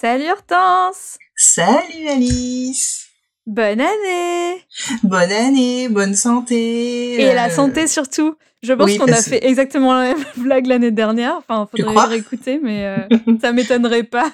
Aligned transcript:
Salut 0.00 0.30
Hortense 0.30 1.18
Salut 1.36 2.08
Alice 2.08 3.08
Bonne 3.44 3.82
année 3.82 4.64
Bonne 5.02 5.30
année, 5.30 5.90
bonne 5.90 6.14
santé 6.14 7.20
Et 7.20 7.34
la 7.34 7.48
euh, 7.48 7.50
santé 7.50 7.86
surtout 7.86 8.34
Je 8.62 8.72
pense 8.72 8.96
qu'on 8.96 9.12
a 9.12 9.20
fait 9.20 9.44
exactement 9.44 9.92
la 9.92 10.14
même 10.14 10.24
blague 10.38 10.68
l'année 10.68 10.90
dernière. 10.90 11.36
Enfin, 11.36 11.68
faudrait 11.70 12.06
réécouter, 12.06 12.58
mais 12.62 12.86
euh, 12.86 13.18
ça 13.42 13.52
m'étonnerait 13.52 14.04
pas. 14.04 14.32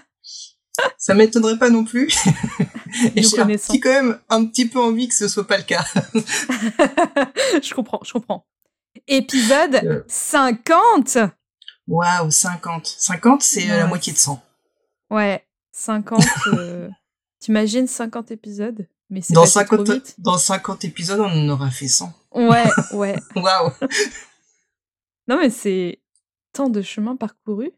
ça 0.98 1.14
m'étonnerait 1.14 1.58
pas 1.58 1.70
non 1.70 1.82
plus. 1.82 2.14
Et 3.16 3.24
j'ai 3.24 3.80
quand 3.80 3.90
même 3.90 4.20
un 4.28 4.46
petit 4.46 4.68
peu 4.68 4.78
envie 4.78 5.08
que 5.08 5.14
ce 5.16 5.26
soit 5.26 5.48
pas 5.48 5.56
le 5.56 5.64
cas. 5.64 5.84
je 7.60 7.74
comprends, 7.74 8.02
je 8.04 8.12
comprends. 8.12 8.46
Épisode 9.08 10.04
50 10.06 11.16
euh. 11.16 11.26
Waouh, 11.88 12.30
50. 12.30 12.86
50, 12.86 13.42
c'est 13.42 13.66
la 13.66 13.88
moitié 13.88 14.12
de 14.12 14.18
100. 14.18 14.40
Ouais, 15.10 15.45
50. 15.76 16.24
Euh, 16.54 16.88
t'imagines 17.38 17.86
50 17.86 18.30
épisodes? 18.30 18.88
Mais 19.08 19.20
dans 19.30 19.46
50, 19.46 20.18
dans 20.18 20.38
50 20.38 20.84
épisodes, 20.84 21.20
on 21.20 21.26
en 21.26 21.48
aura 21.48 21.70
fait 21.70 21.86
100. 21.86 22.12
Ouais, 22.34 22.64
ouais. 22.92 23.16
Waouh. 23.36 23.70
non, 25.28 25.38
mais 25.38 25.50
c'est 25.50 26.00
tant 26.52 26.68
de 26.68 26.82
chemin 26.82 27.14
parcouru. 27.14 27.70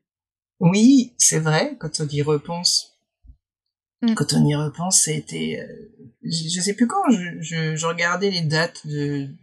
Oui, 0.61 1.15
c'est 1.19 1.39
vrai, 1.39 1.77
quand 1.79 2.01
on 2.01 2.09
y 2.09 2.23
repense. 2.23 2.99
Mm. 4.01 4.15
Quand 4.15 4.33
on 4.33 4.47
y 4.47 4.55
repense, 4.55 5.03
c'était. 5.03 5.59
Euh, 5.61 6.09
je, 6.23 6.61
sais 6.61 6.75
plus 6.75 6.87
quand, 6.87 7.03
je, 7.11 7.77
je, 7.77 7.87
regardais 7.87 8.31
les 8.31 8.43
dates 8.43 8.87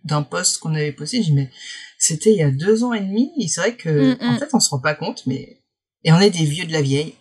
d'un 0.04 0.24
post 0.24 0.60
qu'on 0.60 0.74
avait 0.74 0.92
posté, 0.92 1.18
je 1.18 1.28
dis, 1.28 1.34
mais 1.34 1.52
c'était 2.00 2.32
il 2.32 2.38
y 2.38 2.44
a 2.44 2.52
deux 2.52 2.84
ans 2.84 2.94
et 2.94 3.02
demi, 3.02 3.32
et 3.38 3.48
c'est 3.48 3.62
vrai 3.62 3.76
que, 3.76 4.16
mm, 4.16 4.18
en 4.22 4.34
mm. 4.34 4.40
fait, 4.40 4.54
on 4.54 4.60
se 4.60 4.70
rend 4.70 4.80
pas 4.80 4.96
compte, 4.96 5.26
mais. 5.28 5.62
Et 6.04 6.12
on 6.12 6.20
est 6.20 6.30
des 6.30 6.46
vieux 6.46 6.66
de 6.66 6.72
la 6.72 6.82
vieille 6.82 7.16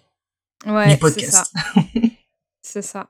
ouais, 0.66 0.96
podcast. 0.96 1.52
C'est 2.62 2.82
ça. 2.82 3.08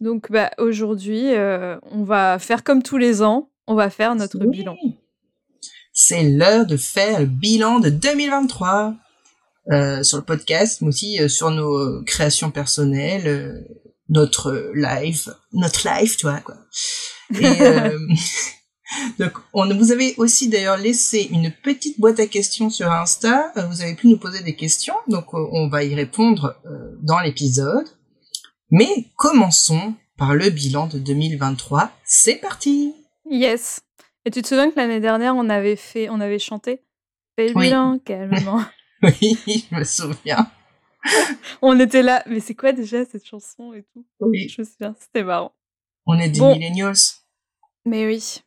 Donc 0.00 0.30
bah, 0.30 0.50
aujourd'hui, 0.58 1.34
euh, 1.34 1.76
on 1.90 2.04
va 2.04 2.38
faire 2.38 2.64
comme 2.64 2.82
tous 2.82 2.98
les 2.98 3.22
ans, 3.22 3.50
on 3.66 3.74
va 3.74 3.90
faire 3.90 4.14
notre 4.14 4.38
bilan. 4.38 4.76
C'est 5.92 6.22
l'heure 6.22 6.66
de 6.66 6.76
faire 6.76 7.20
le 7.20 7.26
bilan 7.26 7.80
de 7.80 7.90
2023 7.90 8.94
euh, 9.70 10.02
sur 10.02 10.18
le 10.18 10.24
podcast, 10.24 10.80
mais 10.80 10.88
aussi 10.88 11.20
euh, 11.20 11.28
sur 11.28 11.50
nos 11.50 12.02
créations 12.04 12.50
personnelles, 12.50 13.66
notre 14.08 14.72
live, 14.74 15.34
notre 15.52 15.86
live, 15.88 16.16
tu 16.16 16.26
vois 16.26 16.40
quoi. 16.40 16.56
Et, 17.34 17.58
Donc, 19.18 19.32
on 19.52 19.74
vous 19.74 19.92
avez 19.92 20.14
aussi 20.18 20.48
d'ailleurs 20.48 20.76
laissé 20.76 21.28
une 21.30 21.50
petite 21.50 21.98
boîte 21.98 22.20
à 22.20 22.26
questions 22.26 22.70
sur 22.70 22.90
Insta. 22.90 23.52
Euh, 23.56 23.66
vous 23.66 23.82
avez 23.82 23.94
pu 23.94 24.08
nous 24.08 24.18
poser 24.18 24.42
des 24.42 24.54
questions, 24.54 24.94
donc 25.08 25.34
euh, 25.34 25.48
on 25.52 25.68
va 25.68 25.84
y 25.84 25.94
répondre 25.94 26.56
euh, 26.66 26.96
dans 27.02 27.20
l'épisode. 27.20 27.86
Mais 28.70 29.06
commençons 29.16 29.94
par 30.16 30.34
le 30.34 30.50
bilan 30.50 30.86
de 30.86 30.98
2023. 30.98 31.90
C'est 32.04 32.36
parti. 32.36 32.94
Yes. 33.30 33.80
Et 34.24 34.30
tu 34.30 34.42
te 34.42 34.48
souviens 34.48 34.70
que 34.70 34.76
l'année 34.76 35.00
dernière, 35.00 35.34
on 35.36 35.48
avait 35.48 35.76
fait, 35.76 36.08
on 36.08 36.20
avait 36.20 36.38
chanté 36.38 36.80
Fais 37.36 37.48
le 37.48 37.54
bilan 37.54 37.98
calmement. 38.04 38.62
oui, 39.02 39.38
je 39.46 39.74
me 39.74 39.84
souviens. 39.84 40.50
on 41.62 41.78
était 41.80 42.02
là. 42.02 42.22
Mais 42.26 42.40
c'est 42.40 42.54
quoi 42.54 42.72
déjà 42.72 43.04
cette 43.04 43.26
chanson 43.26 43.72
et 43.72 43.84
tout? 43.92 44.04
Oui. 44.20 44.48
Je 44.48 44.60
me 44.62 44.66
souviens. 44.66 44.94
C'était 45.00 45.24
marrant. 45.24 45.52
On 46.06 46.18
est 46.18 46.28
des 46.28 46.40
millennials. 46.40 46.94
Mais 47.84 48.06
oui. 48.06 48.42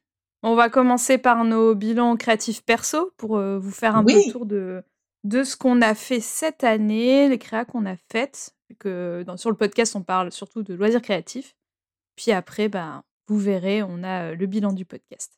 On 0.47 0.53
va 0.53 0.69
commencer 0.69 1.17
par 1.17 1.43
nos 1.43 1.73
bilans 1.73 2.15
créatifs 2.17 2.61
perso 2.61 3.11
pour 3.17 3.35
euh, 3.37 3.57
vous 3.57 3.71
faire 3.71 3.95
un 3.95 4.03
peu 4.03 4.13
le 4.13 4.31
tour 4.31 4.45
de, 4.45 4.83
de 5.23 5.43
ce 5.43 5.55
qu'on 5.55 5.81
a 5.81 5.95
fait 5.95 6.19
cette 6.19 6.63
année, 6.63 7.27
les 7.27 7.39
créas 7.39 7.65
qu'on 7.65 7.87
a 7.87 7.95
faites. 8.11 8.53
Que 8.77 9.23
dans, 9.25 9.37
sur 9.37 9.49
le 9.49 9.57
podcast, 9.57 9.95
on 9.95 10.03
parle 10.03 10.31
surtout 10.31 10.61
de 10.61 10.75
loisirs 10.75 11.01
créatifs. 11.01 11.55
Puis 12.15 12.31
après, 12.31 12.69
ben, 12.69 13.03
vous 13.27 13.39
verrez, 13.39 13.81
on 13.81 14.03
a 14.03 14.25
euh, 14.33 14.35
le 14.35 14.45
bilan 14.45 14.71
du 14.71 14.85
podcast. 14.85 15.31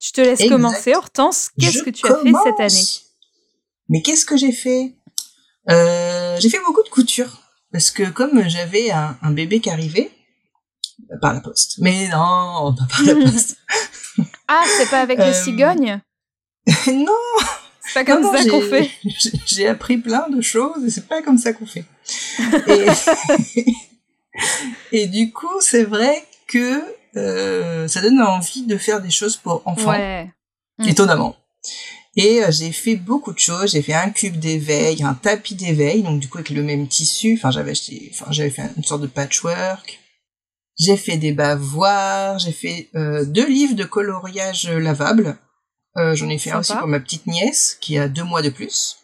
Je 0.00 0.12
te 0.12 0.22
laisse 0.22 0.48
commencer, 0.48 0.94
Hortense. 0.94 1.50
Qu'est-ce 1.60 1.82
que 1.82 1.90
tu 1.90 2.06
as 2.06 2.16
fait 2.16 2.32
cette 2.44 2.60
année? 2.60 2.86
Mais 3.90 4.00
qu'est-ce 4.00 4.24
que 4.24 4.38
j'ai 4.38 4.52
fait? 4.52 4.96
Euh, 5.68 6.38
J'ai 6.40 6.48
fait 6.48 6.64
beaucoup 6.64 6.82
de 6.82 6.88
couture. 6.88 7.42
Parce 7.72 7.90
que 7.90 8.08
comme 8.08 8.48
j'avais 8.48 8.90
un, 8.90 9.18
un 9.20 9.32
bébé 9.32 9.60
qui 9.60 9.68
arrivait, 9.68 10.10
par 11.20 11.34
la 11.34 11.40
poste. 11.40 11.76
Mais 11.78 12.08
non, 12.08 12.74
pas 12.74 12.86
par 12.88 13.02
la 13.02 13.14
poste. 13.30 13.58
Ah, 14.48 14.64
c'est 14.76 14.90
pas 14.90 15.00
avec 15.00 15.18
les 15.18 15.24
euh, 15.24 15.32
cigognes 15.32 16.00
Non 16.86 17.12
C'est 17.80 17.94
pas 17.94 18.04
comme 18.04 18.24
ça 18.24 18.44
qu'on 18.48 18.60
fait 18.60 18.90
J'ai 19.46 19.66
appris 19.68 19.98
plein 19.98 20.28
de 20.28 20.40
choses 20.40 20.84
et 20.84 20.90
c'est 20.90 21.06
pas 21.06 21.22
comme 21.22 21.38
ça 21.38 21.52
qu'on 21.52 21.66
fait. 21.66 21.84
et... 24.92 25.06
du 25.06 25.32
coup, 25.32 25.60
c'est 25.60 25.84
vrai 25.84 26.24
que 26.46 26.82
euh, 27.16 27.88
ça 27.88 28.00
donne 28.00 28.20
envie 28.20 28.62
de 28.62 28.76
faire 28.76 29.00
des 29.00 29.10
choses 29.10 29.36
pour 29.36 29.62
enfants. 29.66 29.90
Ouais. 29.90 30.30
Mm. 30.78 30.88
Étonnamment. 30.88 31.36
Et 32.16 32.42
euh, 32.42 32.50
j'ai 32.50 32.72
fait 32.72 32.96
beaucoup 32.96 33.32
de 33.32 33.38
choses. 33.38 33.72
J'ai 33.72 33.82
fait 33.82 33.94
un 33.94 34.10
cube 34.10 34.38
d'éveil, 34.38 35.02
un 35.02 35.14
tapis 35.14 35.54
d'éveil, 35.54 36.02
donc 36.02 36.20
du 36.20 36.28
coup 36.28 36.38
avec 36.38 36.50
le 36.50 36.62
même 36.62 36.86
tissu. 36.86 37.34
Enfin, 37.36 37.50
j'avais 37.50 37.72
acheté, 37.72 38.10
enfin, 38.12 38.26
j'avais 38.30 38.50
fait 38.50 38.62
une 38.76 38.84
sorte 38.84 39.02
de 39.02 39.06
patchwork. 39.06 40.00
J'ai 40.78 40.96
fait 40.96 41.16
des 41.16 41.32
bavoirs, 41.32 42.38
j'ai 42.38 42.52
fait 42.52 42.88
euh, 42.96 43.24
deux 43.24 43.46
livres 43.46 43.74
de 43.74 43.84
coloriage 43.84 44.68
lavable. 44.68 45.36
Euh, 45.96 46.16
J'en 46.16 46.28
ai 46.28 46.38
fait 46.38 46.50
un 46.50 46.58
aussi 46.58 46.74
pour 46.74 46.88
ma 46.88 46.98
petite 46.98 47.26
nièce 47.26 47.78
qui 47.80 47.96
a 47.96 48.08
deux 48.08 48.24
mois 48.24 48.42
de 48.42 48.50
plus. 48.50 48.96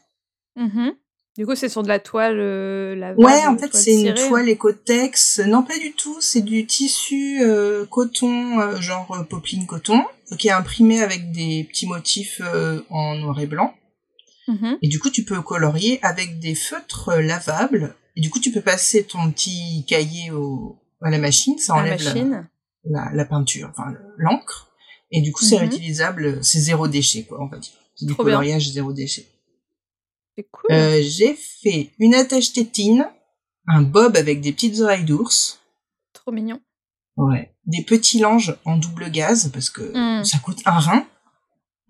Mm-hmm. 0.57 0.95
Du 1.39 1.47
coup, 1.47 1.55
c'est 1.55 1.69
sur 1.69 1.85
de 1.85 1.89
la 1.89 2.01
toile 2.01 2.41
euh, 2.41 2.97
lavable. 2.97 3.25
Ouais, 3.25 3.47
en 3.47 3.57
fait, 3.57 3.73
c'est 3.73 4.01
une 4.01 4.15
toile 4.15 4.49
écotex. 4.49 5.39
Non, 5.47 5.63
pas 5.63 5.79
du 5.79 5.93
tout. 5.93 6.21
C'est 6.21 6.41
du 6.41 6.67
tissu 6.67 7.41
coton, 7.89 8.81
genre 8.81 9.25
popeline 9.31 9.67
coton, 9.67 10.05
qui 10.39 10.49
est 10.49 10.53
imprimé 10.53 11.01
avec 11.01 11.31
des 11.31 11.65
petits 11.71 11.87
motifs 11.87 12.43
en 12.91 13.15
noir 13.15 13.39
et 13.41 13.47
blanc. 13.47 13.73
Mm-hmm. 14.49 14.79
Et 14.83 14.89
du 14.89 14.99
coup, 14.99 15.11
tu 15.11 15.23
peux 15.23 15.41
colorier 15.41 16.01
avec 16.03 16.41
des 16.41 16.57
feutres 16.57 17.15
lavables. 17.15 17.95
Et 18.17 18.21
du 18.21 18.29
coup, 18.29 18.41
tu 18.41 18.51
peux 18.51 18.61
passer 18.61 19.05
ton 19.05 19.31
petit 19.31 19.85
cahier 19.87 20.33
au, 20.33 20.81
à 21.03 21.11
la 21.11 21.19
machine, 21.19 21.59
ça 21.59 21.75
enlève 21.75 22.03
la, 22.85 23.11
la, 23.13 23.25
peinture, 23.25 23.69
enfin 23.71 23.93
l'encre, 24.17 24.71
et 25.11 25.21
du 25.21 25.33
coup 25.33 25.45
c'est 25.45 25.57
mhm. 25.57 25.69
réutilisable, 25.69 26.45
c'est 26.45 26.61
zéro 26.61 26.89
déchet 26.89 27.25
quoi, 27.25 27.43
on 27.43 27.47
va 27.47 27.59
dire. 27.59 27.73
C'est 27.95 28.07
du 28.07 28.15
coloriage 28.15 28.71
zéro 28.71 28.93
déchet. 28.93 29.27
C'est 30.37 30.47
cool. 30.51 30.73
Euh, 30.73 31.01
j'ai 31.03 31.35
fait 31.35 31.91
une 31.99 32.15
attache 32.15 32.53
tétine, 32.53 33.07
un 33.67 33.83
bob 33.83 34.17
avec 34.17 34.41
des 34.41 34.53
petites 34.53 34.81
oreilles 34.81 35.05
d'ours. 35.05 35.61
Trop 36.15 36.33
mignon. 36.33 36.61
Ouais. 37.17 37.55
Des 37.67 37.85
petits 37.85 38.21
langes 38.21 38.57
en 38.65 38.79
double 38.79 39.11
gaz 39.11 39.51
parce 39.53 39.69
que 39.69 39.83
hmm. 40.21 40.25
ça 40.25 40.39
coûte 40.39 40.61
un 40.65 40.79
rein. 40.79 41.07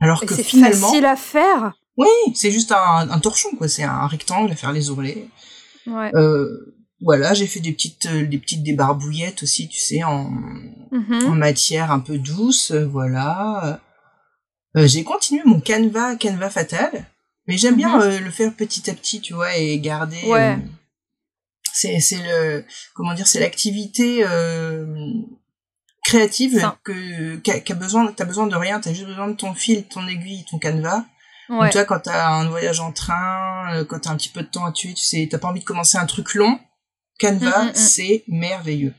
Alors 0.00 0.24
que 0.24 0.34
finalement. 0.34 0.74
C'est 0.74 0.82
facile 0.82 1.06
à 1.06 1.16
faire. 1.16 1.72
Oui, 1.96 2.08
c'est 2.34 2.50
juste 2.50 2.72
un, 2.72 3.08
un 3.10 3.20
torchon 3.20 3.50
quoi. 3.56 3.68
C'est 3.68 3.84
un 3.84 4.06
rectangle 4.06 4.50
à 4.50 4.56
faire 4.56 4.72
les 4.72 4.90
ourlets. 4.90 5.28
Ouais. 5.86 6.10
Euh, 6.14 6.74
voilà, 7.02 7.32
j'ai 7.32 7.46
fait 7.46 7.60
des 7.60 7.72
petites 7.72 8.06
euh, 8.06 8.26
des 8.26 8.38
petites 8.38 8.62
débarbouillettes 8.62 9.42
aussi, 9.42 9.68
tu 9.68 9.80
sais, 9.80 10.04
en, 10.04 10.30
mm-hmm. 10.92 11.26
en 11.26 11.34
matière 11.34 11.90
un 11.92 12.00
peu 12.00 12.18
douce, 12.18 12.72
euh, 12.72 12.86
voilà. 12.86 13.80
Euh, 14.76 14.86
j'ai 14.86 15.02
continué 15.02 15.42
mon 15.44 15.60
canevas, 15.60 16.16
canevas 16.16 16.50
fatal, 16.50 17.06
mais 17.46 17.56
j'aime 17.56 17.76
bien 17.76 17.98
mm-hmm. 17.98 18.18
le 18.18 18.30
faire 18.30 18.54
petit 18.54 18.90
à 18.90 18.94
petit, 18.94 19.20
tu 19.20 19.32
vois, 19.32 19.56
et 19.56 19.78
garder. 19.80 20.22
Ouais. 20.26 20.58
c'est 21.72 22.00
c'est 22.00 22.22
le 22.22 22.64
comment 22.94 23.14
dire, 23.14 23.26
c'est 23.26 23.40
l'activité 23.40 24.24
créative 26.04 26.70
que 26.84 27.36
qu'a 27.36 27.74
besoin, 27.74 28.12
t'as 28.12 28.24
besoin 28.24 28.46
de 28.46 28.56
rien, 28.56 28.78
t'as 28.80 28.92
juste 28.92 29.06
besoin 29.06 29.28
de 29.28 29.36
ton 29.36 29.54
fil, 29.54 29.84
ton 29.84 30.06
aiguille, 30.06 30.44
ton 30.50 30.58
canevas. 30.58 31.04
Ouais. 31.48 31.58
Donc, 31.58 31.70
tu 31.70 31.78
vois, 31.78 31.84
quand 31.84 32.00
t'as 32.00 32.28
un 32.28 32.48
voyage 32.48 32.78
en 32.78 32.92
train, 32.92 33.84
quand 33.88 34.00
t'as 34.00 34.10
un 34.10 34.16
petit 34.16 34.28
peu 34.28 34.42
de 34.42 34.46
temps 34.46 34.66
à 34.66 34.72
tuer, 34.72 34.94
tu 34.94 35.04
sais, 35.04 35.26
t'as 35.30 35.38
pas 35.38 35.48
envie 35.48 35.60
de 35.60 35.64
commencer 35.64 35.98
un 35.98 36.06
truc 36.06 36.34
long 36.34 36.60
Canva, 37.20 37.64
mm, 37.64 37.66
mm, 37.66 37.70
mm. 37.70 37.74
c'est 37.74 38.24
merveilleux. 38.28 38.94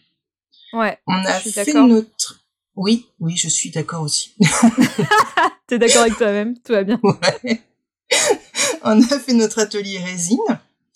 Ouais. 0.73 0.97
On 1.07 1.25
a 1.25 1.33
fait 1.33 1.73
notre. 1.73 2.39
Oui, 2.75 3.07
oui, 3.19 3.35
je 3.35 3.49
suis 3.49 3.71
d'accord 3.71 4.03
aussi. 4.03 4.33
T'es 5.67 5.79
d'accord 5.79 6.01
avec 6.01 6.17
toi-même, 6.17 6.57
tout 6.59 6.73
va 6.73 6.83
bien. 6.83 6.99
Ouais. 7.03 7.61
On 8.83 9.01
a 9.01 9.19
fait 9.19 9.33
notre 9.33 9.59
atelier 9.59 9.99
résine. 9.99 10.37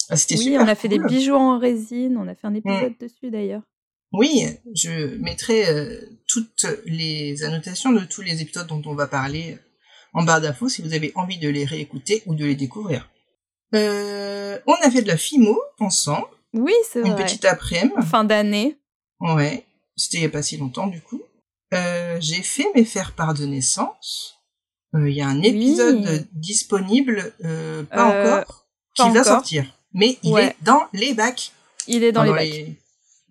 Ah, 0.10 0.16
c'était 0.16 0.36
Oui, 0.38 0.46
super 0.46 0.62
on 0.62 0.68
a 0.68 0.76
fait 0.76 0.88
des 0.88 1.00
bijoux 1.00 1.36
en 1.36 1.60
résine, 1.60 2.18
on 2.18 2.28
a 2.28 2.36
fait 2.36 2.48
un 2.48 2.54
épisode 2.54 2.94
dessus 3.00 3.32
d'ailleurs. 3.32 3.62
Oui, 4.14 4.46
je 4.74 5.18
mettrai 5.18 5.68
euh, 5.68 6.00
toutes 6.28 6.66
les 6.86 7.44
annotations 7.44 7.92
de 7.92 8.06
tous 8.06 8.22
les 8.22 8.42
épisodes 8.42 8.68
dont 8.68 8.82
on 8.86 8.96
va 8.96 9.08
parler 9.08 9.58
en 10.14 10.24
barre 10.24 10.42
d'infos 10.42 10.70
si 10.70 10.82
vous 10.82 10.94
avez 10.94 11.12
envie 11.16 11.38
de 11.38 11.50
les 11.50 11.66
réécouter 11.66 12.24
ou 12.26 12.36
de 12.36 12.46
les 12.46 12.56
découvrir. 12.56 13.10
Euh, 13.74 14.58
on 14.68 14.74
a 14.74 14.92
fait 14.92 15.02
de 15.02 15.08
la 15.08 15.18
FIMO 15.18 15.60
ensemble, 15.80 16.28
Oui, 16.56 16.74
c'est 16.90 17.02
une 17.02 17.12
vrai. 17.14 17.24
petite 17.24 17.46
après-midi. 17.46 17.94
Fin 18.10 18.24
d'année. 18.24 18.78
Ouais, 19.20 19.66
c'était 19.96 20.18
il 20.18 20.24
y 20.24 20.26
a 20.26 20.30
pas 20.30 20.42
si 20.42 20.58
longtemps 20.58 20.88
du 20.88 21.02
coup. 21.02 21.22
Euh, 21.74 22.18
j'ai 22.22 22.42
fait 22.42 22.66
mes 22.76 22.86
faire-part 22.86 23.34
de 23.34 23.46
naissance. 23.46 24.36
Euh, 24.96 25.10
Il 25.10 25.16
y 25.16 25.22
a 25.22 25.28
un 25.28 25.40
Oui. 25.40 25.48
épisode 25.48 26.28
disponible, 26.32 27.34
euh, 27.44 27.84
pas 27.84 28.06
encore, 28.06 28.66
qui 28.96 29.10
va 29.10 29.24
sortir. 29.24 29.66
Mais 29.94 30.18
il 30.24 30.32
Ouais. 30.34 30.46
est 30.48 30.56
dans 30.64 30.84
les 30.94 31.14
bacs. 31.14 31.52
Il 31.88 32.04
est 32.04 32.12
dans 32.12 32.22
Enfin, 32.24 32.42
les 32.42 32.64
bacs. 32.64 32.76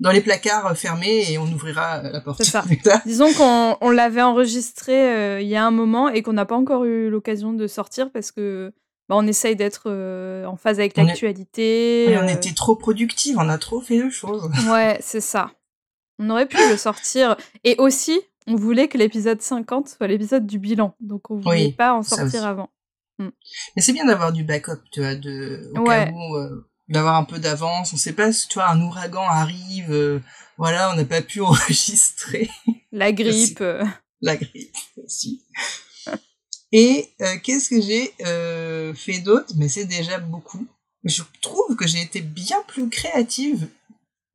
dans 0.01 0.11
les 0.11 0.21
placards 0.21 0.77
fermés 0.77 1.31
et 1.33 1.39
on 1.39 1.45
ouvrira 1.47 2.03
la 2.03 2.21
porte. 2.21 2.43
Ça. 2.43 2.65
Disons 3.07 3.33
qu'on 3.33 3.77
on 3.81 3.91
l'avait 3.91 4.23
enregistré 4.23 5.41
il 5.43 5.49
y 5.49 5.57
a 5.57 5.65
un 5.65 5.71
moment 5.71 6.09
et 6.09 6.23
qu'on 6.23 6.33
n'a 6.35 6.45
pas 6.47 6.57
encore 6.57 6.85
eu 6.85 7.09
l'occasion 7.09 7.53
de 7.55 7.67
sortir 7.67 8.11
parce 8.13 8.31
que 8.33 8.73
bah, 9.09 9.17
on 9.17 9.27
essaye 9.27 9.57
d'être 9.57 9.85
euh, 9.87 10.45
en 10.47 10.57
phase 10.57 10.79
avec 10.79 10.97
est- 10.99 11.03
l'actualité. 11.05 12.11
Et 12.11 12.17
on 12.19 12.23
euh, 12.23 12.29
était 12.29 12.53
trop 12.55 12.77
productifs, 12.77 13.37
on 13.39 13.49
a 13.49 13.59
trop 13.59 13.81
fait 13.81 14.03
de 14.03 14.11
choses. 14.11 14.49
Ouais, 14.71 14.99
c'est 15.01 15.21
ça. 15.21 15.53
On 16.19 16.31
aurait 16.31 16.47
pu 16.47 16.57
le 16.71 16.77
sortir. 16.77 17.37
Et 17.65 17.75
aussi, 17.79 18.21
on 18.47 18.55
voulait 18.57 18.89
que 18.89 18.97
l'épisode 18.99 19.43
50 19.43 19.89
soit 19.89 20.07
l'épisode 20.07 20.47
du 20.47 20.59
bilan. 20.59 20.95
Donc 21.01 21.31
on 21.31 21.37
voulait 21.39 21.67
Oui, 21.67 21.73
pas 21.73 21.93
en 21.95 22.03
sortir 22.03 22.47
avant. 22.47 22.71
Mais 23.19 23.83
c'est 23.83 23.93
bien 23.93 24.05
d'avoir 24.07 24.33
du 24.33 24.43
backup, 24.45 24.81
tu 24.93 25.01
vois, 25.01 25.15
de, 25.15 25.71
au 25.77 25.81
Ouais. 25.81 26.07
cas 26.07 26.11
où, 26.13 26.37
euh, 26.37 26.69
d'avoir 26.89 27.17
un 27.17 27.25
peu 27.25 27.39
d'avance. 27.39 27.93
On 27.93 27.97
sait 27.97 28.13
pas 28.13 28.33
si, 28.33 28.49
tu 28.49 28.55
vois, 28.55 28.69
un 28.69 28.81
ouragan 28.81 29.23
arrive, 29.23 29.93
euh, 29.93 30.21
voilà, 30.59 30.91
on 30.93 30.97
n'a 30.97 31.05
pas 31.05 31.23
pu 31.23 31.41
enregistrer 31.43 32.49
La 32.93 33.13
grippe. 33.13 33.63
la 34.21 34.37
grippe 34.37 34.75
aussi. 35.05 35.43
Et 36.77 37.09
euh, 37.23 37.37
qu'est-ce 37.41 37.69
que 37.71 37.81
j'ai 37.81 38.13
euh, 38.27 38.93
fait 38.95 39.21
d'autre? 39.21 39.53
Mais 39.57 39.69
c'est 39.69 39.85
déjà 39.85 40.19
beaucoup. 40.19 40.67
Je 41.05 41.23
trouve 41.41 41.77
que 41.77 41.87
j'ai 41.87 42.03
été 42.03 42.21
bien 42.21 42.57
plus 42.67 42.89
créative. 42.89 43.69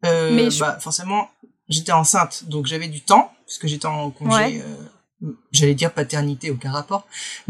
Euh, 0.05 0.31
Mais 0.33 0.49
je- 0.49 0.61
bah, 0.61 0.77
forcément, 0.79 1.29
j'étais 1.67 1.91
enceinte, 1.91 2.45
donc 2.47 2.65
j'avais 2.65 2.87
du 2.87 3.01
temps, 3.01 3.33
puisque 3.45 3.67
j'étais 3.67 3.87
en 3.87 4.09
congé. 4.09 4.61
Ouais. 4.61 4.63
J'allais 5.51 5.75
dire 5.75 5.93
paternité, 5.93 6.49
aucun 6.49 6.71
rapport. 6.71 7.05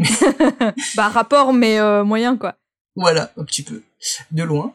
bah, 0.96 1.08
rapport, 1.08 1.52
mais 1.52 1.78
moyen, 2.02 2.36
quoi. 2.36 2.56
Voilà, 2.96 3.32
un 3.36 3.44
petit 3.44 3.62
peu, 3.62 3.84
de 4.32 4.42
loin. 4.42 4.74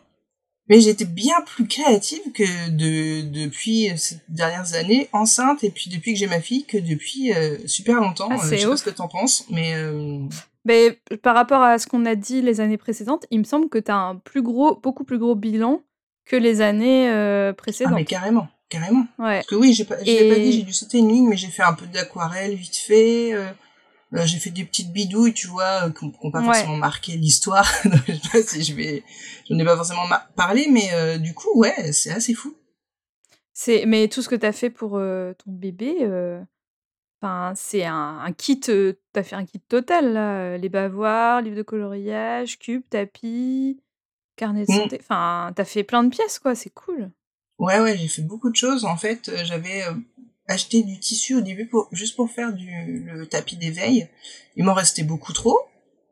Mais 0.68 0.82
j'étais 0.82 1.06
bien 1.06 1.36
plus 1.46 1.68
créative 1.68 2.32
que 2.34 2.70
de, 2.70 3.22
depuis 3.46 3.92
ces 3.98 4.18
dernières 4.30 4.74
années, 4.74 5.08
enceinte, 5.14 5.64
et 5.64 5.70
puis 5.70 5.92
depuis 5.92 6.14
que 6.14 6.20
j'ai 6.20 6.26
ma 6.28 6.42
fille, 6.42 6.66
que 6.66 6.78
depuis 6.80 7.34
euh, 7.34 7.58
super 7.68 8.02
longtemps. 8.02 8.28
Ah, 8.32 8.36
Euh, 8.36 8.50
je 8.52 8.56
sais 8.58 8.66
pas 8.68 8.78
ce 8.78 8.84
que 8.84 8.90
t'en 8.90 9.08
penses, 9.08 9.46
mais 9.52 9.74
euh, 9.76 10.20
Mais 10.66 11.00
par 11.22 11.36
rapport 11.36 11.62
à 11.62 11.78
ce 11.78 11.86
qu'on 11.86 12.06
a 12.08 12.16
dit 12.16 12.42
les 12.42 12.62
années 12.62 12.78
précédentes, 12.78 13.26
il 13.30 13.38
me 13.40 13.44
semble 13.44 13.70
que 13.70 13.78
tu 13.78 13.92
as 13.92 13.96
un 13.98 14.16
plus 14.16 14.42
gros, 14.42 14.76
beaucoup 14.82 15.04
plus 15.04 15.20
gros 15.20 15.36
bilan 15.36 15.82
que 16.26 16.36
les 16.36 16.62
années 16.62 17.10
euh, 17.12 17.52
ah, 17.52 17.54
précédentes. 17.54 17.94
mais 17.94 18.06
carrément, 18.06 18.48
carrément. 18.70 19.06
Ouais. 19.20 19.36
Parce 19.36 19.48
que 19.48 19.56
oui, 19.56 19.74
j'ai 19.74 19.86
pas, 19.86 19.98
Et- 20.04 20.30
pas 20.30 20.40
dit, 20.40 20.52
j'ai 20.52 20.64
dû 20.64 20.74
sauter 20.74 20.98
une 20.98 21.10
ligne, 21.10 21.28
mais 21.30 21.38
j'ai 21.38 21.50
fait 21.50 21.62
un 21.62 21.74
peu 21.74 21.86
d'aquarelle 21.86 22.56
vite 22.56 22.78
fait. 22.78 23.34
Euh, 24.14 24.26
j'ai 24.26 24.38
fait 24.40 24.50
des 24.52 24.64
petites 24.66 24.92
bidouilles, 24.94 25.34
tu 25.34 25.48
vois, 25.48 25.88
euh, 25.88 25.92
qui 25.92 26.06
n'ont 26.06 26.32
pas 26.32 26.40
Ouais. 26.40 26.46
forcément 26.46 26.78
marqué 26.78 27.18
l'histoire. 27.18 27.68
Je 28.08 28.14
sais 28.14 28.30
pas 28.32 28.42
si 28.44 28.64
je 28.64 28.74
vais, 28.76 29.04
je 29.50 29.54
n'ai 29.54 29.66
pas 29.66 29.76
forcément 29.76 30.04
parlé, 30.36 30.68
mais 30.72 30.90
euh, 30.94 31.18
du 31.18 31.34
coup, 31.34 31.50
ouais, 31.60 31.92
c'est 31.92 32.12
assez 32.12 32.34
fou. 32.34 32.56
C'est, 33.54 33.86
mais 33.86 34.08
tout 34.10 34.22
ce 34.22 34.30
que 34.30 34.36
tu 34.36 34.46
as 34.46 34.52
fait 34.52 34.70
pour 34.70 34.98
euh, 34.98 35.34
ton 35.34 35.52
bébé, 35.52 35.96
enfin, 37.22 37.54
c'est 37.56 37.86
un, 37.86 38.20
un 38.20 38.32
kit, 38.34 38.60
tu 38.60 38.96
as 39.16 39.24
fait 39.24 39.36
un 39.36 39.46
kit 39.46 39.60
total, 39.60 40.14
là. 40.14 40.58
Les 40.58 40.70
bavoirs, 40.70 41.42
livre 41.42 41.56
de 41.58 41.62
coloriage, 41.64 42.60
cube, 42.60 42.84
tapis, 42.90 43.80
carnet 44.36 44.66
de 44.66 44.72
Mm. 44.72 44.76
santé. 44.76 44.98
Enfin, 45.00 45.52
tu 45.56 45.62
as 45.62 45.66
fait 45.66 45.84
plein 45.84 46.04
de 46.04 46.10
pièces, 46.10 46.40
quoi, 46.40 46.54
c'est 46.56 46.70
cool. 46.74 47.12
Ouais, 47.58 47.80
ouais, 47.80 47.98
j'ai 47.98 48.10
fait 48.10 48.22
beaucoup 48.22 48.50
de 48.50 48.56
choses. 48.58 48.84
En 48.84 48.98
fait, 48.98 49.32
j'avais 49.46 49.84
acheté 50.48 50.84
du 50.84 51.00
tissu 51.00 51.36
au 51.36 51.42
début 51.42 51.66
pour 51.68 51.88
juste 51.92 52.16
pour 52.16 52.30
faire 52.30 52.54
du 52.54 53.04
le 53.06 53.26
tapis 53.26 53.58
d'éveil. 53.58 54.08
Il 54.56 54.64
m'en 54.64 54.74
restait 54.74 55.04
beaucoup 55.04 55.34
trop. 55.34 55.60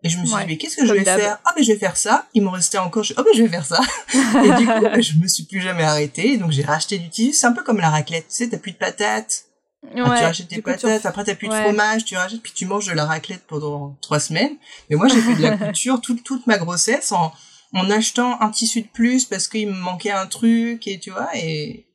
Et 0.05 0.09
je 0.09 0.17
me 0.17 0.25
suis 0.25 0.35
Ouais, 0.35 0.41
dit, 0.41 0.47
mais 0.47 0.57
qu'est-ce 0.57 0.75
que 0.75 0.85
je 0.85 0.93
vais 0.93 1.03
faire? 1.03 1.39
Ah, 1.45 1.53
mais 1.55 1.63
je 1.63 1.71
vais 1.71 1.79
faire 1.79 1.95
ça. 1.95 2.27
Il 2.33 2.43
m'en 2.43 2.51
restait 2.51 2.77
encore. 2.77 3.03
Je... 3.03 3.13
Ah, 3.15 3.23
mais 3.25 3.37
je 3.37 3.43
vais 3.43 3.49
faire 3.49 3.65
ça. 3.65 3.79
Et 4.13 4.51
du 4.59 4.65
coup, 4.65 5.01
je 5.01 5.17
me 5.17 5.27
suis 5.27 5.43
plus 5.43 5.61
jamais 5.61 5.83
arrêtée. 5.83 6.37
Donc, 6.37 6.51
j'ai 6.51 6.63
racheté 6.63 6.97
du 6.97 7.09
tissu. 7.09 7.31
C'est 7.31 7.47
un 7.47 7.53
peu 7.53 7.63
comme 7.63 7.79
la 7.79 7.89
raclette. 7.89 8.27
Tu 8.27 8.35
sais, 8.35 8.49
t'as 8.49 8.57
plus 8.57 8.73
de 8.73 8.77
patates. 8.77 9.45
Ah, 9.91 9.95
tu 9.95 10.01
rachètes 10.01 10.49
tu 10.49 10.61
patates. 10.61 11.05
Après, 11.05 11.23
t'as 11.23 11.35
plus 11.35 11.47
de 11.47 11.53
fromage. 11.53 12.03
Tu 12.03 12.17
rachètes, 12.17 12.41
puis 12.41 12.51
tu 12.53 12.65
manges 12.65 12.87
de 12.87 12.91
la 12.91 13.05
raclette 13.05 13.43
pendant 13.47 13.97
trois 14.01 14.19
semaines. 14.19 14.57
Mais 14.89 14.97
moi, 14.97 15.07
j'ai 15.07 15.21
fait 15.21 15.35
de 15.35 15.41
la 15.41 15.57
couture 15.67 16.01
toute, 16.01 16.23
toute 16.23 16.47
ma 16.47 16.57
grossesse 16.57 17.13
en, 17.13 17.31
en 17.73 17.89
achetant 17.89 18.41
un 18.41 18.49
tissu 18.49 18.81
de 18.81 18.87
plus 18.87 19.23
parce 19.23 19.47
qu'il 19.47 19.67
me 19.67 19.73
manquait 19.73 20.11
un 20.11 20.27
truc 20.27 20.85
et 20.87 20.99
tu 20.99 21.11
vois, 21.11 21.29
et, 21.35 21.85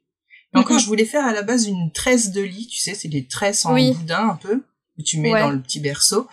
et 0.55 0.59
encore, 0.59 0.79
je 0.79 0.87
voulais 0.87 1.05
faire 1.05 1.27
à 1.27 1.33
la 1.33 1.43
base 1.43 1.67
une 1.67 1.91
tresse 1.93 2.33
de 2.33 2.41
lit, 2.43 2.67
tu 2.69 2.79
sais, 2.79 2.95
c'est 2.95 3.09
des 3.09 3.27
tresses 3.27 3.65
en 3.67 3.75
Oui. 3.75 3.93
boudin 3.93 4.31
un 4.31 4.37
peu, 4.37 4.62
que 4.97 5.03
tu 5.03 5.19
mets 5.19 5.33
Ouais. 5.33 5.41
dans 5.41 5.50
le 5.50 5.61
petit 5.61 5.81
berceau. 5.81 6.27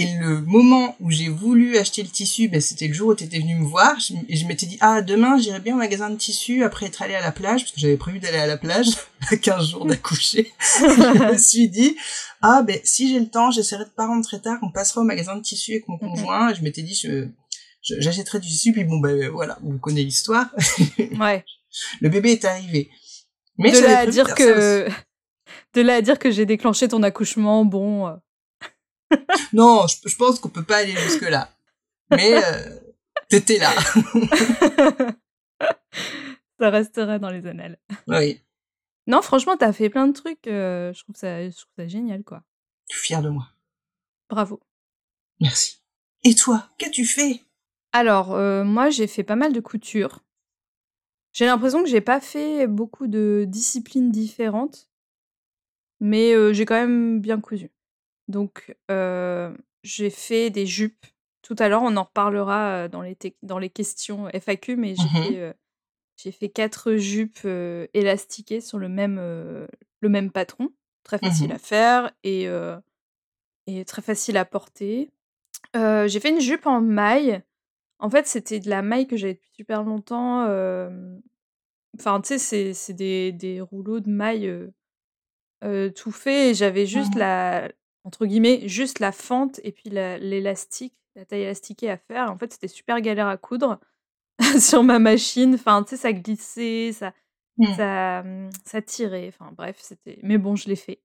Et 0.00 0.06
le 0.20 0.40
moment 0.42 0.94
où 1.00 1.10
j'ai 1.10 1.28
voulu 1.28 1.76
acheter 1.76 2.04
le 2.04 2.08
tissu, 2.08 2.46
ben, 2.46 2.60
c'était 2.60 2.86
le 2.86 2.94
jour 2.94 3.08
où 3.08 3.14
tu 3.16 3.24
étais 3.24 3.40
venu 3.40 3.56
me 3.56 3.64
voir. 3.66 3.98
Je, 3.98 4.12
et 4.28 4.36
je 4.36 4.46
m'étais 4.46 4.66
dit, 4.66 4.76
ah, 4.80 5.02
demain, 5.02 5.36
j'irai 5.40 5.58
bien 5.58 5.74
au 5.74 5.78
magasin 5.78 6.08
de 6.08 6.14
tissu 6.14 6.62
après 6.62 6.86
être 6.86 7.02
allé 7.02 7.16
à 7.16 7.20
la 7.20 7.32
plage, 7.32 7.62
parce 7.62 7.72
que 7.72 7.80
j'avais 7.80 7.96
prévu 7.96 8.20
d'aller 8.20 8.36
à 8.38 8.46
la 8.46 8.56
plage 8.58 8.86
à 9.32 9.36
15 9.36 9.70
jours 9.70 9.86
d'accoucher. 9.86 10.52
je 10.78 11.32
me 11.32 11.36
suis 11.36 11.68
dit, 11.68 11.96
ah, 12.42 12.62
ben, 12.62 12.78
si 12.84 13.08
j'ai 13.12 13.18
le 13.18 13.26
temps, 13.28 13.50
j'essaierai 13.50 13.86
de 13.86 13.90
pas 13.90 14.06
rentrer 14.06 14.36
très 14.38 14.50
tard, 14.50 14.58
on 14.62 14.70
passera 14.70 15.00
au 15.00 15.04
magasin 15.04 15.34
de 15.34 15.42
tissu 15.42 15.72
avec 15.72 15.88
mon 15.88 15.98
conjoint. 15.98 16.50
Et 16.50 16.54
je 16.54 16.62
m'étais 16.62 16.82
dit, 16.82 16.94
je, 16.94 17.26
je- 17.82 18.00
j'achèterai 18.00 18.38
du 18.38 18.46
tissu, 18.46 18.70
puis 18.72 18.84
bon, 18.84 19.00
ben, 19.00 19.28
voilà, 19.30 19.58
vous 19.62 19.78
connaissez 19.78 20.04
l'histoire. 20.04 20.48
Ouais. 21.18 21.44
le 22.00 22.08
bébé 22.08 22.30
est 22.32 22.44
arrivé. 22.44 22.88
Mais 23.58 23.72
de 23.72 23.78
là 23.80 23.98
à 24.00 24.06
dire 24.06 24.34
que. 24.34 24.88
De 25.74 25.80
là 25.82 25.96
à 25.96 26.00
dire 26.02 26.18
que 26.18 26.30
j'ai 26.30 26.46
déclenché 26.46 26.88
ton 26.88 27.02
accouchement, 27.02 27.64
bon. 27.64 28.06
euh, 28.08 28.16
Non, 29.52 29.86
je, 29.86 30.08
je 30.08 30.16
pense 30.16 30.38
qu'on 30.40 30.48
peut 30.48 30.62
pas 30.64 30.78
aller 30.78 30.96
jusque 30.96 31.22
là. 31.28 31.50
Mais 32.10 32.42
euh, 32.42 32.78
t'étais 33.28 33.58
là. 33.58 33.70
ça 36.60 36.70
restera 36.70 37.18
dans 37.18 37.30
les 37.30 37.46
annales. 37.46 37.78
oui, 38.06 38.42
Non, 39.06 39.22
franchement, 39.22 39.56
t'as 39.56 39.72
fait 39.72 39.88
plein 39.90 40.06
de 40.08 40.12
trucs. 40.12 40.46
euh, 40.46 40.92
je, 40.92 41.02
trouve 41.02 41.16
ça, 41.16 41.42
je 41.48 41.54
trouve 41.56 41.72
ça 41.76 41.86
génial, 41.86 42.24
quoi. 42.24 42.42
je 42.90 42.96
suis 42.96 43.06
fier 43.06 43.22
de 43.22 43.28
moi. 43.30 43.48
Bravo. 44.30 44.60
Merci. 45.40 45.80
Et 46.24 46.34
toi, 46.34 46.68
qu'as-tu 46.78 47.04
fait? 47.06 47.40
Alors, 47.92 48.34
euh, 48.34 48.64
moi, 48.64 48.90
j'ai 48.90 49.06
fait 49.06 49.22
pas 49.24 49.36
mal 49.36 49.52
de 49.52 49.60
couture. 49.60 50.20
J'ai 51.38 51.46
l'impression 51.46 51.84
que 51.84 51.88
j'ai 51.88 52.00
pas 52.00 52.18
fait 52.18 52.66
beaucoup 52.66 53.06
de 53.06 53.44
disciplines 53.46 54.10
différentes, 54.10 54.90
mais 56.00 56.32
euh, 56.34 56.52
j'ai 56.52 56.64
quand 56.64 56.74
même 56.74 57.20
bien 57.20 57.40
cousu. 57.40 57.70
Donc, 58.26 58.74
euh, 58.90 59.56
j'ai 59.84 60.10
fait 60.10 60.50
des 60.50 60.66
jupes. 60.66 61.06
Tout 61.42 61.54
à 61.60 61.68
l'heure, 61.68 61.84
on 61.84 61.96
en 61.96 62.02
reparlera 62.02 62.88
dans 62.88 63.02
les, 63.02 63.16
dans 63.44 63.60
les 63.60 63.70
questions 63.70 64.28
FAQ, 64.30 64.74
mais 64.74 64.96
j'ai 64.96 65.04
Mhm. 65.04 65.22
fait, 65.26 65.38
euh, 65.38 66.32
fait 66.32 66.48
quatre 66.48 66.96
jupes 66.96 67.46
élastiquées 67.94 68.60
sur 68.60 68.78
le 68.78 68.88
même, 68.88 69.18
le 70.00 70.08
même 70.08 70.32
patron. 70.32 70.70
Très 71.04 71.18
facile 71.18 71.50
Mhm. 71.50 71.54
à 71.54 71.58
faire 71.60 72.10
et, 72.24 72.48
et 73.68 73.84
très 73.84 74.02
facile 74.02 74.36
à 74.38 74.44
porter. 74.44 75.12
J'ai 75.76 76.18
fait 76.18 76.30
une 76.30 76.40
jupe 76.40 76.66
en 76.66 76.80
maille. 76.80 77.42
En 78.00 78.10
fait, 78.10 78.26
c'était 78.26 78.60
de 78.60 78.70
la 78.70 78.82
maille 78.82 79.06
que 79.06 79.16
j'avais 79.16 79.34
depuis 79.34 79.50
super 79.56 79.82
longtemps. 79.84 80.44
Enfin, 81.98 82.20
tu 82.20 82.38
sais, 82.38 82.72
c'est- 82.74 82.92
des, 82.94 83.32
des 83.32 83.60
rouleaux 83.60 84.00
de 84.00 84.08
maille 84.10 84.70
tout 85.96 86.12
faits. 86.12 86.54
J'avais 86.56 86.86
juste 86.86 87.14
Mhm. 87.14 87.18
la, 87.20 87.72
entre 88.04 88.26
guillemets, 88.26 88.68
juste 88.68 89.00
la 89.00 89.12
fente 89.12 89.60
et 89.64 89.72
puis 89.72 89.90
la- 89.90 90.18
l'élastique, 90.18 90.94
la 91.14 91.24
taille 91.24 91.42
élastiquée 91.42 91.90
à 91.90 91.96
faire. 91.98 92.30
En 92.30 92.38
fait, 92.38 92.52
c'était 92.52 92.68
super 92.68 93.00
galère 93.00 93.26
à 93.28 93.36
coudre 93.36 93.80
sur 94.62 94.84
ma 94.84 94.98
machine. 94.98 95.54
Enfin, 95.54 95.82
tu 95.84 95.90
sais, 95.90 95.96
ça 95.98 96.12
glissait, 96.12 96.92
ça, 96.92 97.14
ça, 97.76 98.20
hum, 98.24 98.50
ça 98.66 98.82
tirait. 98.82 99.28
Enfin, 99.28 99.52
bref, 99.56 99.78
c'était. 99.80 100.20
Mais 100.22 100.38
bon, 100.38 100.56
je 100.56 100.68
l'ai 100.68 100.76
fait. 100.76 101.02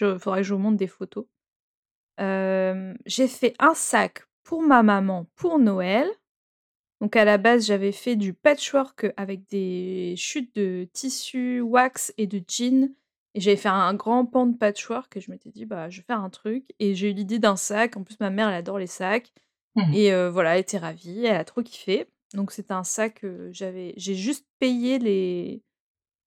Il 0.00 0.18
faudrait 0.18 0.40
que 0.40 0.46
je 0.46 0.54
vous 0.54 0.60
montre 0.60 0.78
des 0.78 0.86
photos. 0.86 1.26
Euh, 2.20 2.94
j'ai 3.06 3.28
fait 3.28 3.54
un 3.58 3.74
sac 3.74 4.24
pour 4.42 4.62
ma 4.62 4.82
maman 4.82 5.26
pour 5.36 5.58
Noël. 5.58 6.08
Donc 7.00 7.16
à 7.16 7.24
la 7.24 7.38
base, 7.38 7.66
j'avais 7.66 7.92
fait 7.92 8.16
du 8.16 8.34
patchwork 8.34 9.06
avec 9.16 9.48
des 9.48 10.14
chutes 10.16 10.54
de 10.54 10.86
tissu, 10.92 11.60
wax 11.60 12.12
et 12.18 12.26
de 12.26 12.42
jean. 12.46 12.90
Et 13.34 13.40
j'avais 13.40 13.56
fait 13.56 13.68
un 13.68 13.94
grand 13.94 14.26
pan 14.26 14.46
de 14.46 14.56
patchwork 14.56 15.16
et 15.16 15.20
je 15.20 15.30
m'étais 15.30 15.50
dit, 15.50 15.64
bah, 15.64 15.88
je 15.88 15.98
vais 16.00 16.04
faire 16.04 16.20
un 16.20 16.30
truc. 16.30 16.64
Et 16.78 16.94
j'ai 16.94 17.10
eu 17.10 17.14
l'idée 17.14 17.38
d'un 17.38 17.56
sac. 17.56 17.96
En 17.96 18.02
plus, 18.02 18.18
ma 18.20 18.28
mère, 18.30 18.48
elle 18.48 18.54
adore 18.54 18.78
les 18.78 18.86
sacs. 18.88 19.32
Mhm. 19.76 19.94
Et 19.94 20.12
euh, 20.12 20.30
voilà, 20.30 20.54
elle 20.54 20.62
était 20.62 20.78
ravie, 20.78 21.24
elle 21.24 21.36
a 21.36 21.44
trop 21.44 21.62
kiffé. 21.62 22.06
Donc 22.34 22.52
c'était 22.52 22.72
un 22.74 22.84
sac, 22.84 23.24
j'avais 23.50 23.92
j'ai 23.96 24.14
juste 24.14 24.46
payé 24.60 24.98
les 25.00 25.62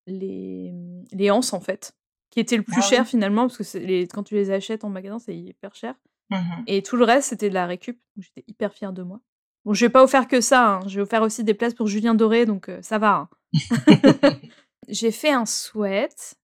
les, 0.08 0.72
mmh, 0.74 1.05
les 1.13 1.32
anses 1.32 1.53
en 1.53 1.62
fait, 1.62 1.93
qui 2.29 2.39
étaient 2.41 2.58
le 2.58 2.63
plus 2.63 2.82
Ah 2.82 2.82
cher 2.82 3.01
oui? 3.01 3.05
finalement 3.05 3.48
parce 3.48 3.58
que 3.74 3.77
les 3.77 4.08
quand 4.08 4.24
tu 4.24 4.36
les 4.36 4.51
achètes 4.51 4.84
en 4.84 4.89
magasin, 4.89 5.20
c'est 5.20 5.36
hyper 5.36 5.75
cher 5.75 5.96
Mmh 6.30 6.63
et 6.68 6.82
tout 6.82 6.96
le 6.96 7.03
reste, 7.03 7.30
c'était 7.30 7.50
de 7.50 7.53
la 7.53 7.65
récup, 7.65 8.00
j'étais 8.18 8.44
hyper 8.48 8.74
fière 8.74 8.94
de 8.94 9.03
moi. 9.03 9.20
Bon, 9.65 9.74
j'ai 9.74 9.89
pas 9.89 10.03
offert 10.03 10.27
que 10.27 10.42
ça, 10.42 10.75
hein, 10.75 10.80
j'ai 10.88 11.01
offert 11.01 11.22
aussi 11.22 11.44
des 11.44 11.53
places 11.53 11.74
pour 11.74 11.88
Julien 11.88 12.15
Doré 12.15 12.46
donc 12.46 12.70
ça 12.82 12.98
va, 12.98 13.15
hein. 13.15 13.30
J'ai 14.89 15.12
fait 15.12 15.32
un 15.32 15.46
sweat, 15.46 16.36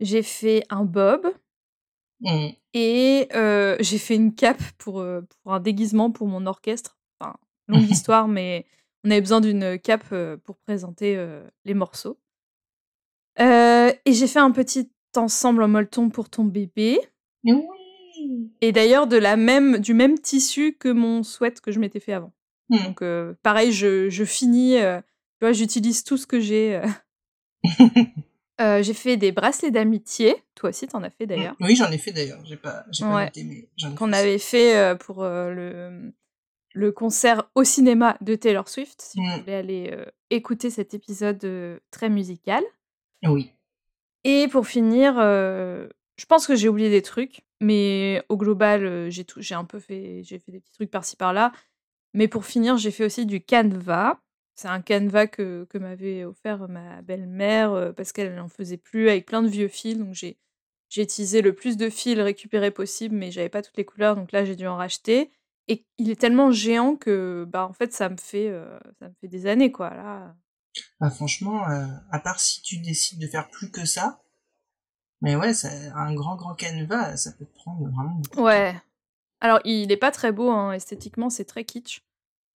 j'ai 0.00 0.22
fait 0.22 0.64
un 0.70 0.84
bob 0.84 1.26
Mmh. 2.20 2.48
et 2.72 3.28
j'ai 3.80 3.98
fait 3.98 4.14
une 4.14 4.34
cape 4.34 4.62
pour, 4.78 5.04
pour 5.42 5.52
un 5.52 5.60
déguisement 5.60 6.10
pour 6.10 6.26
mon 6.28 6.46
orchestre. 6.46 6.96
Enfin, 7.20 7.36
longue 7.68 7.90
histoire, 7.90 8.28
mais 8.28 8.66
on 9.04 9.10
avait 9.10 9.20
besoin 9.20 9.40
d'une 9.40 9.78
cape, 9.78 10.14
pour 10.44 10.56
présenter, 10.56 11.22
les 11.64 11.74
morceaux. 11.74 12.18
Et 13.38 14.12
j'ai 14.12 14.26
fait 14.26 14.38
un 14.38 14.50
petit 14.50 14.90
ensemble 15.14 15.62
en 15.62 15.68
molleton 15.68 16.10
pour 16.10 16.28
ton 16.30 16.44
bébé 16.44 17.00
oui! 17.44 17.62
Et 18.60 18.72
d'ailleurs 18.72 19.06
de 19.06 19.16
la 19.16 19.36
même 19.36 19.78
du 19.78 19.94
même 19.94 20.18
tissu 20.18 20.74
que 20.78 20.88
mon 20.88 21.22
sweat 21.22 21.60
que 21.60 21.72
je 21.72 21.78
m'étais 21.80 22.00
fait 22.00 22.12
avant. 22.12 22.32
Mmh. 22.68 22.78
Donc 22.84 23.02
heu, 23.02 23.36
pareil, 23.42 23.72
je 23.72 24.08
je 24.10 24.24
finis, 24.24 24.76
heu, 24.78 25.00
tu 25.38 25.44
vois, 25.46 25.52
j'utilise 25.52 26.02
tout 26.04 26.16
ce 26.16 26.26
que 26.26 26.40
j'ai. 26.40 26.80
Heu, 28.60 28.82
j'ai 28.82 28.94
fait 28.94 29.16
des 29.16 29.32
bracelets 29.32 29.70
d'amitié, 29.70 30.34
toi 30.54 30.70
aussi 30.70 30.86
tu 30.88 30.96
en 30.96 31.02
as 31.02 31.10
fait 31.10 31.26
d'ailleurs. 31.26 31.56
Oui, 31.60 31.76
j'en 31.76 31.90
ai 31.90 31.98
fait 31.98 32.12
d'ailleurs, 32.12 32.44
j'ai 32.44 32.56
pas 32.56 32.84
j'ai 32.90 33.04
pas 33.04 33.14
Ouais. 33.14 33.24
noté 33.26 33.44
mais 33.44 33.68
j'en 33.76 33.92
ai 33.92 33.94
Qu'on 33.94 34.12
fait. 34.12 34.18
avait 34.18 34.38
fait, 34.38 34.98
pour, 34.98 35.22
le, 35.24 36.12
le 36.74 36.92
concert 36.92 37.48
au 37.54 37.64
cinéma 37.64 38.16
de 38.20 38.34
Taylor 38.34 38.68
Swift, 38.68 39.00
si 39.00 39.18
vous 39.18 39.24
Mmh. 39.24 39.40
voulez 39.40 39.54
aller, 39.54 39.96
écouter 40.30 40.70
cet 40.70 40.92
épisode, 40.94 41.80
très 41.90 42.08
musical. 42.08 42.62
Oui. 43.24 43.52
Et 44.24 44.48
pour 44.48 44.66
finir, 44.66 45.14
je 45.20 46.26
pense 46.28 46.46
que 46.46 46.56
j'ai 46.56 46.68
oublié 46.68 46.90
des 46.90 47.02
trucs, 47.02 47.42
mais 47.60 48.22
au 48.28 48.36
global, 48.36 48.84
heu, 48.84 49.10
j'ai 49.10 49.24
tout 49.24 49.40
un 49.52 49.64
peu 49.64 49.78
fait 49.80 50.22
j'ai 50.24 50.38
fait 50.38 50.52
des 50.52 50.60
petits 50.60 50.72
trucs 50.72 50.90
par-ci 50.90 51.16
par-là. 51.16 51.52
Mais 52.14 52.28
pour 52.28 52.46
finir, 52.46 52.76
j'ai 52.78 52.90
fait 52.90 53.04
aussi 53.04 53.26
du 53.26 53.40
canevas. 53.42 54.18
C'est 54.56 54.68
un 54.68 54.80
canevas 54.82 55.26
que 55.28 55.66
m'avait 55.78 56.24
offert 56.24 56.68
ma 56.68 57.02
belle-mère, 57.02 57.72
heu, 57.74 57.92
parce 57.92 58.12
qu'elle 58.12 58.38
en 58.40 58.48
faisait 58.48 58.78
plus 58.78 59.08
avec 59.10 59.26
plein 59.26 59.42
de 59.42 59.48
vieux 59.48 59.68
fils, 59.68 59.98
donc 59.98 60.14
j'ai 60.14 60.38
j'ai 60.88 61.02
utilisé 61.02 61.42
le 61.42 61.52
plus 61.54 61.76
de 61.76 61.90
fils 61.90 62.18
récupérés 62.20 62.70
possible, 62.70 63.14
mais 63.16 63.30
j'avais 63.32 63.48
pas 63.48 63.62
toutes 63.62 63.76
les 63.76 63.84
couleurs, 63.84 64.16
donc 64.16 64.32
là, 64.32 64.44
j'ai 64.44 64.56
dû 64.56 64.66
en 64.68 64.76
racheter 64.76 65.30
et 65.68 65.84
il 65.98 66.10
est 66.10 66.20
tellement 66.20 66.52
géant 66.52 66.96
que, 66.96 67.44
bah, 67.48 67.66
en 67.68 67.72
fait, 67.72 67.92
ça 67.92 68.08
me 68.08 68.16
fait, 68.16 68.52
ça 69.00 69.08
me 69.08 69.14
fait 69.20 69.28
des 69.28 69.46
années, 69.46 69.72
quoi, 69.72 69.90
là. 69.90 70.36
Bah 71.00 71.10
franchement, 71.10 71.62
à 72.10 72.18
part 72.20 72.40
si 72.40 72.62
tu 72.62 72.78
décides 72.78 73.18
de 73.20 73.26
faire 73.26 73.48
plus 73.50 73.70
que 73.70 73.84
ça, 73.84 74.20
mais 75.22 75.36
ouais, 75.36 75.54
ça 75.54 75.68
un 75.94 76.14
grand, 76.14 76.36
grand 76.36 76.54
canevas, 76.54 77.16
ça 77.16 77.32
peut 77.32 77.44
te 77.44 77.54
prendre 77.54 77.88
vraiment 77.90 78.10
beaucoup 78.16 78.36
de 78.36 78.36
temps. 78.36 78.44
Ouais. 78.44 78.74
Alors, 79.40 79.60
il 79.64 79.92
est 79.92 79.96
pas 79.96 80.10
très 80.12 80.32
beau, 80.32 80.50
hein, 80.50 80.72
esthétiquement, 80.72 81.30
c'est 81.30 81.44
très 81.44 81.64
kitsch. 81.64 82.02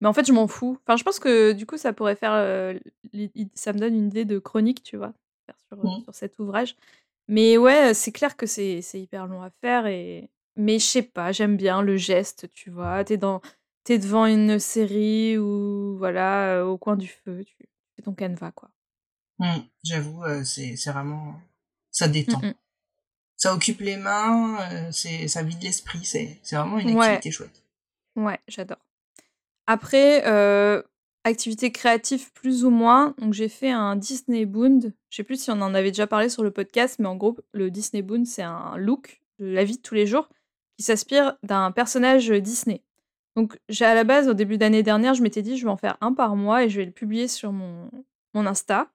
Mais 0.02 0.08
en 0.08 0.14
fait, 0.14 0.26
je 0.28 0.34
m'en 0.34 0.48
fous. 0.48 0.78
Enfin, 0.86 0.98
je 0.98 1.04
pense 1.04 1.20
que 1.20 1.52
du 1.54 1.66
coup, 1.66 1.78
ça 1.78 1.94
pourrait 1.94 2.16
faire, 2.16 2.76
id 3.14 3.50
ça 3.56 3.74
me 3.74 3.80
donne 3.80 3.96
une 3.96 4.08
idée 4.08 4.26
de 4.26 4.40
chronique, 4.40 4.84
tu 4.84 4.98
vois? 4.98 5.14
Faire 5.48 5.56
sur, 5.68 5.78
heu, 5.86 5.88
Mmh. 5.88 6.04
sur 6.04 6.16
cet 6.16 6.40
ouvrage. 6.40 6.76
Mais 7.28 7.58
ouais, 7.58 7.94
c'est 7.94 8.12
clair 8.12 8.38
que 8.38 8.46
c'est 8.48 8.82
hyper 8.96 9.28
long 9.28 9.44
à 9.44 9.50
faire 9.62 9.88
et 9.88 10.30
mais 10.58 10.80
je 10.80 10.86
sais 10.86 11.04
pas, 11.04 11.32
j'aime 11.32 11.58
bien 11.58 11.82
le 11.82 11.98
geste, 11.98 12.50
tu 12.54 12.70
vois? 12.72 13.04
Tu 13.06 13.14
es 13.14 13.18
dans 13.18 13.42
es 13.90 13.98
devant 14.00 14.26
une 14.28 14.60
série 14.60 15.38
ou 15.40 15.98
voilà, 15.98 16.60
heu, 16.60 16.66
au 16.66 16.78
coin 16.78 16.96
du 16.98 17.08
feu, 17.08 17.44
tu 17.46 17.56
fais 17.96 18.04
ton 18.04 18.14
canevas, 18.14 18.52
quoi. 18.52 18.70
Mmh. 19.40 19.60
J'avoue, 19.84 20.24
c'est 20.46 20.76
c'est 20.78 20.92
vraiment 20.92 21.36
ça 22.00 22.08
détend. 22.08 22.42
Ça 23.36 23.54
occupe 23.54 23.82
les 23.82 23.98
mains, 23.98 24.58
heu, 24.72 24.92
c'est 24.92 25.28
ça 25.28 25.44
vide 25.44 25.62
l'esprit, 25.62 26.04
c'est 26.06 26.40
vraiment 26.52 26.80
une 26.80 26.96
Ouais. 26.98 27.06
activité 27.06 27.32
chouette. 27.32 27.64
Ouais, 28.16 28.40
j'adore. 28.48 28.80
Après, 29.68 30.24
heu, 30.28 30.84
activité 31.26 31.72
créative 31.72 32.32
plus 32.32 32.64
ou 32.64 32.70
moins, 32.70 33.16
donc 33.18 33.34
j'ai 33.34 33.50
fait 33.50 33.70
un 33.70 33.98
Disney 33.98 34.46
Bound. 34.46 34.94
Je 35.10 35.16
sais 35.18 35.24
plus 35.24 35.42
si 35.42 35.52
on 35.52 35.62
en 35.62 35.74
avait 35.74 35.92
déjà 35.92 36.08
parlé 36.08 36.30
sur 36.30 36.42
le 36.44 36.52
podcast, 36.52 36.98
mais 37.00 37.08
en 37.08 37.16
gros, 37.18 37.38
le 37.54 37.70
Disney 37.70 38.02
Bound, 38.02 38.26
c'est 38.26 38.44
un 38.44 38.78
look 38.78 39.22
de 39.40 39.46
la 39.46 39.64
vie 39.66 39.78
de 39.78 39.82
tous 39.82 39.96
les 39.96 40.08
jours 40.08 40.30
qui 40.78 40.84
s'inspire 40.84 41.38
d'un 41.44 41.72
personnage, 41.72 42.30
Disney. 42.30 42.82
Donc 43.36 43.60
j'ai 43.70 43.86
à 43.86 43.94
la 43.94 44.06
base, 44.06 44.28
au 44.28 44.34
début 44.34 44.58
d'année 44.58 44.84
dernière, 44.84 45.14
je 45.14 45.22
m'étais 45.22 45.42
dit: 45.42 45.58
«Je 45.58 45.66
vais 45.66 45.72
en 45.72 45.78
faire 45.78 45.98
un 46.02 46.14
par 46.14 46.36
mois 46.36 46.64
et 46.64 46.70
je 46.70 46.78
vais 46.80 46.86
le 46.86 46.92
publier 46.92 47.28
sur 47.28 47.52
mon 47.52 47.90
mon 48.34 48.46
Insta». 48.46 48.90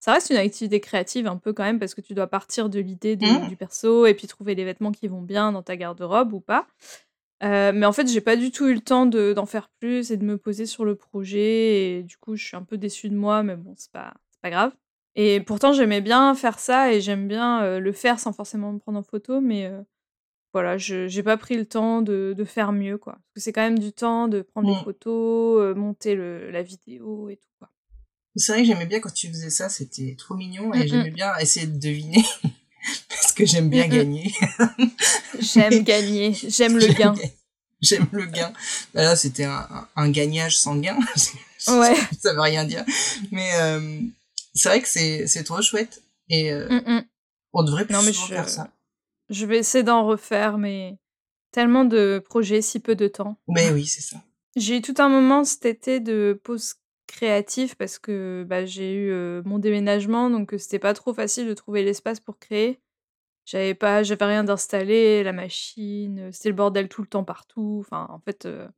Ça 0.00 0.14
reste 0.14 0.30
une 0.30 0.36
activité 0.36 0.80
créative 0.80 1.26
un 1.26 1.36
peu 1.36 1.52
quand 1.52 1.64
même 1.64 1.78
parce 1.78 1.94
que 1.94 2.00
tu 2.00 2.14
dois 2.14 2.26
partir 2.26 2.70
de 2.70 2.80
l'idée 2.80 3.16
Mmh. 3.20 3.50
du 3.50 3.56
perso 3.56 4.06
et 4.06 4.14
puis 4.14 4.26
trouver 4.26 4.54
les 4.54 4.64
vêtements 4.64 4.92
qui 4.92 5.08
vont 5.08 5.20
bien 5.22 5.52
dans 5.52 5.62
ta 5.62 5.76
garde-robe 5.76 6.32
ou 6.32 6.40
pas. 6.40 6.66
Heu, 7.42 7.72
mais 7.72 7.86
en 7.86 7.92
fait, 7.92 8.08
j'ai 8.08 8.20
pas 8.20 8.36
du 8.36 8.50
tout 8.52 8.68
eu 8.68 8.74
le 8.74 8.80
temps 8.80 9.06
de 9.06 9.32
d'en 9.34 9.46
faire 9.46 9.68
plus 9.80 10.10
et 10.10 10.16
de 10.18 10.24
me 10.24 10.38
poser 10.38 10.66
sur 10.66 10.84
le 10.84 10.94
projet 10.96 11.98
et 11.98 12.02
du 12.02 12.16
coup, 12.18 12.36
je 12.36 12.44
suis 12.46 12.56
un 12.56 12.62
peu 12.64 12.78
déçue 12.78 13.08
de 13.10 13.16
moi, 13.16 13.42
mais 13.42 13.56
bon, 13.56 13.74
c'est 13.78 13.92
pas 13.92 14.14
pas 14.42 14.50
grave. 14.50 14.72
Et 15.16 15.40
pourtant, 15.40 15.72
j'aimais 15.72 16.00
bien 16.02 16.34
faire 16.34 16.58
ça 16.60 16.92
et 16.92 17.00
j'aime 17.00 17.28
bien, 17.28 17.64
heu, 17.64 17.80
le 17.80 17.92
faire 17.92 18.20
sans 18.20 18.32
forcément 18.32 18.72
me 18.72 18.78
prendre 18.78 18.98
en 18.98 19.02
photo, 19.02 19.40
mais 19.40 19.66
heu, 19.68 19.84
voilà, 20.54 20.78
je 20.78 21.08
j'ai 21.08 21.22
pas 21.22 21.36
pris 21.38 21.56
le 21.56 21.66
temps 21.66 22.02
de 22.02 22.34
de 22.36 22.44
faire 22.44 22.72
mieux, 22.72 22.98
quoi. 22.98 23.14
Parce 23.14 23.34
que 23.36 23.40
c'est 23.42 23.52
quand 23.52 23.62
même 23.62 23.78
du 23.80 23.92
temps 23.92 24.28
de 24.28 24.42
prendre 24.42 24.68
les 24.68 24.74
Mmh. 24.74 24.84
photos, 24.84 25.60
heu, 25.62 25.74
monter 25.74 26.14
le 26.16 26.50
la 26.50 26.62
vidéo 26.62 27.28
et 27.30 27.36
tout, 27.38 27.50
quoi. 27.58 27.70
C'est 28.36 28.52
vrai 28.52 28.62
que 28.62 28.68
j'aimais 28.68 28.86
bien 28.86 29.00
quand 29.00 29.12
tu 29.12 29.28
faisais 29.28 29.50
ça, 29.50 29.68
c'était 29.68 30.14
trop 30.18 30.34
mignon 30.34 30.72
et 30.74 30.84
Mmh 30.84 30.88
j'aimais 30.88 31.10
mh. 31.10 31.14
bien 31.14 31.36
essayer 31.38 31.66
de 31.66 31.78
deviner 31.78 32.24
parce 33.08 33.32
que 33.32 33.44
j'aime 33.44 33.68
bien 33.68 33.86
mh. 33.86 33.90
gagner. 33.90 34.32
J'aime 35.40 35.82
gagner, 35.84 36.32
j'aime 36.34 36.76
le 36.78 36.86
gain. 36.92 37.14
ga 37.14 37.22
j'aime 37.82 38.06
le 38.12 38.26
gain. 38.26 38.52
Bah 38.94 39.02
là, 39.02 39.16
c'était 39.16 39.44
un 39.44 39.66
un 39.96 40.10
gagnage 40.10 40.58
sans 40.58 40.76
gain. 40.76 40.98
Ouais. 41.68 41.94
Ça 42.20 42.32
veut 42.34 42.40
rien 42.40 42.64
dire. 42.64 42.84
Mais 43.32 43.48
hem, 43.50 44.10
c'est 44.54 44.68
vrai 44.68 44.80
que 44.82 44.88
c'est 44.88 45.44
trop 45.44 45.62
chouette 45.62 46.02
et 46.28 46.52
mh. 46.52 47.02
on 47.52 47.62
devrait 47.64 47.84
plus 47.86 47.94
Non, 47.94 48.02
mais 48.02 48.12
souvent 48.12 48.26
je 48.28 48.34
faire 48.34 48.48
ça. 48.48 48.70
je 49.30 49.46
vais 49.46 49.58
essayer 49.58 49.82
d'en 49.84 50.06
refaire, 50.06 50.58
mais 50.58 50.96
tellement 51.52 51.84
de 51.84 52.22
projets, 52.24 52.62
si 52.62 52.80
peu 52.80 52.94
de 52.94 53.08
temps. 53.08 53.36
Mais 53.48 53.70
oui, 53.70 53.86
c'est 53.86 54.02
ça. 54.02 54.22
J'ai 54.56 54.76
eu 54.78 54.82
tout 54.82 54.94
un 54.98 55.08
moment 55.08 55.44
cet 55.44 55.64
été 55.66 56.00
de 56.00 56.38
pause 56.44 56.74
créative 57.10 57.76
parce 57.76 57.98
que, 57.98 58.44
bah, 58.48 58.64
j'ai 58.64 58.94
eu, 58.94 59.42
mon 59.44 59.58
déménagement, 59.58 60.30
donc 60.30 60.54
c'était 60.58 60.78
pas 60.78 60.94
trop 60.94 61.12
facile 61.14 61.46
de 61.48 61.54
trouver 61.54 61.82
l'espace 61.82 62.20
pour 62.20 62.38
créer. 62.38 62.80
J'avais 63.46 63.74
pas 63.74 64.02
j'avais 64.02 64.24
rien 64.26 64.44
d'installé, 64.44 65.22
la 65.24 65.32
machine, 65.32 66.30
c'était 66.32 66.50
le 66.50 66.54
bordel 66.54 66.88
tout 66.88 67.02
le 67.02 67.08
temps 67.08 67.24
partout. 67.24 67.78
Enfin, 67.80 68.06
en 68.10 68.20
fait, 68.20 68.46
heu, 68.46 68.68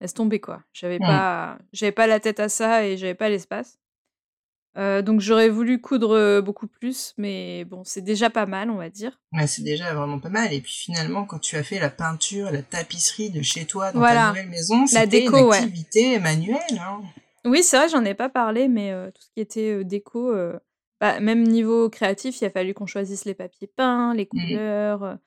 laisse 0.00 0.14
tomber, 0.14 0.40
quoi. 0.40 0.62
J'avais 0.72 0.98
Mmh. 0.98 1.06
pas 1.06 1.58
j'avais 1.72 1.92
pas 1.92 2.06
la 2.06 2.18
tête 2.20 2.40
à 2.40 2.48
ça 2.48 2.84
et 2.86 2.96
j'avais 2.96 3.14
pas 3.14 3.28
l'espace. 3.28 3.78
Donc 4.76 5.20
j'aurais 5.20 5.48
voulu 5.48 5.80
coudre, 5.80 6.42
beaucoup 6.42 6.66
plus, 6.66 7.14
mais 7.16 7.64
bon, 7.64 7.82
c'est 7.84 8.02
déjà 8.02 8.28
pas 8.28 8.44
mal, 8.46 8.68
on 8.68 8.76
va 8.76 8.90
dire. 8.90 9.18
Ouais, 9.32 9.46
c'est 9.46 9.62
déjà 9.62 9.94
vraiment 9.94 10.18
pas 10.18 10.28
mal 10.28 10.52
et 10.52 10.60
puis 10.60 10.72
finalement, 10.72 11.24
quand 11.24 11.38
tu 11.38 11.56
as 11.56 11.62
fait 11.62 11.78
la 11.78 11.88
peinture, 11.90 12.50
la 12.50 12.62
tapisserie 12.62 13.30
de 13.30 13.40
chez 13.42 13.64
toi 13.64 13.86
dans 13.86 13.92
ta 13.92 13.98
Voilà, 14.00 14.28
nouvelle 14.28 14.48
maison, 14.48 14.86
la 14.86 15.00
c'était 15.02 15.24
une 15.24 15.32
déco, 15.32 15.48
ouais. 15.50 15.56
activité 15.58 16.18
manuelle, 16.18 16.58
hein. 16.78 17.00
Oui, 17.46 17.62
c'est 17.62 17.76
vrai, 17.78 17.88
j'en 17.88 18.04
ai 18.04 18.14
pas 18.14 18.28
parlé, 18.28 18.68
mais 18.68 18.92
tout 19.12 19.22
ce 19.22 19.28
qui 19.34 19.40
était, 19.40 19.84
déco, 19.84 20.34
bah, 21.00 21.20
même 21.20 21.42
niveau 21.44 21.88
créatif, 21.90 22.40
il 22.40 22.44
a 22.46 22.50
fallu 22.50 22.74
qu'on 22.74 22.86
choisisse 22.86 23.24
les 23.24 23.34
papiers 23.34 23.68
peints, 23.68 24.14
les 24.14 24.26
Mmh. 24.32 24.40
couleurs, 24.40 25.18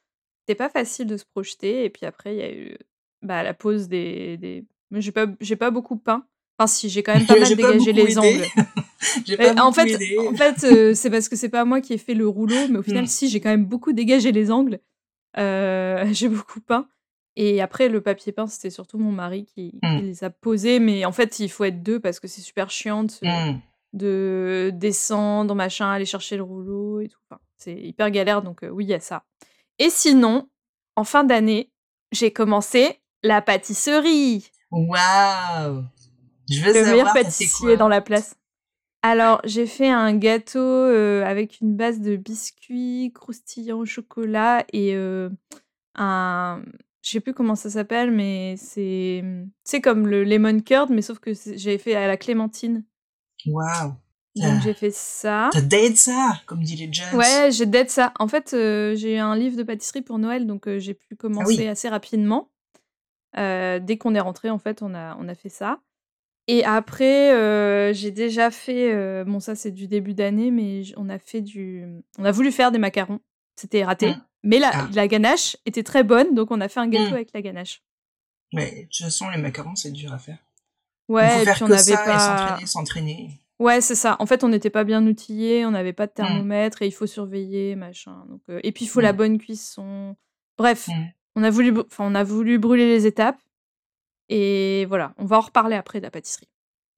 c'était 0.41 0.55
pas 0.57 0.69
facile 0.69 1.07
de 1.07 1.17
se 1.17 1.25
projeter 1.25 1.85
et 1.85 1.89
puis 1.89 2.05
après, 2.05 2.35
il 2.35 2.39
y 2.39 2.43
a 2.43 2.51
eu, 2.53 2.77
bah, 3.21 3.43
la 3.43 3.53
pose 3.53 3.87
des 3.89 4.37
des 4.37 4.65
moi, 4.91 5.01
j'ai 5.01 5.11
pas 5.11 5.27
j'ai 5.41 5.55
pas 5.55 5.71
beaucoup 5.71 5.97
peint. 5.97 6.25
Enfin 6.57 6.67
si, 6.67 6.89
j'ai 6.89 7.03
quand 7.03 7.13
même 7.13 7.25
pas 7.27 7.37
mal 7.37 7.55
dégagé 7.55 7.93
les 7.93 8.17
aidé. 8.17 8.17
angles. 8.19 8.51
J'ai 9.25 9.37
Mais 9.39 9.53
pas 9.55 9.61
en 9.61 9.71
fait 9.73 9.89
en 10.17 10.33
fait, 10.35 10.59
c'est 10.95 11.09
parce 11.09 11.29
que 11.29 11.35
c'est 11.37 11.49
pas 11.49 11.65
moi 11.65 11.81
qui 11.81 11.93
ai 11.93 11.97
fait 11.97 12.13
le 12.15 12.27
rouleau, 12.27 12.67
mais 12.67 12.79
au 12.79 12.83
final, 12.83 13.05
Mmh. 13.05 13.07
si, 13.07 13.29
j'ai 13.29 13.39
quand 13.41 13.49
même 13.49 13.65
beaucoup 13.65 13.93
dégagé 13.93 14.31
les 14.31 14.51
angles. 14.51 14.79
Heu, 15.37 16.05
j'ai 16.13 16.29
beaucoup 16.29 16.61
peint 16.61 16.89
et 17.35 17.61
après 17.61 17.89
le 17.89 18.01
papier 18.01 18.31
peint, 18.31 18.47
c'était 18.47 18.69
surtout 18.69 18.97
mon 18.97 19.11
mari 19.11 19.45
qui 19.45 19.71
qui 19.71 19.79
Mmh. 19.83 19.99
les 19.99 20.23
a 20.23 20.29
posés, 20.29 20.79
mais 20.79 21.05
en 21.05 21.11
fait, 21.11 21.39
il 21.39 21.49
faut 21.49 21.63
être 21.65 21.81
2 21.83 21.99
parce 21.99 22.19
que 22.19 22.27
c'est 22.27 22.41
super 22.41 22.69
chiant 22.71 23.03
de 23.03 23.11
se 23.11 23.25
Mmh. 23.25 23.59
de 23.93 24.69
descendre, 24.73 25.55
machin, 25.55 25.89
aller 25.91 26.05
chercher 26.05 26.37
le 26.37 26.43
rouleau 26.43 26.99
et 27.01 27.07
tout. 27.07 27.19
Enfin, 27.29 27.41
c'est 27.57 27.73
hyper 27.73 28.11
galère, 28.11 28.41
donc 28.43 28.63
heu, 28.63 28.69
oui, 28.69 28.85
il 28.85 28.89
y 28.89 28.93
a 28.93 28.99
ça. 28.99 29.23
Et 29.79 29.89
sinon, 29.89 30.47
en 30.95 31.03
fin 31.03 31.23
d'année, 31.23 31.71
j'ai 32.11 32.31
commencé 32.31 32.99
la 33.23 33.41
pâtisserie. 33.41 34.49
Waouh! 34.71 35.83
Je 36.49 36.59
veux 36.61 36.73
Le 36.73 36.83
meilleur 36.85 36.97
savoir, 37.07 37.13
fait 37.13 37.23
pâtissier 37.23 37.67
quoi? 37.67 37.77
dans 37.77 37.87
la 37.87 38.01
place. 38.01 38.35
Alors, 39.01 39.39
j'ai 39.45 39.65
fait 39.65 39.89
un 39.89 40.13
gâteau, 40.15 40.59
heu, 40.59 41.23
avec 41.25 41.61
une 41.61 41.75
base 41.75 41.99
de 42.01 42.15
biscuits 42.15 43.11
croustillants 43.15 43.79
au 43.79 43.85
chocolat 43.85 44.65
et 44.73 44.93
heu, 44.95 45.31
un 45.95 46.61
je 47.01 47.11
sais 47.11 47.19
plus 47.19 47.33
comment 47.33 47.55
ça 47.55 47.69
s'appelle, 47.69 48.11
mais 48.11 48.55
c'est 48.57 49.23
c'est 49.63 49.81
comme 49.81 50.07
le 50.07 50.23
lemon 50.23 50.59
curd, 50.59 50.89
mais 50.89 51.01
sauf 51.01 51.19
que 51.19 51.31
j'ai 51.33 51.77
fait 51.77 51.95
à 51.95 52.07
la 52.07 52.17
clémentine. 52.17 52.83
Waouh. 53.45 53.93
Donc 54.35 54.61
j'ai 54.61 54.73
fait 54.73 54.93
ça. 54.93 55.49
T'as 55.51 55.61
date 55.61 55.97
ça, 55.97 56.33
comme 56.45 56.63
dit 56.63 56.75
les 56.75 56.91
jeunes. 56.91 57.17
Ouais, 57.17 57.49
j'ai 57.51 57.65
date 57.65 57.89
ça. 57.89 58.13
En 58.19 58.27
fait, 58.27 58.53
euh, 58.53 58.95
j'ai 58.95 59.19
un 59.19 59.35
livre 59.35 59.57
de 59.57 59.63
pâtisserie 59.63 60.01
pour 60.01 60.19
Noël, 60.19 60.45
donc 60.45 60.67
euh, 60.67 60.79
j'ai 60.79 60.93
pu 60.93 61.07
Ah 61.11 61.15
commencer 61.15 61.67
assez 61.67 61.89
rapidement. 61.89 62.49
Euh, 63.37 63.79
dès 63.79 63.97
qu'on 63.97 64.15
est 64.15 64.19
rentré, 64.19 64.49
en 64.49 64.59
fait, 64.59 64.81
on 64.81 64.93
a, 64.93 65.15
on 65.19 65.27
a 65.27 65.35
fait 65.35 65.49
ça. 65.49 65.79
Et 66.47 66.63
après, 66.63 67.93
j'ai 67.93 68.11
déjà 68.11 68.49
fait. 68.49 69.23
bon, 69.25 69.39
ça, 69.39 69.53
c'est 69.53 69.71
du 69.71 69.87
début 69.87 70.15
d'année, 70.15 70.49
mais 70.49 70.81
on 70.97 71.09
a 71.09 71.19
fait 71.19 71.41
du. 71.41 71.85
On 72.17 72.25
a 72.25 72.31
voulu 72.31 72.51
faire 72.51 72.71
des 72.71 72.79
macarons. 72.79 73.19
C'était 73.59 73.83
raté. 73.83 74.11
Mmh. 74.11 74.21
Mais 74.43 74.59
la, 74.59 74.71
Ah. 74.73 74.87
la 74.93 75.07
ganache 75.09 75.57
était 75.65 75.83
très 75.83 76.03
bonne, 76.03 76.33
donc 76.33 76.49
on 76.51 76.61
a 76.61 76.69
fait 76.69 76.79
un 76.79 76.87
gâteau 76.87 77.11
Mm. 77.11 77.13
avec 77.15 77.29
la 77.33 77.41
ganache. 77.41 77.83
Mais 78.53 78.71
de 78.71 78.81
toute 78.83 79.03
façon, 79.05 79.29
les 79.29 79.37
macarons, 79.37 79.75
c'est 79.75 79.91
dur 79.91 80.13
à 80.13 80.17
faire. 80.17 80.37
Il 81.09 81.15
Ouais, 81.15 81.29
faut 81.29 81.41
et 81.41 81.43
faire 81.45 81.53
puis 81.55 81.63
on 81.63 81.67
que 81.67 81.71
n'avait 81.73 81.83
ça 81.83 82.01
et 82.01 82.05
pas. 82.05 82.19
s'entraîner, 82.19 82.65
s'entraîner. 82.65 83.29
Ouais, 83.59 83.81
c'est 83.81 83.95
ça. 83.95 84.15
En 84.19 84.25
fait, 84.25 84.45
on 84.45 84.47
n'était 84.47 84.69
pas 84.69 84.85
bien 84.85 85.05
outillés, 85.05 85.65
on 85.65 85.71
n'avait 85.71 85.91
pas 85.91 86.07
de 86.07 86.11
Mm. 86.11 86.15
thermomètre 86.15 86.81
et 86.81 86.87
il 86.87 86.91
faut 86.93 87.05
surveiller, 87.07 87.75
machin. 87.75 88.23
Donc, 88.29 88.41
euh, 88.49 88.61
Et 88.63 88.71
puis, 88.71 88.85
il 88.85 88.87
faut 88.87 89.01
la 89.01 89.11
bonne 89.11 89.37
cuisson. 89.39 90.15
Bref, 90.57 90.87
on, 91.35 91.43
a 91.43 91.49
voulu, 91.49 91.77
enfin, 91.79 92.05
on 92.07 92.15
a 92.15 92.23
voulu 92.23 92.57
brûler 92.59 92.87
les 92.87 93.05
étapes. 93.05 93.39
Et 94.29 94.85
voilà, 94.85 95.13
on 95.17 95.25
va 95.25 95.37
en 95.37 95.41
reparler 95.41 95.75
après 95.75 95.99
de 95.99 96.05
la 96.05 96.11
pâtisserie. 96.11 96.47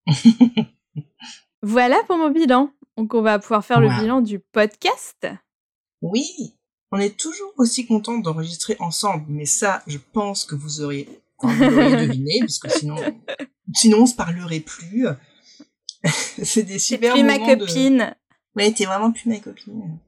Voilà 1.63 1.97
pour 2.07 2.17
mon 2.17 2.29
bilan. 2.31 2.71
Donc, 2.97 3.13
on 3.13 3.21
va 3.21 3.39
pouvoir 3.39 3.63
faire 3.65 3.79
le 3.79 3.89
bilan 3.89 4.21
du 4.21 4.39
podcast. 4.39 5.27
Oui, 6.01 6.55
on 6.91 6.97
est 6.99 7.15
toujours 7.17 7.53
aussi 7.57 7.85
content 7.85 8.17
d'enregistrer 8.17 8.75
ensemble, 8.79 9.25
mais 9.29 9.45
ça, 9.45 9.83
je 9.87 9.97
pense 9.97 10.45
que 10.45 10.55
vous 10.55 10.81
auriez, 10.81 11.07
enfin, 11.37 11.53
vous 11.55 11.75
l'auriez 11.75 12.07
deviné, 12.07 12.39
parce 12.39 12.59
que 12.59 12.69
sinon, 12.69 12.95
sinon 13.73 14.01
on 14.03 14.05
se 14.05 14.15
parlerait 14.15 14.59
plus. 14.59 15.07
c'est 16.43 16.63
des 16.63 16.79
super 16.79 17.13
plus 17.13 17.23
ma 17.23 17.37
moments 17.37 17.55
de- 17.55 17.65
copine. 17.65 18.15
Ouais, 18.55 18.71
t'es 18.73 18.85
vraiment 18.85 19.11
plus 19.11 19.29
ma 19.29 19.39
copine. 19.39 19.99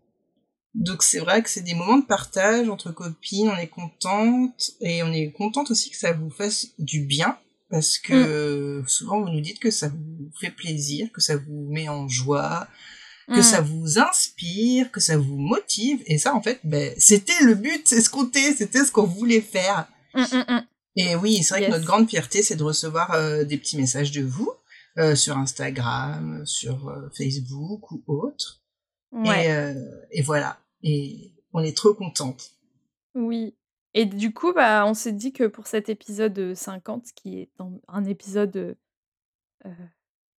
Donc 0.74 1.04
c'est 1.04 1.20
vrai 1.20 1.44
que 1.44 1.50
c'est 1.50 1.62
des 1.62 1.76
moments 1.76 2.00
de 2.00 2.06
partage 2.06 2.68
entre 2.68 2.92
copines, 2.92 3.50
on 3.50 3.58
est 3.58 3.68
contente 3.68 4.72
et 4.82 5.04
on 5.04 5.14
est 5.14 5.32
contente 5.32 5.70
aussi 5.70 5.92
que 5.92 5.98
ça 5.98 6.14
vous 6.14 6.32
fasse 6.32 6.70
du 6.80 7.02
bien 7.02 7.38
parce 7.70 8.00
que 8.00 8.14
euh, 8.14 8.84
souvent 8.88 9.22
vous 9.22 9.30
nous 9.30 9.40
dites 9.42 9.60
que 9.60 9.70
ça 9.70 9.90
vous 9.90 10.32
fait 10.40 10.50
plaisir, 10.50 11.12
que 11.12 11.22
ça 11.22 11.38
vous 11.38 11.68
met 11.70 11.90
en 11.90 12.08
joie, 12.08 12.68
que 13.28 13.40
Mm. 13.40 13.44
ça 13.44 13.62
vous 13.62 14.00
inspire, 14.00 14.92
que 14.92 15.00
ça 15.00 15.18
vous 15.18 15.38
motive 15.38 16.02
et 16.08 16.18
ça 16.18 16.34
en 16.36 16.42
fait 16.42 16.60
ben 16.64 16.94
c'était 16.98 17.42
le 17.44 17.56
but, 17.56 17.88
c'est 17.88 18.02
ce 18.02 18.10
qu'on 18.10 18.26
était, 18.28 18.54
c'était 18.54 18.84
ce 18.84 18.92
qu'on 18.92 19.04
voulait 19.06 19.42
faire. 19.42 19.88
Mm, 20.14 20.22
mm. 20.22 20.66
Et 20.96 21.16
oui, 21.16 21.42
c'est 21.44 21.56
vrai 21.56 21.62
Yes. 21.62 21.70
que 21.70 21.74
notre 21.76 21.86
grande 21.88 22.10
fierté, 22.10 22.44
c'est 22.44 22.56
de 22.56 22.64
recevoir 22.64 23.12
euh, 23.14 23.44
des 23.46 23.58
petits 23.58 23.78
messages 23.78 24.12
de 24.12 24.22
vous 24.24 24.52
euh, 25.00 25.16
sur 25.16 25.38
Instagram, 25.38 26.46
sur 26.46 26.88
euh, 26.90 27.10
Facebook 27.18 27.92
ou 27.92 28.04
autre. 28.08 28.62
Ouais. 29.12 29.48
Et, 30.12 30.20
et 30.20 30.22
voilà. 30.22 30.60
Et 30.84 31.34
on 31.54 31.64
est 31.64 31.76
trop 31.76 31.94
contente. 31.94 32.52
Oui. 33.16 33.56
Et 33.96 34.06
du 34.06 34.34
coup, 34.34 34.54
bah, 34.54 34.86
on 34.88 34.94
s'est 34.96 35.12
dit 35.12 35.34
que 35.34 35.46
pour 35.46 35.68
cet 35.68 35.88
épisode 35.90 36.38
euh, 36.40 36.56
50, 36.56 37.06
qui 37.16 37.40
est 37.40 37.50
un 37.88 38.06
épisode 38.06 38.76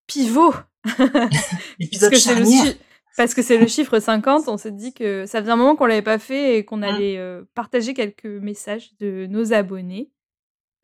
pivot, 0.06 0.52
que 0.84 2.40
le 2.40 2.74
parce 3.16 3.32
que 3.34 3.42
c'est 3.42 3.58
le 3.58 3.66
chiffre 3.68 4.00
50, 4.00 4.48
on 4.48 4.56
s'est 4.56 4.72
dit 4.72 4.92
que 4.92 5.24
ça 5.26 5.40
faisait 5.40 5.52
un 5.52 5.56
moment 5.56 5.76
qu'on 5.76 5.86
l'avait 5.86 6.02
pas 6.02 6.18
fait 6.18 6.58
et 6.58 6.64
qu'on 6.64 6.78
Mm. 6.78 6.82
allait 6.82 7.18
euh, 7.18 7.42
partager 7.54 7.94
quelques 7.94 8.24
messages 8.26 8.90
de 8.98 9.26
nos 9.26 9.52
abonnés. 9.52 10.10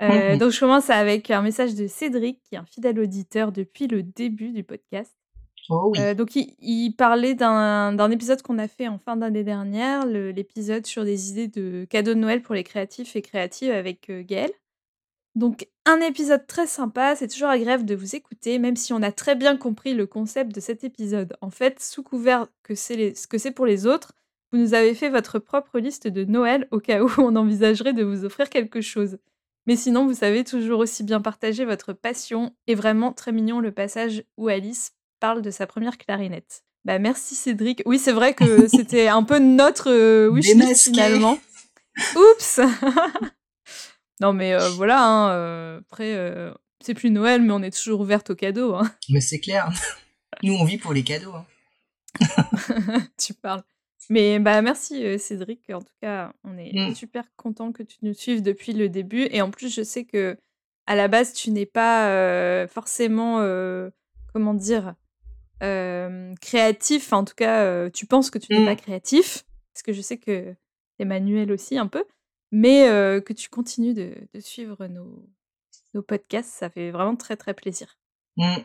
Euh, 0.01 0.33
Mhm. 0.35 0.39
Donc 0.39 0.51
je 0.53 0.61
commence 0.61 0.89
avec 0.91 1.31
un 1.31 1.43
message 1.43 1.75
de 1.75 1.87
Cédric, 1.87 2.41
qui 2.49 2.55
est 2.55 2.59
un 2.59 2.65
fidèle 2.65 2.99
auditeur 3.01 3.51
depuis 3.53 3.87
le 3.89 4.03
début 4.03 4.51
du 4.53 4.63
podcast. 4.63 5.13
Oh 5.69 5.91
oui. 5.93 6.01
Euh, 6.01 6.15
donc, 6.15 6.35
il, 6.37 6.55
il 6.61 6.93
parlait 6.93 7.35
d'un 7.35 8.11
épisode 8.11 8.41
qu'on 8.43 8.59
a 8.59 8.67
fait 8.67 8.89
en 8.89 8.99
fin 8.99 9.17
d'année 9.17 9.45
dernière, 9.45 10.07
l'épisode 10.07 10.87
sur 10.87 11.05
des 11.05 11.31
idées 11.31 11.49
de 11.49 11.85
cadeaux 11.85 12.15
de 12.15 12.19
Noël 12.19 12.43
pour 12.43 12.55
les 12.55 12.65
créatifs 12.65 13.15
et 13.15 13.23
créatives 13.23 13.71
avec 13.71 14.11
Gaël. 14.27 14.51
Donc, 15.37 15.69
un 15.87 16.01
épisode 16.01 16.47
très 16.47 16.67
sympa, 16.67 17.15
c'est 17.17 17.29
toujours 17.29 17.49
agréable 17.49 17.85
de 17.85 17.95
vous 17.95 18.17
écouter, 18.17 18.59
même 18.59 18.77
si 18.77 18.93
on 18.93 19.03
a 19.03 19.13
très 19.13 19.35
bien 19.37 19.57
compris 19.57 19.95
le 19.95 20.07
concept 20.07 20.55
de 20.55 20.61
cet 20.61 20.83
épisode. 20.85 21.37
En 21.41 21.51
fait, 21.51 21.81
sous 21.81 22.03
couvert 22.03 22.49
que 22.63 22.75
c'est 22.75 22.97
les- 22.97 23.15
ce 23.15 23.27
que 23.27 23.39
c'est 23.39 23.53
pour 23.53 23.65
les 23.67 23.87
autres, 23.87 24.13
vous 24.53 24.59
nous 24.59 24.75
avez 24.75 24.95
fait 24.95 25.09
votre 25.09 25.39
propre 25.39 25.79
liste 25.79 26.09
de 26.09 26.25
Noël 26.25 26.67
au 26.73 26.81
cas 26.81 27.01
où 27.03 27.09
on 27.19 27.37
envisagerait 27.37 27.93
de 27.93 28.03
vous 28.03 28.25
offrir 28.25 28.51
quelque 28.51 28.81
chose. 28.81 29.19
Mais 29.67 29.77
sinon, 29.77 30.05
vous 30.07 30.15
savez 30.15 30.43
toujours 30.43 30.81
aussi 30.81 31.05
bien 31.05 31.21
partager 31.21 31.65
votre 31.65 31.93
passion 31.93 32.53
et 32.67 32.75
vraiment 32.75 33.13
très 33.13 33.31
mignon 33.31 33.61
le 33.61 33.71
passage 33.71 34.25
où 34.37 34.49
Alice 34.49 34.93
parle 35.21 35.43
de 35.43 35.51
sa 35.51 35.67
première 35.67 35.97
clarinette. 35.99 36.65
Bah 36.85 36.99
merci 36.99 37.35
Cédric. 37.35 37.83
Oui, 37.87 37.99
c'est 37.99 38.11
vrai 38.13 38.35
que 38.35 38.67
c'était 38.69 39.07
un 39.09 39.23
peu 39.23 39.39
notre 39.39 39.91
euh, 39.91 40.29
wishlist 40.33 40.89
finalement. 40.95 41.39
Oups 42.17 42.61
Non 44.21 44.33
mais 44.33 44.53
euh, 44.55 44.69
voilà, 44.71 45.03
hein, 45.03 45.31
euh, 45.33 45.79
après, 45.81 46.15
euh, 46.15 46.53
c'est 46.81 46.95
plus 46.95 47.11
Noël, 47.11 47.41
mais 47.43 47.53
on 47.53 47.63
est 47.63 47.75
toujours 47.75 48.01
ouverte 48.01 48.31
aux 48.31 48.35
cadeaux. 48.35 48.75
hein. 48.75 48.91
Mais 49.09 49.21
c'est 49.21 49.41
clair. 49.41 49.69
Nous, 50.43 50.55
on 50.55 50.65
vit 50.65 50.79
pour 50.79 50.93
les 50.93 51.03
cadeaux. 51.03 51.33
hein. 51.35 51.47
tu 53.19 53.35
parles. 53.35 53.63
Mais 54.09 54.39
bah 54.39 54.61
merci 54.63 55.19
Cédric. 55.19 55.71
En 55.71 55.81
tout 55.81 55.95
cas, 56.03 56.33
on 56.45 56.59
est 56.59 56.73
Mm. 56.75 56.95
super 56.95 57.25
content 57.37 57.71
que 57.73 57.83
tu 57.83 57.97
nous 58.03 58.15
suives 58.15 58.43
depuis 58.43 58.73
le 58.73 58.89
début. 58.89 59.29
Et 59.31 59.41
en 59.43 59.51
plus, 59.51 59.73
je 59.75 59.83
sais 59.83 60.05
que 60.05 60.37
à 60.87 60.97
la 60.97 61.07
base, 61.09 61.33
tu 61.33 61.51
n'es 61.51 61.67
pas 61.67 62.67
forcément, 62.67 63.37
comment 64.33 64.55
dire, 64.55 64.95
créatif. 66.41 67.05
Enfin, 67.07 67.19
en 67.19 67.25
tout 67.25 67.35
cas, 67.37 67.89
tu 67.91 68.07
penses 68.07 68.31
que 68.31 68.39
tu 68.39 68.53
n'es 68.53 68.61
Mm. 68.63 68.67
pas 68.67 68.77
créatif. 68.77 69.45
Parce 69.73 69.83
que 69.83 69.93
je 69.93 70.01
sais 70.01 70.17
que 70.19 70.55
t'es 70.99 71.05
manuel 71.05 71.53
aussi 71.53 71.79
un 71.79 71.87
peu. 71.87 72.05
Mais 72.53 72.89
euh, 72.89 73.21
que 73.21 73.33
tu 73.33 73.49
continues 73.49 73.95
de, 73.95 74.15
de 74.35 74.41
suivre 74.41 74.87
nos, 74.87 75.29
nos 75.95 76.03
podcasts, 76.03 76.51
ça 76.51 76.69
fait 76.71 76.91
vraiment 76.91 77.17
très 77.17 77.37
très 77.37 77.55
plaisir. 77.55 77.99
Mm. 78.37 78.57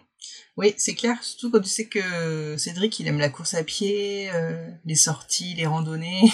Oui, 0.57 0.73
c'est 0.77 0.95
clair. 0.95 1.21
Surtout 1.21 1.51
quand 1.51 1.59
tu 1.61 1.69
sais 1.69 1.87
que 1.87 2.55
Cédric, 2.57 2.99
il 2.99 3.07
aime 3.07 3.19
la 3.19 3.29
course 3.29 3.53
à 3.53 3.63
pied, 3.63 4.29
euh, 4.33 4.67
les 4.85 4.95
sorties, 4.95 5.53
les 5.55 5.65
randonnées. 5.67 6.31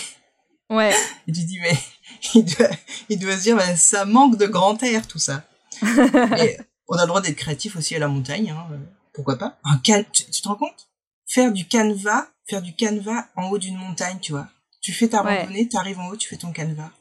Ouais. 0.70 0.94
Et 1.28 1.32
tu 1.34 1.44
dis, 1.44 1.60
mais 1.60 1.74
il 2.36 2.46
doit, 2.46 2.70
il 3.10 3.20
doit 3.20 3.36
se 3.38 3.42
dire, 3.44 3.58
bah, 3.58 3.76
ça 3.76 4.06
manque 4.06 4.38
de 4.38 4.46
grand 4.48 4.82
air, 4.84 5.08
tout 5.08 5.20
ça. 5.20 5.44
Et 5.82 6.58
on 6.88 6.96
a 6.96 7.02
le 7.02 7.08
droit 7.08 7.22
d'être 7.22 7.36
créatif 7.36 7.76
aussi 7.76 7.96
à 7.96 8.00
la 8.00 8.08
montagne, 8.08 8.52
hein, 8.52 8.68
pourquoi 9.14 9.38
pas? 9.38 9.60
Un 9.66 9.78
can 9.86 10.04
tu, 10.14 10.24
tu 10.26 10.42
te 10.42 10.48
rends 10.48 10.56
compte? 10.56 10.90
Faire 11.28 11.52
du 11.52 11.68
canevas, 11.68 12.28
faire 12.50 12.62
du 12.62 12.74
canevas 12.76 13.26
en 13.36 13.50
haut 13.50 13.58
d'une 13.58 13.78
montagne, 13.78 14.20
tu 14.22 14.32
vois. 14.32 14.48
Tu 14.82 14.94
fais 14.94 15.10
ta 15.10 15.24
Ouais. 15.24 15.40
randonnée, 15.42 15.68
t'arrives 15.68 16.00
en 16.00 16.08
haut, 16.10 16.16
tu 16.18 16.30
fais 16.30 16.38
ton 16.38 16.52
canevas. 16.52 16.92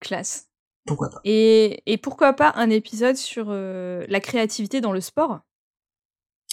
Classe. 0.00 0.48
Pourquoi 0.86 1.10
pas 1.10 1.20
Et, 1.24 1.82
et 1.86 1.98
pourquoi 1.98 2.32
pas 2.34 2.52
un 2.56 2.70
épisode 2.70 3.16
sur 3.16 3.46
euh, 3.48 4.04
la 4.08 4.20
créativité 4.20 4.80
dans 4.80 4.92
le 4.92 5.00
sport? 5.00 5.40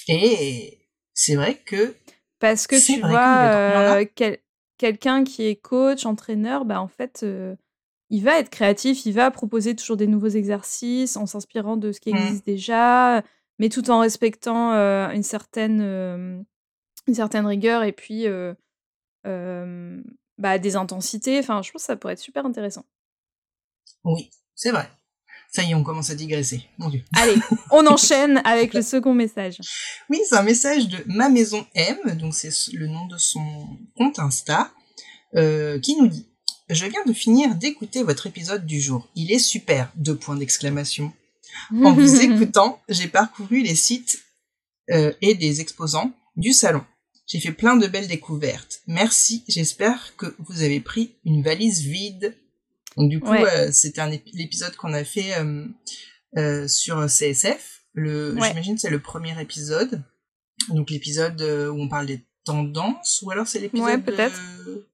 Et 0.07 0.79
c'est 1.13 1.35
vrai 1.35 1.55
que 1.65 1.95
Parce 2.39 2.67
que 2.67 2.75
tu 2.83 2.99
vois, 3.01 3.49
euh, 4.01 4.05
quel- 4.15 4.39
quelqu'un 4.77 5.23
qui 5.23 5.43
est 5.43 5.55
coach, 5.55 6.05
entraîneur, 6.05 6.65
bah 6.65 6.81
en 6.81 6.87
fait, 6.87 7.21
euh, 7.23 7.55
il 8.09 8.23
va 8.23 8.39
être 8.39 8.49
créatif, 8.49 9.05
il 9.05 9.13
va 9.13 9.31
proposer 9.31 9.75
toujours 9.75 9.97
des 9.97 10.07
nouveaux 10.07 10.27
exercices 10.29 11.15
en 11.15 11.25
s'inspirant 11.25 11.77
de 11.77 11.91
ce 11.91 11.99
qui 11.99 12.11
Mm. 12.13 12.17
existe 12.17 12.45
déjà, 12.45 13.23
mais 13.59 13.69
tout 13.69 13.89
en 13.91 13.99
respectant 13.99 14.71
une, 15.11 15.23
certaine, 15.23 15.81
une 17.07 17.13
certaine 17.13 17.45
rigueur 17.45 17.83
et 17.83 17.91
puis 17.93 18.25
bah, 19.23 20.57
des 20.59 20.75
intensités. 20.75 21.39
Enfin, 21.39 21.61
je 21.61 21.71
pense 21.71 21.83
que 21.83 21.85
ça 21.85 21.95
pourrait 21.95 22.13
être 22.13 22.19
super 22.19 22.45
intéressant. 22.45 22.85
Oui, 24.03 24.29
c'est 24.55 24.71
vrai. 24.71 24.89
Ça 25.51 25.63
y 25.63 25.71
est, 25.71 25.75
on 25.75 25.83
commence 25.83 26.09
à 26.09 26.15
digresser. 26.15 26.65
Mon 26.79 26.89
Dieu. 26.89 27.03
Allez, 27.15 27.35
on 27.71 27.85
enchaîne 27.85 28.41
avec 28.43 28.73
le 28.73 28.81
second 28.81 29.13
message. 29.13 29.57
Oui, 30.09 30.19
c'est 30.27 30.35
un 30.35 30.43
message 30.43 30.87
de 30.87 31.03
Ma 31.05 31.29
Maison 31.29 31.65
M, 31.75 31.97
donc 32.17 32.33
c'est 32.33 32.51
le 32.73 32.87
nom 32.87 33.05
de 33.05 33.17
son 33.17 33.67
compte 33.95 34.17
Insta, 34.17 34.71
euh, 35.35 35.79
qui 35.79 35.95
nous 35.95 36.07
dit 36.07 36.25
Je 36.69 36.85
viens 36.87 37.03
de 37.05 37.13
finir 37.13 37.55
d'écouter 37.55 38.01
votre 38.01 38.25
épisode 38.25 38.65
du 38.65 38.81
jour. 38.81 39.07
Il 39.15 39.31
est 39.31 39.39
super 39.39 39.91
Deux 39.95 40.15
points 40.15 40.35
d'exclamation. 40.35 41.13
En 41.83 41.93
vous 41.93 42.15
écoutant, 42.21 42.81
j'ai 42.89 43.07
parcouru 43.07 43.61
les 43.61 43.75
sites 43.75 44.23
euh, 44.89 45.13
et 45.21 45.35
les 45.35 45.61
exposants 45.61 46.11
du 46.35 46.51
salon. 46.51 46.83
J'ai 47.27 47.39
fait 47.39 47.51
plein 47.51 47.75
de 47.75 47.87
belles 47.87 48.07
découvertes. 48.07 48.81
Merci, 48.87 49.43
j'espère 49.47 50.15
que 50.17 50.35
vous 50.39 50.61
avez 50.61 50.79
pris 50.79 51.15
une 51.25 51.41
valise 51.41 51.81
vide. 51.81 52.35
Donc 52.97 53.09
du 53.09 53.19
coup, 53.19 53.29
Ouais. 53.31 53.43
euh, 53.45 53.71
c'était 53.71 54.01
un 54.01 54.09
ép- 54.11 54.29
l'épisode 54.33 54.75
qu'on 54.75 54.93
a 54.93 55.03
fait 55.03 55.33
euh, 55.39 55.65
euh, 56.37 56.67
sur 56.67 57.09
CSF. 57.09 57.81
Le, 57.93 58.33
Ouais. 58.35 58.47
J'imagine 58.49 58.75
que 58.75 58.81
c'est 58.81 58.89
le 58.89 58.99
premier 59.01 59.39
épisode. 59.41 60.03
Donc 60.69 60.89
l'épisode 60.89 61.41
où 61.41 61.81
on 61.81 61.87
parle 61.89 62.05
des 62.07 62.25
tendances, 62.45 63.21
ou 63.23 63.31
alors 63.31 63.47
c'est 63.47 63.59
l'épisode 63.59 63.85
Ouais, 63.85 63.97
peut-être. 63.97 64.39
de- 64.65 64.87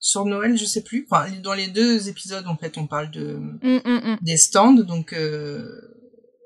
sur 0.00 0.24
Noël, 0.26 0.56
je 0.56 0.64
sais 0.64 0.82
plus. 0.82 1.06
Enfin, 1.10 1.28
dans 1.42 1.54
les 1.54 1.66
deux 1.68 2.08
épisodes, 2.08 2.46
en 2.46 2.56
fait, 2.56 2.78
on 2.78 2.86
parle 2.86 3.10
de 3.10 3.34
Mm, 3.34 3.80
mm, 3.84 4.12
mm. 4.12 4.18
des 4.22 4.36
stands, 4.36 4.74
donc 4.84 5.12
euh, 5.12 5.66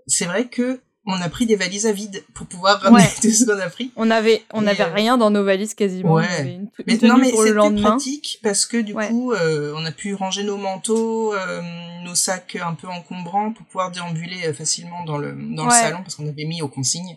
c'est 0.06 0.24
vrai 0.24 0.48
que 0.48 0.80
on 1.06 1.14
a 1.20 1.28
pris 1.28 1.46
des 1.46 1.56
valises 1.56 1.86
à 1.86 1.92
vide 1.92 2.22
pour 2.34 2.46
pouvoir 2.46 2.80
ramener 2.80 3.02
Ouais. 3.02 3.10
tout 3.20 3.30
ce 3.30 3.44
qu'on 3.44 3.58
a 3.58 3.68
pris. 3.68 3.90
On 3.96 4.10
avait, 4.10 4.42
on 4.52 4.62
n'avait 4.62 4.84
euh, 4.84 4.92
rien 4.92 5.18
dans 5.18 5.30
nos 5.30 5.42
valises 5.44 5.74
quasiment. 5.74 6.14
ouais. 6.14 6.24
On 6.28 6.40
avait 6.40 6.54
une, 6.54 6.60
une 6.62 6.70
Mais 6.86 6.98
non, 7.08 7.16
mais 7.18 7.30
c'était 7.32 7.80
pratique 7.82 8.38
parce 8.42 8.66
que 8.66 8.76
du 8.76 8.92
Ouais. 8.94 9.08
coup, 9.08 9.32
euh, 9.32 9.72
on 9.76 9.84
a 9.84 9.90
pu 9.92 10.14
ranger 10.14 10.44
nos 10.44 10.56
manteaux, 10.56 11.34
euh, 11.34 11.60
nos 12.04 12.14
sacs 12.14 12.56
un 12.56 12.74
peu 12.74 12.86
encombrants 12.86 13.52
pour 13.52 13.66
pouvoir 13.66 13.90
déambuler 13.90 14.52
facilement 14.52 15.04
dans 15.04 15.18
le 15.18 15.32
dans 15.56 15.64
le 15.64 15.70
salon 15.70 15.98
parce 16.02 16.14
qu'on 16.14 16.28
avait 16.28 16.44
mis 16.44 16.62
aux 16.62 16.68
consignes 16.68 17.16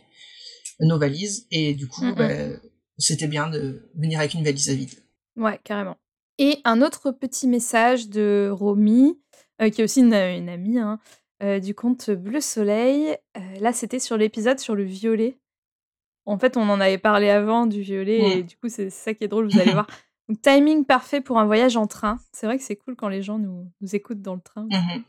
nos 0.79 0.97
valises 0.99 1.45
et 1.51 1.73
du 1.73 1.87
coup, 1.87 2.03
Mm, 2.03 2.15
bah, 2.15 2.27
c'était 2.97 3.27
bien 3.27 3.47
de 3.49 3.89
venir 3.95 4.19
avec 4.19 4.33
une 4.33 4.43
valise 4.43 4.69
à 4.69 4.73
vide. 4.73 4.91
Ouais, 5.37 5.59
carrément. 5.63 5.97
Et 6.37 6.59
un 6.65 6.81
autre 6.81 7.11
petit 7.11 7.47
message 7.47 8.09
de 8.09 8.49
Romy, 8.51 9.17
qui 9.59 9.79
est 9.81 9.83
aussi 9.83 10.01
une, 10.01 10.13
une 10.13 10.49
amie 10.49 10.79
hein, 10.79 10.99
euh, 11.43 11.59
du 11.59 11.75
compte 11.75 12.09
Bleu 12.11 12.41
Soleil. 12.41 13.17
Euh, 13.37 13.39
là, 13.59 13.73
c'était 13.73 13.99
sur 13.99 14.17
l'épisode 14.17 14.59
sur 14.59 14.75
le 14.75 14.83
violet. 14.83 15.37
En 16.25 16.39
fait, 16.39 16.57
on 16.57 16.67
en 16.69 16.79
avait 16.81 16.97
parlé 16.97 17.29
avant 17.29 17.65
du 17.67 17.81
violet, 17.81 18.21
Ouais. 18.21 18.39
et 18.39 18.43
du 18.43 18.57
coup, 18.57 18.67
c'est 18.69 18.89
ça 18.89 19.13
qui 19.13 19.23
est 19.23 19.27
drôle, 19.27 19.47
vous 19.51 19.59
allez 19.59 19.73
voir. 19.73 19.87
Donc, 20.27 20.41
timing 20.41 20.85
parfait 20.85 21.21
pour 21.21 21.37
un 21.37 21.45
voyage 21.45 21.77
en 21.77 21.85
train. 21.85 22.17
C'est 22.31 22.47
vrai 22.47 22.57
que 22.57 22.63
c'est 22.63 22.75
cool 22.75 22.95
quand 22.95 23.09
les 23.09 23.21
gens 23.21 23.37
nous, 23.37 23.67
nous 23.81 23.95
écoutent 23.95 24.21
dans 24.23 24.33
le 24.35 24.41
train. 24.41 24.67
Mhm. 24.71 25.03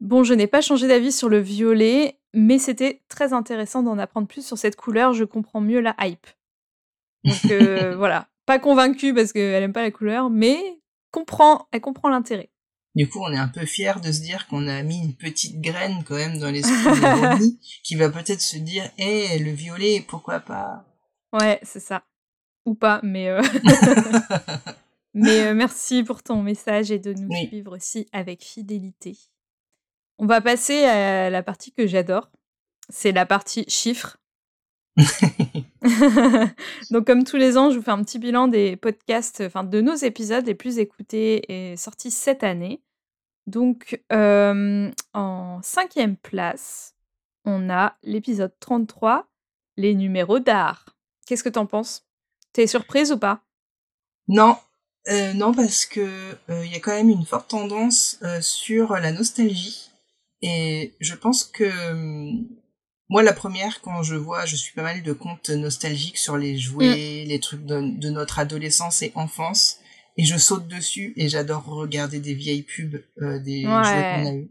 Bon, 0.00 0.24
je 0.24 0.32
n'ai 0.34 0.46
pas 0.46 0.62
changé 0.62 0.88
d'avis 0.88 1.12
sur 1.12 1.28
le 1.28 1.38
violet, 1.38 2.18
mais 2.32 2.58
c'était 2.58 3.02
très 3.08 3.32
intéressant 3.34 3.82
d'en 3.82 3.98
apprendre 3.98 4.26
plus 4.26 4.44
sur 4.44 4.56
cette 4.58 4.76
couleur. 4.76 5.12
Je 5.12 5.24
comprends 5.24 5.60
mieux 5.60 5.80
la 5.80 5.94
hype. 6.00 6.26
Donc 7.24 7.34
euh, 7.52 7.94
voilà, 7.96 8.28
pas 8.46 8.58
convaincue 8.58 9.12
parce 9.14 9.32
qu'elle 9.32 9.62
aime 9.62 9.72
pas 9.74 9.82
la 9.82 9.90
couleur, 9.90 10.30
mais 10.30 10.80
comprend, 11.12 11.68
elle 11.70 11.82
comprend 11.82 12.08
l'intérêt. 12.08 12.50
Du 12.94 13.08
coup, 13.08 13.20
on 13.22 13.32
est 13.32 13.38
un 13.38 13.48
peu 13.48 13.64
fiers 13.64 14.00
de 14.02 14.12
se 14.12 14.20
dire 14.20 14.46
qu'on 14.48 14.68
a 14.68 14.82
mis 14.82 14.98
une 14.98 15.14
petite 15.14 15.60
graine 15.60 16.04
quand 16.04 16.16
même 16.16 16.38
dans 16.38 16.50
l'esprit 16.50 16.74
de 16.74 17.30
Romy 17.30 17.58
qui 17.82 17.94
va 17.96 18.10
peut-être 18.10 18.42
se 18.42 18.58
dire, 18.58 18.90
eh, 18.98 19.38
le 19.38 19.50
violet, 19.50 20.04
pourquoi 20.06 20.40
pas? 20.40 20.84
Ouais, 21.32 21.58
c'est 21.62 21.80
ça. 21.80 22.04
Ou 22.66 22.74
pas, 22.74 23.00
mais 23.02 23.28
euh, 23.28 23.42
mais 25.14 25.46
euh, 25.46 25.54
merci 25.54 26.02
pour 26.02 26.22
ton 26.22 26.42
message 26.42 26.90
et 26.90 26.98
de 26.98 27.12
nous 27.14 27.28
Oui. 27.28 27.48
suivre 27.48 27.74
aussi 27.76 28.08
avec 28.12 28.44
fidélité. 28.44 29.16
On 30.18 30.26
va 30.26 30.40
passer 30.40 30.84
à 30.84 31.30
la 31.30 31.42
partie 31.42 31.72
que 31.72 31.86
j'adore. 31.86 32.30
C'est 32.88 33.12
la 33.12 33.26
partie 33.26 33.64
chiffres. 33.68 34.18
Donc, 36.90 37.06
comme 37.06 37.24
tous 37.24 37.36
les 37.36 37.56
ans, 37.58 37.70
je 37.70 37.76
vous 37.76 37.82
fais 37.82 37.90
un 37.90 38.02
petit 38.02 38.18
bilan 38.18 38.48
des 38.48 38.76
podcasts, 38.76 39.42
enfin 39.44 39.64
de 39.64 39.80
nos 39.80 39.94
épisodes 39.94 40.46
les 40.46 40.54
plus 40.54 40.78
écoutés 40.78 41.52
et 41.52 41.76
sortis 41.76 42.10
cette 42.10 42.44
année. 42.44 42.82
Donc, 43.46 44.00
euh, 44.12 44.90
en 45.14 45.60
cinquième 45.62 46.16
place, 46.16 46.94
on 47.44 47.70
a 47.70 47.96
l'épisode 48.02 48.52
33, 48.60 49.26
les 49.76 49.94
numéros 49.94 50.38
d'art. 50.38 50.96
Qu'est-ce 51.26 51.42
que 51.42 51.48
t'en 51.48 51.66
penses? 51.66 52.06
T'es 52.52 52.66
surprise 52.66 53.12
ou 53.12 53.18
pas? 53.18 53.42
Non, 54.28 54.56
euh, 55.08 55.32
non 55.32 55.52
parce 55.52 55.84
que 55.84 56.36
il 56.48 56.72
y 56.72 56.76
a 56.76 56.80
quand 56.80 56.92
même 56.92 57.10
une 57.10 57.26
forte 57.26 57.50
tendance 57.50 58.18
euh, 58.22 58.40
sur 58.40 58.92
la 58.94 59.10
nostalgie 59.10 59.90
et 60.42 60.94
je 61.00 61.14
pense 61.14 61.44
que 61.44 61.64
euh, 61.64 62.32
moi 63.12 63.22
la 63.22 63.34
première 63.34 63.80
quand 63.82 64.02
je 64.02 64.16
vois, 64.16 64.46
je 64.46 64.56
suis 64.56 64.72
pas 64.72 64.82
mal 64.82 65.02
de 65.02 65.12
comptes 65.12 65.50
nostalgiques 65.50 66.18
sur 66.18 66.36
les 66.38 66.58
jouets, 66.58 67.24
les 67.26 67.40
trucs 67.40 67.64
de, 67.66 67.78
de 68.04 68.10
notre 68.10 68.38
adolescence 68.38 69.02
et 69.02 69.12
enfance 69.14 69.78
et 70.16 70.24
je 70.24 70.36
saute 70.38 70.66
dessus 70.66 71.12
et 71.16 71.28
j'adore 71.28 71.64
regarder 71.66 72.20
des 72.20 72.34
vieilles 72.34 72.62
pubs 72.62 73.02
euh, 73.20 73.38
des 73.38 73.66
Ouais. 73.66 73.84
jouets 73.84 74.06
qu'on 74.10 74.26
a 74.26 74.34
eu. 74.34 74.48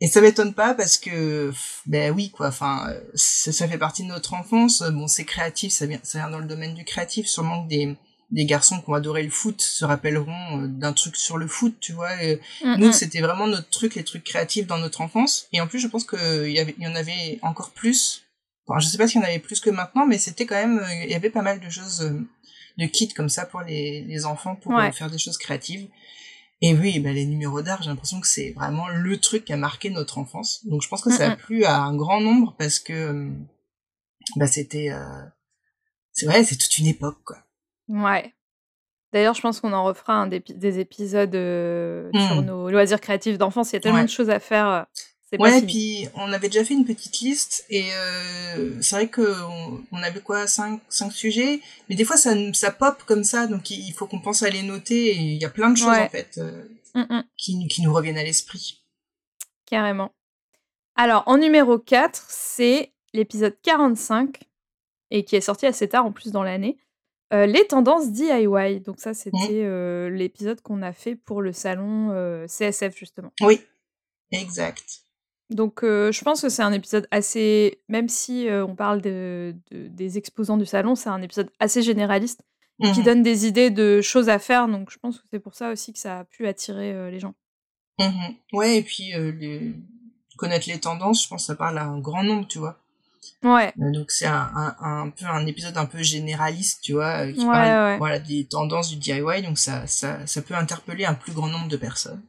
Et 0.00 0.08
ça 0.08 0.20
m'étonne 0.20 0.54
pas 0.54 0.74
parce 0.74 0.96
que 0.98 1.52
ben 1.86 2.10
oui 2.16 2.30
quoi, 2.30 2.48
enfin 2.48 2.88
euh, 2.90 3.00
ça, 3.14 3.52
ça 3.52 3.68
fait 3.68 3.78
partie 3.78 4.02
de 4.02 4.08
notre 4.08 4.34
enfance. 4.34 4.82
Bon 4.92 5.06
c'est 5.06 5.24
créatif, 5.24 5.72
ça 5.72 5.86
vient, 5.86 6.00
ça 6.02 6.18
vient 6.18 6.30
dans 6.30 6.40
le 6.40 6.46
domaine 6.54 6.74
du 6.74 6.84
créatif. 6.84 7.26
Sûrement 7.26 7.64
que 7.64 7.68
des 7.68 7.96
des 8.34 8.44
garçons 8.46 8.80
qui 8.80 8.90
ont 8.90 8.94
adoré 8.94 9.22
le 9.22 9.30
foot 9.30 9.60
se 9.62 9.84
rappelleront 9.84 10.62
euh, 10.62 10.66
d'un 10.66 10.92
truc 10.92 11.16
sur 11.16 11.36
le 11.38 11.46
foot, 11.46 11.74
tu 11.80 11.92
vois. 11.92 12.22
Et 12.22 12.40
Mm, 12.62 12.76
nous 12.78 12.88
mm. 12.88 12.92
c'était 12.92 13.20
vraiment 13.20 13.46
notre 13.46 13.70
truc, 13.70 13.94
les 13.94 14.04
trucs 14.04 14.24
créatifs 14.24 14.66
dans 14.66 14.78
notre 14.78 15.00
enfance. 15.00 15.46
Et 15.52 15.60
en 15.60 15.66
plus 15.66 15.78
je 15.78 15.88
pense 15.88 16.04
que 16.04 16.46
il 16.46 16.52
y 16.52 16.58
avait, 16.58 16.74
y 16.78 16.86
en 16.86 16.94
avait 16.94 17.38
encore 17.42 17.70
plus. 17.70 18.24
Enfin 18.66 18.80
je 18.80 18.86
sais 18.88 18.98
pas 18.98 19.06
s'il 19.08 19.20
y 19.20 19.24
en 19.24 19.26
avait 19.28 19.38
plus 19.38 19.60
que 19.60 19.70
maintenant, 19.70 20.04
mais 20.06 20.18
c'était 20.18 20.46
quand 20.46 20.56
même, 20.56 20.78
euh, 20.80 21.04
il 21.04 21.10
y 21.10 21.14
avait 21.14 21.30
pas 21.30 21.42
mal 21.42 21.60
de 21.60 21.70
choses, 21.70 22.02
euh, 22.02 22.20
de 22.78 22.86
kits 22.86 23.08
comme 23.14 23.28
ça 23.28 23.46
pour 23.46 23.60
les 23.62 24.02
les 24.02 24.26
enfants 24.26 24.56
pour 24.56 24.72
Ouais. 24.72 24.90
faire 24.92 25.10
des 25.10 25.18
choses 25.18 25.38
créatives. 25.38 25.86
Et 26.60 26.72
oui, 26.74 26.98
ben 26.98 27.14
les 27.14 27.26
numéros 27.26 27.62
d'art, 27.62 27.82
j'ai 27.82 27.90
l'impression 27.90 28.20
que 28.20 28.26
c'est 28.26 28.52
vraiment 28.52 28.88
le 28.88 29.18
truc 29.18 29.44
qui 29.44 29.52
a 29.52 29.56
marqué 29.56 29.90
notre 29.90 30.18
enfance. 30.18 30.64
Donc 30.66 30.82
je 30.82 30.88
pense 30.88 31.02
que 31.02 31.10
ça 31.10 31.30
a 31.32 31.36
plu 31.36 31.64
à 31.64 31.76
un 31.82 31.94
grand 31.94 32.20
nombre 32.20 32.54
parce 32.58 32.78
que 32.80 33.28
bah 34.36 34.46
c'était 34.46 34.90
euh, 34.90 35.22
c'est 36.12 36.26
vrai, 36.26 36.42
c'est 36.44 36.56
toute 36.56 36.78
une 36.78 36.86
époque 36.86 37.18
quoi. 37.24 37.43
Ouais. 37.88 38.32
D'ailleurs, 39.12 39.34
je 39.34 39.40
pense 39.40 39.60
qu'on 39.60 39.72
en 39.72 39.84
refera 39.84 40.14
un 40.14 40.26
des, 40.26 40.40
des 40.40 40.80
épisodes 40.80 41.34
euh, 41.34 42.10
sur 42.26 42.42
nos 42.42 42.70
loisirs 42.70 43.00
créatifs 43.00 43.38
d'enfance. 43.38 43.70
Il 43.72 43.74
y 43.74 43.76
a 43.76 43.80
tellement 43.80 43.98
Ouais. 43.98 44.04
de 44.04 44.10
choses 44.10 44.30
à 44.30 44.40
faire. 44.40 44.86
C'est 45.30 45.40
Ouais, 45.40 45.60
fini. 45.60 45.66
puis 45.66 46.08
on 46.16 46.32
avait 46.32 46.48
déjà 46.48 46.64
fait 46.64 46.74
une 46.74 46.84
petite 46.84 47.18
liste 47.20 47.64
et 47.70 47.84
euh, 47.94 48.80
c'est 48.82 48.94
vrai 48.96 49.08
que 49.08 49.34
on, 49.90 50.02
avait 50.02 50.20
quoi 50.20 50.46
cinq 50.46 50.80
cinq 50.88 51.12
sujets, 51.12 51.60
mais 51.88 51.94
des 51.96 52.04
fois 52.04 52.16
ça 52.16 52.34
ça 52.52 52.70
pop 52.70 53.02
comme 53.04 53.24
ça 53.24 53.46
donc 53.48 53.70
il 53.70 53.90
faut 53.94 54.06
qu'on 54.06 54.20
pense 54.20 54.42
à 54.44 54.50
les 54.50 54.62
noter 54.62 55.06
et 55.08 55.16
il 55.16 55.40
y 55.40 55.44
a 55.44 55.48
plein 55.48 55.70
de 55.70 55.76
choses 55.76 55.88
Ouais. 55.88 56.02
en 56.04 56.08
fait 56.08 56.38
euh, 56.38 56.62
Mm, 56.94 57.00
mm. 57.08 57.24
qui 57.36 57.66
qui 57.68 57.82
nous 57.82 57.92
reviennent 57.92 58.18
à 58.18 58.22
l'esprit. 58.22 58.84
Carrément. 59.66 60.12
Alors, 60.94 61.24
en 61.26 61.38
numéro 61.38 61.78
4, 61.78 62.24
c'est 62.28 62.92
l'épisode 63.14 63.56
45, 63.62 64.38
et 65.10 65.24
qui 65.24 65.34
est 65.34 65.40
sorti 65.40 65.66
assez 65.66 65.88
tard 65.88 66.06
en 66.06 66.12
plus 66.12 66.30
dans 66.30 66.44
l'année. 66.44 66.76
Euh, 67.32 67.46
les 67.46 67.66
tendances 67.66 68.10
DIY. 68.12 68.80
Donc, 68.80 69.00
ça, 69.00 69.14
c'était 69.14 69.36
euh, 69.64 70.10
l'épisode 70.10 70.60
qu'on 70.60 70.82
a 70.82 70.92
fait 70.92 71.16
pour 71.16 71.42
le 71.42 71.52
salon 71.52 72.10
euh, 72.12 72.46
CSF, 72.46 72.96
justement. 72.96 73.32
Oui. 73.40 73.60
Exact. 74.30 74.84
Donc, 75.50 75.80
je 75.82 76.24
pense 76.24 76.40
que 76.42 76.48
c'est 76.48 76.62
un 76.62 76.72
épisode 76.72 77.06
assez. 77.10 77.80
Même 77.88 78.08
si 78.08 78.46
on 78.50 78.74
parle 78.74 79.00
de, 79.00 79.54
de- 79.70 79.88
des 79.88 80.18
exposants 80.18 80.56
du 80.56 80.66
salon, 80.66 80.94
c'est 80.94 81.10
un 81.10 81.22
épisode 81.22 81.50
assez 81.60 81.82
généraliste 81.82 82.40
qui 82.82 82.98
Mhm. 83.00 83.04
donne 83.04 83.22
des 83.22 83.46
idées 83.46 83.70
de 83.70 84.00
choses 84.00 84.28
à 84.28 84.38
faire. 84.40 84.66
Donc, 84.66 84.90
je 84.90 84.98
pense 84.98 85.18
que 85.20 85.26
c'est 85.30 85.38
pour 85.38 85.54
ça 85.54 85.70
aussi 85.70 85.92
que 85.92 85.98
ça 85.98 86.20
a 86.20 86.24
pu 86.24 86.46
attirer 86.48 87.10
les 87.10 87.20
gens. 87.20 87.34
Mhm. 88.00 88.34
Ouais, 88.52 88.78
et 88.78 88.82
puis 88.82 89.12
les- 89.38 89.74
connaître 90.36 90.68
les 90.68 90.80
tendances, 90.80 91.22
je 91.22 91.28
pense 91.28 91.42
que 91.42 91.46
ça 91.46 91.54
parle 91.54 91.78
à 91.78 91.84
un 91.84 92.00
grand 92.00 92.24
nombre, 92.24 92.48
tu 92.48 92.58
vois. 92.58 92.80
Ouais, 93.42 93.72
Euh, 93.80 93.90
Donc 93.92 94.10
c'est 94.10 94.26
un, 94.26 94.50
un, 94.54 94.76
un 94.80 95.10
peu 95.10 95.26
un 95.26 95.46
épisode 95.46 95.76
un 95.76 95.86
peu 95.86 96.02
généraliste, 96.02 96.80
tu 96.82 96.92
vois, 96.92 97.26
euh, 97.26 97.32
qui 97.32 97.44
Ouais, 97.44 97.52
parle 97.52 97.70
ouais. 97.72 97.98
voilà 97.98 98.18
des 98.18 98.46
tendances 98.46 98.90
du 98.90 98.96
DIY, 98.96 99.42
donc 99.42 99.58
ça 99.58 99.86
ça 99.86 100.26
ça 100.26 100.42
peut 100.42 100.54
interpeller 100.54 101.04
un 101.04 101.14
plus 101.14 101.32
grand 101.32 101.48
nombre 101.48 101.68
de 101.68 101.76
personnes. 101.76 102.22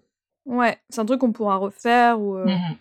ouais. 0.45 0.77
C'est 0.89 0.99
un 0.99 1.05
truc 1.05 1.19
qu'on 1.21 1.31
pourra 1.31 1.57
refaire 1.57 2.19
ou 2.19 2.35
euh, 2.37 2.45
Mhm. 2.47 2.77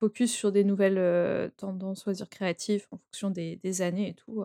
focus 0.00 0.32
sur 0.32 0.52
des 0.52 0.64
nouvelles 0.64 0.98
euh, 0.98 1.48
tendances, 1.56 2.04
loisirs 2.06 2.28
créatifs 2.28 2.86
en 2.90 2.98
fonction 2.98 3.30
des, 3.30 3.56
des 3.56 3.82
années 3.82 4.08
et 4.10 4.14
tout. 4.14 4.44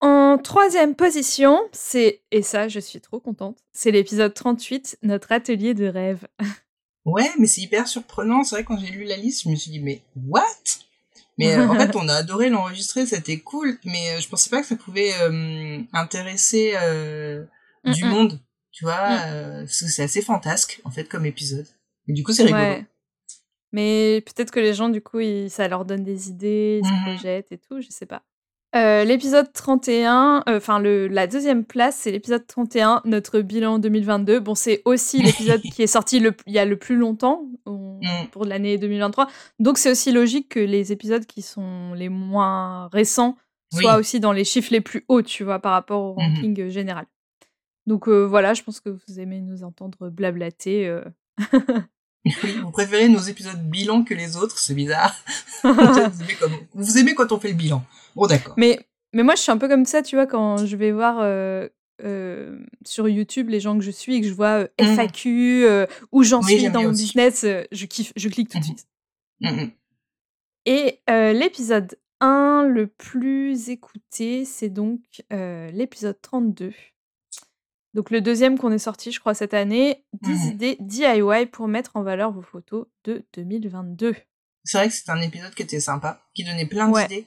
En 0.00 0.38
troisième 0.38 0.94
position, 0.94 1.60
c'est, 1.72 2.22
et 2.30 2.42
ça 2.42 2.68
je 2.68 2.78
suis 2.80 3.00
trop 3.00 3.20
contente, 3.20 3.58
c'est 3.72 3.90
l'épisode 3.90 4.34
38, 4.34 4.98
notre 5.02 5.32
atelier 5.32 5.74
de 5.74 5.86
rêve. 5.86 6.26
Ouais, 7.06 7.30
mais 7.38 7.46
c'est 7.46 7.60
hyper 7.60 7.86
surprenant. 7.86 8.44
C'est 8.44 8.56
vrai 8.56 8.64
quand 8.64 8.78
j'ai 8.78 8.90
lu 8.90 9.04
la 9.04 9.16
liste, 9.18 9.42
je 9.44 9.50
me 9.50 9.56
suis 9.56 9.70
dit 9.70 9.80
mais 9.80 10.02
what? 10.16 10.42
Mais 11.38 11.54
euh, 11.56 11.68
en 11.68 11.74
fait, 11.78 11.94
on 11.96 12.08
a 12.08 12.14
adoré 12.14 12.48
l'enregistrer, 12.48 13.06
c'était 13.06 13.38
cool, 13.38 13.78
mais 13.84 14.10
euh, 14.16 14.20
je 14.20 14.28
pensais 14.28 14.50
pas 14.50 14.60
que 14.60 14.66
ça 14.66 14.76
pouvait 14.76 15.12
euh, 15.22 15.80
intéresser 15.92 16.74
du 17.84 18.04
monde, 18.04 18.40
tu 18.72 18.84
vois, 18.84 19.16
Mm. 19.16 19.64
parce 19.66 19.80
que 19.80 19.88
c'est 19.88 20.02
assez 20.04 20.22
fantasque 20.22 20.80
en 20.84 20.90
fait 20.90 21.04
comme 21.08 21.26
épisode. 21.26 21.66
Et 22.08 22.12
du 22.12 22.22
coup, 22.22 22.32
c'est 22.32 22.44
rigolo. 22.44 22.62
Ouais. 22.62 22.86
Mais 23.72 24.22
peut-être 24.24 24.50
que 24.52 24.60
les 24.60 24.72
gens, 24.74 24.88
du 24.88 25.00
coup, 25.00 25.18
ils- 25.20 25.50
ça 25.50 25.66
leur 25.66 25.84
donne 25.84 26.04
des 26.04 26.28
idées, 26.28 26.80
ils 26.82 26.86
se 26.86 26.92
Mhm. 26.92 27.02
projettent 27.16 27.50
et 27.52 27.58
tout, 27.58 27.80
je 27.80 27.88
sais 27.90 28.06
pas. 28.06 28.22
Euh, 28.74 29.04
l'épisode 29.04 29.52
31, 29.52 30.42
euh, 30.48 30.56
enfin 30.56 30.80
la 30.80 31.26
deuxième 31.28 31.64
place, 31.64 31.96
c'est 31.96 32.10
l'épisode 32.10 32.44
31, 32.46 33.02
notre 33.04 33.40
bilan 33.40 33.78
2022. 33.78 34.40
Bon, 34.40 34.54
c'est 34.56 34.82
aussi 34.84 35.22
l'épisode 35.22 35.60
qui 35.74 35.82
est 35.82 35.86
sorti 35.86 36.18
le, 36.18 36.32
il 36.46 36.52
y 36.54 36.58
a 36.58 36.64
le 36.64 36.76
plus 36.76 36.96
longtemps 36.96 37.42
on- 37.66 37.94
Mm. 38.02 38.26
pour 38.32 38.44
l'année 38.44 38.76
2023. 38.76 39.28
Donc 39.60 39.78
c'est 39.78 39.90
aussi 39.90 40.10
logique 40.12 40.48
que 40.50 40.58
les 40.60 40.90
épisodes 40.92 41.24
qui 41.24 41.40
sont 41.42 41.94
les 41.94 42.08
moins 42.08 42.88
récents 42.88 43.36
soient 43.72 43.94
Oui. 43.94 44.00
aussi 44.00 44.18
dans 44.20 44.32
les 44.32 44.44
chiffres 44.44 44.72
les 44.72 44.80
plus 44.80 45.04
hauts, 45.08 45.22
tu 45.22 45.44
vois, 45.44 45.58
par 45.60 45.72
rapport 45.72 46.02
au 46.02 46.20
Mhm. 46.20 46.34
ranking 46.34 46.60
euh, 46.62 46.68
général. 46.70 47.06
Donc 47.86 48.08
euh, 48.08 48.24
voilà, 48.26 48.54
je 48.54 48.62
pense 48.62 48.80
que 48.80 48.90
vous 48.90 49.20
aimez 49.20 49.40
nous 49.40 49.62
entendre 49.62 50.08
blablater. 50.10 51.00
euh. 52.26 52.30
Oui, 52.42 52.58
vous 52.62 52.70
préférez 52.70 53.08
nos 53.08 53.20
épisodes 53.20 53.62
bilan 53.70 54.02
que 54.04 54.14
les 54.14 54.36
autres, 54.36 54.58
c'est 54.58 54.74
bizarre. 54.74 55.14
vous, 55.64 55.70
aimez 55.70 56.34
comme- 56.40 56.52
vous 56.74 56.98
aimez 56.98 57.14
quand 57.14 57.32
on 57.32 57.38
fait 57.40 57.48
le 57.48 57.54
bilan. 57.54 57.84
Bon, 58.16 58.26
d'accord. 58.26 58.54
Mais, 58.56 58.80
mais 59.12 59.22
moi, 59.22 59.34
je 59.34 59.42
suis 59.42 59.50
un 59.52 59.58
peu 59.58 59.68
comme 59.68 59.84
ça, 59.84 60.02
tu 60.02 60.16
vois, 60.16 60.26
quand 60.26 60.64
je 60.64 60.76
vais 60.76 60.92
voir 60.92 61.18
euh, 61.20 61.68
sur 62.84 63.08
YouTube 63.08 63.48
les 63.48 63.60
gens 63.60 63.76
que 63.78 63.84
je 63.84 63.90
suis 63.90 64.16
et 64.16 64.20
que 64.20 64.26
je 64.28 64.32
vois 64.34 64.66
FAQ, 64.78 65.66
où 66.12 66.22
j'en 66.22 66.40
suis 66.42 66.70
dans 66.70 66.82
mon 66.82 66.90
business, 66.90 67.44
je 67.72 67.86
kiffe, 67.86 68.12
je 68.16 68.28
clique 68.28 68.48
tout 68.50 68.58
de 68.58 68.64
suite. 68.64 68.86
Et 70.66 71.00
l'épisode 71.08 71.96
1 72.20 72.64
le 72.68 72.86
plus 72.86 73.68
écouté, 73.68 74.44
c'est 74.44 74.70
donc 74.70 75.00
l'épisode 75.30 76.18
32. 76.22 76.72
Donc 77.94 78.10
le 78.10 78.20
deuxième 78.20 78.58
qu'on 78.58 78.72
est 78.72 78.78
sorti, 78.78 79.12
je 79.12 79.20
crois, 79.20 79.34
cette 79.34 79.54
année, 79.54 80.04
10 80.22 80.30
mmh 80.30 80.50
idées 80.50 80.76
DIY 80.80 81.46
pour 81.46 81.68
mettre 81.68 81.92
en 81.94 82.02
valeur 82.02 82.32
vos 82.32 82.42
photos 82.42 82.86
de 83.04 83.24
2022. 83.34 84.16
C'est 84.64 84.78
vrai 84.78 84.88
que 84.88 84.94
c'est 84.94 85.10
un 85.10 85.20
épisode 85.20 85.54
qui 85.54 85.62
était 85.62 85.80
sympa, 85.80 86.20
qui 86.34 86.42
donnait 86.42 86.66
plein 86.66 86.90
d'idées, 86.90 87.26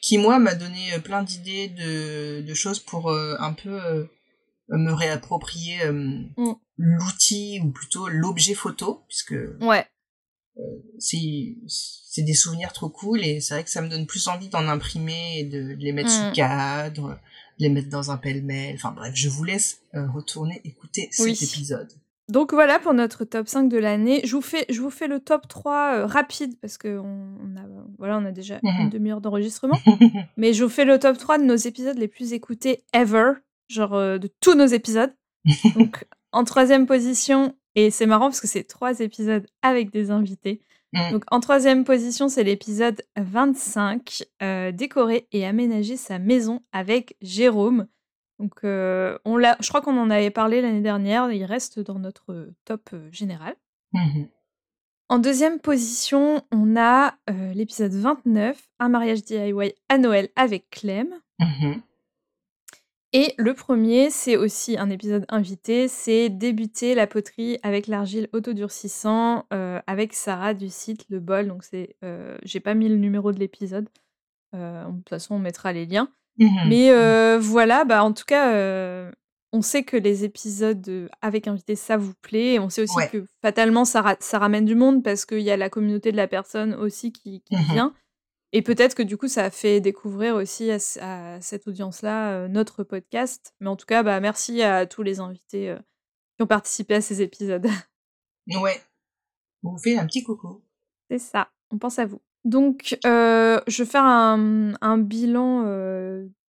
qui 0.00 0.16
moi 0.16 0.38
m'a 0.38 0.54
donné 0.54 0.94
euh, 0.94 0.98
plein 0.98 1.22
d'idées 1.22 1.68
de, 1.68 2.54
choses 2.54 2.78
pour 2.78 3.10
euh, 3.10 3.36
un 3.38 3.52
peu 3.52 3.82
euh, 3.82 4.06
me 4.68 4.92
réapproprier 4.92 5.84
mmh. 5.90 6.54
l'outil 6.78 7.60
ou 7.62 7.70
plutôt 7.70 8.08
l'objet 8.08 8.54
photo, 8.54 9.04
puisque 9.08 9.36
ouais. 9.60 9.86
c'est 10.98 12.22
des 12.22 12.34
souvenirs 12.34 12.72
trop 12.72 12.88
cool 12.88 13.24
et 13.24 13.40
c'est 13.40 13.54
vrai 13.54 13.64
que 13.64 13.70
ça 13.70 13.82
me 13.82 13.88
donne 13.88 14.06
plus 14.06 14.28
envie 14.28 14.48
d'en 14.48 14.68
imprimer 14.68 15.40
et 15.40 15.44
de, 15.44 15.74
les 15.78 15.92
mettre 15.92 16.10
sous 16.10 16.30
mmh. 16.30 16.32
cadre 16.32 17.20
les 17.58 17.68
mettre 17.68 17.88
dans 17.88 18.10
un 18.10 18.16
pêle-mêle. 18.16 18.74
Enfin 18.76 18.92
bref, 18.92 19.12
je 19.14 19.28
vous 19.28 19.44
laisse 19.44 19.82
euh, 19.94 20.06
retourner 20.10 20.60
écouter 20.64 21.08
cet 21.10 21.42
épisode. 21.42 21.88
Donc 22.28 22.52
voilà 22.52 22.78
pour 22.78 22.92
notre 22.92 23.24
top 23.24 23.48
5 23.48 23.70
de 23.70 23.78
l'année. 23.78 24.20
Je 24.24 24.36
vous 24.36 24.42
fais, 24.42 24.66
je 24.68 24.80
vous 24.82 24.90
fais 24.90 25.08
le 25.08 25.18
top 25.18 25.48
3 25.48 25.72
euh, 25.72 26.06
rapide 26.06 26.58
parce 26.60 26.76
que 26.76 26.98
on, 26.98 27.56
a, 27.56 27.64
voilà, 27.96 28.18
on 28.18 28.24
a 28.26 28.32
déjà 28.32 28.60
une 28.62 28.84
mhm. 28.84 28.90
demi-heure 28.90 29.20
d'enregistrement. 29.22 29.78
Mais 30.36 30.52
je 30.52 30.62
vous 30.62 30.70
fais 30.70 30.84
le 30.84 30.98
top 30.98 31.16
3 31.16 31.38
de 31.38 31.44
nos 31.44 31.56
épisodes 31.56 31.96
les 31.96 32.08
plus 32.08 32.34
écoutés 32.34 32.84
ever, 32.92 33.32
genre 33.68 33.94
euh, 33.94 34.18
de 34.18 34.28
tous 34.40 34.54
nos 34.54 34.66
épisodes. 34.66 35.14
Donc 35.74 36.06
en 36.32 36.44
troisième 36.44 36.86
position, 36.86 37.54
et 37.74 37.90
c'est 37.90 38.06
marrant 38.06 38.26
parce 38.26 38.42
que 38.42 38.46
c'est 38.46 38.64
trois 38.64 39.00
épisodes 39.00 39.46
avec 39.62 39.90
des 39.90 40.10
invités. 40.10 40.60
Mm. 40.92 41.12
Donc 41.12 41.24
en 41.30 41.40
troisième 41.40 41.84
position, 41.84 42.28
c'est 42.28 42.44
l'épisode 42.44 43.02
25, 43.16 44.24
euh, 44.42 44.72
décorer 44.72 45.28
et 45.32 45.46
aménager 45.46 45.96
sa 45.96 46.18
maison 46.18 46.62
avec 46.72 47.16
Jérôme. 47.20 47.86
Donc 48.38 48.64
euh, 48.64 49.18
on 49.24 49.36
l'a, 49.36 49.56
je 49.60 49.68
crois 49.68 49.80
qu'on 49.80 49.98
en 49.98 50.10
avait 50.10 50.30
parlé 50.30 50.60
l'année 50.62 50.80
dernière, 50.80 51.30
il 51.32 51.44
reste 51.44 51.80
dans 51.80 51.98
notre 51.98 52.50
top 52.64 52.90
euh, 52.92 53.08
général. 53.12 53.54
Mm-hmm. 53.94 54.28
En 55.10 55.18
deuxième 55.18 55.58
position, 55.58 56.42
on 56.52 56.76
a 56.76 57.14
l'épisode 57.54 57.92
29, 57.92 58.68
un 58.78 58.88
mariage 58.90 59.22
DIY 59.24 59.72
à 59.88 59.96
Noël 59.96 60.28
avec 60.36 60.68
Clem. 60.68 61.08
Mm-hmm. 61.40 61.80
Et 63.14 63.34
le 63.38 63.54
premier, 63.54 64.10
c'est 64.10 64.36
aussi 64.36 64.76
un 64.76 64.90
épisode 64.90 65.24
invité, 65.30 65.88
c'est 65.88 66.28
débuter 66.28 66.94
la 66.94 67.06
poterie 67.06 67.58
avec 67.62 67.86
l'argile 67.86 68.28
autodurcissant 68.32 69.46
euh, 69.52 69.80
avec 69.86 70.12
Sarah 70.12 70.52
du 70.52 70.68
site 70.68 71.06
Le 71.08 71.18
Bol. 71.18 71.48
Donc 71.48 71.64
c'est, 71.64 71.96
euh, 72.04 72.36
j'ai 72.42 72.60
pas 72.60 72.74
mis 72.74 72.88
le 72.88 72.96
numéro 72.96 73.32
de 73.32 73.38
l'épisode. 73.38 73.88
Euh, 74.54 74.84
de 74.84 74.96
toute 74.98 75.08
façon, 75.08 75.36
on 75.36 75.38
mettra 75.38 75.72
les 75.72 75.86
liens. 75.86 76.08
Mmh 76.38 76.68
Mais 76.68 77.38
voilà, 77.38 77.84
bah 77.84 78.04
en 78.04 78.12
tout 78.12 78.26
cas, 78.26 79.10
on 79.52 79.62
sait 79.62 79.84
que 79.84 79.96
les 79.96 80.24
épisodes 80.24 81.08
avec 81.22 81.48
invité, 81.48 81.76
ça 81.76 81.96
vous 81.96 82.12
plaît. 82.20 82.54
Et 82.54 82.58
on 82.58 82.68
sait 82.68 82.82
aussi 82.82 83.08
que 83.10 83.24
fatalement, 83.40 83.86
ça, 83.86 84.16
ça 84.20 84.38
ramène 84.38 84.66
du 84.66 84.74
monde 84.74 85.02
parce 85.02 85.24
qu'il 85.24 85.40
y 85.40 85.50
a 85.50 85.56
la 85.56 85.70
communauté 85.70 86.12
de 86.12 86.16
la 86.18 86.28
personne 86.28 86.74
aussi 86.74 87.10
qui, 87.10 87.40
qui 87.40 87.56
mmh 87.56 87.72
vient. 87.72 87.94
Et 88.52 88.62
peut-être 88.62 88.94
que 88.94 89.02
du 89.02 89.16
coup, 89.16 89.28
ça 89.28 89.44
a 89.44 89.50
fait 89.50 89.80
découvrir 89.80 90.34
aussi 90.34 90.70
à, 90.70 91.40
cette 91.40 91.68
audience-là 91.68 92.32
euh, 92.32 92.48
notre 92.48 92.82
podcast. 92.82 93.54
Mais 93.60 93.68
en 93.68 93.76
tout 93.76 93.86
cas, 93.86 94.02
bah, 94.02 94.20
merci 94.20 94.62
à 94.62 94.86
tous 94.86 95.02
les 95.02 95.20
invités 95.20 95.70
euh, 95.70 95.78
qui 96.36 96.42
ont 96.42 96.46
participé 96.46 96.94
à 96.94 97.00
ces 97.00 97.22
épisodes. 97.22 97.66
Ouais. 98.62 98.80
On 99.62 99.72
vous 99.72 99.78
fait 99.78 99.98
un 99.98 100.06
petit 100.06 100.22
coucou. 100.22 100.62
C'est 101.10 101.18
ça. 101.18 101.50
On 101.70 101.76
pense 101.76 101.98
à 101.98 102.06
vous. 102.06 102.22
Donc, 102.46 102.96
euh, 103.04 103.60
je 103.66 103.82
vais 103.82 103.90
faire 103.90 104.06
un, 104.06 104.96
bilan 104.96 105.64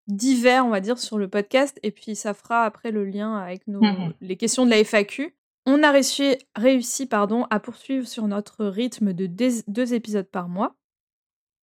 divers, 0.07 0.65
on 0.65 0.69
va 0.69 0.79
dire, 0.79 0.97
sur 0.97 1.17
le 1.17 1.27
podcast. 1.27 1.77
Et 1.83 1.91
puis, 1.91 2.15
ça 2.15 2.33
fera 2.33 2.63
après 2.63 2.91
le 2.91 3.03
lien 3.03 3.35
avec 3.35 3.67
nos, 3.67 3.81
mmh 3.81 4.13
les 4.21 4.37
questions 4.37 4.65
de 4.65 4.69
la 4.69 4.77
FAQ. 4.77 5.35
On 5.65 5.83
a 5.83 5.91
réussi, 5.91 6.37
réussi 6.55 7.05
pardon, 7.05 7.45
à 7.49 7.59
poursuivre 7.59 8.07
sur 8.07 8.25
notre 8.29 8.65
rythme 8.65 9.11
de 9.11 9.25
deux 9.25 9.93
épisodes 9.93 10.29
par 10.29 10.47
mois. 10.47 10.78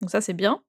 Donc 0.00 0.10
ça, 0.10 0.20
c'est 0.20 0.34
bien. 0.34 0.60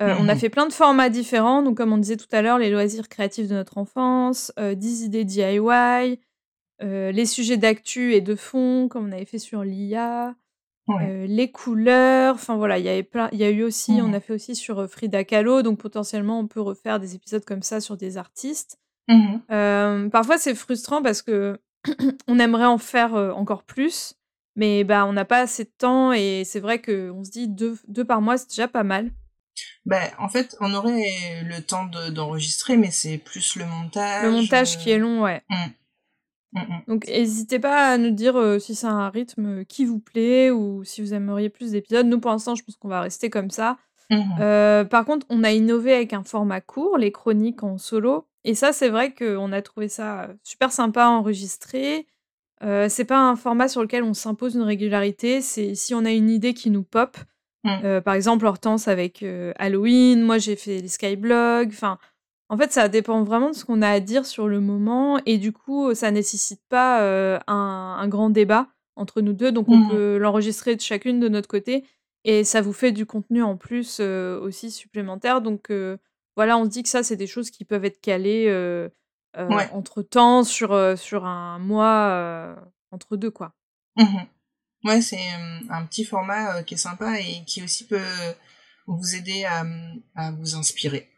Euh, 0.00 0.14
on 0.18 0.28
a 0.28 0.34
mmh 0.34 0.38
fait 0.38 0.48
plein 0.48 0.66
de 0.66 0.72
formats 0.72 1.10
différents. 1.10 1.62
Donc, 1.62 1.76
comme 1.76 1.92
on 1.92 1.98
disait 1.98 2.16
tout 2.16 2.28
à 2.32 2.40
l'heure, 2.40 2.58
les 2.58 2.70
loisirs 2.70 3.08
créatifs 3.08 3.48
de 3.48 3.54
notre 3.54 3.76
enfance, 3.76 4.52
10 4.58 5.02
euh, 5.02 5.06
idées 5.06 5.24
DIY, 5.24 6.18
euh, 6.82 7.12
les 7.12 7.26
sujets 7.26 7.58
d'actu 7.58 8.14
et 8.14 8.22
de 8.22 8.34
fond, 8.34 8.88
comme 8.88 9.08
on 9.08 9.12
avait 9.12 9.26
fait 9.26 9.38
sur 9.38 9.62
l'IA, 9.62 10.34
les 10.88 11.52
couleurs. 11.52 12.34
Enfin 12.34 12.56
voilà, 12.56 12.78
il 12.78 12.84
y 12.84 12.88
avait 12.88 13.02
plein. 13.02 13.28
Il 13.32 13.38
y 13.38 13.44
a 13.44 13.50
eu 13.50 13.62
aussi, 13.62 13.92
on 14.02 14.08
mmh 14.08 14.14
a 14.14 14.20
fait 14.20 14.32
aussi 14.32 14.56
sur 14.56 14.90
Frida 14.90 15.22
Kahlo. 15.22 15.62
Donc 15.62 15.78
potentiellement, 15.78 16.40
on 16.40 16.46
peut 16.46 16.60
refaire 16.60 16.98
des 16.98 17.14
épisodes 17.14 17.44
comme 17.44 17.62
ça 17.62 17.80
sur 17.80 17.96
des 17.96 18.16
artistes. 18.16 18.78
Mmh 19.08 20.08
parfois, 20.10 20.38
c'est 20.38 20.54
frustrant 20.54 21.02
parce 21.02 21.22
que 21.22 21.60
on 22.26 22.38
aimerait 22.38 22.64
en 22.64 22.78
faire 22.78 23.14
encore 23.14 23.64
plus. 23.64 24.14
Mais 24.56 24.84
bah, 24.84 25.06
on 25.06 25.12
n'a 25.12 25.24
pas 25.24 25.40
assez 25.40 25.64
de 25.64 25.72
temps 25.76 26.12
et 26.12 26.42
c'est 26.44 26.60
vrai 26.60 26.80
qu'on 26.80 27.24
se 27.24 27.30
dit 27.30 27.48
deux, 27.48 27.78
deux 27.88 28.04
par 28.04 28.20
mois, 28.20 28.36
c'est 28.36 28.48
déjà 28.48 28.68
pas 28.68 28.82
mal. 28.82 29.10
Ben, 29.86 30.10
en 30.18 30.28
fait, 30.28 30.56
on 30.60 30.74
aurait 30.74 31.42
le 31.44 31.60
temps 31.62 31.86
d'enregistrer, 32.10 32.76
mais 32.76 32.90
c'est 32.90 33.18
plus 33.18 33.56
le 33.56 33.64
montage. 33.64 34.24
Le 34.24 34.30
montage 34.30 34.78
qui 34.78 34.90
est 34.90 34.98
long, 34.98 35.22
ouais. 35.22 35.42
Mmh. 35.48 35.56
Mmh, 36.52 36.60
mmh. 36.60 36.82
Donc, 36.88 37.06
n'hésitez 37.06 37.58
pas 37.58 37.92
à 37.92 37.98
nous 37.98 38.10
dire 38.10 38.36
euh, 38.36 38.58
si 38.58 38.74
c'est 38.74 38.86
un 38.86 39.08
rythme 39.08 39.64
qui 39.64 39.84
vous 39.84 40.00
plaît 40.00 40.50
ou 40.50 40.84
si 40.84 41.00
vous 41.00 41.14
aimeriez 41.14 41.48
plus 41.48 41.72
d'épisodes. 41.72 42.06
Nous, 42.06 42.20
pour 42.20 42.30
l'instant, 42.30 42.54
je 42.54 42.64
pense 42.64 42.76
qu'on 42.76 42.88
va 42.88 43.00
rester 43.00 43.30
comme 43.30 43.50
ça. 43.50 43.78
Euh, 44.40 44.84
par 44.84 45.04
contre, 45.04 45.24
on 45.30 45.44
a 45.44 45.52
innové 45.52 45.94
avec 45.94 46.12
un 46.12 46.24
format 46.24 46.60
court, 46.60 46.98
les 46.98 47.12
chroniques 47.12 47.62
en 47.62 47.78
solo. 47.78 48.26
Et 48.42 48.54
ça, 48.54 48.72
c'est 48.72 48.88
vrai 48.88 49.14
qu'on 49.14 49.52
a 49.52 49.62
trouvé 49.62 49.88
ça 49.88 50.30
super 50.42 50.72
sympa 50.72 51.04
à 51.04 51.10
enregistrer. 51.10 52.06
Euh, 52.62 52.88
c'est 52.88 53.04
pas 53.04 53.18
un 53.18 53.36
format 53.36 53.68
sur 53.68 53.82
lequel 53.82 54.02
on 54.02 54.14
s'impose 54.14 54.54
une 54.54 54.62
régularité, 54.62 55.40
c'est 55.40 55.74
si 55.74 55.94
on 55.94 56.04
a 56.04 56.10
une 56.10 56.30
idée 56.30 56.54
qui 56.54 56.70
nous 56.70 56.82
pop. 56.82 57.16
Mmh. 57.64 57.70
Euh, 57.84 58.00
par 58.00 58.14
exemple, 58.14 58.46
Hortense 58.46 58.88
avec 58.88 59.22
euh, 59.22 59.52
Halloween, 59.58 60.22
moi 60.22 60.38
j'ai 60.38 60.56
fait 60.56 60.80
les 60.80 60.88
skyblogs. 60.88 61.68
Enfin, 61.68 61.98
en 62.48 62.56
fait, 62.56 62.72
ça 62.72 62.88
dépend 62.88 63.22
vraiment 63.22 63.50
de 63.50 63.54
ce 63.54 63.64
qu'on 63.64 63.82
a 63.82 63.88
à 63.88 64.00
dire 64.00 64.26
sur 64.26 64.48
le 64.48 64.60
moment 64.60 65.20
et 65.24 65.38
du 65.38 65.52
coup, 65.52 65.94
ça 65.94 66.10
nécessite 66.10 66.60
pas 66.68 67.40
un, 67.46 68.08
grand 68.08 68.30
débat 68.30 68.66
entre 68.96 69.20
nous 69.20 69.32
deux, 69.32 69.52
donc 69.52 69.68
on 69.68 69.76
mmh. 69.76 69.88
peut 69.88 70.18
l'enregistrer 70.18 70.74
de 70.76 70.80
chacune 70.80 71.20
de 71.20 71.28
notre 71.28 71.48
côté 71.48 71.84
et 72.24 72.44
ça 72.44 72.60
vous 72.60 72.72
fait 72.72 72.92
du 72.92 73.06
contenu 73.06 73.42
en 73.42 73.56
plus 73.56 74.00
aussi 74.00 74.70
supplémentaire. 74.70 75.40
Donc 75.42 75.70
voilà, 76.36 76.58
on 76.58 76.64
se 76.64 76.70
dit 76.70 76.82
que 76.82 76.88
ça, 76.88 77.02
c'est 77.02 77.16
des 77.16 77.28
choses 77.28 77.50
qui 77.50 77.64
peuvent 77.64 77.84
être 77.84 78.00
calées 78.00 78.48
euh, 79.36 79.48
entre 79.72 80.02
temps 80.02 80.42
sur, 80.42 80.72
euh, 80.72 80.96
sur 80.96 81.24
un 81.24 81.60
mois 81.60 82.08
euh, 82.08 82.54
entre 82.90 83.16
deux 83.16 83.30
quoi. 83.30 83.52
Mmh 83.96 84.18
ouais, 84.84 85.02
c'est 85.02 85.28
un 85.68 85.84
petit 85.84 86.04
format 86.04 86.62
qui 86.62 86.74
est 86.74 86.78
sympa 86.78 87.20
et 87.20 87.44
qui 87.46 87.62
aussi 87.62 87.86
peut 87.86 88.00
vous 88.86 89.14
aider 89.14 89.44
à, 89.44 89.64
à 90.16 90.32
vous 90.32 90.56
inspirer. 90.56 91.08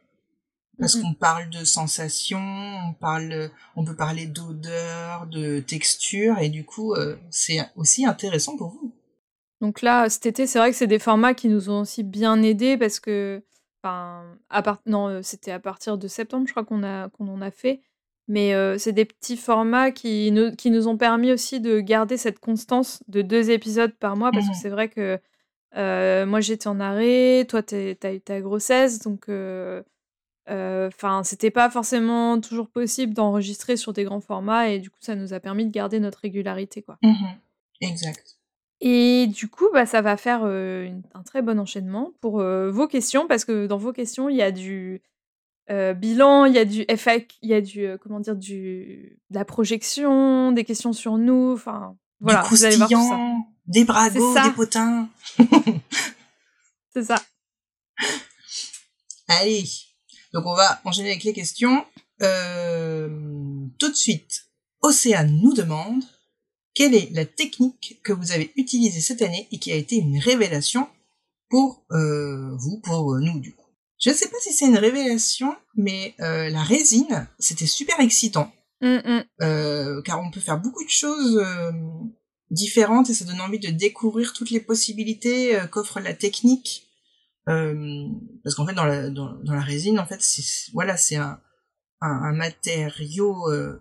Parce 0.79 0.96
mmh 0.96 1.03
qu'on 1.03 1.14
parle 1.14 1.48
de 1.48 1.64
sensations, 1.64 2.40
on 2.40 2.92
parle, 2.92 3.51
on 3.77 3.85
peut 3.85 3.94
parler 3.94 4.27
d'odeur, 4.27 5.27
de 5.27 5.61
texture, 5.61 6.38
et 6.40 6.48
du 6.48 6.64
coup, 6.64 6.96
c'est 7.31 7.61
aussi 7.77 8.05
intéressant 8.05 8.57
pour 8.57 8.70
vous. 8.70 8.92
Donc 9.61 9.81
là, 9.81 10.09
cet 10.11 10.27
été, 10.27 10.48
c'est 10.48 10.59
vrai 10.59 10.72
que 10.72 10.77
c'est 10.77 10.88
des 10.88 10.98
formats 10.98 11.35
qui 11.35 11.48
nous 11.48 11.70
ont 11.70 11.83
aussi 11.83 12.03
bien 12.03 12.42
aidés 12.42 12.77
parce 12.77 12.98
que, 12.98 13.44
enfin, 13.81 14.25
à 14.51 14.62
part, 14.62 14.81
non, 14.87 15.22
c'était 15.22 15.53
à 15.53 15.61
partir 15.61 15.98
de 15.98 16.09
septembre, 16.09 16.46
je 16.48 16.53
crois 16.53 16.64
qu'on 16.64 16.83
a 16.83 17.11
qu'on 17.11 17.29
en 17.29 17.40
a 17.42 17.53
fait. 17.53 17.81
Mais 18.28 18.54
c'est 18.78 18.92
des 18.92 19.04
petits 19.04 19.37
formats 19.37 19.90
qui 19.90 20.30
nous, 20.30 20.52
qui 20.52 20.70
nous 20.70 20.88
ont 20.88 20.96
permis 20.96 21.32
aussi 21.32 21.61
de 21.61 21.80
garder 21.80 22.16
cette 22.16 22.38
constance 22.38 23.02
de 23.08 23.20
deux 23.20 23.50
épisodes 23.50 23.92
par 23.94 24.16
mois, 24.16 24.30
parce 24.30 24.46
que 24.46 24.52
mmh 24.52 24.61
c'est 24.62 24.68
vrai 24.68 24.88
que 24.88 25.18
moi 26.24 26.40
j'étais 26.40 26.68
en 26.68 26.80
arrêt, 26.80 27.44
toi 27.48 27.62
tu 27.62 27.74
as 27.74 28.14
eu 28.14 28.20
ta 28.20 28.40
grossesse, 28.40 29.00
donc 29.00 29.28
enfin 30.48 31.22
c'était 31.24 31.50
pas 31.50 31.68
forcément 31.68 32.40
toujours 32.40 32.68
possible 32.68 33.12
d'enregistrer 33.12 33.76
sur 33.76 33.92
des 33.92 34.04
grands 34.04 34.20
formats, 34.20 34.68
et 34.70 34.78
du 34.78 34.88
coup 34.88 35.00
ça 35.00 35.16
nous 35.16 35.35
a 35.35 35.40
permis 35.40 35.66
de 35.66 35.72
garder 35.72 35.98
notre 35.98 36.20
régularité. 36.20 36.82
quoi. 36.82 36.98
Mmh 37.02 37.26
exact. 37.80 38.38
Et 38.85 39.28
du 39.28 39.48
coup, 39.48 39.68
bah, 39.72 39.87
ça 39.87 40.00
va 40.02 40.16
faire 40.16 40.44
un 40.44 41.22
très 41.24 41.40
bon 41.42 41.61
enchaînement 41.61 42.12
pour 42.20 42.42
vos 42.42 42.88
questions, 42.88 43.26
parce 43.26 43.44
que 43.44 43.66
dans 43.66 43.78
vos 43.78 43.92
questions, 43.92 44.28
il 44.28 44.37
y 44.37 44.42
a 44.42 44.50
du, 44.50 45.02
euh, 45.70 45.94
bilan, 45.94 46.46
il 46.46 46.55
y 46.55 46.59
a 46.59 46.64
du 46.64 46.85
FAQ, 46.88 47.37
il 47.42 47.51
y 47.51 47.55
a 47.55 47.61
du 47.61 47.87
euh, 47.87 47.96
comment 47.96 48.18
dire 48.18 48.35
du 48.35 49.18
de 49.31 49.35
la 49.35 49.44
projection, 49.44 50.51
des 50.51 50.64
questions 50.64 50.92
sur 50.92 51.18
nous, 51.18 51.53
enfin 51.53 51.96
voilà, 52.20 52.42
vous 52.42 52.64
allez 52.64 52.77
voir 52.77 52.88
tout 52.88 53.09
ça. 53.09 53.18
Des 53.66 53.85
bragos, 53.85 54.35
des 54.35 54.51
potins. 54.51 55.09
C'est 56.92 57.05
ça. 57.05 57.22
Allez, 59.29 59.64
donc 60.35 60.46
on 60.46 60.55
va 60.55 60.81
enchaîner 60.85 61.11
avec 61.11 61.22
les 61.25 61.33
questions. 61.33 61.85
Euh, 62.22 63.09
tout 63.79 63.88
de 63.88 63.96
suite, 63.96 64.46
Océane 64.83 65.38
nous 65.42 65.55
demande 65.55 66.03
quelle 66.75 66.94
est 66.94 67.11
la 67.12 67.25
technique 67.25 68.01
que 68.03 68.12
vous 68.12 68.33
avez 68.33 68.53
utilisée 68.57 69.01
cette 69.01 69.22
année 69.22 69.48
et 69.53 69.59
qui 69.59 69.70
a 69.70 69.77
été 69.77 69.96
une 69.96 70.18
révélation 70.18 70.88
pour 71.48 71.85
vous, 71.88 72.81
pour 72.83 73.14
nous 73.20 73.38
du 73.38 73.55
coup? 73.55 73.62
Je 74.03 74.11
ne 74.11 74.15
sais 74.15 74.29
pas 74.29 74.37
si 74.41 74.53
c'est 74.53 74.67
une 74.67 74.79
révélation, 74.79 75.55
mais 75.77 76.15
euh, 76.21 76.51
la 76.51 76.62
résine, 76.62 77.29
c'était 77.38 77.67
super 77.67 78.01
excitant. 78.01 78.53
Mm, 78.81 78.97
mm. 78.97 79.25
Euh, 79.43 80.03
car 80.03 80.21
on 80.21 80.31
peut 80.31 80.41
faire 80.41 80.59
beaucoup 80.59 80.85
de 80.85 80.91
choses 80.91 81.37
euh, 81.37 81.71
différentes 82.51 83.11
et 83.11 83.15
ça 83.15 83.25
donne 83.25 83.41
envie 83.41 83.61
de 83.61 83.71
découvrir 83.71 84.33
toutes 84.33 84.51
les 84.51 84.59
possibilités 84.59 85.57
euh, 85.57 85.67
qu'offre 85.69 86.01
la 86.01 86.15
technique. 86.15 86.88
Euh, 87.49 88.09
parce 88.43 88.57
qu'en 88.57 88.67
fait, 88.67 88.75
dans 88.75 88.85
la, 88.85 89.09
dans, 89.09 89.35
dans, 89.45 89.55
la 89.55 89.61
résine, 89.61 90.01
en 90.01 90.07
fait, 90.07 90.21
c'est 90.21 90.71
voilà, 90.73 90.97
c'est 90.97 91.17
un, 91.17 91.41
un, 92.01 92.09
un, 92.09 92.33
matériau 92.33 93.49
euh, 93.51 93.81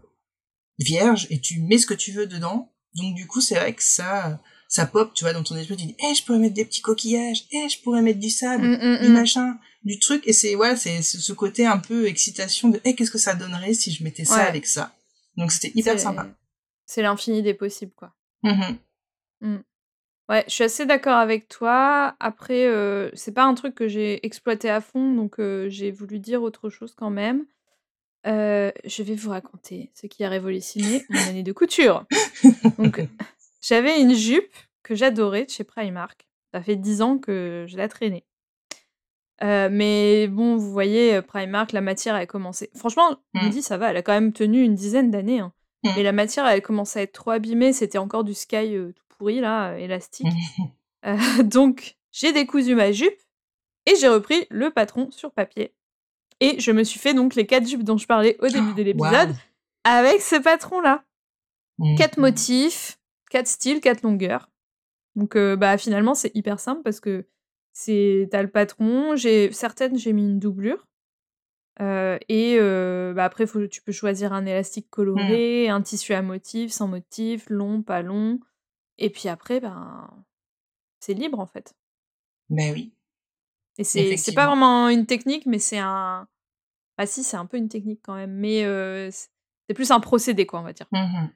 vierge 0.78 1.28
et 1.32 1.40
tu 1.40 1.62
mets 1.62 1.80
ce 1.80 1.88
que 1.88 1.94
tu 1.96 2.12
veux 2.12 2.28
dedans. 2.28 2.72
Donc 2.96 3.16
du 3.16 3.26
coup, 3.26 3.42
c'est 3.42 3.56
vrai 3.56 3.74
que 3.74 3.84
ça, 3.84 4.40
ça 4.74 4.86
pop, 4.86 5.14
tu 5.14 5.26
vois, 5.26 5.34
dans 5.34 5.44
ton 5.44 5.58
esprit, 5.58 5.76
tu 5.76 5.86
dis, 5.86 5.96
eh, 6.00 6.16
je 6.16 6.24
pourrais 6.24 6.40
mettre 6.40 6.54
des 6.54 6.64
petits 6.64 6.82
coquillages, 6.82 7.44
eh, 7.52 7.68
je 7.68 7.82
pourrais 7.82 8.02
mettre 8.02 8.20
du 8.20 8.30
sable, 8.30 8.66
Mm, 8.66 9.00
du 9.02 9.10
machin, 9.10 9.58
du 9.84 10.00
truc. 10.00 10.26
Et 10.28 10.32
c'est 10.34 10.56
voilà, 10.56 10.78
c'est 10.78 11.02
ce 11.02 11.34
côté 11.34 11.66
un 11.66 11.78
peu 11.78 12.08
excitation 12.08 12.70
de, 12.70 12.80
eh, 12.86 12.96
qu'est-ce 12.96 13.12
que 13.12 13.18
ça 13.18 13.36
donnerait 13.36 13.74
si 13.74 13.92
je 13.92 14.02
mettais 14.04 14.24
ça 14.24 14.38
Ouais. 14.38 14.48
avec 14.48 14.66
ça? 14.66 14.96
Donc 15.36 15.52
c'était 15.52 15.74
hyper 15.76 16.00
sympa. 16.00 16.28
C'est 16.86 17.02
l'infini 17.02 17.42
des 17.42 17.54
possibles, 17.54 17.92
quoi. 17.96 18.14
Mhm. 18.44 18.78
Ouais, 20.30 20.46
je 20.48 20.54
suis 20.54 20.64
assez 20.64 20.86
d'accord 20.86 21.18
avec 21.18 21.50
toi. 21.50 22.16
Après, 22.22 22.66
euh, 22.66 23.10
c'est 23.14 23.34
pas 23.34 23.44
un 23.44 23.54
truc 23.54 23.76
que 23.76 23.90
j'ai 23.90 24.26
exploité 24.26 24.70
à 24.70 24.80
fond, 24.80 25.14
donc 25.14 25.40
euh, 25.42 25.68
j'ai 25.68 25.92
voulu 25.92 26.20
dire 26.20 26.42
autre 26.42 26.70
chose 26.70 26.94
quand 26.96 27.10
même. 27.10 27.46
Euh, 28.28 28.72
je 28.86 29.04
vais 29.04 29.16
vous 29.16 29.32
raconter 29.32 29.92
ce 29.94 30.08
qui 30.08 30.24
a 30.24 30.30
révolutionné 30.30 31.04
mon 31.10 31.20
année 31.28 31.44
de 31.44 31.52
couture. 31.52 32.06
Donc, 32.78 33.02
j'avais 33.62 34.02
une 34.02 34.13
jupe 34.13 34.54
que 34.84 34.95
j'adorais 34.95 35.45
de 35.45 35.50
chez 35.50 35.63
Primark. 35.63 36.28
Ça 36.54 36.62
fait 36.62 36.76
10 36.76 37.02
ans 37.02 37.17
que 37.17 37.65
je 37.67 37.78
la 37.78 37.88
traînais. 37.88 38.26
Euh, 39.43 39.69
mais 39.71 40.28
bon, 40.28 40.56
vous 40.58 40.71
voyez, 40.71 41.15
euh, 41.15 41.21
Primark, 41.21 41.71
la 41.71 41.82
matière, 41.82 42.15
elle 42.15 42.24
a 42.24 42.28
commencé. 42.28 42.69
Franchement, 42.76 43.17
me 43.34 43.47
Mm. 43.47 43.50
dis, 43.50 43.62
ça 43.63 43.78
va, 43.78 43.89
elle 43.89 43.97
a 43.97 44.02
quand 44.04 44.12
même 44.13 44.34
tenu 44.34 44.63
une 44.63 44.76
dizaine 44.76 45.10
d'années. 45.10 45.39
hein. 45.39 45.52
Mm. 45.84 45.89
Mais 45.95 46.04
la 46.04 46.12
matière, 46.12 46.45
elle 46.47 46.62
commençait 46.62 47.00
à 47.00 47.04
être 47.04 47.13
trop 47.13 47.32
abîmée. 47.32 47.74
C'était 47.74 47.97
encore 47.97 48.24
du 48.24 48.34
sky 48.36 48.76
euh, 48.76 48.91
tout 48.95 49.04
pourri, 49.17 49.39
là, 49.39 49.71
euh, 49.71 49.78
élastique. 49.78 50.28
Donc, 51.43 51.95
j'ai 52.12 52.32
décousu 52.34 52.76
ma 52.76 52.91
jupe 52.91 53.17
et 53.88 53.95
j'ai 53.95 54.08
repris 54.08 54.45
le 54.52 54.69
patron 54.69 55.10
sur 55.12 55.32
papier. 55.32 55.74
Et 56.39 56.60
je 56.60 56.71
me 56.71 56.84
suis 56.84 57.00
fait 57.00 57.13
donc 57.13 57.36
les 57.36 57.45
quatre 57.47 57.67
jupes 57.67 57.84
dont 57.84 57.97
je 57.97 58.06
parlais 58.08 58.36
au 58.39 58.47
début 58.47 58.74
de 58.74 58.82
l'épisode 58.84 59.30
Waouh. 59.30 59.36
avec 59.84 60.21
ce 60.21 60.36
patron-là. 60.36 61.04
Mhm. 61.80 61.97
Quatre 61.97 62.17
motifs, 62.19 63.00
quatre 63.32 63.48
styles, 63.48 63.80
quatre 63.80 64.04
longueurs. 64.04 64.52
Donc, 65.15 65.36
euh, 65.36 65.56
bah, 65.56 65.78
finalement, 65.78 66.13
c'est 66.13 66.36
hyper 66.36 66.60
simple 66.60 66.84
parce 66.84 67.00
que 67.00 67.26
c'est 67.74 68.28
t'as 68.30 68.44
le 68.44 68.50
patron. 68.50 69.15
J'ai 69.15 69.52
certaines, 69.52 69.98
j'ai 69.98 70.13
mis 70.13 70.26
une 70.26 70.39
doublure. 70.39 70.88
Euh, 71.80 72.20
et 72.30 72.58
euh, 72.60 73.13
bah, 73.13 73.26
après, 73.26 73.48
faut, 73.48 73.65
tu 73.67 73.82
peux 73.82 73.94
choisir 73.94 74.34
un 74.34 74.46
élastique 74.46 74.89
coloré, 74.89 75.70
un 75.70 75.82
tissu 75.82 76.13
à 76.13 76.22
motif, 76.22 76.72
sans 76.72 76.88
motif, 76.88 77.50
long, 77.50 77.82
pas 77.82 78.02
long. 78.02 78.39
Et 78.98 79.10
puis 79.10 79.30
après, 79.30 79.60
ben, 79.60 80.08
c'est 81.00 81.13
libre 81.13 81.39
en 81.39 81.48
fait. 81.48 81.74
Ben 82.50 82.74
oui. 82.74 82.94
Et 83.78 83.84
c'est 83.84 84.17
c'est 84.17 84.34
pas 84.34 84.48
vraiment 84.48 84.89
une 84.89 85.06
technique, 85.06 85.46
mais 85.46 85.60
c'est 85.60 85.80
un. 85.80 86.28
Ah 86.98 87.06
si, 87.06 87.24
c'est 87.24 87.38
un 87.38 87.46
peu 87.46 87.58
une 87.58 87.70
technique 87.70 88.02
quand 88.04 88.15
même. 88.15 88.34
Mais 88.34 88.63
c'est 89.12 89.74
plus 89.74 89.91
un 89.91 90.02
procédé, 90.02 90.46
quoi, 90.46 90.60
on 90.60 90.63
va 90.63 90.74
dire. 90.74 90.88
Mhm. 90.91 91.32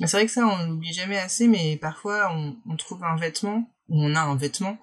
Mais 0.00 0.06
c'est 0.06 0.16
vrai 0.16 0.26
que 0.26 0.32
ça, 0.32 0.46
on 0.46 0.66
l'oublie 0.66 0.92
jamais 0.92 1.18
assez, 1.18 1.46
mais 1.46 1.76
parfois, 1.76 2.32
on, 2.34 2.56
on 2.68 2.76
trouve 2.76 3.04
un 3.04 3.16
vêtement, 3.16 3.70
ou 3.88 4.02
on 4.02 4.14
a 4.14 4.20
un 4.20 4.36
vêtement, 4.36 4.78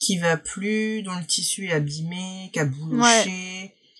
qui 0.00 0.18
va 0.18 0.36
plus, 0.36 1.02
dont 1.02 1.14
le 1.16 1.24
tissu 1.24 1.68
est 1.68 1.72
abîmé, 1.72 2.50
cabouloché. 2.52 3.30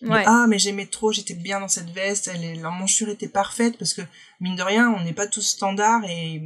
Mais, 0.02 0.08
Ouais. 0.08 0.24
ah, 0.26 0.46
mais 0.48 0.58
j'aimais 0.58 0.86
trop, 0.86 1.12
j'étais 1.12 1.34
bien 1.34 1.60
dans 1.60 1.68
cette 1.68 1.90
veste, 1.90 2.28
elle 2.34 2.60
la 2.60 2.70
manchure 2.70 3.08
était 3.08 3.28
parfaite, 3.28 3.78
parce 3.78 3.94
que, 3.94 4.02
mine 4.40 4.56
de 4.56 4.62
rien, 4.62 4.90
on 4.90 5.04
n'est 5.04 5.12
pas 5.12 5.28
tous 5.28 5.42
standards, 5.42 6.02
et 6.08 6.42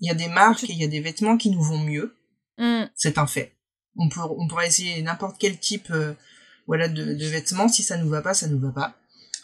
il 0.00 0.06
y 0.06 0.10
a 0.10 0.14
des 0.14 0.28
marques, 0.28 0.62
et 0.62 0.72
il 0.72 0.78
y 0.78 0.84
a 0.84 0.88
des 0.88 1.00
vêtements 1.00 1.36
qui 1.36 1.50
nous 1.50 1.60
vont 1.60 1.78
mieux. 1.80 2.14
Mm. 2.58 2.84
C'est 2.94 3.18
un 3.18 3.26
fait. 3.26 3.56
On 3.96 4.08
peut, 4.08 4.20
on 4.20 4.46
pourrait 4.46 4.68
essayer 4.68 5.02
n'importe 5.02 5.36
quel 5.40 5.58
type, 5.58 5.90
euh, 5.90 6.14
voilà, 6.68 6.86
de, 6.86 7.14
de 7.14 7.26
vêtements. 7.26 7.66
Si 7.66 7.82
ça 7.82 7.96
nous 7.96 8.08
va 8.08 8.22
pas, 8.22 8.32
ça 8.32 8.46
nous 8.46 8.60
va 8.60 8.70
pas. 8.70 8.94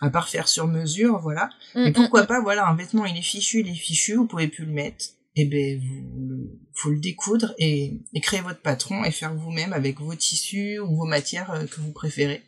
À 0.01 0.11
part 0.11 0.29
faire 0.29 0.49
sur 0.49 0.67
mesure, 0.67 1.19
voilà. 1.21 1.49
Mm, 1.75 1.83
Mais 1.85 1.91
mm, 1.91 1.95
pourquoi 1.95 2.23
mm. 2.23 2.27
pas, 2.27 2.41
voilà, 2.41 2.67
un 2.69 2.75
vêtement, 2.75 3.07
il 3.07 3.17
est 3.17 3.23
fichu, 3.23 3.61
il 3.61 3.69
est 3.69 3.75
fichu, 3.75 4.15
vous 4.15 4.27
pouvez 4.27 4.49
plus 4.49 4.65
le 4.65 4.73
mettre. 4.73 5.07
Eh 5.37 5.45
ben, 5.45 5.79
vous, 5.79 6.29
le- 6.29 6.59
faut 6.75 6.91
le 6.91 6.99
découdre 6.99 7.55
et, 7.59 8.01
et 8.15 8.21
créer 8.21 8.41
votre 8.41 8.61
patron 8.61 9.05
et 9.05 9.11
faire 9.11 9.35
vous-même 9.35 9.73
avec 9.73 10.01
vos 10.01 10.15
tissus 10.15 10.79
ou 10.79 10.97
vos 10.97 11.05
matières 11.05 11.51
euh, 11.51 11.67
que 11.67 11.81
vous 11.81 11.93
préférez. 11.93 12.43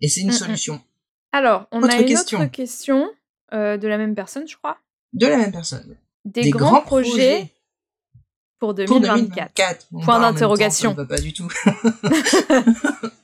Et 0.00 0.08
c'est 0.08 0.20
une 0.20 0.32
solution. 0.32 0.80
Alors, 1.32 1.66
on 1.72 1.82
Autre 1.82 1.94
a 1.94 2.00
une 2.00 2.06
question. 2.06 2.40
autre 2.40 2.50
question 2.50 3.10
euh, 3.52 3.76
de 3.76 3.88
la 3.88 3.98
même 3.98 4.14
personne, 4.14 4.46
je 4.48 4.56
crois. 4.56 4.78
De 5.12 5.26
la 5.26 5.36
même 5.36 5.52
personne. 5.52 5.96
Des, 6.24 6.50
grands, 6.50 6.80
projets, 6.80 7.52
pour 8.58 8.68
pour 8.68 8.74
2024. 8.74 9.28
2024. 9.28 9.86
On 9.92 10.00
Point 10.00 10.14
temps, 10.14 10.20
d'interrogation. 10.20 10.94
Pas 10.94 11.18
du 11.18 11.32
tout. 11.32 11.48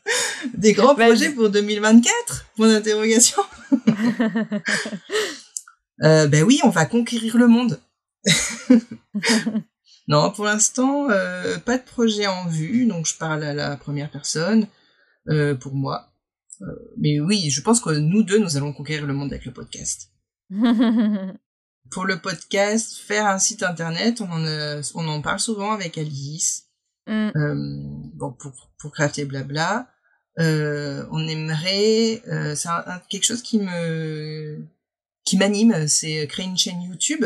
Des 0.59 0.73
grands 0.73 0.95
Vas-y. 0.95 1.09
projets 1.09 1.31
pour 1.31 1.51
2024 1.51 2.47
Point 2.57 2.69
d'interrogation. 2.69 3.43
Euh, 6.03 6.27
ben 6.29 6.45
oui, 6.45 6.59
on 6.65 6.71
va 6.71 6.87
conquérir 6.87 7.37
le 7.37 7.47
monde. 7.47 7.79
non, 10.09 10.31
pour 10.31 10.47
l'instant, 10.47 11.11
euh, 11.11 11.59
pas 11.59 11.77
de 11.77 11.83
projet 11.83 12.27
en 12.27 12.49
vue, 12.49 12.87
donc 12.87 13.05
je 13.07 13.15
parle 13.19 13.45
à 13.45 13.53
la 13.53 13.77
première 13.77 14.11
personne 14.11 14.67
euh, 15.29 15.55
pour 15.55 15.75
moi. 15.75 16.07
Mais 16.97 17.21
oui, 17.21 17.51
je 17.51 17.61
pense 17.61 17.81
que 17.81 17.91
nous 17.91 18.23
deux, 18.23 18.39
nous 18.39 18.57
allons 18.57 18.73
conquérir 18.73 19.07
le 19.07 19.13
monde 19.13 19.31
avec 19.33 19.45
le 19.45 19.53
podcast. 19.53 20.11
Pour 21.91 22.07
le 22.07 22.19
podcast, 22.19 22.97
faire 22.97 23.27
un 23.27 23.39
site 23.39 23.63
internet, 23.63 24.23
on 24.23 24.31
en, 24.31 24.47
a- 24.47 24.81
on 24.95 25.07
en 25.07 25.21
parle 25.21 25.41
souvent 25.41 25.73
avec 25.73 25.99
Alice. 25.99 26.69
Mm. 27.07 27.31
Euh, 27.37 27.55
bon, 28.15 28.33
pour, 28.33 28.71
pour 28.79 28.93
crafter 28.93 29.27
blabla. 29.27 29.87
Euh, 30.41 31.07
on 31.11 31.27
aimerait, 31.29 32.23
euh, 32.29 32.55
c'est 32.55 32.69
quelque 33.09 33.25
chose 33.25 33.43
qui 33.43 33.59
me, 33.59 34.65
qui 35.25 35.37
m'anime, 35.37 35.87
c'est 35.87 36.27
créer 36.27 36.47
une 36.47 36.57
chaîne 36.59 36.81
YouTube. 36.83 37.25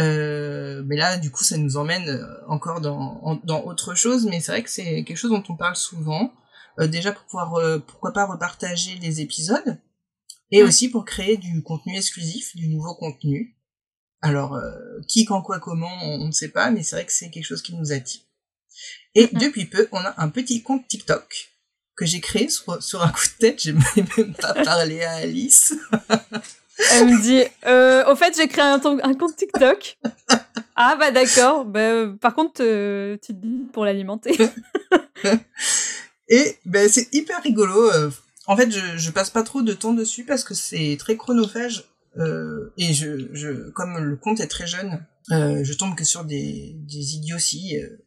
Euh, 0.00 0.82
mais 0.86 0.96
là, 0.96 1.16
du 1.18 1.30
coup, 1.30 1.44
ça 1.44 1.56
nous 1.58 1.76
emmène 1.76 2.26
encore 2.48 2.80
dans, 2.80 3.20
en- 3.22 3.40
dans 3.44 3.62
autre 3.64 3.94
chose, 3.94 4.24
mais 4.26 4.40
c'est 4.40 4.52
vrai 4.52 4.62
que 4.62 4.70
c'est 4.70 5.04
quelque 5.04 5.16
chose 5.16 5.30
dont 5.30 5.44
on 5.48 5.56
parle 5.56 5.76
souvent. 5.76 6.32
Euh, 6.80 6.86
déjà 6.86 7.12
pour 7.12 7.24
pouvoir, 7.24 7.54
euh, 7.56 7.78
pourquoi 7.78 8.12
pas 8.12 8.24
repartager 8.26 8.94
les 8.96 9.20
épisodes, 9.20 9.78
et 10.50 10.62
aussi 10.62 10.88
pour 10.88 11.04
créer 11.04 11.36
du 11.36 11.62
contenu 11.62 11.96
exclusif, 11.96 12.56
du 12.56 12.68
nouveau 12.68 12.94
contenu. 12.94 13.56
Alors, 14.22 14.54
euh, 14.54 14.72
qui, 15.08 15.24
quand, 15.24 15.42
quoi, 15.42 15.60
comment, 15.60 15.92
on 16.02 16.22
on 16.22 16.26
ne 16.26 16.32
sait 16.32 16.48
pas, 16.48 16.70
mais 16.70 16.82
c'est 16.82 16.96
vrai 16.96 17.04
que 17.06 17.12
c'est 17.12 17.30
quelque 17.30 17.44
chose 17.44 17.62
qui 17.62 17.74
nous 17.74 17.92
attire. 17.92 18.22
Et 19.14 19.28
depuis 19.32 19.66
peu, 19.66 19.88
on 19.92 19.98
a 19.98 20.14
un 20.16 20.28
petit 20.30 20.62
compte 20.62 20.86
TikTok 20.88 21.49
que 22.00 22.06
j'ai 22.06 22.20
créé 22.20 22.48
sur, 22.48 22.82
sur 22.82 23.02
un 23.02 23.08
coup 23.10 23.26
de 23.26 23.38
tête. 23.38 23.60
J'ai 23.62 23.74
même 24.16 24.32
pas 24.40 24.54
parlé 24.54 25.02
à 25.04 25.12
Alice. 25.16 25.74
Elle 26.92 27.08
me 27.08 27.20
dit, 27.22 27.42
euh, 27.66 28.10
au 28.10 28.16
fait, 28.16 28.34
j'ai 28.34 28.48
créé 28.48 28.64
un, 28.64 28.78
compte 29.14 29.36
TikTok. 29.36 29.98
Ah 30.76 30.96
bah 30.98 31.10
d'accord. 31.10 31.66
Bah, 31.66 32.06
par 32.18 32.34
contre, 32.34 32.62
euh, 32.64 33.18
tu 33.22 33.34
te 33.34 33.38
dis 33.38 33.66
pour 33.72 33.84
l'alimenter. 33.84 34.34
Et 36.28 36.56
ben 36.64 36.88
c'est 36.88 37.12
hyper 37.12 37.42
rigolo. 37.42 37.90
euh. 37.92 38.10
En 38.46 38.56
fait, 38.56 38.70
je, 38.70 38.96
je 38.96 39.10
passe 39.10 39.30
pas 39.30 39.42
trop 39.42 39.62
de 39.62 39.74
temps 39.74 39.92
dessus 39.92 40.24
parce 40.24 40.42
que 40.44 40.54
c'est 40.54 40.96
très 40.98 41.16
chronophage. 41.16 41.84
euh, 42.16 42.72
et 42.78 42.94
je, 42.94 43.28
je, 43.34 43.70
comme 43.70 43.98
le 43.98 44.16
compte 44.16 44.40
est 44.40 44.46
très 44.48 44.66
jeune, 44.66 45.04
euh, 45.32 45.60
je 45.62 45.72
tombe 45.74 45.94
que 45.94 46.04
sur 46.04 46.24
des, 46.24 46.72
des 46.76 47.14
idioties. 47.16 47.78
euh. 47.78 47.98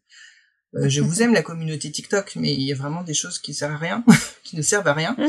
Euh, 0.75 0.89
je 0.89 1.01
vous 1.01 1.21
aime 1.21 1.33
la 1.33 1.41
communauté 1.41 1.91
TikTok, 1.91 2.35
mais 2.35 2.53
il 2.53 2.61
y 2.61 2.71
a 2.71 2.75
vraiment 2.75 3.03
des 3.03 3.13
choses 3.13 3.39
qui 3.39 3.53
servent 3.53 3.73
à 3.73 3.77
rien, 3.77 4.03
qui 4.43 4.55
ne 4.55 4.61
servent 4.61 4.87
à 4.87 4.93
rien. 4.93 5.15
Mm. 5.17 5.27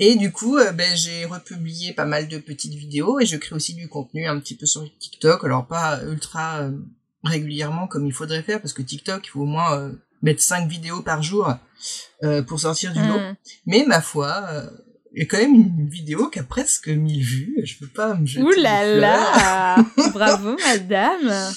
Et 0.00 0.14
du 0.14 0.30
coup, 0.30 0.58
euh, 0.58 0.72
ben, 0.72 0.96
j'ai 0.96 1.24
republié 1.24 1.92
pas 1.92 2.04
mal 2.04 2.28
de 2.28 2.38
petites 2.38 2.74
vidéos 2.74 3.18
et 3.20 3.26
je 3.26 3.36
crée 3.36 3.54
aussi 3.54 3.74
du 3.74 3.88
contenu 3.88 4.26
un 4.26 4.38
petit 4.38 4.54
peu 4.54 4.66
sur 4.66 4.88
TikTok. 4.98 5.44
Alors 5.44 5.66
pas 5.66 6.00
ultra 6.04 6.60
euh, 6.60 6.70
régulièrement 7.24 7.88
comme 7.88 8.06
il 8.06 8.12
faudrait 8.12 8.42
faire 8.42 8.60
parce 8.60 8.72
que 8.72 8.82
TikTok, 8.82 9.26
il 9.26 9.30
faut 9.30 9.40
au 9.40 9.46
moins 9.46 9.92
mettre 10.22 10.40
5 10.40 10.68
vidéos 10.68 11.02
par 11.02 11.22
jour 11.22 11.52
pour 12.46 12.60
sortir 12.60 12.92
du 12.92 13.00
lot. 13.00 13.18
Mm. 13.18 13.36
Mais 13.66 13.84
ma 13.86 14.00
foi, 14.00 14.70
il 15.14 15.22
y 15.22 15.22
a 15.22 15.26
quand 15.26 15.38
même 15.38 15.54
une 15.54 15.88
vidéo 15.88 16.28
qui 16.28 16.38
a 16.38 16.44
presque 16.44 16.88
1000 16.88 17.24
vues. 17.24 17.60
Je 17.64 17.76
peux 17.78 17.88
pas 17.88 18.14
me 18.14 18.24
jeter 18.24 18.42
Ouh 18.42 18.50
là 18.50 18.84
là 18.84 19.84
Bravo, 20.12 20.56
madame 20.64 21.52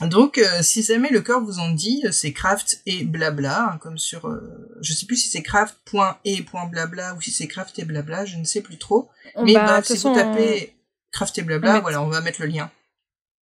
Donc, 0.00 0.38
euh, 0.38 0.62
si 0.62 0.82
jamais 0.82 1.08
le 1.10 1.20
cœur 1.20 1.40
vous 1.40 1.58
en 1.60 1.70
dit, 1.70 2.02
euh, 2.04 2.10
c'est 2.12 2.32
craft 2.32 2.82
et 2.86 3.04
blabla, 3.04 3.70
hein, 3.72 3.78
comme 3.78 3.96
sur, 3.98 4.26
euh, 4.26 4.40
je 4.80 4.92
sais 4.92 5.06
plus 5.06 5.16
si 5.16 5.28
c'est 5.28 5.42
craft.et.blabla 5.42 7.14
ou 7.14 7.20
si 7.20 7.30
c'est 7.30 7.46
craft 7.46 7.78
et 7.78 7.84
blabla, 7.84 8.24
je 8.24 8.36
ne 8.36 8.44
sais 8.44 8.60
plus 8.60 8.78
trop. 8.78 9.08
On- 9.34 9.44
Mais 9.44 9.54
bah, 9.54 9.66
bref, 9.66 9.86
si 9.86 9.96
vous 9.96 10.14
tapez 10.14 10.74
Craft 11.12 11.38
et 11.38 11.42
blabla, 11.42 11.78
voilà, 11.80 12.02
on 12.02 12.08
va 12.08 12.20
mettre 12.20 12.40
le 12.40 12.48
lien. 12.48 12.70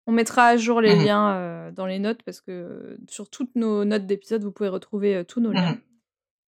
On 0.09 0.12
mettra 0.12 0.46
à 0.46 0.57
jour 0.57 0.80
les 0.80 0.96
Mhm. 0.96 1.05
liens 1.05 1.32
euh, 1.36 1.70
dans 1.70 1.86
les 1.86 2.01
notes 2.01 2.22
parce 2.24 2.40
que 2.40 2.98
sur 3.09 3.30
toutes 3.30 3.55
nos 3.55 3.84
notes 3.84 4.07
d'épisode, 4.07 4.42
vous 4.42 4.51
pouvez 4.51 4.68
retrouver 4.68 5.24
tous 5.28 5.40
nos 5.40 5.53
liens. 5.53 5.72
Mhm. 5.72 5.80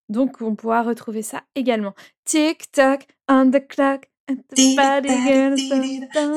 Donc, 0.10 0.42
on 0.42 0.56
pourra 0.56 0.82
retrouver 0.82 1.22
ça 1.22 1.44
également. 1.54 1.94
Tic-tac, 2.26 3.08
on 3.30 3.52
the 3.52 3.66
clock, 3.68 4.10
sais 4.28 4.36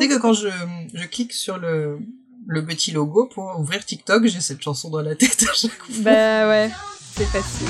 que 0.09 0.19
quand 0.19 0.33
je, 0.35 0.49
je 0.93 1.07
clique 1.07 1.33
sur 1.33 1.59
le, 1.59 1.99
le 2.47 2.65
petit 2.65 2.93
logo 2.93 3.27
pour 3.33 3.59
ouvrir 3.59 3.85
TikTok, 3.85 4.27
j'ai 4.27 4.41
cette 4.41 4.63
chanson 4.63 4.91
dans 4.91 5.01
la 5.03 5.15
tête 5.15 5.45
à 5.51 5.53
chaque 5.55 5.71
fois. 5.73 5.95
Bah 6.01 6.49
ouais, 6.49 6.71
c'est 7.17 7.25
facile. 7.27 7.69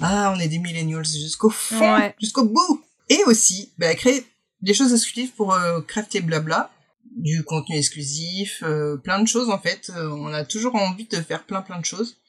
Ah, 0.00 0.32
on 0.34 0.38
est 0.40 0.48
des 0.48 0.58
millennials 0.58 1.04
jusqu'au 1.04 1.50
fond, 1.50 1.80
Ouais. 1.96 2.14
jusqu'au 2.20 2.44
bout. 2.44 2.82
Et 3.08 3.20
aussi, 3.26 3.72
bah, 3.78 3.94
créer 3.94 4.24
des 4.62 4.74
choses 4.74 4.92
exclusives 4.92 5.32
pour 5.32 5.52
euh, 5.54 5.80
crafter 5.80 6.20
blabla, 6.20 6.70
du 7.18 7.42
contenu 7.44 7.76
exclusif, 7.76 8.62
euh, 8.62 8.96
plein 8.96 9.20
de 9.20 9.28
choses 9.28 9.50
en 9.50 9.58
fait. 9.58 9.90
Euh, 9.94 10.08
on 10.10 10.32
a 10.32 10.44
toujours 10.44 10.76
envie 10.76 11.06
de 11.06 11.16
faire 11.16 11.44
plein 11.44 11.62
plein 11.62 11.78
de 11.80 11.84
choses, 11.84 12.20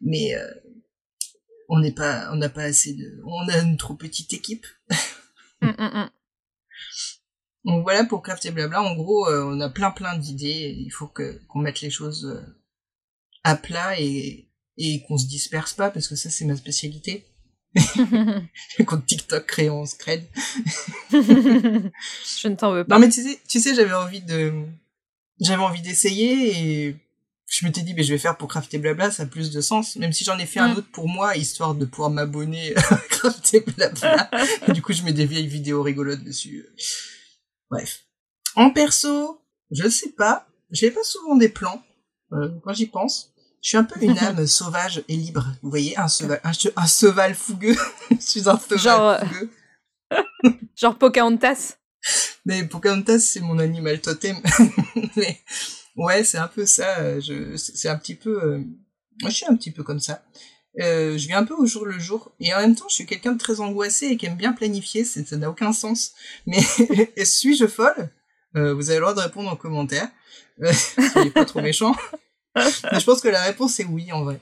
mais 0.00 0.34
euh, 0.34 0.50
on 1.68 1.78
n'est 1.78 1.92
pas, 1.92 2.30
on 2.32 2.36
n'a 2.36 2.48
pas 2.48 2.62
assez 2.62 2.94
de, 2.94 3.20
on 3.24 3.48
a 3.48 3.58
une 3.58 3.76
trop 3.76 3.94
petite 3.94 4.32
équipe. 4.32 4.66
Mm, 5.62 5.68
mm, 5.78 5.90
mm. 5.94 6.10
Donc 7.66 7.82
voilà 7.82 8.04
pour 8.04 8.22
crafter 8.22 8.50
blabla. 8.50 8.80
En 8.80 8.94
gros, 8.94 9.28
euh, 9.28 9.44
on 9.44 9.60
a 9.60 9.68
plein 9.68 9.90
plein 9.90 10.16
d'idées. 10.16 10.74
Il 10.78 10.90
faut 10.90 11.06
que 11.06 11.38
qu'on 11.48 11.58
mette 11.58 11.82
les 11.82 11.90
choses 11.90 12.42
à 13.44 13.56
plat 13.56 14.00
et 14.00 14.48
et 14.78 15.02
qu'on 15.02 15.18
se 15.18 15.26
disperse 15.26 15.74
pas 15.74 15.90
parce 15.90 16.08
que 16.08 16.16
ça 16.16 16.30
c'est 16.30 16.46
ma 16.46 16.56
spécialité. 16.56 17.26
Contre 18.86 19.06
TikTok, 19.06 19.46
crayon, 19.46 19.86
scred. 19.86 20.24
Je 21.10 22.48
ne 22.48 22.54
t'en 22.56 22.72
veux 22.72 22.84
pas. 22.84 22.96
Non 22.96 23.00
mais 23.00 23.08
tu 23.08 23.22
sais, 23.22 23.38
tu 23.48 23.60
sais, 23.60 23.74
j'avais 23.74 23.94
envie 23.94 24.22
de, 24.22 24.52
j'avais 25.40 25.62
envie 25.62 25.82
d'essayer 25.82 26.88
et 26.88 26.96
je 27.50 27.66
m'étais 27.66 27.82
dit, 27.82 27.94
mais 27.94 28.04
je 28.04 28.12
vais 28.12 28.18
faire 28.18 28.36
pour 28.36 28.48
crafter 28.48 28.78
blabla, 28.78 29.10
ça 29.10 29.24
a 29.24 29.26
plus 29.26 29.50
de 29.50 29.60
sens. 29.60 29.96
Même 29.96 30.12
si 30.12 30.24
j'en 30.24 30.38
ai 30.38 30.46
fait 30.46 30.60
un 30.60 30.74
autre 30.76 30.88
pour 30.92 31.08
moi, 31.08 31.36
histoire 31.36 31.74
de 31.74 31.84
pouvoir 31.84 32.10
m'abonner 32.10 32.74
à 32.90 32.96
crafter 32.96 33.60
blabla. 33.60 34.30
Et 34.68 34.72
du 34.72 34.82
coup, 34.82 34.92
je 34.92 35.02
mets 35.02 35.12
des 35.12 35.26
vieilles 35.26 35.48
vidéos 35.48 35.82
rigolotes 35.82 36.22
dessus. 36.22 36.64
Bref. 37.68 38.04
En 38.54 38.70
perso, 38.70 39.40
je 39.70 39.88
sais 39.88 40.10
pas, 40.10 40.46
j'ai 40.70 40.90
pas 40.90 41.02
souvent 41.02 41.36
des 41.36 41.48
plans, 41.48 41.82
euh, 42.32 42.48
quand 42.62 42.72
j'y 42.72 42.86
pense. 42.86 43.29
Je 43.62 43.68
suis 43.68 43.76
un 43.76 43.84
peu 43.84 44.02
une 44.02 44.18
âme 44.18 44.46
sauvage 44.46 45.02
et 45.08 45.16
libre. 45.16 45.46
Vous 45.62 45.70
voyez, 45.70 45.96
un 45.98 46.08
cheval, 46.08 46.40
un, 46.44 46.52
un 46.76 46.86
cheval 46.86 47.34
fougueux. 47.34 47.76
je 48.10 48.16
suis 48.20 48.48
un 48.48 48.58
cheval 48.58 48.78
Genre, 48.78 49.08
euh, 49.10 49.18
fougueux. 49.20 49.50
Genre 50.76 50.96
Pocahontas. 50.98 51.76
Mais 52.46 52.64
Pocahontas, 52.64 53.18
c'est 53.18 53.40
mon 53.40 53.58
animal 53.58 54.00
totem. 54.00 54.36
Mais 55.16 55.40
ouais, 55.96 56.24
c'est 56.24 56.38
un 56.38 56.48
peu 56.48 56.64
ça. 56.66 56.98
euh, 57.00 57.20
Je, 57.20 57.56
c'est 57.56 57.88
un 57.88 57.96
petit 57.98 58.14
peu. 58.14 58.42
euh, 58.42 58.58
Moi, 59.20 59.30
je 59.30 59.36
suis 59.36 59.46
un 59.46 59.54
petit 59.56 59.70
peu 59.70 59.82
comme 59.82 60.00
ça. 60.00 60.22
Euh, 60.80 61.18
je 61.18 61.26
vis 61.26 61.34
un 61.34 61.44
peu 61.44 61.54
au 61.54 61.66
jour 61.66 61.84
le 61.84 61.98
jour. 61.98 62.32
Et 62.40 62.54
en 62.54 62.60
même 62.60 62.74
temps, 62.74 62.88
je 62.88 62.94
suis 62.94 63.06
quelqu'un 63.06 63.32
de 63.32 63.38
très 63.38 63.60
angoissé 63.60 64.06
et 64.06 64.16
qui 64.16 64.24
aime 64.26 64.36
bien 64.36 64.52
planifier. 64.52 65.04
Ça 65.04 65.36
n'a 65.36 65.50
aucun 65.50 65.72
sens. 65.74 66.12
Mais 66.46 66.60
suis-je 67.24 67.66
folle? 67.66 68.10
Euh, 68.56 68.72
Vous 68.72 68.88
avez 68.88 68.98
le 68.98 69.02
droit 69.02 69.14
de 69.14 69.20
répondre 69.20 69.50
en 69.50 69.56
commentaire. 69.56 70.08
Soyez 71.12 71.30
pas 71.30 71.44
trop 71.44 71.60
méchants. 71.60 71.94
Je 72.56 73.04
pense 73.04 73.20
que 73.20 73.28
la 73.28 73.42
réponse 73.42 73.78
est 73.80 73.84
oui, 73.84 74.12
en 74.12 74.24
vrai. 74.24 74.40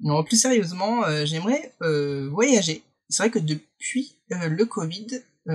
Non, 0.00 0.22
plus 0.24 0.36
sérieusement, 0.36 1.04
euh, 1.04 1.24
j'aimerais 1.24 1.74
euh, 1.82 2.28
voyager. 2.30 2.82
C'est 3.08 3.22
vrai 3.22 3.30
que 3.30 3.38
depuis 3.38 4.16
euh, 4.32 4.48
le 4.48 4.64
Covid, 4.66 5.06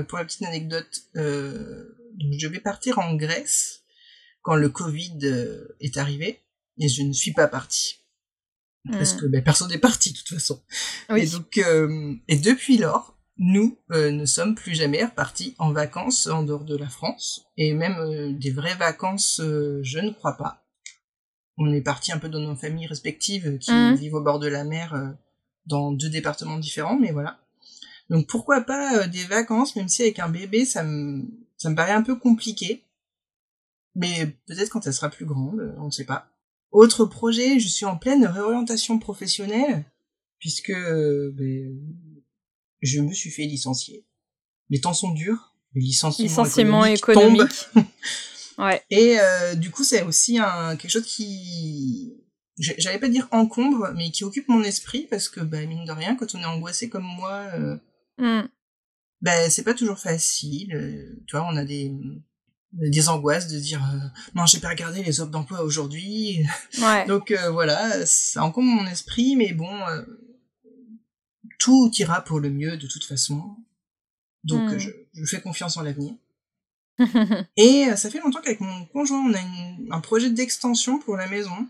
pour 0.07 0.17
la 0.17 0.25
petite 0.25 0.43
anecdote, 0.43 1.01
donc 1.15 2.39
je 2.39 2.47
vais 2.47 2.61
partir 2.61 2.99
en 2.99 3.15
Grèce 3.15 3.81
quand 4.41 4.55
le 4.55 4.69
Covid 4.69 5.19
est 5.81 5.97
arrivé 5.97 6.39
et 6.79 6.87
je 6.87 7.03
ne 7.03 7.11
suis 7.11 7.33
pas 7.33 7.47
parti 7.47 7.97
parce 8.89 9.13
Mm. 9.13 9.17
que 9.19 9.25
ben, 9.27 9.43
personne 9.43 9.69
n'est 9.69 9.77
parti 9.77 10.13
de 10.13 10.17
toute 10.17 10.29
façon. 10.29 10.61
Oui. 11.09 11.21
Et 11.21 11.27
donc 11.27 11.57
et 12.29 12.37
depuis 12.37 12.77
lors, 12.77 13.21
nous 13.41 13.75
euh, 13.91 14.11
ne 14.11 14.25
sommes 14.25 14.53
plus 14.53 14.75
jamais 14.75 15.03
repartis 15.03 15.55
en 15.57 15.71
vacances 15.71 16.27
en 16.27 16.43
dehors 16.43 16.63
de 16.63 16.77
la 16.77 16.87
France 16.87 17.47
et 17.57 17.73
même 17.73 17.97
euh, 17.97 18.31
des 18.33 18.51
vraies 18.51 18.75
vacances, 18.75 19.39
euh, 19.39 19.79
je 19.83 19.97
ne 19.97 20.11
crois 20.11 20.37
pas. 20.37 20.60
On 21.63 21.71
est 21.73 21.81
parti 21.81 22.11
un 22.11 22.17
peu 22.17 22.27
dans 22.27 22.39
nos 22.39 22.55
familles 22.55 22.87
respectives 22.87 23.47
euh, 23.47 23.57
qui 23.57 23.71
Mhm. 23.71 23.95
vivent 23.95 24.15
au 24.15 24.21
bord 24.21 24.39
de 24.39 24.47
la 24.47 24.63
mer 24.63 24.93
euh, 24.95 25.09
dans 25.67 25.91
deux 25.91 26.09
départements 26.09 26.57
différents, 26.57 26.97
mais 26.97 27.11
voilà. 27.11 27.39
Donc 28.09 28.27
pourquoi 28.27 28.61
pas 28.61 28.97
euh, 29.03 29.07
des 29.07 29.23
vacances, 29.25 29.75
même 29.75 29.87
si 29.87 30.01
avec 30.01 30.17
un 30.19 30.29
bébé, 30.29 30.65
ça 30.65 30.81
me, 30.83 31.23
ça 31.57 31.69
me 31.69 31.75
paraît 31.75 31.91
un 31.91 32.01
peu 32.01 32.15
compliqué. 32.15 32.83
Mais 33.95 34.35
peut-être 34.47 34.69
quand 34.69 34.87
elle 34.87 34.93
sera 34.93 35.09
plus 35.09 35.25
grande, 35.25 35.75
on 35.77 35.85
ne 35.85 35.91
sait 35.91 36.05
pas. 36.05 36.29
Autre 36.71 37.05
projet, 37.05 37.59
je 37.59 37.67
suis 37.67 37.85
en 37.85 37.97
pleine 37.97 38.25
réorientation 38.25 38.97
professionnelle, 38.97 39.83
puisque 40.39 40.71
ben, 40.71 41.77
je 42.81 43.01
me 43.01 43.13
suis 43.13 43.29
fait 43.29 43.43
licencier. 43.45 44.05
Les 44.69 44.79
temps 44.81 44.93
sont 44.93 45.11
durs, 45.11 45.53
les 45.75 45.81
licenciements, 45.81 46.27
Licenciement 46.29 46.85
économiques. 46.85 47.67
ouais. 48.57 48.81
Et 48.89 49.19
euh, 49.19 49.55
du 49.55 49.69
coup, 49.71 49.83
c'est 49.83 50.03
aussi 50.03 50.37
un 50.39 50.75
quelque 50.75 50.91
chose 50.91 51.05
qui, 51.05 52.13
j'allais 52.57 52.99
pas 52.99 53.09
dire 53.09 53.27
encombre, 53.31 53.91
mais 53.95 54.11
qui 54.11 54.23
occupe 54.23 54.47
mon 54.49 54.63
esprit 54.63 55.07
parce 55.09 55.29
que, 55.29 55.39
bah, 55.41 55.65
mine 55.65 55.85
de 55.85 55.91
rien, 55.91 56.15
quand 56.15 56.33
on 56.35 56.39
est 56.39 56.45
angoissé 56.45 56.89
comme 56.89 57.03
moi, 57.05 57.45
euh, 57.55 57.77
Mm. 58.17 58.47
bah, 59.21 59.49
c'est 59.49 59.63
pas 59.63 59.73
toujours 59.73 59.97
facile. 59.97 60.75
euh, 60.75 61.23
tu 61.27 61.35
vois, 61.35 61.47
on 61.51 61.55
a 61.57 61.63
des 61.65 61.91
des 62.73 63.09
angoisses 63.09 63.47
de 63.47 63.59
dire 63.59 63.83
euh, 63.93 63.99
non, 64.33 64.45
j'ai 64.45 64.59
pas 64.59 64.69
regardé 64.69 65.03
les 65.03 65.19
offres 65.19 65.31
d'emploi 65.31 65.61
aujourd'hui. 65.63 66.45
Ouais. 66.81 67.05
Donc 67.05 67.31
euh, 67.31 67.49
voilà, 67.51 68.05
ça 68.05 68.43
encombre 68.43 68.69
mon 68.83 68.87
esprit, 68.87 69.35
mais 69.35 69.51
bon, 69.53 69.69
euh, 69.87 70.03
tout 71.59 71.91
ira 71.97 72.21
pour 72.23 72.39
le 72.39 72.49
mieux 72.49 72.77
de 72.77 72.87
toute 72.87 73.03
façon. 73.03 73.55
Donc 74.43 74.69
Mm. 74.69 74.73
euh, 74.73 74.79
je, 74.79 74.89
je 75.13 75.25
fais 75.25 75.41
confiance 75.41 75.77
en 75.77 75.81
l'avenir. 75.81 76.13
Et 77.57 77.87
euh, 77.89 77.95
ça 77.95 78.09
fait 78.09 78.19
longtemps 78.19 78.41
qu'avec 78.41 78.59
mon 78.61 78.85
conjoint, 78.85 79.19
on 79.27 79.33
a 79.33 79.39
une- 79.39 79.87
un 79.91 79.99
projet 79.99 80.29
d'extension 80.29 80.99
pour 80.99 81.15
la 81.17 81.27
maison. 81.27 81.67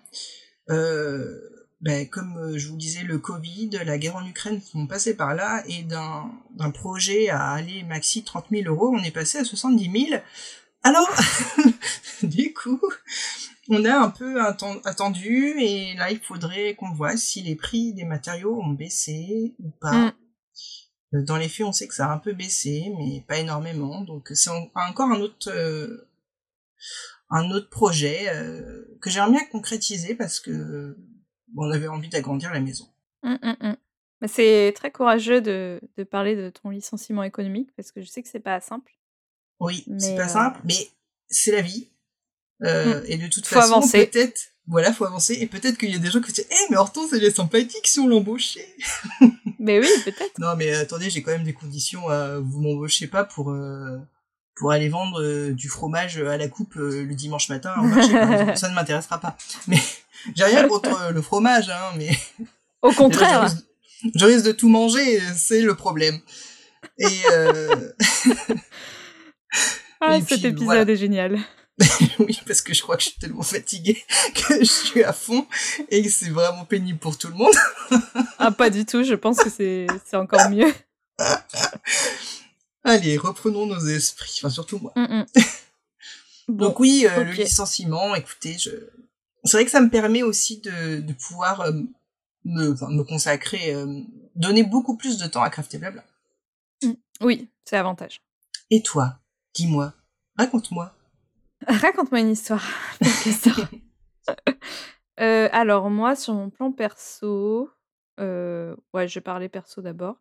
Euh, 0.70 1.40
ben, 1.82 2.08
comme 2.08 2.38
euh, 2.38 2.58
je 2.58 2.68
vous 2.68 2.78
disais, 2.78 3.04
le 3.04 3.18
Covid, 3.18 3.70
la 3.86 3.98
guerre 3.98 4.16
en 4.16 4.26
Ukraine 4.26 4.62
sont 4.62 4.86
passés 4.88 5.16
par 5.16 5.34
là, 5.34 5.64
et 5.68 5.82
d'un 5.84 6.72
projet 6.72 7.30
à 7.30 7.52
aller 7.52 7.84
maxi 7.84 8.24
30 8.24 8.46
000 8.52 8.64
euros, 8.72 8.94
on 8.96 9.04
est 9.04 9.12
passé 9.12 9.40
à 9.40 9.44
70 9.44 10.08
000. 10.10 10.22
Alors, 10.84 11.10
du 12.24 12.54
coup, 12.54 12.80
on 13.70 13.84
a 13.86 13.98
un 13.98 14.10
peu 14.10 14.42
atten- 14.42 14.82
attendu, 14.86 15.56
et 15.60 15.96
là, 15.96 16.12
il 16.12 16.20
faudrait 16.20 16.76
qu'on 16.76 16.92
voit 16.92 17.18
si 17.18 17.42
les 17.42 17.56
prix 17.56 17.94
des 17.94 18.04
matériaux 18.06 18.60
ont 18.62 18.70
baissé 18.74 19.54
ou 19.64 19.70
pas. 19.80 19.92
Mm. 19.94 20.12
Euh, 21.14 21.22
Dans 21.24 21.38
les 21.38 21.50
faits, 21.50 21.66
on 21.66 21.72
sait 21.74 21.88
que 21.88 21.94
ça 21.94 22.08
a 22.10 22.14
un 22.14 22.18
peu 22.20 22.34
baissé, 22.34 22.92
mais 22.98 23.24
pas 23.28 23.38
énormément. 23.40 24.02
Donc 24.02 24.30
c'est 24.34 24.50
en- 24.50 24.70
encore 24.76 25.10
un 25.10 25.20
autre 25.22 25.50
euh, 25.52 26.08
un 27.30 27.50
autre 27.52 27.70
projet 27.70 28.28
euh, 28.30 28.84
que 29.02 29.10
j'aimerais 29.10 29.32
bien 29.32 29.46
concrétiser 29.52 30.16
parce 30.16 30.40
que 30.40 30.98
bon, 31.50 31.68
on 31.68 31.72
avait 31.72 31.88
envie 31.88 32.10
d'agrandir 32.10 32.52
la 32.52 32.60
maison. 32.60 32.88
Mm, 33.24 33.36
mm, 33.42 33.56
mm. 33.62 33.76
Mais 34.22 34.28
C'est 34.28 34.74
très 34.76 34.92
courageux 34.92 35.42
de, 35.42 35.80
de 35.98 36.04
parler 36.04 36.36
de 36.36 36.50
ton 36.50 36.70
licenciement 36.70 37.24
économique 37.24 37.72
parce 37.76 37.92
que 37.92 38.02
je 38.02 38.08
sais 38.08 38.22
que 38.22 38.30
c'est 38.30 38.40
pas 38.40 38.60
simple. 38.60 38.92
Oui, 39.60 39.86
c'est 40.00 40.16
pas 40.16 40.26
euh, 40.26 40.28
simple, 40.28 40.60
mais 40.64 40.90
c'est 41.28 41.52
la 41.52 41.62
vie. 41.62 41.91
Euh, 42.64 43.02
Et 43.08 43.18
de 43.18 43.28
toute 43.28 43.46
Faut 43.48 43.56
façon, 43.60 43.82
peut-être, 43.82 44.40
voilà, 44.68 44.94
faut 44.94 45.06
avancer. 45.06 45.34
Et 45.40 45.48
peut-être 45.48 45.78
qu'il 45.78 45.92
y 45.92 45.96
a 45.96 46.00
des 46.00 46.12
gens 46.12 46.22
qui 46.22 46.30
se 46.30 46.36
disent, 46.36 46.48
eh, 46.52 46.56
mais 46.70 46.78
Hortense, 46.78 47.12
elle 47.14 47.24
est 47.24 47.36
sympathique 47.36 47.88
si 47.88 48.00
on 48.00 48.08
l'embauchait. 48.08 48.76
Mais 49.60 49.80
oui, 49.80 49.88
peut-être. 50.06 50.40
Non, 50.40 50.56
mais 50.58 50.74
attendez, 50.74 51.12
j'ai 51.12 51.22
quand 51.22 51.30
même 51.32 51.44
des 51.44 51.54
conditions. 51.54 52.08
à 52.10 52.40
vous 52.40 52.62
m'embauchez 52.62 53.06
pas 53.06 53.24
pour 53.24 53.52
euh, 53.52 53.98
pour 54.56 54.72
aller 54.72 54.90
vendre 54.90 55.22
euh, 55.22 55.52
du 55.54 55.70
fromage 55.70 56.18
à 56.18 56.36
la 56.38 56.48
coupe 56.48 56.76
euh, 56.78 57.04
le 57.06 57.14
dimanche 57.14 57.48
matin 57.50 57.74
au 57.80 57.84
marché. 57.84 58.10
ça 58.56 58.70
ne 58.70 58.74
m'intéressera 58.74 59.20
pas. 59.20 59.38
Mais 59.68 59.78
j'ai 60.36 60.46
rien 60.46 60.68
contre 60.68 61.00
euh, 61.00 61.12
le 61.12 61.22
fromage, 61.22 61.70
hein. 61.70 61.92
Mais 61.98 62.10
Au 62.82 62.92
je 62.92 62.98
contraire. 62.98 63.44
risque, 63.44 63.58
je 64.16 64.26
risque 64.26 64.46
de 64.46 64.52
tout 64.52 64.70
manger, 64.70 65.20
c'est 65.36 65.62
le 65.62 65.76
problème. 65.76 66.20
Et 66.98 67.06
euh, 67.32 67.92
Ah, 70.00 70.18
et 70.18 70.22
cet 70.22 70.28
puis, 70.40 70.48
épisode 70.48 70.64
voilà. 70.64 70.92
est 70.92 70.96
génial. 70.96 71.38
oui, 72.20 72.40
parce 72.46 72.62
que 72.62 72.74
je 72.74 72.82
crois 72.82 72.98
que 72.98 73.04
je 73.04 73.10
suis 73.10 73.20
tellement 73.20 73.42
fatiguée 73.42 74.04
que 74.36 74.60
je 74.60 74.72
suis 74.72 75.04
à 75.04 75.14
fond 75.14 75.48
et 75.90 76.02
que 76.04 76.10
c'est 76.10 76.30
vraiment 76.30 76.66
pénible 76.66 77.00
pour 77.00 77.18
tout 77.18 77.28
le 77.28 77.36
monde. 77.36 77.54
Ah, 78.44 78.52
pas 78.52 78.72
du 78.72 78.86
tout. 78.86 79.04
Je 79.04 79.14
pense 79.14 79.38
que 79.38 79.52
c'est 79.52 79.86
c'est 80.06 80.18
encore 80.18 80.50
mieux. 80.50 80.74
Allez, 82.84 83.18
reprenons 83.18 83.68
nos 83.68 83.86
esprits. 83.86 84.40
Enfin, 84.40 84.50
surtout 84.50 84.80
moi. 84.80 84.94
Mm, 84.96 85.20
mm. 85.20 85.26
Donc 86.56 86.80
oui, 86.80 87.06
le 87.16 87.32
licenciement, 87.34 88.16
écoutez, 88.16 88.58
je... 88.58 88.72
c'est 89.44 89.58
vrai 89.58 89.66
que 89.66 89.70
ça 89.70 89.80
me 89.80 89.92
permet 89.92 90.24
aussi 90.24 90.60
de, 90.62 91.02
de 91.02 91.14
pouvoir 91.14 91.72
me, 92.46 92.72
enfin, 92.72 92.90
me 92.90 93.04
consacrer, 93.04 93.76
donner 94.36 94.64
beaucoup 94.64 94.98
plus 94.98 95.20
de 95.20 95.28
temps 95.28 95.44
à 95.44 95.52
Craft 95.52 95.76
et 95.76 95.78
Blabla. 95.78 96.04
Mmh. 96.82 96.94
Oui, 97.22 97.48
c'est 97.64 97.78
avantage. 97.78 98.22
Et 98.72 98.82
toi, 98.82 99.20
dis-moi, 99.54 99.94
raconte-moi. 100.36 100.96
Raconte-moi 101.68 102.22
une 102.22 102.30
histoire. 102.30 102.66
euh, 105.20 105.50
alors 105.52 105.90
moi, 105.90 106.16
sur 106.16 106.34
mon 106.34 106.50
plan 106.50 106.72
perso, 106.72 107.70
euh, 108.20 108.76
ouais, 108.94 109.08
je 109.08 109.16
vais 109.16 109.22
parler 109.24 109.50
perso 109.50 109.82
d'abord. 109.82 110.18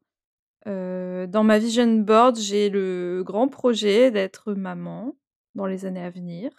Euh, 0.67 1.27
dans 1.27 1.45
ma 1.45 1.59
vision 1.59 1.87
board, 1.87 2.37
j'ai 2.37 2.69
le 2.69 3.23
grand 3.25 3.49
projet 3.49 4.11
d'être 4.11 4.53
maman 4.53 5.17
dans 5.55 5.67
les 5.67 5.87
années 5.87 6.05
à 6.05 6.11
venir. 6.11 6.51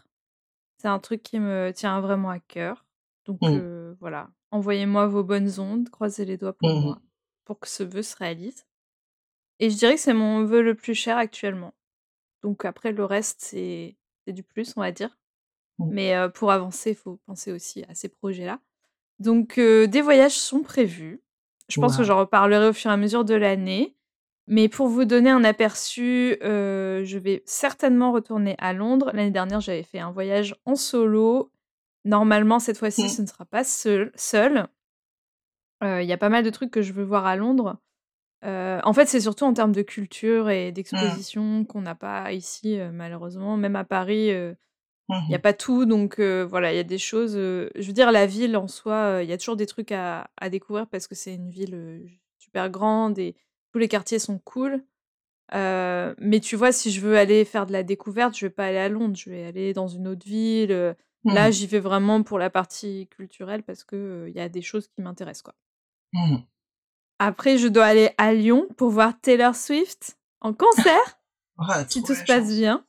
C'est 0.77 0.87
un 0.87 0.99
truc 0.99 1.21
qui 1.21 1.39
me 1.39 1.71
tient 1.71 2.01
vraiment 2.01 2.29
à 2.29 2.39
cœur. 2.39 2.85
Donc 3.25 3.41
mmh. 3.41 3.97
voilà, 3.99 4.31
envoyez-moi 4.49 5.05
vos 5.05 5.23
bonnes 5.23 5.59
ondes, 5.59 5.89
croisez 5.89 6.25
les 6.25 6.37
doigts 6.37 6.53
pour 6.53 6.69
mmh 6.69 6.81
moi, 6.81 7.01
pour 7.45 7.59
que 7.59 7.67
ce 7.67 7.83
vœu 7.83 8.01
se 8.01 8.15
réalise. 8.15 8.65
Et 9.59 9.69
je 9.69 9.77
dirais 9.77 9.93
que 9.93 10.01
c'est 10.01 10.15
mon 10.15 10.43
vœu 10.43 10.63
le 10.63 10.73
plus 10.73 10.95
cher 10.95 11.17
actuellement. 11.17 11.75
Donc 12.41 12.65
après, 12.65 12.91
le 12.91 13.05
reste, 13.05 13.41
c'est 13.41 13.95
du 14.27 14.43
plus, 14.43 14.73
on 14.77 14.81
va 14.81 14.91
dire. 14.91 15.17
Mmh. 15.79 15.89
Mais 15.91 16.29
pour 16.33 16.51
avancer, 16.51 16.91
il 16.91 16.95
faut 16.95 17.19
penser 17.25 17.51
aussi 17.51 17.83
à 17.89 17.95
ces 17.95 18.09
projets-là. 18.09 18.59
Donc 19.19 19.59
des 19.59 20.01
voyages 20.01 20.37
sont 20.37 20.61
prévus. 20.61 21.21
Je 21.69 21.79
pense 21.79 21.97
que 21.97 22.03
j'en 22.03 22.19
reparlerai 22.19 22.67
au 22.67 22.73
fur 22.73 22.91
et 22.91 22.93
à 22.93 22.97
mesure 22.97 23.23
de 23.25 23.35
l'année. 23.35 23.95
Mais 24.47 24.67
pour 24.67 24.87
vous 24.87 25.05
donner 25.05 25.29
un 25.29 25.43
aperçu, 25.43 26.37
je 26.41 27.17
vais 27.17 27.43
certainement 27.45 28.11
retourner 28.11 28.55
à 28.57 28.73
Londres. 28.73 29.11
L'année 29.13 29.31
dernière, 29.31 29.61
j'avais 29.61 29.83
fait 29.83 29.99
un 29.99 30.11
voyage 30.11 30.55
en 30.65 30.75
solo. 30.75 31.51
Normalement, 32.03 32.59
cette 32.59 32.77
fois-ci, 32.77 33.05
mmh. 33.05 33.09
ce 33.09 33.21
ne 33.21 33.27
sera 33.27 33.45
pas 33.45 33.63
seul. 33.63 34.11
Il 35.83 36.03
y 36.03 36.13
a 36.13 36.17
pas 36.17 36.29
mal 36.29 36.43
de 36.43 36.49
trucs 36.49 36.71
que 36.71 36.81
je 36.81 36.93
veux 36.93 37.03
voir 37.03 37.25
à 37.25 37.35
Londres. 37.35 37.77
En 38.43 38.93
fait, 38.93 39.07
c'est 39.07 39.21
surtout 39.21 39.45
en 39.45 39.53
termes 39.53 39.71
de 39.71 39.81
culture 39.81 40.49
et 40.49 40.69
mmh. 40.69 40.73
d'exposition 40.73 41.65
qu'on 41.65 41.81
n'a 41.81 41.95
pas 41.95 42.31
ici, 42.33 42.77
malheureusement. 42.91 43.57
Même 43.57 43.75
à 43.75 43.83
Paris, 43.83 44.27
il 44.27 44.55
n'y 45.29 45.35
a 45.35 45.37
mmh 45.37 45.41
pas 45.41 45.53
tout. 45.53 45.85
Donc 45.85 46.19
voilà, 46.19 46.73
il 46.73 46.75
y 46.75 46.79
a 46.79 46.83
des 46.83 46.97
choses. 46.97 47.33
je 47.33 47.87
veux 47.87 47.93
dire, 47.93 48.11
la 48.11 48.25
ville 48.25 48.57
en 48.57 48.67
soi, 48.67 49.19
il 49.23 49.29
y 49.29 49.33
a 49.33 49.37
toujours 49.37 49.57
des 49.57 49.67
trucs 49.67 49.91
à, 49.91 50.27
découvrir 50.49 50.87
parce 50.87 51.07
que 51.07 51.15
c'est 51.15 51.35
une 51.35 51.49
ville 51.49 52.09
super 52.37 52.69
grande 52.69 53.19
et 53.19 53.35
tous 53.71 53.79
les 53.79 53.87
quartiers 53.87 54.19
sont 54.19 54.39
cool. 54.39 54.83
mais 55.51 56.39
tu 56.41 56.55
vois, 56.55 56.71
si 56.71 56.91
je 56.91 57.01
veux 57.01 57.17
aller 57.17 57.45
faire 57.45 57.65
de 57.65 57.71
la 57.71 57.83
découverte, 57.83 58.35
je 58.37 58.45
vais 58.45 58.51
pas 58.51 58.65
aller 58.65 58.77
à 58.77 58.89
Londres, 58.89 59.15
je 59.15 59.29
vais 59.29 59.45
aller 59.45 59.73
dans 59.73 59.87
une 59.87 60.07
autre 60.07 60.25
ville. 60.25 60.95
Là, 61.23 61.51
j'y 61.51 61.67
vais 61.67 61.79
vraiment 61.79 62.23
pour 62.23 62.39
la 62.39 62.49
partie 62.49 63.07
culturelle 63.07 63.63
parce 63.63 63.83
qu'il 63.83 64.25
il 64.27 64.33
y 64.33 64.39
a 64.39 64.49
des 64.49 64.61
choses 64.61 64.87
qui 64.87 65.01
m'intéressent, 65.01 65.43
quoi. 65.43 65.55
Après, 67.23 67.59
je 67.59 67.67
dois 67.67 67.85
aller 67.85 68.09
à 68.17 68.33
Lyon 68.33 68.67
pour 68.77 68.89
voir 68.89 69.13
Taylor 69.21 69.55
Swift 69.55 70.17
en 70.39 70.53
concert. 70.53 71.19
si 71.87 72.01
tout 72.01 72.15
se 72.15 72.23
passe 72.23 72.47
bien. 72.47 72.83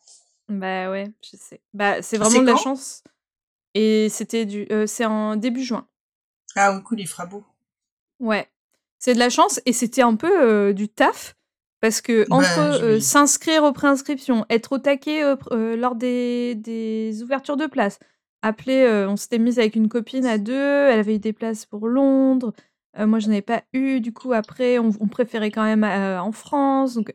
Bah 0.49 0.91
ouais, 0.91 1.13
je 1.23 1.37
sais. 1.37 1.61
Bah, 1.75 2.01
c'est 2.01 2.17
vraiment 2.17 2.41
de 2.41 2.47
la 2.47 2.57
chance. 2.57 3.05
Et 3.75 4.09
c'était 4.09 4.47
du, 4.47 4.67
euh, 4.73 4.87
c'est 4.87 5.05
en 5.05 5.37
début 5.37 5.63
juin. 5.63 5.87
Ah 6.57 6.75
oui, 6.75 6.83
cool, 6.83 7.01
il 7.01 7.07
fera 7.07 7.27
beau. 7.27 7.45
Ouais, 8.21 8.49
c'est 8.99 9.13
de 9.13 9.19
la 9.19 9.29
chance 9.29 9.61
et 9.67 9.75
c'était 9.75 10.01
un 10.01 10.17
peu 10.17 10.33
euh, 10.33 10.73
du 10.73 10.89
taf 10.89 11.37
parce 11.83 12.01
que 12.01 12.27
bah, 12.31 12.37
entre 12.37 12.83
euh, 12.83 13.01
s'inscrire 13.01 13.65
aux 13.65 13.73
préinscriptions, 13.73 14.47
être 14.49 14.73
au 14.73 14.79
taquet 14.79 15.23
lors 15.51 15.95
des, 15.95 16.55
des, 16.55 17.23
ouvertures 17.23 17.59
de 17.59 17.67
places, 17.67 17.99
appeler, 18.41 19.05
on 19.07 19.17
s'était 19.17 19.39
mise 19.39 19.59
avec 19.59 19.77
une 19.77 19.91
copine 19.91 20.25
à 20.25 20.39
deux, 20.39 20.89
elle 20.89 21.01
avait 21.01 21.17
eu 21.17 21.19
des 21.19 21.35
places 21.35 21.67
pour 21.67 21.87
Londres, 21.87 22.55
moi, 22.99 23.19
je 23.19 23.29
n'avais 23.29 23.43
pas 23.43 23.63
eu. 23.73 24.01
Du 24.01 24.13
coup, 24.13 24.33
après, 24.33 24.79
on, 24.79 24.93
préférait 25.09 25.51
quand 25.51 25.65
même 25.65 25.85
en 25.85 26.33
France. 26.33 26.95
Donc, 26.95 27.15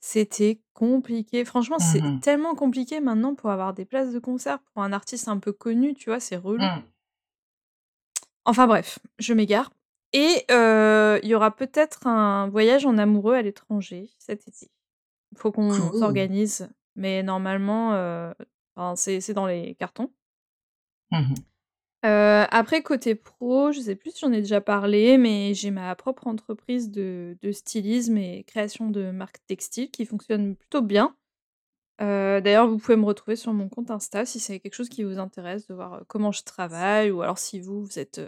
c'était 0.00 0.60
compliqué. 0.74 1.44
Franchement, 1.44 1.78
c'est 1.78 2.00
mmh 2.00 2.20
tellement 2.20 2.54
compliqué 2.54 3.00
maintenant 3.00 3.34
pour 3.34 3.50
avoir 3.50 3.74
des 3.74 3.84
places 3.84 4.12
de 4.12 4.18
concert 4.18 4.58
pour 4.60 4.82
un 4.82 4.92
artiste 4.92 5.28
un 5.28 5.38
peu 5.38 5.52
connu, 5.52 5.94
tu 5.94 6.10
vois, 6.10 6.20
c'est 6.20 6.36
relou. 6.36 6.64
Mmh. 6.64 6.82
Enfin 8.44 8.66
bref, 8.66 8.98
je 9.18 9.34
m'égare. 9.34 9.70
Et 10.12 10.44
il 10.50 11.28
y 11.28 11.34
aura 11.34 11.54
peut-être 11.54 12.06
un 12.06 12.48
voyage 12.48 12.84
en 12.86 12.98
amoureux 12.98 13.34
à 13.34 13.42
l'étranger 13.42 14.10
cet 14.18 14.48
été. 14.48 14.70
Il 15.32 15.38
faut 15.38 15.52
qu'on 15.52 15.72
s'organise. 15.72 16.68
Mais 16.96 17.22
normalement, 17.22 18.32
c'est 18.96 19.34
dans 19.34 19.46
les 19.46 19.74
cartons. 19.74 20.10
Mmh 21.10 21.34
après 22.02 22.82
côté 22.82 23.14
pro, 23.14 23.72
je 23.72 23.80
sais 23.80 23.94
plus 23.94 24.10
si 24.12 24.20
j'en 24.20 24.32
ai 24.32 24.42
déjà 24.42 24.60
parlé, 24.60 25.18
mais 25.18 25.54
j'ai 25.54 25.70
ma 25.70 25.94
propre 25.94 26.26
entreprise 26.26 26.90
de 26.90 27.36
stylisme 27.52 28.16
et 28.18 28.44
création 28.44 28.90
de 28.90 29.10
marques 29.10 29.40
textiles 29.46 29.90
qui 29.90 30.04
fonctionne 30.06 30.56
plutôt 30.56 30.82
bien. 30.82 31.16
d'ailleurs, 31.98 32.68
vous 32.68 32.78
pouvez 32.78 32.96
me 32.96 33.04
retrouver 33.04 33.36
sur 33.36 33.52
mon 33.52 33.68
compte 33.68 33.90
Insta 33.90 34.24
si 34.26 34.40
c'est 34.40 34.58
quelque 34.60 34.74
chose 34.74 34.88
qui 34.88 35.04
vous 35.04 35.18
intéresse 35.18 35.66
de 35.68 35.74
voir, 35.74 36.02
comment 36.08 36.32
je 36.32 36.42
travaille 36.42 37.10
ou 37.10 37.22
alors 37.22 37.38
si 37.38 37.60
vous, 37.60 37.84
vous 37.84 37.98
êtes, 37.98 38.20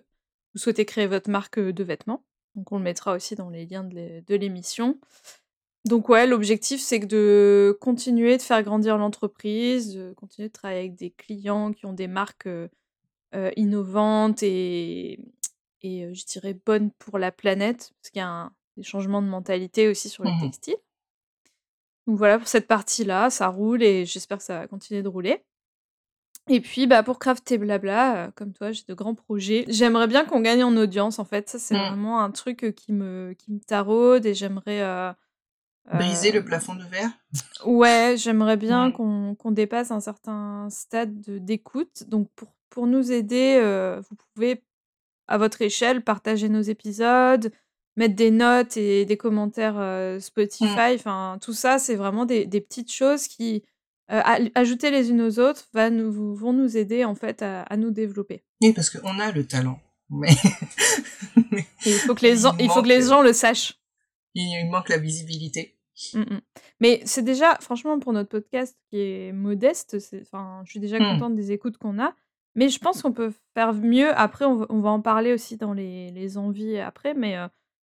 vous 0.55 0.61
souhaitez 0.61 0.85
créer 0.85 1.07
votre 1.07 1.31
marque, 1.31 1.59
de 1.59 1.85
vêtements. 1.85 2.25
Donc 2.55 2.71
on 2.71 2.79
le 2.79 2.85
mettra 2.85 3.15
aussi 3.15 3.35
dans 3.35 3.51
les 3.51 3.67
liens 3.67 3.85
de 3.85 4.35
l'émission. 4.35 4.99
Donc 5.85 6.09
ouais, 6.09 6.27
l'objectif, 6.27 6.81
c'est 6.81 6.99
de 7.01 7.77
continuer 7.81 8.37
de 8.39 8.43
faire 8.43 8.63
grandir 8.63 8.97
l'entreprise, 8.97 10.01
continuer 10.17 10.49
de 10.49 10.53
travailler 10.53 10.81
avec 10.81 10.95
des 10.95 11.11
clients 11.11 11.73
qui 11.73 11.85
ont 11.85 11.93
des 11.93 12.07
marques, 12.07 12.49
euh, 13.35 13.51
innovante 13.57 14.43
et, 14.43 15.21
et 15.83 16.05
euh, 16.05 16.15
je 16.15 16.25
dirais 16.25 16.55
bonne 16.55 16.91
pour 16.93 17.19
la 17.19 17.33
planète, 17.33 17.93
parce 18.01 18.11
qu'il 18.11 18.21
y 18.21 18.25
a 18.25 18.51
des 18.77 18.83
changements 18.83 19.23
de 19.23 19.29
mentalité 19.29 19.89
aussi 19.89 20.09
sur 20.09 20.25
les 20.25 20.33
mmh 20.33 20.41
textiles. 20.41 20.77
Donc 22.07 22.19
voilà 22.19 22.39
pour 22.39 22.49
cette 22.49 22.67
partie-là, 22.67 23.31
ça 23.31 23.49
roule 23.49 23.83
et 23.83 24.05
j'espère 24.05 24.39
que 24.39 24.45
ça 24.45 24.61
va 24.61 24.67
continuer 24.67 25.03
de 25.03 25.09
rouler. 25.09 25.45
Et 26.49 26.61
puis 26.61 26.87
bah 26.87 27.03
pour 27.03 27.19
Craft 27.19 27.51
et 27.53 27.59
Blabla, 27.59 28.17
euh, 28.17 28.31
comme 28.33 28.53
toi, 28.53 28.73
j'ai 28.73 28.85
de 28.87 28.95
grands 28.95 29.15
projets. 29.15 29.65
J'aimerais 29.69 30.07
bien 30.09 30.25
qu'on 30.25 30.41
gagne 30.41 30.65
en 30.65 30.77
audience 30.77 31.19
en 31.19 31.25
fait, 31.25 31.49
ça 31.49 31.59
c'est 31.59 31.75
mmh. 31.75 31.89
vraiment 31.89 32.21
un 32.21 32.31
truc 32.31 32.75
qui 32.77 32.93
me, 32.93 33.35
qui 33.39 33.53
me 33.53 33.61
taraude 33.61 34.27
et 34.27 34.35
j'aimerais... 34.35 35.15
Briser 35.93 36.33
le 36.33 36.43
plafond 36.43 36.75
de 36.75 36.85
verre? 36.85 37.11
Ouais, 37.67 38.15
j'aimerais 38.17 38.57
bien 38.57 38.91
qu'on 38.91 39.35
qu'on 39.35 39.51
dépasse 39.51 39.91
un 39.91 40.01
certain 40.01 40.69
stade 40.71 41.21
d'écoute. 41.21 42.05
Donc 42.09 42.31
pour 42.37 42.49
pour 42.75 42.89
nous 42.89 43.13
aider, 43.13 43.61
vous 44.09 44.17
pouvez, 44.17 44.61
à 45.29 45.39
votre 45.39 45.63
échelle, 45.63 46.03
partager 46.03 46.49
nos 46.49 46.61
épisodes, 46.61 47.53
mettre 47.97 48.17
des 48.17 48.33
notes 48.33 48.77
et 48.77 49.05
des 49.05 49.17
commentaires 49.17 49.77
mmh. 49.77 50.19
Spotify. 50.19 50.95
Enfin, 50.97 51.39
tout 51.41 51.53
ça, 51.53 51.79
c'est 51.79 51.95
vraiment 51.95 52.27
des, 52.27 52.47
petites 52.47 52.91
choses 52.91 53.29
qui, 53.29 53.63
ajouter 54.09 54.91
les 54.91 55.11
unes 55.11 55.23
aux 55.23 55.39
autres, 55.39 55.69
va 55.73 55.89
nous, 55.89 56.35
vont 56.35 56.53
nous 56.53 56.77
aider 56.77 57.05
en 57.05 57.15
fait 57.15 57.43
à, 57.43 57.77
nous 57.77 57.93
développer. 57.93 58.43
Oui, 58.61 58.73
parce 58.73 58.91
qu'on 58.91 59.21
a 59.21 59.31
le 59.31 59.47
talent. 59.47 59.79
Mais... 60.11 60.29
il 61.87 61.93
faut 61.93 62.17
que 62.17 62.27
les, 62.27 62.39
gens, 62.39 62.57
il 62.59 62.69
faut 62.71 62.83
que 62.83 62.89
les 62.89 63.03
gens 63.03 63.23
le 63.23 63.33
sachent. 63.33 63.79
Il 64.35 64.69
manque 64.69 64.89
la 64.89 64.99
visibilité. 64.99 65.79
Mmh 66.13 66.41
Mais 66.81 67.03
c'est 67.05 67.23
déjà, 67.23 67.57
franchement, 67.61 68.01
pour 68.01 68.13
notre 68.13 68.29
podcast 68.29 68.77
qui 68.91 68.99
est 68.99 69.33
modeste, 69.33 69.97
enfin, 70.23 70.63
je 70.65 70.71
suis 70.71 70.81
déjà 70.81 70.99
mmh. 70.99 71.13
contente 71.13 71.35
des 71.37 71.53
écoutes 71.53 71.79
qu'on 71.79 72.01
a. 72.01 72.17
Mais 72.55 72.69
je 72.69 72.79
pense 72.79 73.03
qu'on 73.03 73.13
peut 73.13 73.33
faire 73.55 73.73
mieux. 73.75 74.17
Après, 74.17 74.45
on 74.45 74.81
va, 74.81 74.91
en 74.91 75.01
parler 75.01 75.33
aussi 75.33 75.57
dans 75.57 75.73
les, 75.73 76.11
les 76.13 76.39
envies 76.39 76.79
après, 76.79 77.15
mais 77.15 77.37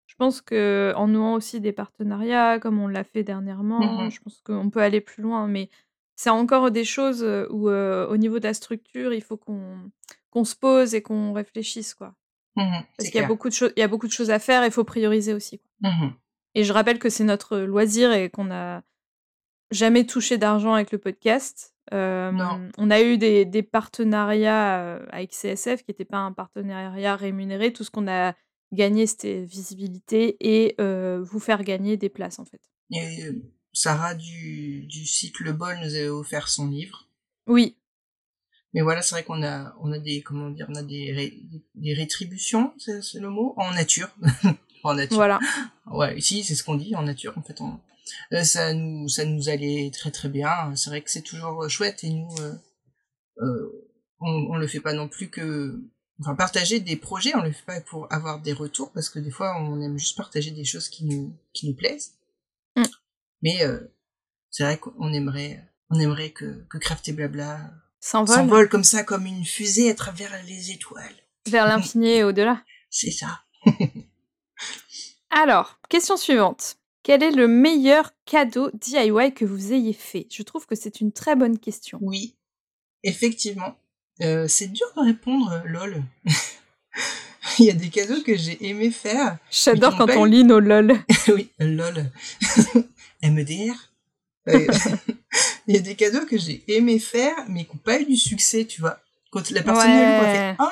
je 0.07 0.15
pense 0.15 0.39
qu'en 0.41 1.07
nouant 1.07 1.33
aussi 1.33 1.59
des 1.59 1.73
partenariats, 1.73 2.59
comme 2.59 2.79
on 2.79 2.87
l'a 2.87 3.03
fait 3.03 3.23
dernièrement, 3.23 3.79
mmh 3.79 4.11
je 4.11 4.19
pense 4.21 4.41
qu'on 4.45 4.69
peut 4.69 4.81
aller 4.81 5.01
plus 5.01 5.23
loin. 5.23 5.47
Mais 5.47 5.69
c'est 6.15 6.29
encore 6.29 6.71
des 6.71 6.85
choses 6.85 7.23
où, 7.49 7.69
au 7.69 8.17
niveau 8.17 8.39
de 8.39 8.45
la 8.45 8.53
structure, 8.53 9.13
il 9.13 9.21
faut 9.21 9.37
qu'on 9.37 10.43
se 10.45 10.55
pose 10.55 10.95
et 10.95 11.01
qu'on 11.01 11.33
réfléchisse, 11.33 11.93
quoi. 11.93 12.15
Mmh 12.55 12.81
Parce 12.97 13.09
qu'il 13.09 13.19
y 13.19 13.23
a 13.23 13.27
beaucoup 13.27 13.49
de 13.49 13.53
choses, 13.53 13.73
il 13.75 13.79
y 13.79 13.83
a 13.83 13.87
beaucoup 13.87 14.07
de 14.07 14.11
choses 14.11 14.31
à 14.31 14.39
faire, 14.39 14.65
il 14.65 14.71
faut 14.71 14.83
prioriser 14.83 15.33
aussi. 15.33 15.59
Quoi. 15.59 15.91
Mmh 15.91 16.11
et 16.55 16.63
je 16.63 16.73
rappelle 16.73 16.99
que 16.99 17.09
c'est 17.09 17.23
notre 17.23 17.57
loisir 17.59 18.11
et 18.11 18.29
qu'on 18.29 18.45
n'a 18.45 18.83
jamais 19.71 20.05
touché 20.05 20.37
d'argent 20.37 20.73
avec 20.73 20.91
le 20.91 20.97
podcast 20.97 21.73
on 21.91 22.89
a 22.89 23.01
eu 23.01 23.17
des, 23.17 23.45
des 23.45 23.63
partenariats 23.63 24.95
avec 25.09 25.31
CSF 25.31 25.83
qui 25.83 25.91
n'étaient 25.91 26.05
pas 26.05 26.19
un 26.19 26.31
partenariat 26.31 27.15
rémunéré. 27.15 27.73
Tout 27.73 27.83
ce 27.83 27.91
qu'on 27.91 28.07
a 28.07 28.33
gagné, 28.71 29.07
c'était 29.07 29.43
visibilité 29.43 30.37
et 30.39 30.75
vous 30.79 31.39
faire 31.39 31.63
gagner 31.63 31.97
des 31.97 32.09
places, 32.09 32.39
en 32.39 32.45
fait. 32.45 32.61
Et 32.91 33.29
Sarah 33.73 34.15
du, 34.15 34.85
du 34.87 35.05
site 35.05 35.39
Le 35.39 35.53
Bol 35.53 35.77
nous 35.77 35.95
avait 35.95 36.09
offert 36.09 36.49
son 36.49 36.67
livre. 36.67 37.07
Oui. 37.47 37.77
Mais 38.73 38.81
voilà, 38.81 39.01
c'est 39.01 39.15
vrai 39.15 39.23
qu'on 39.23 39.43
a, 39.43 39.75
on 39.81 39.91
a 39.91 39.99
des, 39.99 40.21
comment 40.21 40.49
dire, 40.49 40.67
on 40.69 40.75
a 40.75 40.83
des, 40.83 41.41
des 41.75 41.93
rétributions, 41.93 42.73
c'est 42.77 43.19
le 43.19 43.29
mot, 43.29 43.53
en 43.57 43.73
nature. 43.73 44.09
en 44.83 44.93
nature. 44.93 45.17
Voilà. 45.17 45.39
Ouais, 45.87 46.17
ici, 46.17 46.43
c'est 46.43 46.55
ce 46.55 46.63
qu'on 46.63 46.75
dit, 46.75 46.95
en 46.95 47.03
nature, 47.03 47.37
en 47.37 47.41
fait. 47.41 47.59
On, 47.59 47.73
euh, 47.73 47.90
ça 48.43 48.73
nous 48.73 49.07
ça 49.07 49.25
nous 49.25 49.49
allait 49.49 49.91
très 49.93 50.11
très 50.11 50.29
bien. 50.29 50.75
C'est 50.75 50.89
vrai 50.89 51.01
que 51.01 51.11
c'est 51.11 51.21
toujours 51.21 51.63
euh, 51.63 51.69
chouette 51.69 52.03
et 52.03 52.09
nous 52.09 52.29
euh, 52.39 52.53
euh, 53.39 53.89
on, 54.19 54.47
on 54.51 54.57
le 54.57 54.67
fait 54.67 54.79
pas 54.79 54.93
non 54.93 55.07
plus 55.07 55.29
que 55.29 55.81
enfin 56.19 56.35
partager 56.35 56.79
des 56.79 56.95
projets 56.95 57.35
on 57.35 57.41
le 57.41 57.51
fait 57.51 57.65
pas 57.65 57.81
pour 57.81 58.11
avoir 58.13 58.39
des 58.39 58.53
retours 58.53 58.91
parce 58.91 59.09
que 59.09 59.19
des 59.19 59.31
fois 59.31 59.59
on 59.59 59.81
aime 59.81 59.97
juste 59.97 60.17
partager 60.17 60.51
des 60.51 60.65
choses 60.65 60.87
qui 60.89 61.05
nous 61.05 61.35
qui 61.53 61.67
nous 61.67 61.75
plaisent 61.75 62.13
Mm. 62.75 62.83
mais 63.41 63.63
euh, 63.63 63.79
c'est 64.49 64.63
vrai 64.63 64.77
qu'on 64.77 65.11
aimerait 65.11 65.61
on 65.89 65.99
aimerait 65.99 66.31
que 66.31 66.65
que 66.69 66.77
Craft 66.77 67.09
et 67.09 67.13
Blabla 67.13 67.71
s'envole 67.99 68.69
comme 68.69 68.85
ça 68.85 69.03
comme 69.03 69.25
une 69.25 69.43
fusée 69.43 69.89
à 69.89 69.95
travers 69.95 70.31
les 70.45 70.71
étoiles 70.71 71.15
vers 71.49 71.65
l'infini 71.65 72.11
et 72.11 72.23
au-delà. 72.23 72.63
c'est 72.89 73.11
ça 73.11 73.41
Alors, 75.31 75.79
question 75.89 76.17
suivante. 76.17 76.77
Quel 77.03 77.23
est 77.23 77.31
le 77.31 77.47
meilleur 77.47 78.11
cadeau 78.25 78.69
DIY 78.73 79.33
que 79.33 79.45
vous 79.45 79.73
ayez 79.73 79.93
fait? 79.93 80.27
Je 80.31 80.43
trouve 80.43 80.65
que 80.67 80.75
c'est 80.75 81.01
une 81.01 81.11
très 81.11 81.35
bonne 81.35 81.57
question. 81.59 81.97
oui 82.01 82.35
effectivement 83.03 83.75
Euh, 84.21 84.47
c'est 84.47 84.67
dur 84.67 84.85
de 84.95 85.01
répondre 85.01 85.51
euh, 85.51 85.61
lol 85.67 86.03
il 87.59 87.65
y 87.65 87.69
a 87.71 87.73
des 87.73 87.89
cadeaux 87.89 88.21
que 88.21 88.35
j'ai 88.37 88.63
aimé 88.67 88.91
faire 88.91 89.37
J'adore 89.49 89.97
quand 89.97 90.09
on 90.15 90.25
lit 90.25 90.43
nos 90.43 90.59
lol. 90.59 90.93
oui, 91.29 91.49
lol. 91.59 92.11
MEDR. 93.23 93.73
Euh, 94.47 94.67
Il 95.67 95.75
y 95.75 95.77
a 95.77 95.81
des 95.81 95.95
cadeaux 95.95 96.25
que 96.25 96.37
j'ai 96.37 96.63
aimé 96.67 96.99
faire, 96.99 97.35
mais 97.47 97.65
qui 97.65 97.71
n'ont 97.73 97.81
pas 97.83 97.99
eu 97.99 98.05
du 98.05 98.15
succès, 98.17 98.65
tu 98.65 98.81
vois. 98.81 98.99
Quand 99.31 99.49
la 99.51 99.63
personne 99.63 99.89
Ouais. 99.89 100.05
a 100.05 100.33
fait 100.33 100.55
Ah, 100.59 100.71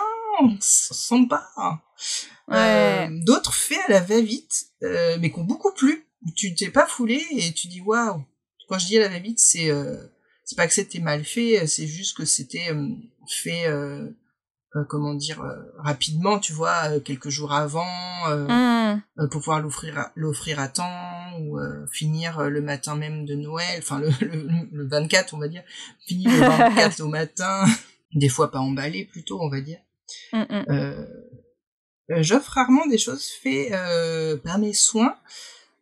ça 0.60 0.94
sent 0.94 1.28
pas. 1.30 1.48
Ouais. 2.48 2.56
Euh, 2.58 3.08
D'autres 3.26 3.54
faits 3.54 3.80
à 3.88 3.92
la 3.92 4.00
va-vite, 4.02 4.68
euh, 4.84 5.18
mais 5.20 5.32
qui 5.32 5.40
ont 5.40 5.44
beaucoup 5.44 5.72
plu. 5.74 6.06
Où 6.26 6.32
Tu 6.36 6.54
t'es 6.56 6.70
pas 6.70 6.86
foulé 6.88 7.24
et 7.32 7.52
tu 7.54 7.68
dis 7.68 7.82
Waouh. 7.82 8.24
Quand 8.68 8.78
je 8.80 8.86
dis 8.88 8.98
à 8.98 9.02
la 9.02 9.10
va-vite, 9.10 9.40
c'est 9.40 9.72
euh, 9.72 9.98
c'est 10.46 10.56
pas 10.56 10.68
que 10.68 10.74
c'était 10.74 11.00
mal 11.00 11.24
fait, 11.24 11.66
c'est 11.68 11.88
juste 11.88 12.16
que 12.18 12.26
c'était 12.26 12.72
euh, 12.72 12.88
fait. 13.28 13.68
euh, 13.68 14.10
euh, 14.76 14.84
comment 14.88 15.16
dire 15.16 15.42
euh, 15.42 15.56
rapidement 15.80 16.38
tu 16.38 16.54
vois 16.54 16.92
euh, 16.92 17.00
quelques 17.00 17.30
jours 17.30 17.54
avant 17.54 17.88
euh, 18.28 18.46
euh, 19.18 19.28
pour 19.32 19.42
pouvoir 19.42 19.62
l'offrir 19.62 19.98
à, 19.98 20.12
l'offrir 20.16 20.60
à 20.60 20.68
temps 20.68 21.40
ou 21.40 21.58
euh, 21.58 21.88
finir 21.92 22.38
euh, 22.38 22.50
le 22.50 22.62
matin 22.62 22.96
même 22.96 23.26
de 23.26 23.34
Noël, 23.34 23.80
enfin 23.80 24.00
le, 24.00 24.10
le, 24.22 24.48
le 24.72 24.88
24 24.88 25.34
on 25.34 25.40
va 25.40 25.48
dire, 25.48 25.64
finir 26.06 26.30
le 26.30 26.38
24 26.38 27.00
au 27.02 27.08
matin, 27.08 27.66
des 28.14 28.30
fois 28.30 28.52
pas 28.52 28.60
emballé 28.60 29.06
plutôt 29.06 29.42
on 29.42 29.50
va 29.50 29.62
dire. 29.62 29.80
Euh, 30.70 31.04
euh, 32.12 32.22
J'offre 32.22 32.52
rarement 32.52 32.86
des 32.86 33.00
choses 33.00 33.28
faites 33.42 33.72
euh, 33.72 34.38
par 34.38 34.60
mes 34.60 34.74
soins. 34.74 35.16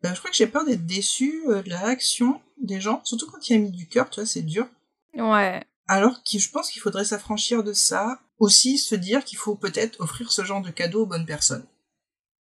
Euh, 0.06 0.14
je 0.14 0.20
crois 0.20 0.30
que 0.30 0.36
j'ai 0.36 0.48
peur 0.48 0.66
d'être 0.66 0.86
déçu 0.86 1.44
euh, 1.48 1.62
de 1.64 1.70
la 1.70 1.80
réaction 1.80 2.42
des 2.62 2.80
gens, 2.80 3.02
surtout 3.04 3.30
quand 3.30 3.50
il 3.50 3.54
y 3.54 3.56
a 3.56 3.60
mis 3.60 3.72
du 3.72 3.88
cœur, 3.88 4.10
tu 4.10 4.20
vois, 4.20 4.28
c'est 4.28 4.42
dur. 4.44 4.68
Ouais. 5.16 5.64
Alors 5.88 6.22
que 6.24 6.38
je 6.38 6.50
pense 6.50 6.70
qu'il 6.70 6.82
faudrait 6.82 7.06
s'affranchir 7.06 7.64
de 7.64 7.74
ça, 7.74 8.20
aussi 8.40 8.78
se 8.78 8.96
dire 8.96 9.24
qu'il 9.24 9.38
faut 9.38 9.56
peut-être 9.56 10.00
offrir 10.02 10.32
ce 10.32 10.44
genre 10.44 10.62
de 10.62 10.70
cadeau 10.70 11.04
aux 11.04 11.06
bonnes 11.06 11.26
personnes. 11.26 11.66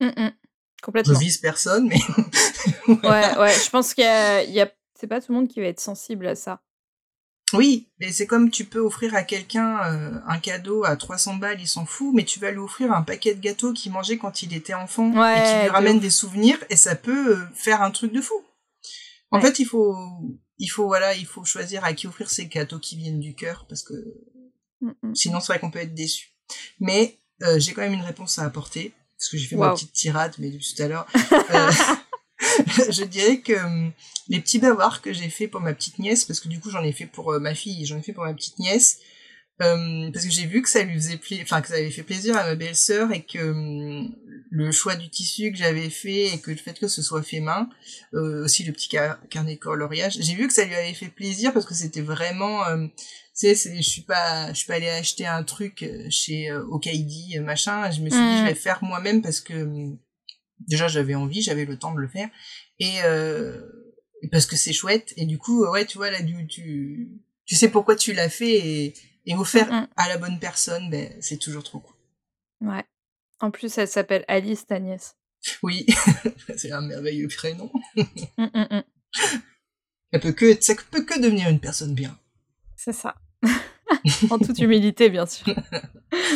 Hmm. 0.01 0.11
Je 0.17 0.83
Complètement. 0.83 1.19
vise 1.19 1.39
personne, 1.39 1.89
mais 1.89 1.99
Ouais, 2.89 3.39
ouais. 3.39 3.55
Je 3.55 3.71
pense 3.71 3.95
qu'il 3.95 4.05
y 4.05 4.07
a, 4.07 4.65
a... 4.65 4.69
c'est 4.95 5.07
pas 5.07 5.21
tout 5.21 5.33
le 5.33 5.39
monde 5.39 5.49
qui 5.49 5.61
va 5.61 5.67
être 5.67 5.81
sensible 5.81 6.27
à 6.27 6.35
ça. 6.35 6.61
Oui, 7.53 7.87
mais 8.01 8.11
c'est 8.11 8.27
comme 8.27 8.51
tu 8.51 8.65
peux 8.65 8.81
offrir 8.81 9.15
à 9.15 9.23
quelqu'un 9.23 9.79
euh, 9.85 10.19
un 10.27 10.39
cadeau 10.39 10.85
à 10.85 10.97
300 10.97 11.37
balles, 11.37 11.61
il 11.61 11.69
s'en 11.69 11.87
fout, 11.87 12.13
mais 12.13 12.25
tu 12.25 12.41
vas 12.41 12.51
lui 12.51 12.59
offrir 12.59 12.93
un 12.93 13.03
paquet 13.03 13.35
de 13.37 13.41
gâteaux 13.41 13.73
qu'il 13.73 13.93
mangeait 13.93 14.19
quand 14.19 14.43
il 14.43 14.53
était 14.53 14.75
enfant 14.75 15.13
Ouais, 15.13 15.39
et 15.39 15.43
qui 15.59 15.63
lui 15.63 15.69
ramène 15.69 15.97
ouf. 15.97 16.03
des 16.03 16.11
souvenirs 16.11 16.59
et 16.71 16.77
ça 16.77 16.97
peut 16.97 17.37
euh, 17.37 17.47
faire 17.55 17.83
un 17.83 17.93
truc 17.93 18.13
de 18.13 18.21
fou. 18.21 18.35
En 19.31 19.37
Ouais. 19.39 19.43
fait, 19.47 19.59
il 19.61 19.65
faut 19.65 19.95
il 20.59 20.69
faut 20.69 20.87
voilà, 20.87 21.15
il 21.15 21.27
faut 21.27 21.45
choisir 21.45 21.85
à 21.85 21.93
qui 21.93 22.07
offrir 22.09 22.31
ces 22.31 22.47
gâteaux 22.47 22.79
qui 22.81 22.97
viennent 22.97 23.21
du 23.21 23.35
cœur 23.35 23.67
parce 23.69 23.83
que 23.83 23.95
Hmm, 24.83 24.91
hmm. 25.03 25.15
sinon 25.15 25.41
c'est 25.41 25.53
vrai 25.53 25.59
qu'on 25.59 25.71
peut 25.71 25.79
être 25.79 25.95
déçu. 25.95 26.33
Mais 26.81 27.19
euh, 27.43 27.59
j'ai 27.59 27.73
quand 27.73 27.81
même 27.81 27.95
une 27.95 28.03
réponse 28.03 28.39
à 28.39 28.45
apporter 28.45 28.93
parce 29.19 29.31
que 29.31 29.39
j'ai 29.39 29.47
fait 29.47 29.57
ma 29.57 29.73
petite 29.73 29.93
tirade 29.95 30.35
mais 30.39 30.51
depuis 30.51 30.75
tout 30.77 30.83
à 30.83 30.89
l'heure. 30.89 31.07
Je 32.91 33.05
dirais 33.05 33.41
que 33.41 33.53
hum, 33.53 33.93
les 34.29 34.41
petits 34.41 34.59
bavoirs 34.59 35.01
que 35.03 35.13
j'ai 35.13 35.29
fait 35.29 35.49
pour 35.49 35.61
ma 35.61 35.73
petite 35.73 35.99
nièce, 35.99 36.25
parce 36.25 36.41
que 36.41 36.49
du 36.49 36.61
coup 36.61 36.71
j'en 36.71 36.83
ai 36.83 36.93
fait 36.93 37.07
pour 37.07 37.33
euh, 37.33 37.39
ma 37.39 37.55
fille 37.55 37.87
j'en 37.87 37.99
ai 37.99 38.03
fait 38.03 38.13
pour 38.13 38.25
ma 38.25 38.35
petite 38.35 38.59
nièce, 38.59 38.99
euh, 39.63 40.11
parce 40.13 40.25
que 40.27 40.31
j'ai 40.31 40.47
vu 40.47 40.63
que 40.63 40.69
ça 40.69 40.83
lui 40.83 40.95
faisait 40.95 41.17
plaisir, 41.17 41.45
enfin 41.45 41.63
que 41.63 41.69
ça 41.69 41.75
avait 41.75 41.91
fait 41.91 42.03
plaisir 42.03 42.37
à 42.37 42.45
ma 42.45 42.55
belle-sœur 42.57 43.13
et 43.13 43.23
que 43.25 43.39
hum, 43.39 44.15
le 44.51 44.73
choix 44.73 44.97
du 44.97 45.09
tissu 45.09 45.53
que 45.53 45.59
j'avais 45.59 45.91
fait 45.91 46.35
et 46.35 46.39
que 46.41 46.51
le 46.51 46.57
fait 46.57 46.79
que 46.79 46.89
ce 46.89 47.03
soit 47.03 47.23
fait 47.23 47.41
main, 47.41 47.69
euh, 48.15 48.45
aussi 48.45 48.65
le 48.65 48.73
petit 48.73 48.89
car- 48.89 49.19
carnet 49.29 49.57
coloriage, 49.57 50.19
j'ai 50.21 50.35
vu 50.35 50.47
que 50.47 50.53
ça 50.53 50.65
lui 50.65 50.75
avait 50.75 50.95
fait 50.95 51.09
plaisir 51.09 51.53
parce 51.53 51.67
que 51.67 51.75
c'était 51.75 52.01
vraiment, 52.03 52.65
euh, 52.67 52.87
tu 53.39 53.55
sais, 53.55 53.77
je 53.77 53.83
suis 53.83 54.03
pas, 54.03 54.49
je 54.53 54.59
suis 54.59 54.67
pas 54.67 54.75
allée 54.75 54.89
acheter 54.89 55.27
un 55.27 55.43
truc 55.43 55.83
euh, 55.83 56.07
chez 56.11 56.51
euh, 56.51 56.65
Okaidi 56.67 57.39
machin, 57.41 57.91
je 57.91 58.01
me 58.01 58.11
suis 58.11 58.19
dit 58.19 58.39
je 58.39 58.43
vais 58.45 58.51
le 58.51 58.55
faire 58.57 58.83
moi-même 58.83 59.23
parce 59.23 59.41
que 59.41 59.55
hum, 59.55 59.99
déjà 60.61 60.89
j'avais 60.89 61.15
envie, 61.15 61.43
j'avais 61.43 61.65
le 61.65 61.79
temps 61.79 61.95
de 61.95 62.01
le 62.01 62.09
faire 62.09 62.29
et, 62.79 63.03
euh, 63.05 63.61
et 64.23 64.29
parce 64.29 64.47
que 64.47 64.57
c'est 64.57 64.73
chouette 64.73 65.13
et 65.17 65.27
du 65.27 65.39
coup 65.39 65.67
ouais 65.67 65.87
tu 65.87 65.99
vois 65.99 66.11
là 66.11 66.23
du, 66.23 66.47
tu 66.47 67.11
tu 67.45 67.55
sais 67.55 67.69
pourquoi 67.69 67.97
tu 67.97 68.13
l'as 68.13 68.29
fait 68.29 68.55
et, 68.55 68.95
et 69.27 69.35
offert 69.35 69.71
Mm, 69.73 69.89
à 69.97 70.09
la 70.09 70.19
bonne 70.19 70.39
personne 70.39 70.91
ben 70.91 71.13
c'est 71.21 71.39
toujours 71.39 71.63
trop 71.63 71.81
cool. 71.81 71.97
Ouais. 72.61 72.85
En 73.41 73.51
plus, 73.51 73.77
elle 73.77 73.89
s'appelle 73.89 74.25
Alice, 74.29 74.67
ta 74.67 74.79
nièce. 74.79 75.17
Oui, 75.63 75.87
c'est 76.57 76.73
un 76.73 76.81
merveilleux 76.81 77.29
prénom. 77.29 77.71
Hmm, 78.39 78.47
hmm. 78.55 78.83
Elle 80.13 80.21
peut 80.21 80.33
que 80.33 80.61
ça 80.63 80.75
peut 80.91 81.05
que 81.05 81.21
devenir 81.21 81.49
une 81.49 81.61
personne 81.61 81.95
bien. 81.95 82.19
C'est 82.77 82.93
ça. 82.93 83.17
en 84.31 84.39
toute 84.39 84.59
humilité, 84.59 85.11
bien 85.11 85.27
sûr. 85.27 85.55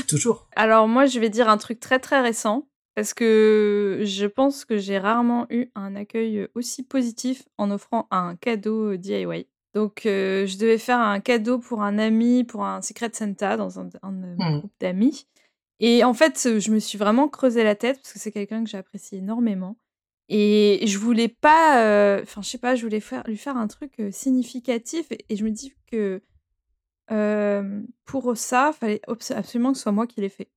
Toujours. 0.08 0.48
Alors 0.56 0.88
moi, 0.88 1.06
je 1.06 1.18
vais 1.18 1.30
dire 1.30 1.48
un 1.48 1.56
truc 1.56 1.80
très 1.80 1.98
très 1.98 2.20
récent 2.20 2.68
parce 2.94 3.14
que 3.14 4.00
je 4.04 4.26
pense 4.26 4.64
que 4.64 4.78
j'ai 4.78 4.98
rarement 4.98 5.46
eu 5.50 5.66
un 5.74 5.94
accueil 5.96 6.48
aussi 6.54 6.82
positif 6.82 7.44
en 7.58 7.70
offrant 7.70 8.06
un 8.10 8.36
cadeau 8.36 8.96
DIY. 8.96 9.46
Donc 9.74 10.04
euh, 10.06 10.46
je 10.46 10.58
devais 10.58 10.78
faire 10.78 10.98
un 10.98 11.20
cadeau 11.20 11.58
pour 11.58 11.82
un 11.82 11.98
ami, 11.98 12.44
pour 12.44 12.64
un 12.64 12.82
Secret 12.82 13.10
Santa 13.12 13.56
dans 13.56 13.78
un, 13.78 13.88
Hmm. 14.02 14.58
groupes 14.58 14.72
d'amis. 14.80 15.26
Et 15.78 16.04
en 16.04 16.12
fait, 16.12 16.58
je 16.58 16.70
me 16.72 16.78
suis 16.78 16.98
vraiment 16.98 17.28
creusé 17.28 17.62
la 17.64 17.74
tête 17.74 17.96
parce 18.02 18.12
que 18.12 18.18
c'est 18.18 18.32
quelqu'un 18.32 18.62
que 18.64 18.68
j'apprécie 18.68 19.16
énormément. 19.16 19.76
Et 20.28 20.84
je 20.86 20.98
voulais 20.98 21.28
pas, 21.28 21.82
euh, 21.84 22.20
enfin 22.22 22.42
je 22.42 22.48
sais 22.50 22.58
pas, 22.58 22.74
je 22.76 22.82
voulais 22.82 23.00
faire, 23.00 23.22
lui 23.26 23.36
faire 23.36 23.56
un 23.56 23.66
truc 23.66 23.92
euh, 24.00 24.10
significatif 24.12 25.10
et, 25.10 25.24
et 25.28 25.36
je 25.36 25.44
me 25.44 25.50
dis 25.50 25.72
que 25.90 26.20
euh, 27.10 27.82
pour 28.04 28.36
ça, 28.36 28.72
fallait 28.78 29.00
obs- 29.08 29.32
absolument 29.32 29.72
que 29.72 29.78
ce 29.78 29.82
soit 29.84 29.92
moi 29.92 30.06
qui 30.06 30.20
l'ai 30.20 30.28
fait 30.28 30.48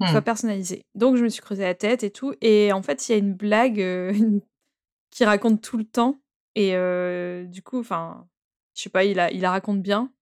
Hmm. 0.00 0.06
soit 0.06 0.22
personnalisé. 0.22 0.84
Donc 0.94 1.16
je 1.16 1.24
me 1.24 1.28
suis 1.28 1.42
creusé 1.42 1.64
la 1.64 1.74
tête 1.74 2.04
et 2.04 2.10
tout. 2.10 2.34
Et 2.40 2.72
en 2.72 2.82
fait, 2.82 3.08
il 3.08 3.12
y 3.12 3.14
a 3.14 3.18
une 3.18 3.34
blague 3.34 3.80
euh, 3.80 4.12
qui 5.10 5.24
raconte 5.24 5.60
tout 5.60 5.76
le 5.76 5.84
temps. 5.84 6.20
Et 6.54 6.74
euh, 6.74 7.44
du 7.44 7.62
coup, 7.62 7.80
enfin, 7.80 8.26
je 8.74 8.82
sais 8.82 8.90
pas, 8.90 9.04
il 9.04 9.16
la, 9.16 9.30
il 9.32 9.40
la 9.40 9.50
raconte 9.50 9.82
bien. 9.82 10.12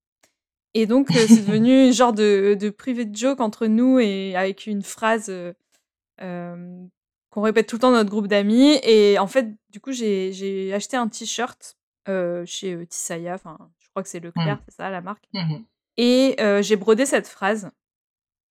Et 0.75 0.87
donc, 0.87 1.11
euh, 1.11 1.27
c'est 1.29 1.47
devenu 1.47 1.93
genre 1.93 2.13
de, 2.13 2.57
de 2.59 2.71
private 2.71 3.15
joke 3.15 3.41
entre 3.41 3.67
nous 3.67 3.99
et 3.99 4.35
avec 4.37 4.67
une 4.67 4.83
phrase 4.83 5.31
euh, 5.31 6.87
qu'on 7.31 7.43
répète 7.43 7.67
tout 7.67 7.77
le 7.77 7.81
temps 7.81 7.91
dans 7.91 7.99
notre 7.99 8.11
groupe 8.11 8.29
d'amis. 8.29 8.79
Et 8.83 9.19
en 9.19 9.27
fait, 9.27 9.49
du 9.71 9.81
coup, 9.81 9.93
j'ai 9.93 10.73
acheté 10.75 10.97
un 10.97 11.09
t-shirt 11.09 11.77
euh, 12.09 12.45
chez 12.47 12.87
Tisaya. 12.87 13.35
Enfin, 13.35 13.59
je 13.79 13.89
crois 13.91 14.03
que 14.03 14.09
c'est 14.09 14.21
Leclerc, 14.21 14.61
c'est 14.69 14.77
ça 14.77 14.91
la 14.91 15.03
marque. 15.03 15.27
Mhm. 15.35 15.65
Et 15.99 16.37
euh, 16.41 16.63
j'ai 16.63 16.77
brodé 16.77 17.05
cette 17.07 17.29
phrase. 17.29 17.71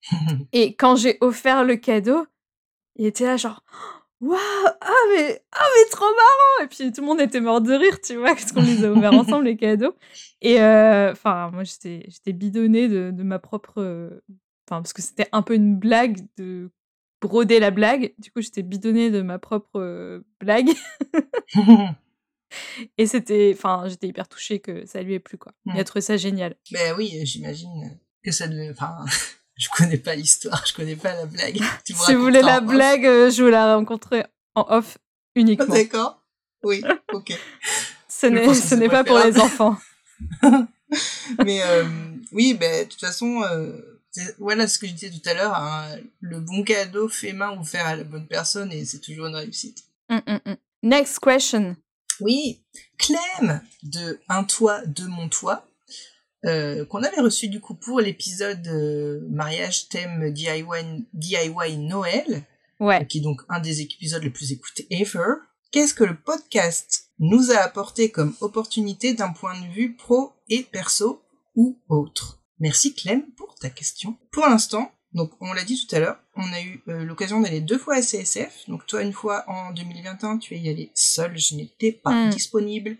Et 0.51 0.75
quand 0.75 0.95
j'ai 0.95 1.17
offert 1.21 1.63
le 1.63 1.75
cadeau, 1.75 2.25
il 2.95 3.05
était 3.05 3.25
là 3.25 3.37
genre 3.37 3.63
waouh 4.21 4.37
ah 4.81 4.91
mais 5.13 5.41
ah 5.51 5.65
mais 5.75 5.89
trop 5.91 6.05
marrant! 6.05 6.63
Et 6.63 6.67
puis 6.67 6.91
tout 6.91 7.01
le 7.01 7.07
monde 7.07 7.21
était 7.21 7.41
mort 7.41 7.61
de 7.61 7.73
rire 7.73 7.99
tu 8.01 8.15
vois 8.15 8.29
parce 8.33 8.51
qu'on 8.51 8.61
les 8.61 8.85
a 8.85 8.91
ouverts 8.91 9.13
ensemble 9.19 9.45
les 9.45 9.57
cadeaux. 9.57 9.95
Et 10.41 10.61
euh, 10.61 11.11
enfin 11.11 11.51
moi 11.51 11.63
j'étais 11.63 12.05
j'étais 12.07 12.33
bidonnée 12.33 12.87
de, 12.87 13.11
de 13.11 13.23
ma 13.23 13.39
propre 13.39 14.21
enfin 14.67 14.81
parce 14.81 14.93
que 14.93 15.01
c'était 15.01 15.27
un 15.31 15.41
peu 15.41 15.55
une 15.55 15.77
blague 15.77 16.19
de 16.37 16.69
broder 17.21 17.59
la 17.59 17.71
blague. 17.71 18.13
Du 18.19 18.31
coup 18.31 18.41
j'étais 18.41 18.63
bidonnée 18.63 19.11
de 19.11 19.21
ma 19.21 19.39
propre 19.39 20.23
blague. 20.39 20.71
Et 22.97 23.05
c'était 23.05 23.51
enfin 23.53 23.83
j'étais 23.87 24.07
hyper 24.07 24.27
touchée 24.27 24.59
que 24.59 24.85
ça 24.85 25.01
lui 25.01 25.13
ait 25.15 25.19
plu 25.19 25.37
quoi. 25.37 25.51
Il 25.65 25.79
a 25.79 25.83
trouvé 25.83 26.01
ça 26.01 26.17
génial. 26.17 26.55
Ben 26.71 26.95
oui, 26.97 27.19
j'imagine 27.25 27.99
que 28.23 28.31
ça 28.31 28.47
devait. 28.47 28.69
Enfin, 28.71 29.05
je 29.55 29.69
connais 29.69 29.97
pas 29.97 30.15
l'histoire, 30.15 30.65
je 30.65 30.73
connais 30.73 30.95
pas 30.95 31.13
la 31.13 31.25
blague. 31.25 31.59
Tu 31.85 31.93
si 31.93 32.13
vous 32.13 32.21
voulez 32.21 32.41
la 32.41 32.61
blague 32.61 33.05
euh, 33.05 33.29
je 33.29 33.43
vous 33.43 33.49
la 33.49 33.75
rencontrerai 33.75 34.25
en 34.55 34.65
off 34.69 34.97
uniquement 35.35 35.73
D'accord. 35.73 36.21
Oui, 36.63 36.83
ok. 37.13 37.37
Ce 38.07 38.27
n'est, 38.75 38.89
pas 38.89 39.03
pour 39.03 39.19
les 39.19 39.39
enfants. 39.39 39.77
Mais 41.45 41.61
euh, 41.63 41.85
oui, 42.31 42.53
ben 42.53 42.85
de 42.85 42.89
toute 42.89 42.99
façon, 42.99 43.43
euh, 43.43 44.01
voilà 44.39 44.67
ce 44.67 44.79
que 44.79 44.87
je 44.87 44.93
disais 44.93 45.11
tout 45.11 45.29
à 45.29 45.33
l'heure. 45.33 45.55
hein, 45.55 45.97
le 46.19 46.39
bon 46.39 46.63
cadeau 46.63 47.07
fait 47.09 47.33
main 47.33 47.57
offert 47.59 47.85
à 47.85 47.95
la 47.95 48.03
bonne 48.03 48.27
personne 48.27 48.71
et 48.71 48.85
c'est 48.85 48.99
toujours 48.99 49.27
une 49.27 49.35
réussite. 49.35 49.83
Mm, 50.09 50.19
mm, 50.27 50.39
mm. 50.45 50.55
Next 50.83 51.19
question. 51.19 51.75
Oui, 52.21 52.63
Clem 52.97 53.61
de 53.83 54.19
Un 54.29 54.43
toit, 54.43 54.85
de 54.85 55.05
mon 55.05 55.27
toit. 55.27 55.67
Euh, 56.45 56.85
qu'on 56.85 57.03
avait 57.03 57.21
reçu 57.21 57.47
du 57.47 57.59
coup 57.59 57.73
pour 57.75 57.99
l'épisode 58.01 58.65
euh, 58.67 59.21
mariage 59.29 59.89
thème 59.89 60.31
DIY, 60.31 60.63
DIY 61.13 61.77
Noël, 61.77 62.43
Ouais. 62.79 63.05
qui 63.07 63.19
est 63.19 63.21
donc 63.21 63.41
un 63.49 63.59
des 63.59 63.81
épisodes 63.81 64.21
les 64.23 64.29
plus 64.29 64.51
écoutés 64.51 64.85
ever. 64.89 65.35
Qu'est-ce 65.71 65.93
que 65.93 66.03
le 66.03 66.15
podcast 66.19 67.09
nous 67.19 67.51
a 67.51 67.57
apporté 67.57 68.11
comme 68.11 68.35
opportunité 68.41 69.13
d'un 69.13 69.31
point 69.31 69.59
de 69.59 69.67
vue 69.73 69.95
pro 69.95 70.33
et 70.49 70.63
perso 70.63 71.21
ou 71.55 71.79
autre? 71.89 72.41
Merci 72.59 72.93
Clem 72.93 73.23
pour 73.37 73.55
ta 73.55 73.69
question. 73.69 74.17
Pour 74.31 74.45
l'instant, 74.47 74.91
donc 75.13 75.31
on 75.39 75.53
l'a 75.53 75.63
dit 75.63 75.85
tout 75.87 75.95
à 75.95 75.99
l'heure, 75.99 76.19
on 76.35 76.43
a 76.51 76.61
eu 76.61 76.81
euh, 76.89 77.03
l'occasion 77.05 77.39
d'aller 77.39 77.61
deux 77.61 77.77
fois 77.77 77.95
à 77.95 78.01
CSF. 78.01 78.67
Donc 78.67 78.85
toi 78.85 79.01
une 79.01 79.13
fois 79.13 79.45
en 79.47 79.71
2021, 79.71 80.37
tu 80.37 80.55
es 80.55 80.59
y 80.59 80.69
allé 80.69 80.91
seul, 80.95 81.37
je 81.37 81.55
n'étais 81.55 81.93
pas 81.93 82.11
Mm. 82.27 82.29
disponible. 82.31 82.97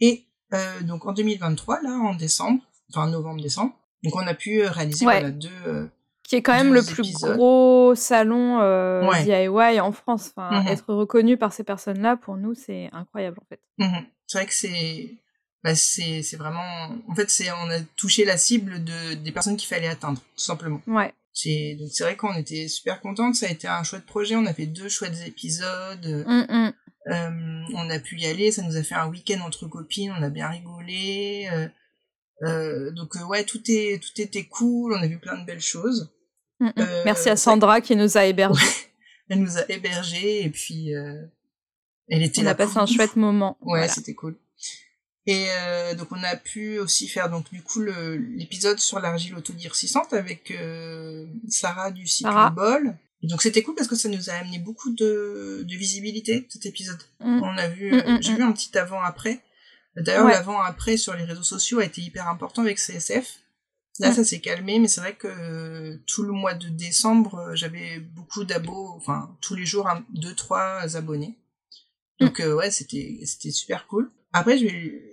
Et 0.00 0.26
euh, 0.52 0.80
donc 0.82 1.06
en 1.06 1.12
2023, 1.12 1.80
là 1.82 1.90
en 1.92 2.14
décembre, 2.14 2.62
enfin 2.90 3.08
novembre-décembre, 3.08 3.72
donc 4.02 4.14
on 4.16 4.26
a 4.26 4.34
pu 4.34 4.62
euh, 4.62 4.70
réaliser 4.70 5.04
Ouais. 5.06 5.14
voilà, 5.20 5.30
deux, 5.30 5.48
euh, 5.66 5.86
Qui 6.22 6.36
est 6.36 6.42
quand 6.42 6.54
même 6.54 6.72
le 6.74 6.82
plus 6.82 7.08
épisodes. 7.08 7.36
gros 7.36 7.94
salon 7.94 8.60
euh, 8.60 9.06
Ouais. 9.08 9.22
DIY 9.24 9.80
en 9.80 9.92
France. 9.92 10.32
Enfin, 10.36 10.60
Mhm. 10.62 10.68
Être 10.68 10.94
reconnu 10.94 11.36
par 11.36 11.52
ces 11.52 11.64
personnes-là, 11.64 12.16
pour 12.16 12.36
nous, 12.36 12.54
c'est 12.54 12.88
incroyable 12.92 13.38
en 13.42 13.46
fait. 13.48 13.60
Mhm. 13.78 14.04
C'est 14.26 14.38
vrai 14.38 14.46
que 14.46 14.54
c'est, 14.54 15.10
bah 15.62 15.74
c'est, 15.74 16.22
vraiment, 16.36 16.88
en 17.08 17.14
fait, 17.14 17.30
c'est, 17.30 17.50
on 17.50 17.70
a 17.70 17.80
touché 17.96 18.24
la 18.24 18.36
cible 18.36 18.82
de 18.84 19.14
des 19.14 19.32
personnes 19.32 19.56
qu'il 19.56 19.68
fallait 19.68 19.88
atteindre, 19.88 20.20
tout 20.36 20.44
simplement. 20.44 20.80
Ouais. 20.86 21.12
C'est, 21.32 21.76
donc 21.80 21.88
c'est 21.92 22.04
vrai 22.04 22.16
qu'on 22.16 22.34
était 22.34 22.68
super 22.68 23.00
contents. 23.00 23.32
Ça 23.32 23.46
a 23.46 23.50
été 23.50 23.66
un 23.66 23.82
chouette 23.82 24.06
projet. 24.06 24.36
On 24.36 24.46
a 24.46 24.54
fait 24.54 24.66
deux 24.66 24.88
chouettes 24.88 25.26
épisodes. 25.26 26.24
Mm, 26.26 26.44
mm. 26.48 26.72
Euh, 27.08 27.62
on 27.74 27.90
a 27.90 27.98
pu 27.98 28.18
y 28.20 28.26
aller. 28.26 28.52
Ça 28.52 28.62
nous 28.62 28.76
a 28.76 28.82
fait 28.84 28.94
un 28.94 29.08
week-end 29.08 29.40
entre 29.44 29.66
copines. 29.66 30.14
On 30.18 30.22
a 30.22 30.30
bien 30.30 30.48
rigolé. 30.48 31.48
Euh, 31.52 31.66
euh, 32.44 32.90
donc 32.92 33.16
euh, 33.16 33.24
ouais, 33.24 33.44
tout 33.44 33.60
est, 33.68 34.02
tout 34.02 34.20
était 34.20 34.44
cool. 34.44 34.92
On 34.94 35.02
a 35.02 35.06
vu 35.06 35.18
plein 35.18 35.38
de 35.38 35.44
belles 35.46 35.60
choses. 35.60 36.12
Mm, 36.60 36.66
mm. 36.66 36.72
Euh, 36.78 37.02
Merci 37.04 37.28
à 37.30 37.36
Sandra 37.36 37.80
qui 37.80 37.96
nous 37.96 38.16
a 38.16 38.24
hébergés. 38.24 38.64
Elle 39.28 39.40
nous 39.40 39.56
a 39.58 39.62
hébergés 39.70 40.44
et 40.44 40.50
puis 40.50 40.90
elle 42.08 42.22
était 42.22 42.42
On 42.42 42.44
là 42.44 42.50
a 42.50 42.54
passé 42.54 42.76
un 42.78 42.86
chouette 42.86 43.16
moment. 43.16 43.56
Ouais, 43.62 43.78
Voilà. 43.80 43.88
c'était 43.88 44.14
cool. 44.14 44.36
Et 45.26 45.46
euh, 45.58 45.94
donc 45.94 46.08
on 46.12 46.22
a 46.22 46.36
pu 46.36 46.78
aussi 46.78 47.08
faire 47.08 47.30
donc 47.30 47.50
du 47.50 47.62
coup 47.62 47.80
l'épisode 47.82 48.78
sur 48.78 49.00
l'argile 49.00 49.34
autodirsissante 49.34 50.12
avec 50.12 50.50
euh, 50.50 51.26
Sarah 51.48 51.90
du 51.90 52.06
Sarah. 52.06 52.50
Cycloball. 52.50 52.98
Et 53.22 53.26
donc 53.26 53.40
c'était 53.40 53.62
cool 53.62 53.74
parce 53.74 53.88
que 53.88 53.96
ça 53.96 54.10
nous 54.10 54.28
a 54.28 54.34
amené 54.34 54.58
beaucoup 54.58 54.92
de, 54.92 55.64
de 55.66 55.76
visibilité 55.76 56.46
cet 56.50 56.66
épisode. 56.66 56.98
Mm. 57.20 57.42
On 57.42 57.56
a 57.56 57.68
vu, 57.68 57.90
Mm, 57.94 58.18
j'ai 58.20 58.34
vu 58.34 58.42
un 58.42 58.52
petit 58.52 58.76
avant-après. 58.76 59.40
D'ailleurs 59.96 60.26
Ouais. 60.26 60.32
l'avant-après 60.32 60.96
sur 60.96 61.14
les 61.14 61.24
réseaux 61.24 61.42
sociaux 61.44 61.78
a 61.78 61.84
été 61.84 62.00
hyper 62.00 62.28
important 62.28 62.62
avec 62.62 62.78
CSF. 62.78 63.38
Là 64.00 64.10
Mm. 64.10 64.14
ça 64.14 64.24
s'est 64.24 64.40
calmé, 64.40 64.80
mais 64.80 64.88
c'est 64.88 65.00
vrai 65.00 65.14
que 65.14 65.28
euh, 65.28 65.96
tout 66.06 66.24
le 66.24 66.32
mois 66.32 66.54
de 66.54 66.68
décembre 66.68 67.36
euh, 67.36 67.54
j'avais 67.54 68.00
beaucoup 68.00 68.42
d'abos, 68.44 68.92
enfin 68.96 69.36
tous 69.40 69.54
les 69.54 69.64
jours 69.66 69.88
un, 69.88 70.04
deux 70.10 70.34
trois 70.34 70.96
abonnés. 70.96 71.38
Donc 72.20 72.40
euh, 72.40 72.54
ouais, 72.54 72.70
c'était 72.72 73.20
c'était 73.24 73.52
super 73.52 73.86
cool. 73.86 74.10
Après, 74.32 74.58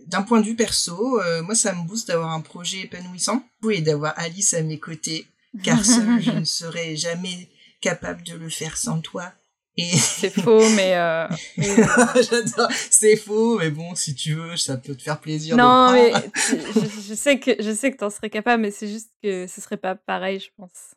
d'un 0.08 0.24
point 0.24 0.42
de 0.42 0.48
vue 0.48 0.56
perso, 0.56 1.20
euh, 1.22 1.44
moi 1.44 1.54
ça 1.54 1.76
me 1.76 1.84
booste 1.88 2.08
d'avoir 2.08 2.32
un 2.32 2.42
projet 2.42 2.80
épanouissant 2.82 3.44
et 3.70 3.82
d'avoir 3.82 4.14
Alice 4.18 4.56
à 4.56 4.64
mes 4.64 4.80
côtés, 4.80 5.28
car 5.64 5.86
seule 5.86 6.20
je 6.20 6.32
ne 6.32 6.44
serais 6.44 6.96
jamais 6.96 7.50
capable 7.82 8.24
de 8.24 8.34
le 8.34 8.50
faire 8.50 8.78
sans 8.78 9.00
toi. 9.00 9.32
Et 9.78 9.88
C'est 9.98 10.30
faux, 10.30 10.68
mais. 10.72 10.96
euh, 10.96 11.28
j'adore, 11.58 12.70
c'est 12.90 13.16
faux, 13.16 13.58
mais 13.60 13.70
bon, 13.70 13.96
si 13.96 14.14
tu 14.16 14.34
veux, 14.34 14.58
ça 14.58 14.78
peut 14.78 14.96
te 14.96 15.02
faire 15.02 15.20
plaisir. 15.20 15.56
non, 15.58 15.92
mais 15.94 16.12
tu- 16.46 16.58
je, 16.60 17.02
je 17.10 17.14
sais 17.14 17.40
que 17.40 17.52
je 17.60 17.74
sais 17.74 17.92
que 17.92 17.98
t'en 17.98 18.10
serais 18.10 18.30
capable, 18.30 18.62
mais 18.64 18.72
c'est 18.72 18.88
juste 18.88 19.10
que 19.24 19.48
ce 19.48 19.62
serait 19.62 19.78
pas 19.78 19.96
pareil, 19.96 20.40
je 20.40 20.50
pense. 20.58 20.94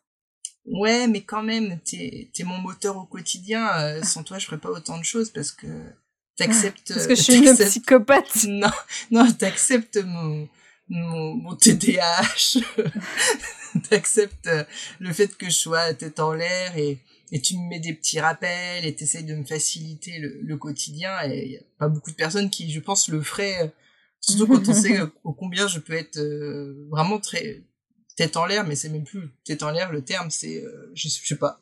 Ouais, 0.65 1.07
mais 1.07 1.21
quand 1.21 1.43
même, 1.43 1.79
t'es 1.85 2.29
es 2.37 2.43
mon 2.43 2.57
moteur 2.57 2.97
au 2.97 3.05
quotidien. 3.05 3.69
euh, 3.79 4.03
sans 4.03 4.23
toi, 4.23 4.39
je 4.39 4.45
ferais 4.47 4.57
pas 4.57 4.69
autant 4.69 4.97
de 4.97 5.03
choses 5.05 5.29
parce 5.29 5.51
que 5.51 5.67
t'acceptes. 6.37 6.91
Parce 6.93 7.07
que 7.07 7.15
je 7.15 7.21
suis 7.21 7.35
une 7.37 7.55
psychopathe. 7.55 8.45
Non, 8.47 8.71
non, 9.11 9.31
t'acceptes 9.31 9.97
mon, 10.03 10.49
mon, 10.89 11.35
mon 11.35 11.55
TDAH. 11.55 12.57
t'acceptes 13.89 14.47
euh, 14.47 14.63
le 14.99 15.13
fait 15.13 15.35
que 15.37 15.45
je 15.45 15.51
sois 15.55 15.93
tête 15.93 16.19
en 16.19 16.33
l'air 16.33 16.75
et, 16.77 16.97
et 17.31 17.41
tu 17.41 17.57
me 17.57 17.67
mets 17.69 17.79
des 17.79 17.93
petits 17.93 18.19
rappels 18.19 18.85
et 18.85 18.95
t'essayes 18.95 19.23
de 19.23 19.35
me 19.35 19.43
faciliter 19.45 20.19
le, 20.19 20.39
le 20.41 20.57
quotidien. 20.57 21.11
Et 21.29 21.47
y 21.49 21.57
a 21.57 21.61
pas 21.79 21.87
beaucoup 21.89 22.11
de 22.11 22.15
personnes 22.15 22.49
qui, 22.49 22.71
je 22.71 22.79
pense, 22.79 23.07
le 23.09 23.21
feraient. 23.21 23.63
euh, 23.63 23.67
Surtout 24.19 24.47
quand 24.47 24.67
on 24.69 24.73
sait 24.73 24.99
euh, 24.99 25.07
au 25.23 25.33
combien 25.33 25.67
je 25.67 25.79
peux 25.79 25.93
être 25.93 26.17
euh, 26.17 26.87
vraiment 26.89 27.19
très 27.19 27.63
tête 28.15 28.37
en 28.37 28.45
l'air, 28.45 28.65
mais 28.65 28.75
c'est 28.75 28.89
même 28.89 29.03
plus 29.03 29.29
tête 29.43 29.61
en 29.63 29.71
l'air 29.71 29.91
le 29.91 30.03
terme, 30.03 30.31
c'est 30.31 30.63
euh, 30.63 30.91
je, 30.95 31.09
sais- 31.09 31.19
je 31.23 31.27
sais 31.29 31.37
pas. 31.37 31.61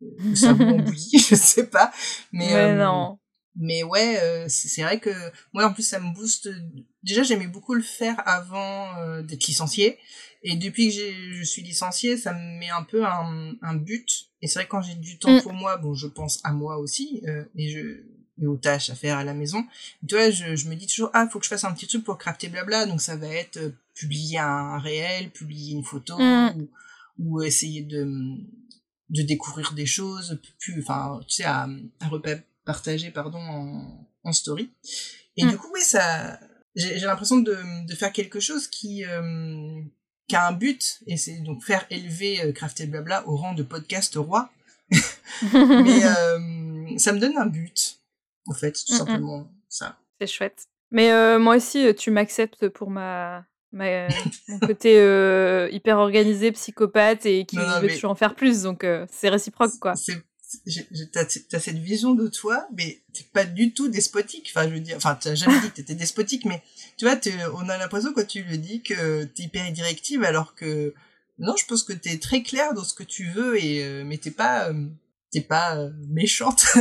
Le 0.00 0.34
cerveau 0.34 0.64
en 0.74 0.78
bouillie, 0.78 1.18
je 1.18 1.34
sais 1.34 1.66
pas. 1.66 1.92
Mais, 2.32 2.48
Mais 2.48 2.54
euh, 2.54 2.76
non. 2.84 3.18
mais 3.56 3.82
ouais, 3.82 4.18
euh, 4.22 4.46
c'est 4.48 4.82
vrai 4.82 4.98
que 5.00 5.10
moi 5.52 5.64
en 5.66 5.72
plus 5.72 5.82
ça 5.82 6.00
me 6.00 6.12
booste. 6.14 6.48
Déjà 7.02 7.22
j'aimais 7.22 7.46
beaucoup 7.48 7.74
le 7.74 7.82
faire 7.82 8.20
avant 8.26 8.96
euh, 8.98 9.22
d'être 9.22 9.46
licenciée 9.46 9.98
et 10.42 10.56
depuis 10.56 10.88
que 10.88 11.34
je 11.34 11.42
suis 11.44 11.62
licenciée, 11.62 12.16
ça 12.16 12.32
me 12.32 12.58
met 12.58 12.70
un 12.70 12.82
peu 12.82 13.04
un, 13.04 13.54
un 13.62 13.74
but. 13.74 14.26
Et 14.40 14.46
c'est 14.48 14.58
vrai 14.58 14.64
que 14.66 14.70
quand 14.70 14.82
j'ai 14.82 14.94
du 14.96 15.18
temps 15.18 15.36
Mm. 15.36 15.42
pour 15.42 15.52
moi, 15.52 15.76
bon 15.76 15.94
je 15.94 16.06
pense 16.08 16.40
à 16.44 16.52
moi 16.52 16.78
aussi 16.78 17.22
euh, 17.28 17.44
et 17.56 17.70
je 17.70 18.04
et 18.40 18.46
aux 18.46 18.56
tâches 18.56 18.88
à 18.90 18.94
faire 18.94 19.18
à 19.18 19.24
la 19.24 19.34
maison. 19.34 19.64
Tu 20.08 20.14
vois, 20.16 20.30
je, 20.30 20.56
je 20.56 20.68
me 20.68 20.74
dis 20.74 20.86
toujours 20.86 21.10
ah 21.12 21.28
faut 21.30 21.38
que 21.38 21.44
je 21.44 21.50
fasse 21.50 21.64
un 21.64 21.72
petit 21.72 21.86
truc 21.86 22.02
pour 22.02 22.18
crafter 22.18 22.48
blabla. 22.48 22.86
Donc 22.86 23.00
ça 23.00 23.14
va 23.16 23.28
être 23.28 23.58
euh, 23.58 23.70
publier 23.94 24.38
un 24.38 24.78
réel, 24.78 25.30
publier 25.30 25.72
une 25.74 25.84
photo 25.84 26.16
Mm. 26.18 26.50
ou, 26.56 26.70
ou 27.18 27.42
essayer 27.42 27.82
de 27.82 28.04
de 29.10 29.22
découvrir 29.22 29.72
des 29.74 29.84
choses 29.86 30.40
plus 30.58 30.80
enfin 30.80 31.20
tu 31.28 31.34
sais 31.36 31.44
à, 31.44 31.68
à 32.00 32.08
repartager 32.08 33.10
pardon 33.10 33.38
en, 33.38 34.08
en 34.24 34.32
story 34.32 34.70
et 35.36 35.44
Mm. 35.44 35.50
du 35.50 35.56
coup 35.58 35.68
oui 35.74 35.82
ça 35.82 36.40
j'ai 36.74 36.98
j'ai 36.98 37.04
l'impression 37.06 37.36
de, 37.38 37.54
de 37.86 37.94
faire 37.94 38.12
quelque 38.12 38.40
chose 38.40 38.66
qui 38.68 39.04
euh, 39.04 39.82
qui 40.28 40.36
a 40.36 40.46
un 40.46 40.52
but 40.52 41.00
et 41.06 41.16
c'est 41.16 41.38
donc 41.40 41.62
faire 41.62 41.84
élever 41.90 42.40
euh, 42.42 42.52
Crafted 42.52 42.90
Blabla 42.90 43.26
au 43.28 43.36
rang 43.36 43.54
de 43.54 43.62
podcast 43.62 44.14
roi 44.16 44.50
mais 45.52 46.04
euh, 46.04 46.98
ça 46.98 47.12
me 47.12 47.18
donne 47.18 47.36
un 47.36 47.46
but 47.46 47.98
en 48.46 48.52
fait 48.54 48.72
tout 48.72 48.92
Mm, 48.92 48.94
mm. 48.94 48.98
simplement 48.98 49.50
ça 49.68 49.96
C'est 50.20 50.26
chouette. 50.26 50.66
Mais 50.90 51.10
euh, 51.10 51.38
moi 51.38 51.56
aussi, 51.56 51.86
euh, 51.86 51.94
tu 51.94 52.10
m'acceptes 52.10 52.68
pour 52.68 52.90
ma, 52.90 53.46
ma 53.72 54.08
mon 54.48 54.58
côté 54.60 54.92
hyper 55.72 55.96
organisé, 55.98 56.52
psychopathe 56.52 57.24
et 57.24 57.46
qui 57.46 57.56
Non, 57.56 57.66
non, 57.66 57.80
veut 57.80 57.86
mais- 57.86 57.94
toujours 57.94 58.10
en 58.10 58.14
faire 58.14 58.34
plus. 58.34 58.62
Donc 58.62 58.86
c'est 59.10 59.28
réciproque, 59.30 59.78
quoi. 59.80 59.94
c'est 59.96 60.22
t'as 61.12 61.24
t'as 61.24 61.60
cette 61.60 61.78
vision 61.78 62.14
de 62.14 62.28
toi, 62.28 62.66
mais 62.76 63.00
t'es 63.12 63.24
pas 63.32 63.44
du 63.44 63.72
tout 63.72 63.88
despotique. 63.88 64.50
Enfin, 64.54 64.68
je 64.68 64.74
veux 64.74 64.80
dire, 64.80 64.96
enfin, 64.96 65.18
t'as 65.20 65.34
jamais 65.34 65.60
dit 65.60 65.70
que 65.70 65.76
t'étais 65.76 65.94
despotique, 65.94 66.44
mais 66.44 66.62
tu 66.96 67.04
vois, 67.04 67.16
t'es- 67.16 67.32
on 67.54 67.68
a 67.68 67.76
l'impression 67.78 68.12
quand 68.12 68.26
tu 68.26 68.42
le 68.44 68.56
dis 68.58 68.82
que 68.82 69.24
t'es 69.24 69.44
hyper 69.44 69.70
directive, 69.72 70.22
alors 70.24 70.54
que 70.54 70.94
non, 71.38 71.54
je 71.56 71.64
pense 71.66 71.82
que 71.82 71.92
t'es 71.92 72.18
très 72.18 72.42
claire 72.42 72.74
dans 72.74 72.84
ce 72.84 72.94
que 72.94 73.02
tu 73.04 73.24
veux 73.30 73.62
et 73.62 73.82
euh, 73.84 74.04
mais 74.04 74.18
t'es 74.18 74.30
pas 74.30 74.68
euh, 74.68 74.74
t'es 75.30 75.40
pas 75.40 75.76
euh, 75.76 75.90
méchante. 76.08 76.64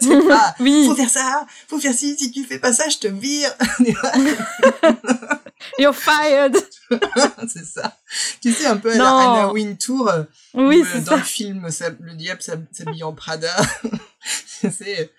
t'es 0.00 0.22
pas 0.28 0.54
Oui, 0.60 0.86
faut 0.86 0.94
faire 0.94 1.10
ça, 1.10 1.46
faut 1.68 1.78
faire 1.80 1.94
ci. 1.94 2.16
Si 2.16 2.30
tu 2.30 2.44
fais 2.44 2.58
pas 2.58 2.72
ça, 2.72 2.88
je 2.88 2.98
te 2.98 3.08
vire. 3.08 3.50
you're 5.78 5.94
fired. 5.94 6.56
c'est 7.48 7.64
ça. 7.64 7.96
Tu 8.42 8.52
sais 8.52 8.66
un 8.66 8.76
peu 8.76 8.92
à 8.92 8.96
la. 8.96 9.04
Anna 9.08 9.52
Wintour. 9.52 10.08
euh, 10.08 10.24
Oui, 10.54 10.78
Ou, 10.78 10.82
euh, 10.82 10.86
c'est 10.92 11.00
dans 11.04 11.12
ça. 11.12 11.16
le 11.16 11.22
film 11.22 11.70
ça- 11.70 11.90
Le 12.00 12.14
diable 12.14 12.40
s'hab- 12.42 12.66
s'habille 12.72 13.02
en 13.04 13.12
Prada. 13.14 13.54
C'est- 14.70 15.12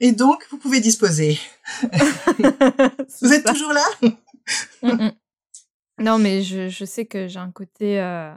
Et 0.00 0.12
donc, 0.12 0.46
vous 0.50 0.56
pouvez 0.58 0.80
disposer. 0.80 1.38
Vous 3.20 3.32
êtes 3.32 3.46
ça. 3.46 3.52
toujours 3.52 3.72
là? 3.72 3.84
Mm, 4.82 4.88
mm. 4.92 5.12
Non, 6.00 6.18
mais 6.18 6.42
je, 6.42 6.68
je 6.68 6.84
sais 6.84 7.04
que 7.06 7.28
j'ai 7.28 7.38
un 7.38 7.50
côté. 7.52 8.00
euh, 8.00 8.32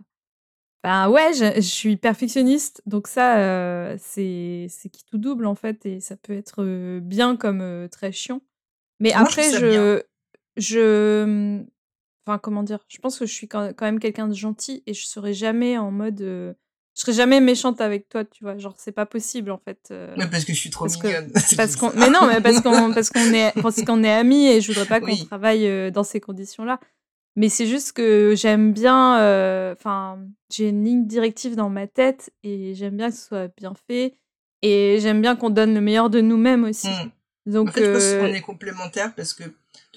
Ben 0.84 1.10
ouais, 1.10 1.34
je, 1.34 1.56
je 1.56 1.62
suis 1.62 1.98
perfectionniste, 1.98 2.82
donc 2.86 3.08
ça, 3.08 3.38
euh, 3.40 3.98
c'est 4.00 4.68
c'est 4.70 4.90
qui 4.90 5.04
tout 5.06 5.18
double 5.18 5.46
en 5.46 5.56
fait, 5.56 5.86
et 5.86 6.00
ça 6.00 6.16
peut 6.16 6.34
être 6.38 6.64
bien 7.00 7.36
comme 7.36 7.62
euh, 7.62 7.88
très 7.88 8.12
chiant. 8.12 8.42
Mais 9.00 9.12
Moi, 9.12 9.22
après, 9.22 9.52
je, 9.60 10.04
je, 10.58 11.62
enfin 12.26 12.38
comment 12.38 12.64
dire, 12.64 12.80
je 12.88 12.98
pense 13.00 13.18
que 13.20 13.26
je 13.26 13.34
suis 13.34 13.48
quand 13.48 13.74
même 13.82 14.00
quelqu'un 14.00 14.28
de 14.28 14.34
gentil 14.34 14.84
et 14.86 14.94
je 14.94 15.06
serai 15.06 15.34
jamais 15.34 15.78
en 15.78 15.92
mode, 15.92 16.22
euh, 16.22 16.54
je 16.96 17.02
serai 17.02 17.14
jamais 17.14 17.40
méchante 17.40 17.80
avec 17.82 18.10
toi, 18.10 18.26
tu 18.26 18.44
vois, 18.44 18.58
genre 18.58 18.76
c'est 18.78 18.92
pas 18.92 19.06
possible 19.06 19.52
en 19.52 19.58
fait. 19.60 19.80
euh, 19.92 20.14
Mais 20.18 20.28
parce 20.28 20.46
que 20.46 20.54
je 20.54 20.60
suis 20.60 20.70
trop 20.70 20.86
Parce 20.86 21.02
mignonne. 21.02 21.32
Parce 21.58 21.76
qu'on 21.76 21.92
mais 21.94 22.10
non 22.10 22.26
mais 22.28 22.42
parce 22.42 22.62
qu'on 22.62 22.94
parce 22.94 23.10
qu'on 23.10 23.34
est 23.34 23.54
parce 23.62 23.82
qu'on 23.84 24.04
est 24.04 24.12
amis 24.12 24.48
et 24.48 24.62
je 24.62 24.68
voudrais 24.72 24.86
pas 24.88 25.00
qu'on 25.00 25.08
Oui. 25.08 25.26
travaille 25.26 25.68
euh, 25.68 25.92
dans 25.92 26.04
ces 26.04 26.20
conditions 26.20 26.66
là 26.66 26.80
mais 27.36 27.50
c'est 27.50 27.68
juste 27.68 27.92
que 27.92 28.34
j'aime 28.36 28.74
bien 28.74 29.20
euh, 29.20 29.74
enfin 29.78 30.20
j'ai 30.52 30.70
une 30.70 30.84
ligne 30.84 31.06
directive 31.06 31.56
dans 31.56 31.70
ma 31.70 31.86
tête 31.88 32.32
et 32.44 32.74
j'aime 32.74 32.98
bien 32.98 33.10
que 33.12 33.16
ce 33.16 33.28
soit 33.28 33.48
bien 33.56 33.74
fait 33.88 34.16
et 34.64 34.98
j'aime 35.00 35.22
bien 35.22 35.36
qu'on 35.36 35.52
donne 35.52 35.76
le 35.76 35.82
meilleur 35.82 36.10
de 36.10 36.20
nous-mêmes 36.20 36.64
aussi 36.64 36.88
Hmm. 36.88 37.10
donc 37.52 37.70
En 37.70 37.72
fait, 37.74 37.86
je 37.86 37.92
pense 37.92 38.28
qu'on 38.28 38.34
est 38.36 38.42
complémentaires 38.42 39.14
parce 39.16 39.34
que 39.36 39.44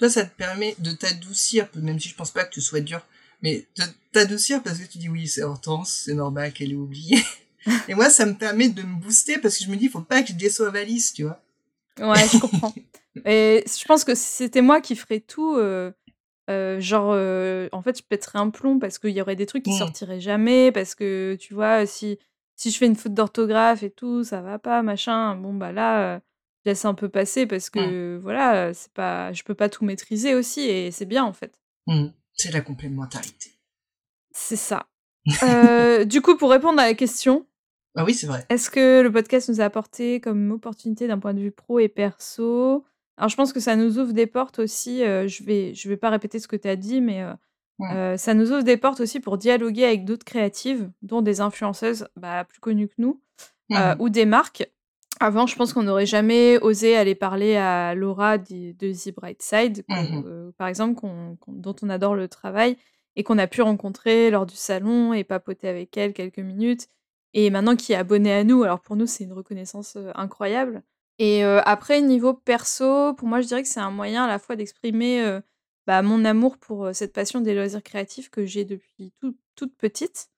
toi, 0.01 0.09
ça 0.09 0.25
te 0.25 0.35
permet 0.35 0.73
de 0.79 0.93
t'adoucir, 0.93 1.67
même 1.75 1.99
si 1.99 2.09
je 2.09 2.15
pense 2.15 2.31
pas 2.31 2.43
que 2.43 2.51
tu 2.51 2.59
sois 2.59 2.79
dur. 2.79 3.05
mais 3.43 3.67
t'adoucir 4.11 4.63
parce 4.63 4.79
que 4.79 4.85
tu 4.87 4.97
dis 4.97 5.09
oui, 5.09 5.27
c'est 5.27 5.43
Hortense, 5.43 5.93
c'est 6.05 6.15
normal 6.15 6.51
qu'elle 6.53 6.71
ait 6.71 6.75
oublié. 6.75 7.23
Et 7.87 7.93
moi, 7.93 8.09
ça 8.09 8.25
me 8.25 8.33
permet 8.33 8.67
de 8.69 8.81
me 8.81 8.95
booster 8.99 9.37
parce 9.37 9.59
que 9.59 9.63
je 9.63 9.69
me 9.69 9.75
dis, 9.75 9.89
faut 9.89 10.01
pas 10.01 10.23
que 10.23 10.29
je 10.29 10.33
déçoive 10.33 10.75
Alice, 10.75 11.13
tu 11.13 11.21
vois. 11.21 11.39
Ouais, 11.99 12.27
je 12.27 12.39
comprends. 12.39 12.73
Et 13.27 13.63
je 13.67 13.85
pense 13.85 14.03
que 14.03 14.15
si 14.15 14.25
c'était 14.25 14.63
moi 14.63 14.81
qui 14.81 14.95
ferais 14.95 15.19
tout, 15.19 15.55
euh, 15.57 15.91
euh, 16.49 16.79
genre, 16.79 17.11
euh, 17.13 17.69
en 17.71 17.83
fait, 17.83 17.99
je 17.99 18.03
pèterais 18.03 18.39
un 18.39 18.49
plomb 18.49 18.79
parce 18.79 18.97
qu'il 18.97 19.11
y 19.11 19.21
aurait 19.21 19.35
des 19.35 19.45
trucs 19.45 19.65
qui 19.65 19.71
Mm. 19.71 19.77
sortiraient 19.77 20.19
jamais, 20.19 20.71
parce 20.71 20.95
que, 20.95 21.37
tu 21.39 21.53
vois, 21.53 21.85
si, 21.85 22.17
si 22.55 22.71
je 22.71 22.77
fais 22.79 22.87
une 22.87 22.95
faute 22.95 23.13
d'orthographe 23.13 23.83
et 23.83 23.91
tout, 23.91 24.23
ça 24.23 24.41
va 24.41 24.57
pas, 24.57 24.81
machin. 24.81 25.35
Bon, 25.35 25.53
bah 25.53 25.71
là, 25.71 26.21
laisse 26.65 26.85
un 26.85 26.93
peu 26.93 27.09
passer 27.09 27.45
parce 27.47 27.69
que, 27.69 28.17
voilà, 28.21 28.55
euh, 28.67 28.71
c'est 28.73 28.91
pas, 28.93 29.33
je 29.33 29.43
peux 29.43 29.55
pas 29.55 29.69
tout 29.69 29.83
maîtriser 29.85 30.35
aussi 30.35 30.61
et 30.61 30.91
c'est 30.91 31.05
bien, 31.05 31.23
en 31.23 31.33
fait. 31.33 31.59
Mm. 31.87 32.07
C'est 32.33 32.51
la 32.51 32.61
complémentarité. 32.61 33.51
C'est 34.31 34.55
ça. 34.55 34.87
Euh, 35.43 36.05
du 36.05 36.21
coup, 36.21 36.35
pour 36.37 36.49
répondre 36.51 36.79
à 36.79 36.85
la 36.85 36.93
question, 36.93 37.45
Ah 37.95 38.05
oui, 38.05 38.13
c'est 38.13 38.25
vrai. 38.27 38.45
Est-ce 38.49 38.69
que 38.69 39.01
le 39.01 39.11
podcast 39.11 39.49
nous 39.49 39.59
a 39.59 39.65
apporté 39.65 40.21
comme 40.21 40.51
opportunité 40.51 41.07
d'un 41.07 41.19
point 41.19 41.33
de 41.33 41.41
vue 41.41 41.51
pro 41.51 41.77
et 41.79 41.89
perso? 41.89 42.85
Alors, 43.17 43.27
je 43.29 43.35
pense 43.35 43.51
que 43.53 43.59
ça 43.59 43.75
nous 43.75 43.99
ouvre 43.99 44.13
des 44.13 44.27
portes 44.27 44.59
aussi. 44.59 45.03
euh, 45.03 45.27
je 45.27 45.43
vais, 45.43 45.73
je 45.75 45.89
vais 45.89 45.97
pas 45.97 46.09
répéter 46.09 46.39
ce 46.39 46.47
que 46.47 46.55
tu 46.55 46.67
as 46.69 46.75
dit, 46.77 47.01
mais 47.01 47.21
euh, 47.21 47.33
Ouais. 47.79 48.17
ça 48.17 48.33
nous 48.35 48.51
ouvre 48.51 48.61
des 48.63 48.77
portes 48.77 48.99
aussi 49.01 49.19
pour 49.19 49.37
dialoguer 49.39 49.85
avec 49.85 50.05
d'autres 50.05 50.23
créatives, 50.23 50.89
dont 51.01 51.21
des 51.23 51.41
influenceuses 51.41 52.07
bah, 52.15 52.43
plus 52.45 52.59
connues 52.59 52.87
que 52.87 52.93
nous, 52.99 53.19
Mhm. 53.69 53.95
ou 53.99 54.09
des 54.09 54.25
marques. 54.25 54.69
Avant, 55.23 55.45
je 55.45 55.55
pense 55.55 55.71
qu'on 55.71 55.83
n'aurait 55.83 56.07
jamais 56.07 56.57
osé 56.61 56.97
aller 56.97 57.13
parler 57.13 57.55
à 57.55 57.93
Laura 57.93 58.37
de, 58.39 58.71
de 58.71 58.91
The 58.91 59.13
Bright 59.15 59.41
Side, 59.41 59.83
Mhm. 59.87 60.23
euh, 60.25 60.51
par 60.57 60.67
exemple, 60.67 61.03
dont 61.47 61.75
on 61.83 61.89
adore 61.89 62.15
le 62.15 62.27
travail 62.27 62.75
et 63.15 63.23
qu'on 63.23 63.37
a 63.37 63.45
pu 63.45 63.61
rencontrer 63.61 64.31
lors 64.31 64.47
du 64.47 64.55
salon 64.55 65.13
et 65.13 65.23
papoter 65.23 65.67
avec 65.67 65.95
elle 65.95 66.13
quelques 66.13 66.39
minutes 66.39 66.87
et 67.33 67.49
maintenant 67.51 67.75
qui 67.75 67.93
est 67.93 67.97
abonnée 67.97 68.33
à 68.33 68.43
nous. 68.43 68.63
Alors 68.63 68.81
pour 68.81 68.95
nous, 68.95 69.05
c'est 69.05 69.23
une 69.23 69.33
reconnaissance 69.33 69.95
euh, 69.95 70.09
incroyable. 70.15 70.81
Et 71.19 71.45
euh, 71.45 71.61
après, 71.65 72.01
niveau 72.01 72.33
perso, 72.33 73.13
pour 73.13 73.27
moi, 73.27 73.41
je 73.41 73.47
dirais 73.47 73.61
que 73.61 73.67
c'est 73.69 73.79
un 73.79 73.91
moyen 73.91 74.23
à 74.23 74.27
la 74.27 74.39
fois 74.39 74.55
d'exprimer 74.55 75.39
bah, 75.85 76.01
mon 76.01 76.25
amour 76.25 76.57
pour 76.57 76.89
cette 76.93 77.13
passion 77.13 77.41
des 77.41 77.53
loisirs 77.53 77.83
créatifs 77.83 78.29
que 78.31 78.45
j'ai 78.47 78.65
depuis 78.65 79.13
tout- 79.21 79.37
toute 79.55 79.75
petite. 79.77 80.30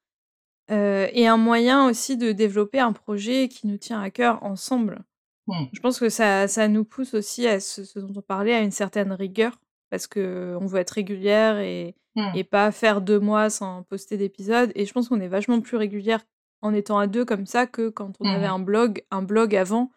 Euh, 0.71 1.07
et 1.13 1.27
un 1.27 1.37
moyen 1.37 1.87
aussi 1.87 2.17
de 2.17 2.31
développer 2.31 2.79
un 2.79 2.93
projet 2.93 3.47
qui 3.49 3.67
nous 3.67 3.77
tient 3.77 4.01
à 4.01 4.09
cœur 4.09 4.41
ensemble. 4.43 5.03
Mm. 5.47 5.65
Je 5.73 5.79
pense 5.79 5.99
que 5.99 6.09
ça, 6.09 6.47
ça 6.47 6.67
nous 6.67 6.85
pousse 6.85 7.13
aussi 7.13 7.47
à 7.47 7.59
ce, 7.59 7.83
ce 7.83 7.99
dont 7.99 8.13
on 8.15 8.21
parlait, 8.21 8.53
à 8.53 8.61
une 8.61 8.71
certaine 8.71 9.11
rigueur, 9.11 9.59
parce 9.89 10.07
que 10.07 10.57
on 10.61 10.65
veut 10.65 10.79
être 10.79 10.91
régulière 10.91 11.57
et, 11.59 11.95
Mm. 12.15 12.31
et 12.35 12.43
pas 12.43 12.71
faire 12.71 13.01
deux 13.01 13.19
mois 13.19 13.49
sans 13.49 13.81
poster 13.83 14.17
d'épisode. 14.17 14.71
Et 14.75 14.85
je 14.85 14.93
pense 14.93 15.09
qu'on 15.09 15.19
est 15.19 15.27
vachement 15.27 15.59
plus 15.61 15.77
régulière 15.77 16.23
en 16.61 16.71
étant 16.71 16.99
à 16.99 17.07
deux 17.07 17.25
comme 17.25 17.47
ça 17.47 17.65
que 17.65 17.89
quand 17.89 18.13
on 18.19 18.29
avait 18.29 18.45
Mhm. 18.47 18.53
un 18.53 18.59
blog, 18.59 19.03
un 19.09 19.23
blog 19.23 19.55
avant, 19.55 19.89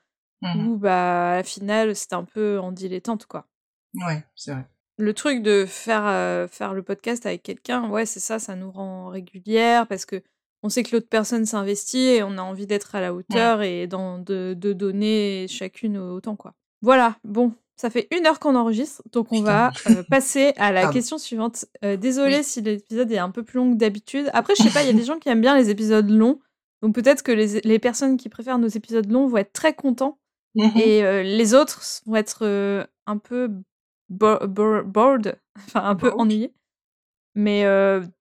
où 0.42 0.76
bah, 0.78 1.32
à 1.32 1.36
la 1.36 1.42
finale, 1.42 1.94
c'était 1.94 2.14
un 2.14 2.24
peu 2.24 2.58
en 2.58 2.72
dilettante, 2.72 3.26
quoi. 3.26 3.46
Ouais, 3.94 4.24
c'est 4.34 4.52
vrai. 4.52 4.64
Le 4.96 5.12
truc 5.12 5.42
de 5.42 5.66
faire, 5.66 6.06
euh, 6.06 6.48
faire 6.48 6.72
le 6.72 6.82
podcast 6.82 7.26
avec 7.26 7.42
quelqu'un, 7.42 7.88
ouais, 7.90 8.06
c'est 8.06 8.20
ça, 8.20 8.38
ça 8.38 8.56
nous 8.56 8.70
rend 8.70 9.08
régulière 9.08 9.86
parce 9.86 10.06
que 10.06 10.22
on 10.62 10.68
sait 10.68 10.82
que 10.82 10.94
l'autre 10.96 11.08
personne 11.08 11.44
s'investit 11.46 11.98
et 12.08 12.22
on 12.22 12.38
a 12.38 12.42
envie 12.42 12.66
d'être 12.66 12.94
à 12.94 13.00
la 13.00 13.14
hauteur 13.14 13.62
et 13.62 13.86
dans, 13.86 14.18
de, 14.18 14.54
de 14.56 14.72
donner 14.72 15.46
chacune 15.48 15.96
autant, 15.98 16.36
quoi. 16.36 16.54
Voilà, 16.82 17.16
bon, 17.24 17.52
ça 17.76 17.90
fait 17.90 18.08
une 18.16 18.26
heure 18.26 18.38
qu'on 18.40 18.54
enregistre, 18.56 19.02
donc 19.12 19.32
on 19.32 19.42
va 19.42 19.70
euh, 19.90 20.02
passer 20.10 20.52
à 20.56 20.72
la 20.72 20.82
Pardon. 20.82 20.94
question 20.94 21.18
suivante. 21.18 21.64
Euh, 21.84 21.96
désolée 21.96 22.38
Oui. 22.38 22.44
si 22.44 22.60
l'épisode 22.62 23.10
est 23.12 23.18
un 23.18 23.30
peu 23.30 23.42
plus 23.42 23.58
long 23.58 23.72
que 23.72 23.78
d'habitude. 23.78 24.30
Après, 24.32 24.54
je 24.56 24.62
sais 24.62 24.70
pas, 24.70 24.82
il 24.82 24.86
y 24.86 24.90
a 24.90 24.92
des 24.98 25.04
gens 25.04 25.18
qui 25.18 25.28
aiment 25.28 25.40
bien 25.40 25.56
les 25.56 25.70
épisodes 25.70 26.08
longs, 26.10 26.38
donc 26.82 26.94
peut-être 26.94 27.22
que 27.22 27.32
les, 27.32 27.60
les 27.62 27.78
personnes 27.78 28.16
qui 28.16 28.28
préfèrent 28.28 28.58
nos 28.58 28.68
épisodes 28.68 29.10
longs 29.10 29.26
vont 29.26 29.38
être 29.38 29.52
très 29.52 29.74
contents 29.74 30.18
Mhm. 30.54 30.72
et 30.76 31.04
euh, 31.04 31.22
les 31.22 31.52
autres 31.54 31.82
vont 32.06 32.16
être 32.16 32.86
un 33.06 33.18
peu 33.18 33.50
bo- 34.08 34.38
bo- 34.46 34.82
bored, 34.84 35.38
enfin 35.66 35.84
un 35.84 35.94
peu 35.96 36.10
ennuyés. 36.12 36.54
Mais 37.34 37.66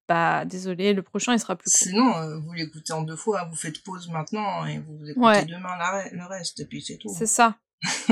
bah 0.07 0.45
désolé, 0.45 0.93
le 0.93 1.01
prochain 1.01 1.33
il 1.33 1.39
sera 1.39 1.55
plus 1.55 1.71
court. 1.71 1.87
Sinon, 1.87 2.15
euh, 2.17 2.37
vous 2.39 2.53
l'écoutez 2.53 2.93
en 2.93 3.01
deux 3.01 3.15
fois, 3.15 3.45
vous 3.45 3.55
faites 3.55 3.81
pause 3.83 4.07
maintenant 4.09 4.63
et 4.65 4.77
vous 4.79 5.09
écoutez 5.09 5.25
Ouais. 5.25 5.45
demain 5.45 5.75
la 5.77 6.07
le 6.11 6.25
reste, 6.25 6.59
et 6.59 6.65
puis 6.65 6.81
c'est 6.81 6.97
tout. 6.97 7.13
C'est 7.17 7.25
ça. 7.25 7.55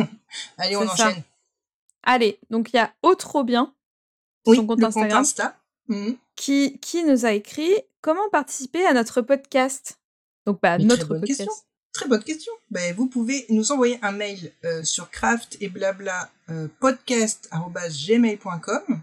Allez, 0.57 0.75
on 0.75 0.87
ça. 0.87 0.93
enchaîne. 1.09 1.23
Allez, 2.03 2.39
donc 2.49 2.71
il 2.73 2.77
y 2.77 2.79
a 2.79 2.93
Oh 3.01 3.15
trop 3.15 3.43
bien 3.43 3.73
Oui, 4.45 4.55
son 4.57 4.65
compte 4.67 4.79
le 4.79 4.85
Instagram. 4.87 5.09
compte 5.11 5.19
Insta. 5.21 5.59
Mhm. 5.89 6.15
qui, 6.35 6.79
qui 6.79 7.03
nous 7.03 7.25
a 7.25 7.33
écrit 7.33 7.73
comment 8.01 8.29
participer 8.31 8.85
à 8.85 8.93
notre 8.93 9.21
podcast? 9.21 9.99
Donc 10.45 10.61
bah 10.61 10.77
Mais 10.77 10.85
très 10.85 10.97
notre 10.97 11.07
bonne 11.09 11.19
podcast. 11.21 11.39
question. 11.45 11.53
Très 11.93 12.07
bonne 12.07 12.23
question. 12.23 12.51
Ben, 12.71 12.95
vous 12.95 13.07
pouvez 13.07 13.45
nous 13.49 13.71
envoyer 13.71 13.99
un 14.01 14.11
mail 14.13 14.51
euh, 14.65 14.83
sur 14.83 15.09
craft 15.11 15.57
et 15.61 15.69
blabla 15.69 16.29
euh, 16.49 16.67
podcast@gmail.com 16.79 19.01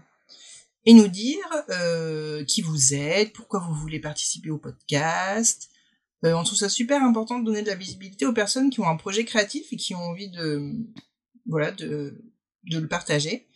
et 0.85 0.93
nous 0.93 1.07
dire 1.07 1.45
euh, 1.69 2.43
qui 2.45 2.61
vous 2.61 2.93
êtes, 2.93 3.33
pourquoi 3.33 3.59
vous 3.59 3.73
voulez 3.73 3.99
participer 3.99 4.49
au 4.49 4.57
podcast. 4.57 5.69
Euh, 6.23 6.33
on 6.33 6.43
trouve 6.43 6.57
ça 6.57 6.69
super 6.69 7.03
important 7.03 7.39
de 7.39 7.45
donner 7.45 7.61
de 7.61 7.67
la 7.67 7.75
visibilité 7.75 8.25
aux 8.25 8.33
personnes 8.33 8.69
qui 8.69 8.79
ont 8.79 8.87
un 8.87 8.95
projet 8.95 9.25
créatif 9.25 9.71
et 9.71 9.75
qui 9.77 9.95
ont 9.95 10.03
envie 10.03 10.29
de 10.29 10.73
voilà 11.47 11.71
de 11.71 12.21
de 12.65 12.79
le 12.79 12.87
partager. 12.87 13.47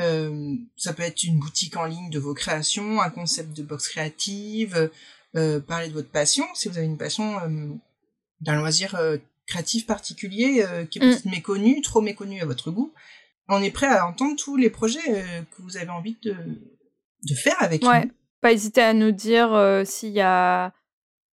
Euh, 0.00 0.54
ça 0.76 0.92
peut 0.92 1.02
être 1.02 1.24
une 1.24 1.38
boutique 1.38 1.76
en 1.76 1.84
ligne 1.84 2.10
de 2.10 2.18
vos 2.18 2.34
créations, 2.34 3.00
un 3.00 3.10
concept 3.10 3.56
de 3.56 3.62
box 3.62 3.88
créative, 3.88 4.90
euh, 5.36 5.60
parler 5.60 5.88
de 5.88 5.92
votre 5.92 6.08
passion, 6.10 6.44
si 6.54 6.68
vous 6.68 6.78
avez 6.78 6.86
une 6.86 6.98
passion 6.98 7.38
euh, 7.40 7.68
d'un 8.40 8.56
loisir 8.56 8.94
euh, 8.94 9.18
créatif 9.46 9.86
particulier 9.86 10.62
euh, 10.66 10.84
qui 10.84 10.98
est 10.98 11.02
Mm. 11.02 11.10
peut-être 11.10 11.24
méconnu, 11.26 11.82
trop 11.82 12.00
méconnu 12.00 12.40
à 12.40 12.46
votre 12.46 12.70
goût. 12.70 12.92
On 13.48 13.62
est 13.62 13.70
prêt 13.70 13.86
à 13.86 14.06
entendre 14.06 14.36
tous 14.36 14.56
les 14.56 14.70
projets 14.70 15.00
euh, 15.08 15.42
que 15.56 15.62
vous 15.62 15.76
avez 15.76 15.88
envie 15.90 16.16
de, 16.22 16.32
de 16.32 17.34
faire 17.34 17.56
avec 17.60 17.82
Ouais. 17.84 18.04
nous. 18.06 18.10
Pas 18.40 18.52
hésiter 18.52 18.82
à 18.82 18.92
nous 18.94 19.10
dire 19.10 19.52
euh, 19.54 19.84
s'il 19.84 20.10
y 20.12 20.20
a 20.20 20.72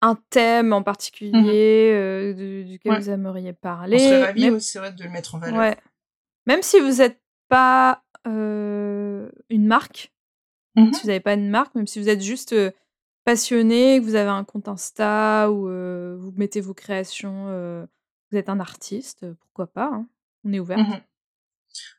un 0.02 0.16
thème 0.30 0.72
en 0.74 0.82
particulier 0.84 1.92
euh, 1.94 2.34
du- 2.34 2.64
duquel 2.66 2.94
Ouais. 2.94 3.00
vous 3.00 3.10
aimeriez 3.10 3.54
parler. 3.54 3.98
On 3.98 4.00
serait 4.00 4.26
ravis 4.26 4.46
Même- 4.46 4.54
aussi 4.56 4.78
de 4.78 5.04
le 5.04 5.10
mettre 5.10 5.36
en 5.36 5.40
valeur. 5.40 5.58
Ouais. 5.60 5.78
Même 6.48 6.62
si 6.62 6.80
vous 6.80 6.98
n'êtes 6.98 7.20
pas 7.50 8.04
euh, 8.28 9.30
une 9.50 9.68
marque, 9.68 10.12
Mhm. 10.76 10.94
si 10.94 11.02
vous 11.02 11.08
n'avez 11.08 11.20
pas 11.20 11.34
une 11.34 11.50
marque, 11.50 11.76
même 11.76 11.88
si 11.88 12.00
vous 12.00 12.10
êtes 12.10 12.22
juste 12.22 12.54
euh, 12.54 12.72
passionné, 13.24 14.00
que 14.00 14.04
vous 14.06 14.16
avez 14.16 14.30
un 14.30 14.44
compte 14.44 14.68
Insta 14.68 15.52
ou 15.52 15.68
euh, 15.70 16.18
vous 16.20 16.34
mettez 16.38 16.60
vos 16.62 16.74
créations, 16.74 17.46
euh, 17.50 17.86
vous 18.32 18.38
êtes 18.38 18.50
un 18.50 18.60
artiste, 18.60 19.24
euh, 19.24 19.34
pourquoi 19.42 19.68
pas, 19.68 19.90
hein. 19.94 20.08
on 20.44 20.54
est 20.54 20.60
ouvert. 20.60 20.78
Mhm. 20.80 21.00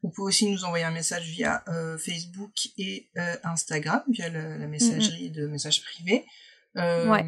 Vous 0.02 0.10
pouvez 0.10 0.28
aussi 0.28 0.50
nous 0.50 0.64
envoyer 0.64 0.84
un 0.84 0.90
message 0.90 1.26
via 1.28 1.62
euh, 1.68 1.98
Facebook 1.98 2.52
et 2.78 3.08
euh, 3.16 3.36
Instagram, 3.44 4.02
via 4.08 4.28
la 4.28 4.66
messagerie 4.68 5.30
de 5.30 5.46
messages 5.46 5.82
privés. 5.82 6.24
Euh, 6.76 7.08
Ouais. 7.08 7.24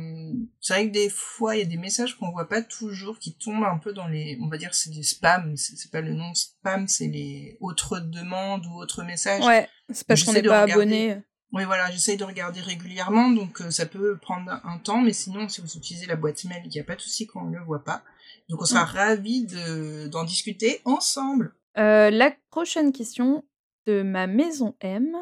C'est 0.60 0.74
vrai 0.74 0.86
que 0.88 0.92
des 0.92 1.08
fois, 1.08 1.56
il 1.56 1.60
y 1.60 1.62
a 1.62 1.64
des 1.64 1.78
messages 1.78 2.14
qu'on 2.16 2.30
voit 2.32 2.48
pas 2.50 2.60
toujours, 2.62 3.18
qui 3.18 3.34
tombent 3.38 3.64
un 3.64 3.78
peu 3.78 3.94
dans 3.94 4.06
les, 4.06 4.38
on 4.42 4.48
va 4.48 4.58
dire, 4.58 4.74
c'est 4.74 4.90
des 4.90 5.02
spams. 5.02 5.56
C'est 5.56 5.90
pas 5.90 6.02
le 6.02 6.12
nom 6.12 6.34
spam, 6.34 6.86
c'est 6.86 7.06
les 7.08 7.56
autres 7.60 7.98
demandes 8.00 8.66
ou 8.66 8.74
autres 8.74 9.04
messages. 9.04 9.42
Ouais, 9.44 9.66
c'est 9.90 10.06
parce 10.06 10.22
qu'on 10.24 10.34
n'est 10.34 10.42
pas 10.42 10.62
regarder. 10.64 10.72
abonné. 10.82 11.22
Oui, 11.52 11.64
voilà, 11.64 11.90
j'essaye 11.90 12.18
de 12.18 12.24
regarder 12.24 12.60
régulièrement, 12.60 13.30
donc 13.30 13.62
euh, 13.62 13.70
ça 13.70 13.86
peut 13.86 14.18
prendre 14.18 14.50
un, 14.64 14.76
temps, 14.76 15.00
mais 15.00 15.14
sinon, 15.14 15.48
si 15.48 15.62
vous 15.62 15.76
utilisez 15.78 16.04
la 16.04 16.16
boîte 16.16 16.44
mail, 16.44 16.60
il 16.66 16.68
n'y 16.68 16.78
a 16.80 16.84
pas 16.84 16.94
de 16.94 17.00
souci 17.00 17.26
qu'on 17.26 17.44
ne 17.46 17.56
le 17.56 17.64
voit 17.64 17.82
pas. 17.84 18.02
Donc, 18.50 18.60
on 18.60 18.66
sera 18.66 18.84
Mm. 18.84 18.88
ravis 18.88 19.46
de- 19.46 20.08
d'en 20.08 20.24
discuter 20.24 20.82
ensemble. 20.84 21.54
Euh, 21.78 22.10
la 22.10 22.32
prochaine 22.50 22.92
question 22.92 23.44
de 23.86 24.02
ma 24.02 24.26
maison 24.26 24.74
M, 24.80 25.14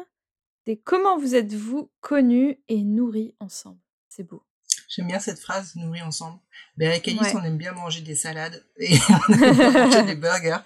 c'est 0.65 0.77
comment 0.77 1.17
vous 1.17 1.35
êtes-vous 1.35 1.91
connus 2.01 2.57
et 2.67 2.83
nourris 2.83 3.35
ensemble? 3.39 3.79
C'est 4.09 4.23
beau. 4.23 4.43
J'aime 4.89 5.07
bien 5.07 5.19
cette 5.19 5.39
phrase, 5.39 5.75
nourrir 5.75 6.07
ensemble. 6.07 6.39
Mais 6.77 6.87
avec 6.87 7.07
Alice, 7.07 7.21
Ouais. 7.21 7.35
on 7.35 7.43
aime 7.43 7.57
bien 7.57 7.73
manger 7.73 8.01
des 8.01 8.15
salades 8.15 8.65
et 8.79 8.95
on 9.29 9.33
aime 9.33 9.55
bien 9.55 9.71
manger 9.71 10.03
des 10.03 10.15
burgers. 10.15 10.57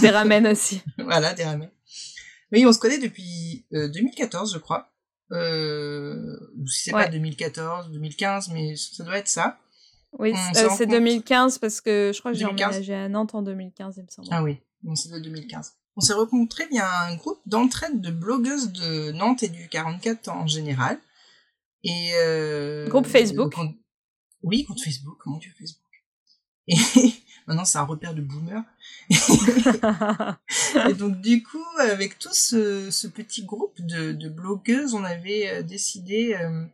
Des 0.00 0.10
ramen 0.10 0.46
aussi. 0.48 0.82
voilà, 0.98 1.32
des 1.34 1.44
ramen. 1.44 1.70
Oui, 2.52 2.66
on 2.66 2.72
se 2.72 2.78
connaît 2.78 2.98
depuis 2.98 3.64
euh, 3.72 3.88
2014, 3.88 4.52
je 4.52 4.58
crois. 4.58 4.92
Euh, 5.32 6.36
ou 6.58 6.66
si 6.66 6.84
c'est 6.84 6.94
Ouais. 6.94 7.04
pas 7.04 7.10
2014, 7.10 7.90
2015, 7.92 8.50
mais 8.52 8.74
ça 8.76 9.04
doit 9.04 9.18
être 9.18 9.28
ça. 9.28 9.58
Oui, 10.18 10.34
c'est- 10.52 10.64
euh, 10.64 10.68
c'est 10.76 10.84
compte- 10.86 10.90
2015 10.96 11.58
parce 11.58 11.80
que 11.80 12.10
je 12.12 12.18
crois 12.18 12.32
que 12.32 12.38
j'ai 12.38 12.44
2015. 12.44 12.68
emménagé 12.68 12.94
à 12.94 13.08
Nantes 13.08 13.34
en 13.36 13.42
2015, 13.42 13.94
il 13.98 14.02
me 14.02 14.08
semble. 14.10 14.28
Ah 14.32 14.42
oui, 14.42 14.58
bon, 14.82 14.94
ça 14.94 15.14
être 15.16 15.22
2015. 15.22 15.74
On 15.96 16.00
s'est 16.00 16.12
rencontrés 16.12 16.66
via 16.70 16.88
un 17.04 17.16
groupe 17.16 17.40
d'entraide 17.46 18.00
de 18.00 18.10
blogueuses 18.10 18.72
de 18.72 19.12
Nantes 19.12 19.42
et 19.42 19.48
du 19.48 19.68
44 19.68 20.28
en 20.28 20.46
général. 20.46 20.98
Et 21.82 22.12
euh, 22.14 22.88
Groupe 22.88 23.06
Facebook. 23.06 23.54
Oui, 24.42 24.64
compte 24.64 24.80
Facebook, 24.80 25.18
comment 25.18 25.38
tu 25.38 25.50
fais 25.50 25.58
Facebook 25.58 25.90
Et 26.68 26.76
Maintenant, 27.46 27.64
c'est 27.64 27.78
un 27.78 27.84
repère 27.84 28.14
de 28.14 28.22
boomer. 28.22 28.62
et 30.88 30.94
donc, 30.94 31.20
du 31.20 31.42
coup, 31.42 31.58
avec 31.80 32.16
tout 32.18 32.32
ce, 32.32 33.06
petit 33.08 33.44
groupe 33.44 33.74
de, 33.80 34.28
blogueuses, 34.28 34.94
on 34.94 35.02
avait 35.02 35.48
euh, 35.48 35.62
décidé, 35.62 36.36
euh, 36.40 36.64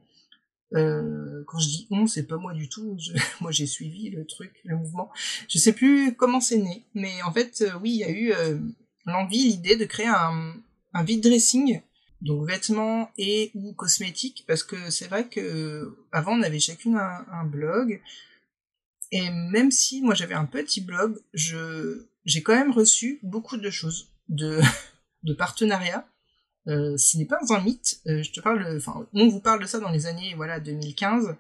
euh, 0.75 1.45
quand 1.47 1.59
je 1.59 1.69
dis 1.69 1.87
on, 1.91 2.07
c'est 2.07 2.27
pas 2.27 2.37
moi 2.37 2.53
du 2.53 2.69
tout, 2.69 2.99
moi 3.41 3.53
j'ai 3.53 3.67
suivi 3.67 4.11
le 4.11 4.27
truc, 4.27 4.53
le 4.65 4.77
mouvement. 4.77 5.11
Je 5.49 5.59
sais 5.59 5.73
plus 5.73 6.15
comment 6.15 6.41
c'est 6.41 6.59
né, 6.59 6.85
mais 6.95 7.23
en 7.23 7.33
fait, 7.33 7.65
oui, 7.81 7.91
il 7.91 7.99
y 7.99 8.05
a 8.05 8.11
eu 8.11 8.33
l'envie, 9.07 9.45
l'idée 9.45 9.77
de 9.77 9.85
créer 9.85 10.09
un, 10.09 10.55
vide 11.05 11.23
dressing 11.23 11.81
donc 12.23 12.49
vêtements 12.49 13.11
et 13.19 13.51
ou 13.55 13.75
cosmétiques 13.75 14.45
parce 14.49 14.63
que 14.63 14.91
c'est 14.91 15.07
vrai 15.07 15.29
que 15.29 15.95
avant 16.13 16.33
on 16.39 16.43
avait 16.43 16.61
chacune 16.61 16.97
un, 16.97 17.45
blog. 17.45 18.01
Et 19.13 19.31
même 19.31 19.71
si 19.71 20.03
moi 20.03 20.15
j'avais 20.15 20.35
un 20.35 20.47
petit 20.47 20.81
blog 20.81 21.21
j'ai 21.33 22.43
quand 22.43 22.55
même 22.55 22.73
reçu 22.73 23.21
beaucoup 23.23 23.59
de 23.59 23.71
choses 23.71 24.09
de 24.29 24.61
partenariats 25.39 26.09
euh, 26.69 26.97
ce 26.97 27.17
n'est 27.17 27.27
pas 27.27 27.39
un 27.51 27.61
mythe 27.61 28.01
euh, 28.07 28.23
je 28.23 28.33
te 28.33 28.41
parle 28.41 28.67
enfin 28.77 29.07
on 29.13 29.29
vous 29.29 29.41
parle 29.41 29.61
de 29.61 29.67
ça 29.67 29.79
dans 29.79 29.91
les 29.91 30.07
années 30.07 30.35
voilà 30.35 30.59
2015 30.59 31.37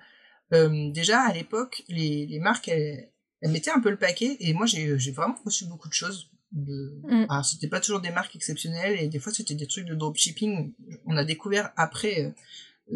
euh, 0.53 0.91
déjà 0.93 1.22
à 1.22 1.33
l'époque 1.33 1.83
les, 1.89 2.27
les 2.27 2.39
marques 2.39 2.68
elles, 2.68 3.11
elles 3.41 3.51
mettaient 3.51 3.70
un 3.70 3.81
peu 3.81 3.91
le 3.91 3.99
paquet 3.99 4.37
et 4.41 4.53
moi 4.55 4.66
j'ai 4.66 4.99
j'ai 4.99 5.11
vraiment 5.12 5.37
reçu 5.45 5.64
beaucoup 5.66 5.89
de 5.89 5.95
choses 5.95 6.31
de... 6.53 7.01
Mm. 7.03 7.27
Alors, 7.29 7.45
c'était 7.45 7.68
pas 7.68 7.81
toujours 7.81 8.01
des 8.01 8.11
marques 8.11 8.37
exceptionnelles 8.37 9.01
et 9.01 9.09
des 9.09 9.18
fois 9.18 9.33
c'était 9.33 9.57
des 9.57 9.66
trucs 9.66 9.85
de 9.85 9.95
dropshipping. 9.95 10.72
On 11.05 11.16
a 11.16 11.24
découvert 11.24 11.72
après 11.77 12.35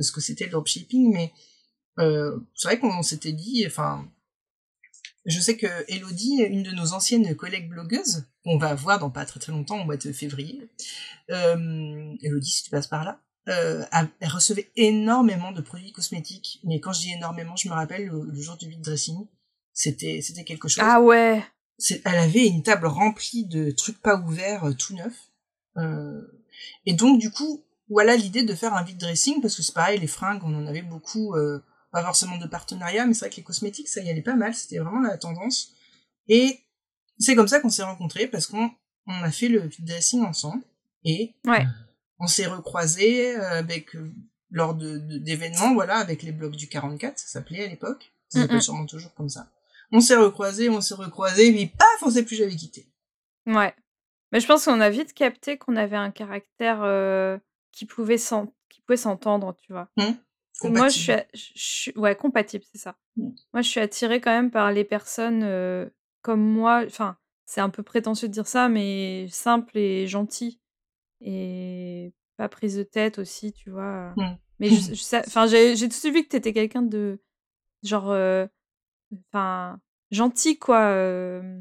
ce 0.00 0.12
que 0.12 0.20
c'était 0.20 0.44
le 0.44 0.52
dropshipping, 0.52 1.12
mais 1.12 1.32
c'est 1.98 2.68
vrai 2.68 2.78
qu'on 2.78 3.02
s'était 3.02 3.32
dit, 3.32 3.64
enfin, 3.66 4.08
je 5.30 5.40
sais 5.40 5.56
que 5.56 5.66
Elodie, 5.88 6.42
une 6.42 6.62
de 6.62 6.70
nos 6.72 6.92
anciennes 6.92 7.34
collègues 7.34 7.68
blogueuses, 7.68 8.26
qu'on 8.44 8.58
va 8.58 8.74
voir 8.74 8.98
dans 8.98 9.10
pas 9.10 9.24
très 9.24 9.40
très 9.40 9.52
longtemps, 9.52 9.80
au 9.80 9.84
mois 9.84 9.96
de 9.96 10.12
février, 10.12 10.70
euh, 11.30 12.14
Elodie, 12.22 12.50
si 12.50 12.64
tu 12.64 12.70
passes 12.70 12.86
par 12.86 13.04
là, 13.04 13.20
euh, 13.48 13.84
elle 13.92 14.28
recevait 14.28 14.70
énormément 14.76 15.52
de 15.52 15.60
produits 15.60 15.92
cosmétiques. 15.92 16.60
Mais 16.64 16.80
quand 16.80 16.92
je 16.92 17.00
dis 17.00 17.12
énormément, 17.12 17.56
je 17.56 17.68
me 17.68 17.74
rappelle 17.74 18.06
le, 18.06 18.40
jour 18.40 18.56
du 18.56 18.68
vide 18.68 18.82
dressing, 18.82 19.26
c'était 19.72 20.20
c'était 20.22 20.44
quelque 20.44 20.68
chose. 20.68 20.84
Ah 20.86 21.00
ouais 21.00 21.42
elle 22.04 22.18
avait 22.18 22.46
une 22.46 22.62
table 22.62 22.86
remplie 22.86 23.46
de 23.46 23.70
trucs 23.70 24.00
pas 24.00 24.16
ouverts 24.16 24.64
euh, 24.64 24.72
tout 24.72 24.94
neufs. 24.94 25.30
Euh, 25.76 26.20
et 26.86 26.94
donc 26.94 27.18
du 27.18 27.30
coup, 27.30 27.64
voilà 27.88 28.16
l'idée 28.16 28.42
de 28.42 28.54
faire 28.54 28.74
un 28.74 28.82
vide 28.82 28.98
dressing 28.98 29.40
parce 29.40 29.56
que 29.56 29.62
c'est 29.62 29.74
pareil, 29.74 29.98
les 29.98 30.06
fringues, 30.06 30.42
on 30.44 30.54
en 30.54 30.66
avait 30.66 30.82
beaucoup, 30.82 31.34
euh, 31.34 31.60
pas 31.90 32.02
forcément 32.04 32.38
de 32.38 32.46
partenariat, 32.46 33.06
mais 33.06 33.14
c'est 33.14 33.20
vrai 33.20 33.30
que 33.30 33.36
les 33.36 33.42
cosmétiques, 33.42 33.88
ça 33.88 34.00
y 34.00 34.10
allait 34.10 34.22
pas 34.22 34.36
mal, 34.36 34.54
c'était 34.54 34.78
vraiment 34.78 35.00
la 35.00 35.16
tendance. 35.18 35.72
Et 36.28 36.60
c'est 37.18 37.34
comme 37.34 37.48
ça 37.48 37.60
qu'on 37.60 37.70
s'est 37.70 37.82
rencontrés 37.82 38.26
parce 38.26 38.46
qu'on 38.46 38.70
on 39.06 39.22
a 39.22 39.30
fait 39.30 39.48
le 39.48 39.68
dressing 39.80 40.22
ensemble 40.22 40.62
et 41.04 41.34
on 42.18 42.26
s'est 42.26 42.46
recroisés 42.46 43.34
avec 43.34 43.96
lors 44.50 44.74
de 44.74 44.98
d'événements, 45.18 45.74
voilà, 45.74 45.96
avec 45.96 46.22
les 46.22 46.32
blogs 46.32 46.56
du 46.56 46.68
44, 46.68 47.18
ça 47.18 47.26
s'appelait 47.26 47.64
à 47.64 47.68
l'époque, 47.68 48.12
ça 48.28 48.42
s'appelle 48.42 48.62
sûrement 48.62 48.86
toujours 48.86 49.14
comme 49.14 49.28
ça 49.28 49.48
on 49.92 50.00
s'est 50.00 50.16
recroisés, 50.16 50.68
on 50.68 50.80
s'est 50.80 50.94
recroisés, 50.94 51.52
mais 51.52 51.66
paf, 51.66 52.02
on 52.02 52.10
s'est 52.10 52.24
plus 52.24 52.36
jamais 52.36 52.56
quitté. 52.56 52.86
Ouais. 53.46 53.74
Mais 54.32 54.40
je 54.40 54.46
pense 54.46 54.64
qu'on 54.64 54.80
a 54.80 54.90
vite 54.90 55.12
capté 55.12 55.58
qu'on 55.58 55.76
avait 55.76 55.96
un 55.96 56.10
caractère 56.10 56.82
euh, 56.82 57.38
qui 57.72 57.86
pouvait 57.86 58.18
s'entendre, 58.18 59.56
tu 59.56 59.72
vois. 59.72 59.88
Mmh. 59.96 60.12
Moi, 60.64 60.88
je 60.88 61.22
suis, 61.34 61.92
ouais, 61.96 62.14
compatible, 62.14 62.64
c'est 62.70 62.78
ça. 62.78 62.96
Mmh. 63.16 63.28
Moi, 63.52 63.62
je 63.62 63.68
suis 63.68 63.80
attirée 63.80 64.20
quand 64.20 64.30
même 64.30 64.50
par 64.50 64.72
les 64.72 64.84
personnes 64.84 65.42
euh, 65.42 65.88
comme 66.22 66.42
moi. 66.42 66.82
Enfin, 66.86 67.16
c'est 67.46 67.60
un 67.60 67.70
peu 67.70 67.82
prétentieux 67.82 68.28
de 68.28 68.32
dire 68.32 68.46
ça, 68.46 68.68
mais 68.68 69.26
simple 69.28 69.76
et 69.78 70.06
gentil 70.06 70.60
et 71.20 72.12
pas 72.36 72.48
prise 72.48 72.76
de 72.76 72.82
tête 72.82 73.18
aussi, 73.18 73.52
tu 73.52 73.70
vois. 73.70 74.12
Mmh. 74.16 74.38
Mais 74.58 74.70
enfin, 75.26 75.46
j'ai 75.46 75.74
tout 75.78 75.88
de 75.88 75.92
suite 75.92 76.14
vu 76.14 76.22
que 76.22 76.28
t'étais 76.28 76.52
quelqu'un 76.52 76.82
de 76.82 77.20
genre 77.82 78.10
euh, 78.10 78.46
enfin, 79.28 79.80
gentil, 80.10 80.58
quoi. 80.58 80.82
Euh, 80.88 81.60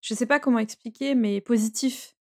je 0.00 0.14
sais 0.14 0.26
pas 0.26 0.40
comment 0.40 0.58
expliquer, 0.58 1.14
mais 1.14 1.40
positif. 1.40 2.14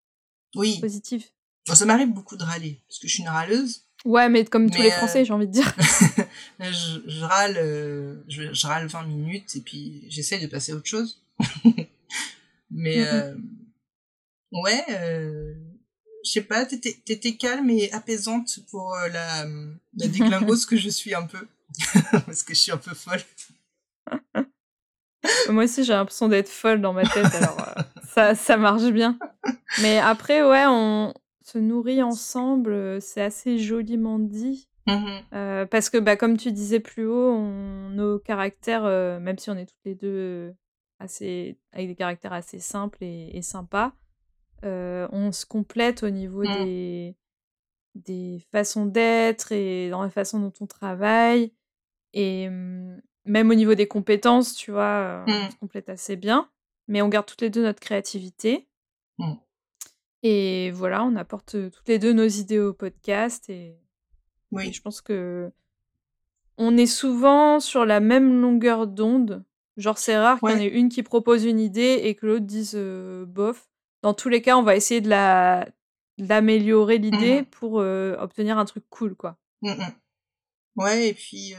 Oui. 0.55 0.79
Positif. 0.79 1.33
ça 1.65 1.85
m'arrive 1.85 2.13
beaucoup 2.13 2.37
de 2.37 2.43
râler, 2.43 2.81
parce 2.87 2.99
que 2.99 3.07
je 3.07 3.13
suis 3.13 3.23
une 3.23 3.29
râleuse. 3.29 3.87
Ouais, 4.05 4.27
mais 4.29 4.43
comme 4.43 4.69
tous 4.69 4.81
les 4.81 4.91
Français, 4.91 5.21
euh, 5.21 5.25
j'ai 5.25 5.33
envie 5.33 5.47
de 5.47 5.51
dire. 5.51 5.73
je, 6.59 7.23
râle, 7.23 7.57
euh, 7.57 8.15
je, 8.27 8.67
râle 8.67 8.87
20 8.87 9.03
minutes 9.03 9.55
et 9.55 9.61
puis 9.61 10.03
j'essaie 10.09 10.39
de 10.39 10.47
passer 10.47 10.73
à 10.73 10.75
autre 10.75 10.87
chose. 10.87 11.21
mais 12.71 13.05
ouais, 14.51 14.83
je 16.25 16.31
sais 16.31 16.41
pas, 16.41 16.65
t'étais 16.65 17.35
calme 17.35 17.69
et 17.69 17.91
apaisante 17.93 18.59
pour 18.69 18.95
la, 19.11 19.45
la 19.45 20.07
déglingose 20.07 20.65
que 20.65 20.77
je 20.77 20.89
suis 20.89 21.15
un 21.15 21.23
peu. 21.23 21.47
parce 22.11 22.43
que 22.43 22.53
je 22.53 22.59
suis 22.59 22.71
un 22.71 22.77
peu 22.77 22.93
folle. 22.93 23.21
Moi 25.49 25.63
aussi, 25.63 25.83
j'ai 25.83 25.93
l'impression 25.93 26.27
d'être 26.27 26.49
folle 26.49 26.81
dans 26.81 26.93
ma 26.93 27.03
tête, 27.03 27.33
alors 27.35 27.59
euh, 27.59 27.81
ça, 28.13 28.35
ça 28.35 28.57
marche 28.57 28.91
bien. 28.91 29.17
Mais 29.81 29.97
après, 29.99 30.43
ouais, 30.43 30.65
on 30.67 31.13
se 31.43 31.57
nourrit 31.57 32.01
ensemble, 32.01 32.71
euh, 32.71 32.99
c'est 32.99 33.21
assez 33.21 33.57
joliment 33.57 34.19
dit. 34.19 34.69
Mmh 34.85 35.05
euh, 35.33 35.65
parce 35.65 35.89
que, 35.89 35.97
bah, 35.97 36.17
comme 36.17 36.35
tu 36.35 36.51
disais 36.51 36.81
plus 36.81 37.05
haut, 37.05 37.31
on, 37.31 37.89
nos 37.89 38.19
caractères, 38.19 38.83
même 39.19 39.37
si 39.37 39.49
on 39.49 39.57
est 39.57 39.65
toutes 39.65 39.85
les 39.85 39.95
deux 39.95 40.53
assez, 40.99 41.57
avec 41.71 41.87
des 41.87 41.95
caractères 41.95 42.33
assez 42.33 42.59
simples 42.59 42.97
et, 43.01 43.41
sympas, 43.41 43.93
on 44.63 45.31
se 45.31 45.45
complète 45.45 46.03
au 46.03 46.09
niveau 46.09 46.43
mmh. 46.43 46.65
des, 46.65 47.15
des 47.95 48.45
façons 48.51 48.85
d'être 48.85 49.51
et 49.53 49.89
dans 49.89 50.01
la 50.01 50.09
façon 50.09 50.39
dont 50.39 50.53
on 50.59 50.67
travaille. 50.67 51.53
Et, 52.13 52.49
mmh, 52.49 53.01
même 53.25 53.49
au 53.49 53.55
niveau 53.55 53.75
des 53.75 53.87
compétences, 53.87 54.53
tu 54.53 54.71
vois, 54.71 55.23
on 55.27 55.31
mmh. 55.31 55.51
se 55.51 55.55
complète 55.57 55.87
assez 55.87 56.17
bien. 56.17 56.49
Mais 56.89 57.01
on 57.01 57.07
garde 57.07 57.25
toutes 57.25 57.41
les 57.41 57.49
deux 57.49 57.63
notre 57.63 57.79
créativité. 57.79 58.67
Mmh. 60.23 60.27
Et 60.27 60.71
voilà, 60.71 61.03
on 61.03 61.15
apporte 61.15 61.51
toutes 61.71 61.87
les 61.87 61.99
deux 61.99 62.13
nos 62.13 62.27
idées 62.27 62.59
au 62.59 62.73
podcast. 62.73 63.49
Et, 63.49 63.75
oui. 64.51 64.71
je 64.71 64.81
pense 64.81 65.01
que 65.01 65.51
on 66.57 66.77
est 66.77 66.85
souvent 66.85 67.59
sur 67.59 67.85
la 67.85 67.99
même 67.99 68.41
longueur 68.41 68.87
d'onde. 68.87 69.43
Genre, 69.75 69.97
c'est 69.97 70.17
rare 70.17 70.39
qu'il 70.39 70.49
y 70.51 70.53
en 70.53 70.59
ait 70.59 70.67
une 70.67 70.89
qui 70.89 71.01
propose 71.01 71.45
une 71.45 71.59
idée 71.59 72.01
et 72.03 72.15
que 72.15 72.27
l'autre 72.27 72.45
dise 72.45 72.75
bof. 72.75 73.67
Dans 74.03 74.13
tous 74.13 74.29
les 74.29 74.41
cas, 74.41 74.55
on 74.55 74.63
va 74.63 74.75
essayer 74.75 75.01
de 75.01 75.09
la 75.09 75.67
d'améliorer 76.19 76.99
l'idée 76.99 77.41
mmh 77.41 77.45
pour 77.45 77.73
obtenir 77.73 78.59
un 78.59 78.65
truc 78.65 78.83
cool, 78.89 79.15
quoi. 79.15 79.37
Ouais, 80.75 81.09
et 81.09 81.13
puis 81.13 81.55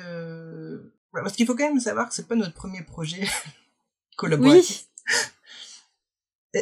parce 1.13 1.35
qu'il 1.37 1.47
faut 1.47 1.55
quand 1.55 1.69
même 1.69 1.81
savoir 1.81 2.09
que 2.09 2.15
c'est 2.15 2.29
pas 2.29 2.35
notre 2.37 2.55
premier 2.55 2.83
projet 2.83 3.27
collaboratif. 4.17 4.87
Oui. 5.07 5.15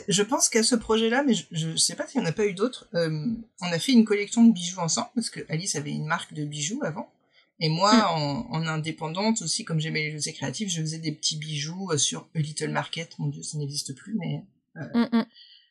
Je 0.08 0.22
pense 0.22 0.48
qu'à 0.48 0.62
ce 0.62 0.74
projet-là, 0.74 1.22
mais 1.22 1.34
je, 1.34 1.44
je 1.50 1.76
sais 1.76 1.94
pas 1.94 2.06
s'il 2.06 2.20
n'y 2.20 2.26
en 2.26 2.30
a 2.30 2.32
pas 2.32 2.46
eu 2.46 2.54
d'autres, 2.54 2.88
euh, 2.94 3.26
on 3.60 3.66
a 3.66 3.78
fait 3.78 3.92
une 3.92 4.04
collection 4.04 4.44
de 4.44 4.52
bijoux 4.52 4.80
ensemble, 4.80 5.08
parce 5.14 5.30
que 5.30 5.40
Alice 5.48 5.76
avait 5.76 5.90
une 5.90 6.06
marque 6.06 6.32
de 6.32 6.44
bijoux 6.44 6.80
avant. 6.82 7.12
Et 7.60 7.68
moi, 7.68 7.94
mm. 7.94 8.54
en, 8.54 8.66
indépendante 8.66 9.42
aussi, 9.42 9.64
comme 9.64 9.80
j'aimais 9.80 10.10
les 10.10 10.18
jeux 10.18 10.32
créatifs, 10.32 10.70
je 10.70 10.80
faisais 10.80 10.98
des 10.98 11.12
petits 11.12 11.36
bijoux 11.36 11.90
euh, 11.90 11.98
sur 11.98 12.28
A 12.34 12.38
Little 12.38 12.70
Market. 12.70 13.18
Mon 13.18 13.28
dieu, 13.28 13.42
ça 13.42 13.58
n'existe 13.58 13.94
plus, 13.94 14.14
mais 14.18 14.44
euh, 14.76 15.06
mm, 15.06 15.18
mm. 15.18 15.26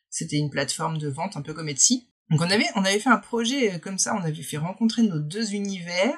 c'était 0.08 0.36
une 0.36 0.50
plateforme 0.50 0.98
de 0.98 1.08
vente 1.08 1.36
un 1.36 1.42
peu 1.42 1.52
comme 1.52 1.68
Etsy. 1.68 2.06
Donc 2.30 2.40
on 2.40 2.50
avait, 2.50 2.68
on 2.76 2.84
avait 2.84 3.00
fait 3.00 3.10
un 3.10 3.18
projet 3.18 3.78
comme 3.80 3.98
ça, 3.98 4.14
on 4.14 4.22
avait 4.22 4.42
fait 4.42 4.56
rencontrer 4.56 5.02
nos 5.02 5.18
deux 5.18 5.52
univers, 5.52 6.16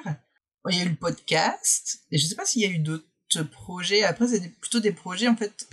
il 0.70 0.78
y 0.78 0.80
a 0.80 0.84
eu 0.84 0.90
le 0.90 0.94
podcast, 0.94 2.04
et 2.12 2.18
je 2.18 2.26
sais 2.26 2.36
pas 2.36 2.46
s'il 2.46 2.62
y 2.62 2.66
a 2.66 2.68
eu 2.68 2.78
d'autres 2.78 3.04
projets. 3.50 4.04
Après, 4.04 4.28
c'est 4.28 4.48
plutôt 4.60 4.80
des 4.80 4.92
projets, 4.92 5.28
en 5.28 5.36
fait. 5.36 5.68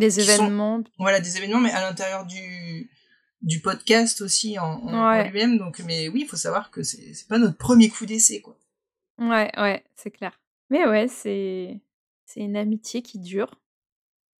Des 0.00 0.20
événements. 0.20 0.82
voilà, 0.98 1.20
des 1.20 1.36
événements, 1.36 1.60
mais 1.60 1.70
à 1.72 1.80
l'intérieur 1.82 2.26
du, 2.26 2.90
du 3.42 3.60
podcast 3.60 4.20
aussi 4.20 4.58
en, 4.58 5.22
lui-même. 5.24 5.58
Donc, 5.58 5.80
mais 5.80 6.08
oui, 6.08 6.22
il 6.22 6.28
faut 6.28 6.36
savoir 6.36 6.70
que 6.70 6.82
c'est 6.82 7.28
pas 7.28 7.38
notre 7.38 7.56
premier 7.56 7.88
coup 7.88 8.06
d'essai, 8.06 8.40
quoi. 8.40 8.56
Ouais, 9.18 9.50
ouais, 9.58 9.84
c'est 9.96 10.10
clair. 10.10 10.40
Mais 10.70 10.86
ouais, 10.86 11.08
c'est 11.08 11.80
c'est 12.24 12.40
une 12.40 12.56
amitié 12.56 13.02
qui 13.02 13.18
dure. 13.18 13.60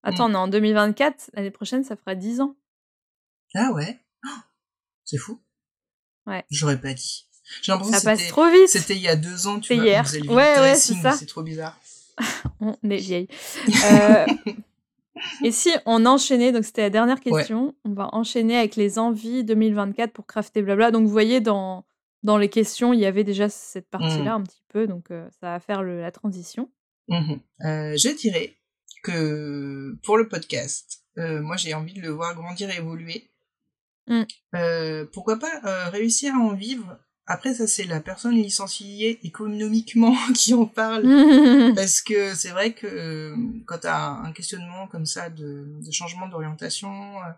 Attends, 0.03 0.29
mm. 0.29 0.31
on 0.31 0.35
est 0.35 0.37
en 0.37 0.47
2024, 0.47 1.31
l'année 1.33 1.51
prochaine, 1.51 1.83
ça 1.83 1.95
fera 1.95 2.15
10 2.15 2.41
ans. 2.41 2.55
Ah 3.53 3.71
ouais 3.73 3.99
oh, 4.25 4.39
C'est 5.03 5.17
fou. 5.17 5.39
Ouais. 6.25 6.43
J'aurais 6.49 6.79
pas 6.79 6.93
dit. 6.93 7.27
Ça 7.63 7.77
passe 8.03 8.27
trop 8.29 8.49
vite. 8.49 8.69
C'était 8.69 8.95
il 8.95 9.01
y 9.01 9.07
a 9.07 9.15
deux 9.15 9.47
ans, 9.47 9.59
tu 9.59 9.75
vois. 9.75 9.83
hier. 9.83 10.05
ouais, 10.29 10.59
ouais, 10.59 10.75
c'est 10.75 10.95
ça. 10.95 11.11
C'est 11.11 11.25
trop 11.25 11.43
bizarre. 11.43 11.79
on 12.59 12.77
est 12.89 12.97
vieille. 12.97 13.27
Euh, 13.91 14.25
et 15.43 15.51
si 15.51 15.69
on 15.85 16.05
enchaînait, 16.05 16.51
donc 16.51 16.63
c'était 16.63 16.83
la 16.83 16.89
dernière 16.89 17.19
question, 17.19 17.75
on 17.85 17.93
va 17.93 18.09
enchaîner 18.13 18.57
avec 18.57 18.75
les 18.75 18.99
envies 18.99 19.43
2024 19.43 20.11
pour 20.11 20.25
crafter 20.25 20.61
blabla. 20.61 20.91
Donc 20.91 21.03
vous 21.03 21.11
voyez, 21.11 21.41
dans, 21.41 21.85
dans 22.23 22.37
les 22.37 22.49
questions, 22.49 22.93
il 22.93 22.99
y 22.99 23.05
avait 23.05 23.23
déjà 23.23 23.49
cette 23.49 23.89
partie-là 23.89 24.37
mmh. 24.37 24.41
un 24.41 24.43
petit 24.43 24.63
peu, 24.69 24.87
donc 24.87 25.11
euh, 25.11 25.27
ça 25.39 25.51
va 25.51 25.59
faire 25.59 25.83
le, 25.83 26.01
la 26.01 26.11
transition. 26.11 26.69
Mmh 27.07 27.33
euh, 27.65 27.97
je 27.97 28.15
dirais 28.15 28.55
que 29.03 29.97
pour 30.03 30.17
le 30.17 30.27
podcast, 30.27 31.03
euh, 31.17 31.41
moi 31.41 31.57
j'ai 31.57 31.73
envie 31.73 31.93
de 31.93 32.01
le 32.01 32.09
voir 32.09 32.35
grandir 32.35 32.69
et 32.69 32.77
évoluer. 32.77 33.29
Mm. 34.07 34.23
Euh, 34.55 35.05
pourquoi 35.11 35.37
pas 35.37 35.89
réussir 35.89 36.33
à 36.33 36.39
en 36.39 36.53
vivre 36.53 36.99
après, 37.31 37.53
ça, 37.53 37.65
c'est 37.65 37.85
la 37.85 38.01
personne 38.01 38.35
licenciée 38.35 39.25
économiquement 39.25 40.15
qui 40.35 40.53
en 40.53 40.65
parle. 40.65 41.03
Parce 41.75 42.01
que 42.01 42.35
c'est 42.35 42.49
vrai 42.49 42.73
que 42.73 42.87
euh, 42.87 43.35
quand 43.65 43.79
tu 43.79 43.87
as 43.87 44.09
un 44.09 44.33
questionnement 44.33 44.87
comme 44.87 45.05
ça 45.05 45.29
de, 45.29 45.65
de 45.79 45.91
changement 45.91 46.27
d'orientation, 46.27 46.91
euh, 46.91 47.31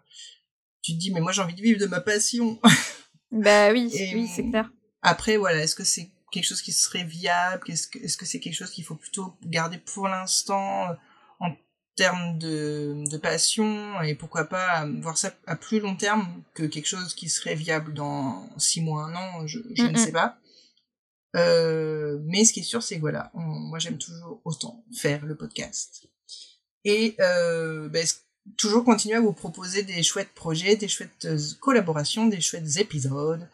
tu 0.82 0.94
te 0.94 0.98
dis, 0.98 1.12
mais 1.14 1.22
moi, 1.22 1.32
j'ai 1.32 1.44
envie 1.44 1.54
de 1.54 1.62
vivre 1.62 1.80
de 1.80 1.86
ma 1.86 2.02
passion. 2.02 2.60
bah 3.32 3.72
oui, 3.72 3.92
Et, 3.94 4.16
oui, 4.16 4.28
c'est 4.28 4.50
clair. 4.50 4.72
Après, 5.04 5.38
voilà, 5.38 5.62
est-ce 5.62 5.76
que 5.76 5.84
c'est 5.84 6.10
quelque 6.32 6.46
chose 6.46 6.64
qui 6.64 6.72
serait 6.72 7.04
viable? 7.04 7.64
Est-ce 7.70 7.88
que 7.88 8.00
est-ce 8.00 8.18
que 8.18 8.26
c'est 8.26 8.40
quelque 8.40 8.56
chose 8.56 8.72
qu'il 8.72 8.84
faut 8.84 8.96
plutôt 8.96 9.36
garder 9.46 9.78
pour 9.78 10.08
l'instant? 10.08 10.88
Termes 11.96 12.38
de, 12.40 13.04
de 13.10 13.18
passion 13.18 14.02
et 14.02 14.16
pourquoi 14.16 14.46
pas 14.46 14.86
voir 15.02 15.18
ça 15.18 15.32
à 15.48 15.56
plus 15.56 15.80
long 15.80 15.96
terme 15.96 16.28
que 16.54 16.64
quelque 16.64 16.88
chose 16.88 17.14
qui 17.14 17.30
serait 17.30 17.56
viable 17.56 17.94
dans 17.94 18.50
six 18.58 18.82
mois, 18.82 19.04
un 19.06 19.16
an, 19.16 19.48
je, 19.48 19.60
je 19.76 19.84
ne 19.84 19.98
sais 19.98 20.12
pas. 20.12 20.38
Euh, 21.36 22.20
mais 22.26 22.46
ce 22.46 22.54
qui 22.54 22.60
est 22.60 22.64
sûr, 22.64 22.84
c'est 22.84 22.96
que 22.96 23.02
voilà, 23.02 23.32
on- 23.34 23.42
moi 23.42 23.80
j'aime 23.80 23.98
toujours 23.98 24.42
autant 24.46 24.84
faire 24.96 25.26
le 25.26 25.36
podcast. 25.36 26.08
Et 26.86 27.16
euh, 27.20 27.90
ben, 27.90 28.06
toujours 28.58 28.84
continuer 28.84 29.16
à 29.16 29.22
vous 29.22 29.34
proposer 29.34 29.84
des 29.84 30.04
chouettes 30.04 30.34
projets, 30.34 30.76
des 30.76 30.88
chouettes 30.88 31.26
euh, 31.26 31.40
collaborations, 31.60 32.28
des 32.28 32.42
chouettes 32.42 32.78
épisodes, 32.78 33.48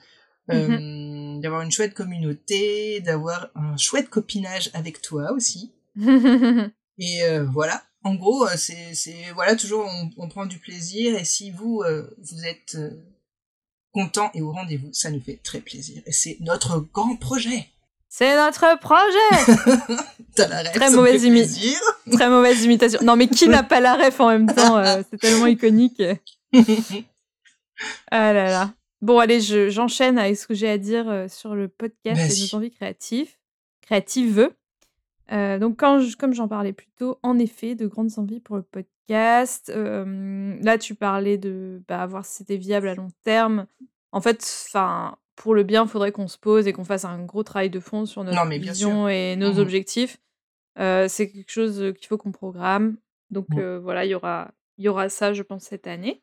euh, 0.51 1.39
d'avoir 1.41 1.61
une 1.61 1.71
chouette 1.71 1.93
communauté, 1.93 2.99
d'avoir 3.01 3.49
un 3.55 3.77
chouette 3.77 4.09
copinage 4.09 4.71
avec 4.73 5.01
toi 5.01 5.31
aussi. 5.31 5.71
Et 7.01 7.21
voilà, 7.51 7.81
en 8.03 8.15
gros, 8.15 8.45
euh, 8.45 8.51
c'est 8.57 8.93
c'est- 8.93 9.31
voilà 9.35 9.55
toujours 9.55 9.85
on, 9.85 10.09
on 10.17 10.29
prend 10.29 10.45
du 10.45 10.57
plaisir 10.59 11.17
et 11.17 11.25
si 11.25 11.51
vous 11.51 11.81
euh, 11.85 12.09
vous 12.17 12.45
êtes 12.45 12.75
euh, 12.75 12.91
content 13.91 14.31
et 14.33 14.41
au 14.41 14.51
rendez-vous, 14.51 14.89
ça 14.93 15.09
nous 15.11 15.21
fait 15.21 15.39
très 15.43 15.59
plaisir 15.61 16.01
et 16.05 16.11
c'est 16.11 16.37
notre 16.41 16.79
grand 16.79 17.15
projet. 17.17 17.67
c'est 18.07 18.35
notre 18.35 18.79
projet 18.79 19.97
T'as 20.35 20.47
la 20.47 20.61
ref, 20.63 20.73
Très 20.73 20.89
ça 20.89 20.95
mauvaise 20.95 21.21
fait 21.21 21.27
imi- 21.27 21.39
plaisir. 21.43 21.79
Très 22.11 22.29
mauvaise 22.29 22.63
imitation. 22.63 22.99
Non, 23.03 23.15
mais 23.15 23.27
qui 23.27 23.47
n'a 23.49 23.63
pas 23.63 23.79
la 23.81 23.95
ref 23.95 24.19
en 24.21 24.29
même 24.29 24.47
temps 24.53 24.77
euh, 24.77 25.01
C'est 25.09 25.17
tellement 25.19 25.47
iconique. 25.57 26.01
Ah 28.11 28.33
là 28.33 28.45
là. 28.49 28.73
Bon, 29.01 29.19
allez, 29.19 29.39
je- 29.41 29.69
j'enchaîne 29.69 30.17
avec 30.19 30.37
ce 30.37 30.45
que 30.47 30.53
j'ai 30.53 30.69
à 30.69 30.77
dire 30.77 31.25
sur 31.29 31.55
le 31.55 31.67
podcast 31.69 32.19
et 32.21 32.27
Vas-y. 32.27 32.49
nos 32.51 32.55
envies 32.57 32.71
créatives. 32.71 33.29
Créatives. 33.81 34.49
Euh, 35.31 35.59
donc, 35.59 35.77
quand 35.79 35.99
je- 35.99 36.17
comme 36.17 36.33
j'en 36.33 36.47
parlais 36.47 36.73
plus 36.73 36.89
tôt, 36.97 37.19
en 37.23 37.37
effet, 37.37 37.75
de 37.75 37.85
grandes 37.87 38.17
envies 38.17 38.39
pour 38.39 38.55
le 38.57 38.63
podcast. 38.63 39.71
Euh, 39.75 40.57
là, 40.61 40.77
tu 40.77 40.95
parlais 40.95 41.37
de 41.37 41.81
bah, 41.87 42.05
voir 42.05 42.25
si 42.25 42.37
c'était 42.37 42.57
viable 42.57 42.87
à 42.87 42.95
long 42.95 43.09
terme. 43.23 43.65
En 44.11 44.21
fait, 44.21 44.37
enfin, 44.67 45.17
pour 45.35 45.53
le 45.55 45.63
bien, 45.63 45.83
il 45.83 45.89
faudrait 45.89 46.11
qu'on 46.11 46.27
se 46.27 46.37
pose 46.37 46.67
et 46.67 46.73
qu'on 46.73 46.83
fasse 46.83 47.05
un 47.05 47.23
gros 47.23 47.43
travail 47.43 47.69
de 47.69 47.79
fond 47.79 48.05
sur 48.05 48.23
notre 48.23 48.43
Non, 48.43 48.49
vision 48.49 49.07
et 49.07 49.35
nos 49.35 49.53
Mhm. 49.53 49.59
objectifs. 49.59 50.17
Euh, 50.79 51.07
c'est 51.07 51.29
quelque 51.31 51.51
chose 51.51 51.93
qu'il 51.97 52.07
faut 52.07 52.17
qu'on 52.17 52.31
programme. 52.31 52.97
Donc 53.31 53.47
euh, 53.57 53.79
voilà, 53.79 54.05
il 54.05 54.09
y 54.09 54.15
aura, 54.15 54.51
il 54.77 54.85
y 54.85 54.89
aura 54.89 55.09
ça, 55.09 55.33
je 55.33 55.43
pense, 55.43 55.63
cette 55.63 55.87
année. 55.87 56.21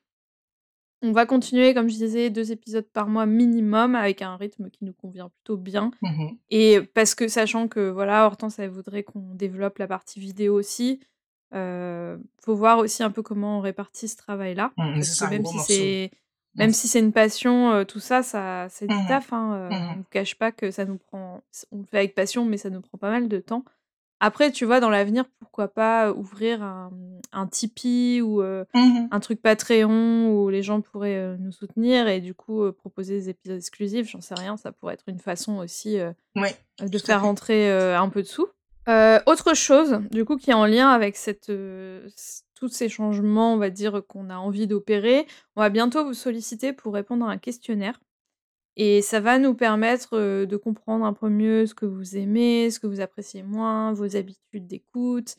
On 1.03 1.13
va 1.13 1.27
continuer, 1.27 1.75
comme 1.75 1.89
je 1.89 1.97
disais, 1.97 2.31
deux 2.31 2.53
épisodes 2.53 2.87
par 2.93 3.09
mois 3.09 3.27
minimum, 3.27 3.95
avec 3.95 4.23
un 4.23 4.37
rythme 4.37 4.71
qui 4.71 4.85
nous 4.85 4.95
convient 4.95 5.29
plutôt 5.29 5.57
bien. 5.57 5.91
Mhm. 6.03 6.39
Et 6.51 6.81
parce 6.95 7.15
que, 7.15 7.29
sachant 7.29 7.69
que, 7.69 7.91
voilà, 7.91 8.27
Hortense, 8.27 8.59
elle 8.59 8.71
voudrait 8.71 9.03
qu'on 9.03 9.35
développe 9.35 9.79
la 9.79 9.87
partie 9.87 10.21
vidéo 10.21 10.55
aussi, 10.55 11.01
euh, 11.55 12.17
faut 12.43 12.55
voir 12.55 12.79
aussi 12.79 13.03
un 13.03 13.11
peu 13.11 13.23
comment 13.23 13.59
on 13.59 13.61
répartit 13.61 14.09
ce 14.09 14.17
travail-là. 14.17 14.73
Parce 14.77 15.19
que 15.19 15.25
un 15.25 15.31
même 15.31 15.45
si 15.45 15.59
c'est 15.59 16.11
même 16.57 16.73
si 16.73 16.89
c'est 16.89 17.01
une 17.01 17.13
passion, 17.13 17.71
euh, 17.73 17.85
tout 17.85 18.01
ça, 18.01 18.23
ça 18.23 18.67
c'est 18.71 18.87
du 18.87 18.97
taf. 19.09 19.33
Hein, 19.33 19.69
euh. 19.71 19.77
On 19.95 19.99
ne 19.99 20.03
cache 20.11 20.37
pas 20.37 20.53
que 20.53 20.71
ça 20.71 20.87
nous 20.87 20.97
prend... 20.97 21.43
On 21.71 21.79
le 21.79 21.85
fait 21.85 21.99
avec 21.99 22.15
passion, 22.15 22.45
mais 22.47 22.57
ça 22.57 22.71
nous 22.71 22.81
prend 22.81 22.97
pas 22.99 23.11
mal 23.11 23.29
de 23.29 23.39
temps. 23.39 23.65
Après, 24.21 24.51
tu 24.51 24.64
vois, 24.64 24.81
dans 24.81 24.89
l'avenir, 24.91 25.25
pourquoi 25.41 25.69
pas 25.69 26.11
ouvrir 26.12 26.62
un, 26.62 26.91
un 27.33 27.47
Tipeee 27.47 28.23
ou 28.23 28.41
euh, 28.43 28.64
Mhm. 28.75 29.09
un 29.11 29.21
truc 29.21 29.43
Patreon 29.43 30.31
où 30.31 30.49
les 30.49 30.62
gens 30.62 30.81
pourraient 30.81 31.17
euh, 31.19 31.37
nous 31.39 31.53
soutenir 31.53 32.09
et 32.09 32.21
du 32.21 32.33
coup 32.35 32.62
euh, 32.62 32.73
proposer 32.73 33.14
des 33.19 33.29
épisodes 33.31 33.59
exclusifs, 33.59 34.09
j'en 34.11 34.21
sais 34.21 34.35
rien, 34.35 34.57
ça 34.57 34.73
pourrait 34.73 34.95
être 34.95 35.09
une 35.09 35.19
façon 35.19 35.59
aussi 35.59 35.99
de 36.81 36.99
faire 36.99 37.23
rentrer 37.23 37.71
un 37.71 38.09
peu 38.09 38.23
de 38.23 38.27
sous. 38.29 38.47
Autre 39.27 39.55
chose, 39.55 40.01
du 40.12 40.25
coup, 40.25 40.37
qui 40.37 40.51
est 40.51 40.55
en 40.55 40.67
lien 40.67 40.89
avec 40.91 41.17
cette, 41.17 41.51
tous 42.55 42.69
ces 42.69 42.89
changements, 42.89 43.53
on 43.53 43.59
va 43.59 43.69
dire, 43.71 44.03
qu'on 44.09 44.31
a 44.31 44.37
envie 44.37 44.67
d'opérer, 44.67 45.27
on 45.57 45.61
va 45.61 45.69
bientôt 45.71 46.05
vous 46.05 46.14
solliciter 46.14 46.73
pour 46.73 46.95
répondre 46.95 47.27
à 47.27 47.31
un 47.33 47.39
questionnaire. 47.39 48.01
Et 48.79 49.01
ça 49.01 49.20
va 49.20 49.39
nous 49.39 49.55
permettre 49.55 50.18
euh, 50.18 50.45
de 50.45 50.57
comprendre 50.57 51.05
un 51.07 51.14
peu 51.14 51.31
mieux 51.31 51.66
ce 51.66 51.74
que 51.74 51.87
vous 51.87 52.16
aimez, 52.16 52.70
ce 52.70 52.79
que 52.79 52.87
vous 52.87 53.01
appréciez 53.01 53.43
moins, 53.43 53.93
vos 53.95 54.16
habitudes 54.16 54.66
d'écoute, 54.66 55.37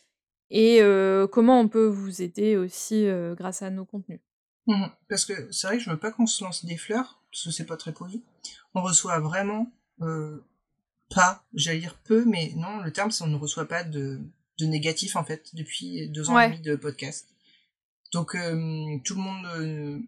et 0.49 0.81
euh, 0.81 1.27
comment 1.27 1.59
on 1.59 1.67
peut 1.67 1.85
vous 1.85 2.21
aider 2.21 2.55
aussi 2.57 3.05
euh, 3.05 3.35
grâce 3.35 3.61
à 3.61 3.69
nos 3.69 3.85
contenus. 3.85 4.21
Mhm. 4.65 4.89
Parce 5.07 5.23
que 5.25 5.33
c'est 5.51 5.67
vrai 5.67 5.77
que 5.77 5.83
je 5.83 5.89
veux 5.89 5.99
pas 5.99 6.11
qu'on 6.11 6.25
se 6.25 6.43
lance 6.43 6.65
des 6.65 6.77
fleurs, 6.77 7.21
parce 7.31 7.43
que 7.43 7.51
c'est 7.51 7.65
pas 7.65 7.77
très 7.77 7.93
poli. 7.93 8.23
On 8.73 8.81
reçoit 8.81 9.19
vraiment 9.19 9.71
euh, 10.01 10.43
pas, 11.13 11.43
j'allais 11.53 11.79
dire 11.79 11.95
peu, 12.05 12.25
mais 12.25 12.53
non, 12.55 12.79
le 12.81 12.91
terme 12.91 13.11
c'est 13.11 13.23
on 13.23 13.27
ne 13.27 13.37
reçoit 13.37 13.67
pas 13.67 13.83
de, 13.83 14.19
de 14.59 14.65
négatif 14.65 15.15
en 15.15 15.23
fait 15.23 15.53
depuis 15.55 16.09
deux 16.09 16.29
ans 16.29 16.35
Ouais. 16.35 16.47
et 16.47 16.51
demi 16.53 16.61
de 16.61 16.75
podcast. 16.75 17.29
Donc 18.13 18.31
tout 19.03 19.15
le 19.15 19.21
monde, 19.21 20.07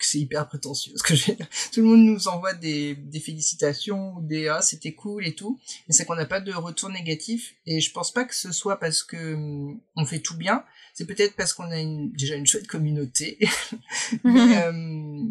c'est 0.00 0.18
hyper 0.18 0.48
prétentieux 0.48 0.92
ce 0.96 1.02
que 1.02 1.14
dire. 1.14 1.46
Tout 1.72 1.80
le 1.80 1.86
monde 1.86 2.04
nous 2.04 2.28
envoie 2.28 2.54
des, 2.54 2.94
des 2.94 3.20
félicitations 3.20 4.16
ou 4.16 4.22
des 4.22 4.48
ah 4.48 4.62
c'était 4.62 4.92
cool 4.92 5.26
et 5.26 5.34
tout, 5.34 5.58
mais 5.88 5.94
c'est 5.94 6.04
qu'on 6.04 6.14
n'a 6.14 6.26
pas 6.26 6.40
de 6.40 6.52
retour 6.52 6.90
négatif. 6.90 7.54
Et 7.66 7.80
je 7.80 7.92
pense 7.92 8.12
pas 8.12 8.24
que 8.24 8.34
ce 8.34 8.52
soit 8.52 8.78
parce 8.78 9.02
que 9.02 9.16
euh, 9.16 9.72
on 9.96 10.04
fait 10.04 10.20
tout 10.20 10.36
bien, 10.36 10.64
c'est 10.94 11.06
peut-être 11.06 11.34
parce 11.36 11.52
qu'on 11.52 11.70
a 11.70 11.78
une, 11.78 12.12
déjà 12.12 12.36
une 12.36 12.46
chouette 12.46 12.66
communauté. 12.66 13.38
mais 14.24 14.58
euh, 14.64 15.22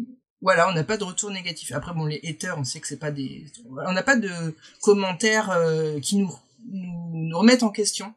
voilà, 0.42 0.68
on 0.68 0.72
n'a 0.72 0.84
pas 0.84 0.98
de 0.98 1.04
retour 1.04 1.30
négatif. 1.30 1.72
Après, 1.72 1.94
bon, 1.94 2.04
les 2.04 2.20
haters, 2.22 2.58
on 2.58 2.64
sait 2.64 2.80
que 2.80 2.86
c'est 2.86 2.98
pas 2.98 3.10
des, 3.10 3.46
on 3.66 3.92
n'a 3.92 4.02
pas 4.02 4.16
de 4.16 4.54
commentaires 4.82 5.50
euh, 5.50 5.98
qui 6.00 6.16
nous, 6.16 6.30
nous, 6.68 7.10
nous 7.14 7.38
remettent 7.38 7.62
en 7.62 7.70
question. 7.70 8.12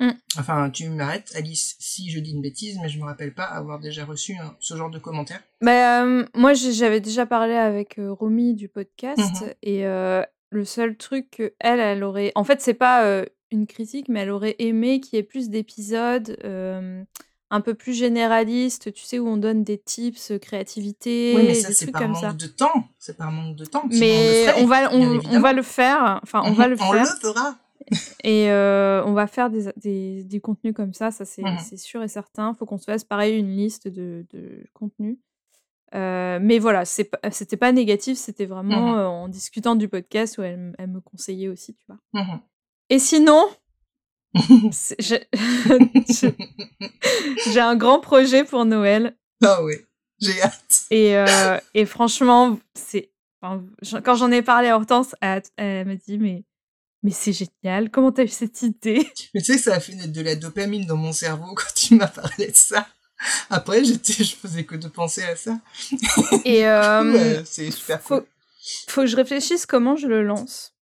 Mm. 0.00 0.10
Enfin, 0.38 0.70
tu 0.70 0.88
m'arrêtes, 0.90 1.32
Alice, 1.34 1.74
si 1.80 2.10
je 2.10 2.20
dis 2.20 2.30
une 2.32 2.40
bêtise, 2.42 2.78
mais 2.80 2.88
je 2.88 2.98
me 2.98 3.04
rappelle 3.04 3.34
pas 3.34 3.44
avoir 3.44 3.80
déjà 3.80 4.04
reçu 4.04 4.34
un- 4.36 4.54
ce 4.60 4.76
genre 4.76 4.90
de 4.90 4.98
commentaires. 4.98 5.42
Bah, 5.60 6.02
euh, 6.04 6.24
moi, 6.34 6.52
j'avais 6.54 7.00
déjà 7.00 7.26
parlé 7.26 7.54
avec 7.54 7.98
euh, 7.98 8.12
Romy 8.12 8.54
du 8.54 8.68
podcast 8.68 9.18
Mhm. 9.42 9.52
et 9.62 9.86
euh, 9.86 10.22
le 10.50 10.64
seul 10.64 10.96
truc 10.96 11.30
que 11.32 11.52
elle, 11.58 12.02
aurait, 12.04 12.30
en 12.36 12.44
fait, 12.44 12.60
c'est 12.60 12.74
pas 12.74 13.04
euh, 13.04 13.24
une 13.50 13.66
critique, 13.66 14.08
mais 14.08 14.20
elle 14.20 14.30
aurait 14.30 14.56
aimé 14.60 15.00
qu'il 15.00 15.16
y 15.16 15.20
ait 15.20 15.24
plus 15.24 15.48
d'épisodes 15.50 16.36
un 17.50 17.60
peu 17.62 17.72
plus 17.74 17.94
généralistes, 17.94 18.92
tu 18.92 19.04
sais, 19.04 19.18
où 19.18 19.26
on 19.26 19.38
donne 19.38 19.64
des 19.64 19.78
tips 19.78 20.32
créativité, 20.40 21.32
oui, 21.34 21.44
mais 21.46 21.54
ça, 21.54 21.68
des 21.68 21.74
c'est 21.74 21.90
par 21.90 22.02
comme 22.02 22.10
manque 22.12 22.36
de 22.36 22.46
temps. 22.46 22.84
C'est 22.98 23.16
par 23.16 23.32
manque 23.32 23.56
de 23.56 23.64
temps. 23.64 23.84
Mais 23.90 24.46
on 24.58 24.66
va, 24.66 24.92
on, 24.94 25.18
on 25.30 25.40
va 25.40 25.54
le 25.54 25.62
faire. 25.62 26.20
Enfin, 26.22 26.42
on 26.44 26.52
va 26.52 26.68
le 26.68 26.76
Mhm, 26.76 26.82
On 26.82 26.92
faire. 26.92 27.02
le 27.14 27.20
fera. 27.20 27.56
Et 28.24 28.50
euh, 28.50 29.02
on 29.04 29.12
va 29.12 29.26
faire 29.26 29.50
des, 29.50 29.70
des, 29.76 30.24
des 30.24 30.40
contenus 30.40 30.74
comme 30.74 30.92
ça, 30.92 31.10
ça 31.10 31.24
c'est 31.24 31.42
c'est 31.62 31.76
sûr 31.76 32.02
et 32.02 32.08
certain. 32.08 32.54
faut 32.54 32.66
qu'on 32.66 32.78
se 32.78 32.84
fasse 32.84 33.04
pareil 33.04 33.38
une 33.38 33.54
liste 33.56 33.88
de, 33.88 34.26
de 34.32 34.64
contenus. 34.74 35.18
Euh, 35.94 36.38
mais 36.42 36.58
voilà, 36.58 36.84
c'était 36.84 37.56
pas 37.56 37.72
négatif, 37.72 38.18
c'était 38.18 38.46
vraiment 38.46 38.92
Mhm. 38.92 38.98
euh, 38.98 39.08
en 39.08 39.28
discutant 39.28 39.74
du 39.74 39.88
podcast 39.88 40.36
où 40.38 40.42
elle, 40.42 40.74
elle 40.78 40.88
me 40.90 41.00
conseillait 41.00 41.48
aussi, 41.48 41.74
tu 41.76 41.84
vois. 41.88 41.98
Mhm. 42.12 42.40
Et 42.90 42.98
sinon, 42.98 43.46
j'ai 47.46 47.60
un 47.60 47.76
grand 47.76 48.00
projet 48.00 48.44
pour 48.44 48.64
Noël. 48.64 49.16
ah 49.42 49.62
ouais, 49.64 49.84
j'ai 50.20 50.40
hâte. 50.42 50.84
Et, 50.90 51.14
et 51.74 51.86
franchement, 51.86 52.58
c'est 52.74 53.10
enfin, 53.40 53.62
quand 54.04 54.14
j'en 54.16 54.30
ai 54.30 54.42
parlé 54.42 54.68
à 54.68 54.76
Hortense, 54.76 55.14
elle, 55.20 55.42
elle 55.56 55.86
m'a 55.86 55.94
dit 55.96 56.18
mais 56.18 56.44
mais 57.02 57.12
c'est 57.12 57.32
génial, 57.32 57.90
comment 57.90 58.12
t'as 58.12 58.24
eu 58.24 58.28
cette 58.28 58.62
idée? 58.62 59.06
Mais 59.34 59.40
tu 59.40 59.52
sais 59.52 59.58
ça 59.58 59.74
a 59.74 59.80
fait 59.80 59.94
naître 59.94 60.12
de 60.12 60.20
la 60.20 60.34
dopamine 60.36 60.86
dans 60.86 60.96
mon 60.96 61.12
cerveau 61.12 61.54
quand 61.54 61.72
tu 61.74 61.94
m'as 61.94 62.08
parlé 62.08 62.48
de 62.48 62.56
ça. 62.56 62.86
Après, 63.50 63.84
j'étais, 63.84 64.12
je 64.24 64.36
faisais 64.36 64.64
que 64.64 64.76
de 64.76 64.88
penser 64.88 65.22
à 65.22 65.36
ça. 65.36 65.58
Et 66.44 66.66
euh, 66.68 67.44
c'est 67.44 67.70
super 67.70 68.00
faut, 68.00 68.20
cool. 68.20 68.26
faut 68.88 69.00
que 69.02 69.06
je 69.06 69.16
réfléchisse 69.16 69.66
comment 69.66 69.96
je 69.96 70.06
le 70.06 70.22
lance. 70.22 70.74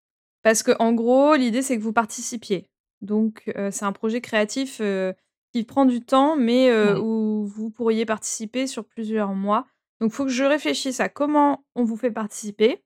Parce 0.42 0.62
que 0.62 0.72
en 0.78 0.92
gros, 0.92 1.34
l'idée 1.34 1.62
c'est 1.62 1.76
que 1.76 1.82
vous 1.82 1.92
participiez. 1.92 2.68
Donc 3.00 3.42
euh, 3.56 3.70
c'est 3.70 3.84
un 3.84 3.92
projet 3.92 4.20
créatif 4.20 4.78
euh, 4.80 5.12
qui 5.52 5.64
prend 5.64 5.84
du 5.84 6.00
temps, 6.00 6.36
mais 6.36 6.72
où 6.94 7.46
vous 7.46 7.70
pourriez 7.70 8.04
participer 8.04 8.66
sur 8.66 8.84
plusieurs 8.84 9.34
mois. 9.34 9.66
Donc 10.00 10.12
faut 10.12 10.24
que 10.24 10.30
je 10.30 10.44
réfléchisse 10.44 11.00
à 11.00 11.08
comment 11.08 11.64
on 11.74 11.84
vous 11.84 11.96
fait 11.96 12.10
participer, 12.10 12.84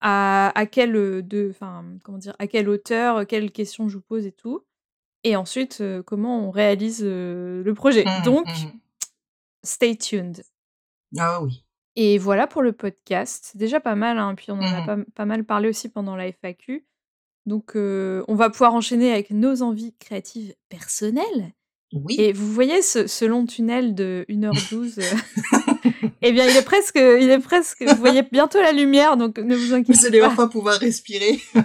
à, 0.00 0.52
à 0.58 0.66
quelle 0.66 0.96
euh, 0.96 1.22
de, 1.22 1.48
enfin 1.50 1.84
comment 2.04 2.18
dire, 2.18 2.34
à 2.38 2.46
quelle 2.46 2.68
hauteur, 2.68 3.26
quelles 3.26 3.50
questions 3.52 3.88
je 3.88 3.96
vous 3.96 4.02
pose 4.02 4.26
et 4.26 4.32
tout. 4.32 4.64
et 5.24 5.36
ensuite 5.36 5.82
comment 6.06 6.46
on 6.46 6.50
réalise 6.50 7.02
le 7.04 7.72
projet. 7.74 8.04
Mmh, 8.04 8.22
Donc, 8.24 8.46
mmh. 8.46 8.78
stay 9.64 9.96
tuned. 9.96 10.42
Ah 11.18 11.42
oui. 11.42 11.64
Et 11.96 12.18
voilà 12.18 12.46
pour 12.46 12.62
le 12.62 12.72
podcast. 12.72 13.56
Déjà 13.56 13.80
pas 13.80 13.94
mal, 13.94 14.18
hein, 14.18 14.34
puis 14.34 14.50
on 14.50 14.58
en 14.58 14.60
a 14.62 14.82
Mmh 14.82 14.86
pas, 14.86 14.96
pas 15.14 15.24
mal 15.24 15.44
parlé 15.44 15.68
aussi 15.68 15.88
pendant 15.88 16.14
la 16.14 16.26
FAQ. 16.30 16.84
Donc, 17.46 17.72
on 17.76 18.34
va 18.34 18.50
pouvoir 18.50 18.74
enchaîner 18.74 19.12
avec 19.12 19.30
nos 19.30 19.62
envies 19.62 19.94
créatives 19.98 20.54
personnelles. 20.68 21.52
Oui. 22.04 22.16
Et 22.18 22.32
vous 22.32 22.52
voyez 22.52 22.82
ce, 22.82 23.06
ce 23.06 23.24
long 23.24 23.46
tunnel 23.46 23.94
de 23.94 24.24
1h12 24.28 25.00
euh, 25.00 25.16
Eh 26.22 26.32
bien, 26.32 26.48
il 26.48 26.56
est 26.56 26.64
presque, 26.64 26.96
il 26.96 27.30
est 27.30 27.38
presque. 27.38 27.82
Vous 27.82 27.96
voyez 27.96 28.22
bientôt 28.22 28.60
la 28.60 28.72
lumière, 28.72 29.16
donc 29.16 29.38
ne 29.38 29.54
vous 29.54 29.66
Vous 29.68 29.74
inquiétez 29.74 30.06
allez 30.06 30.20
pas. 30.20 30.28
enfin 30.28 30.48
pouvoir 30.48 30.78
respirer. 30.78 31.40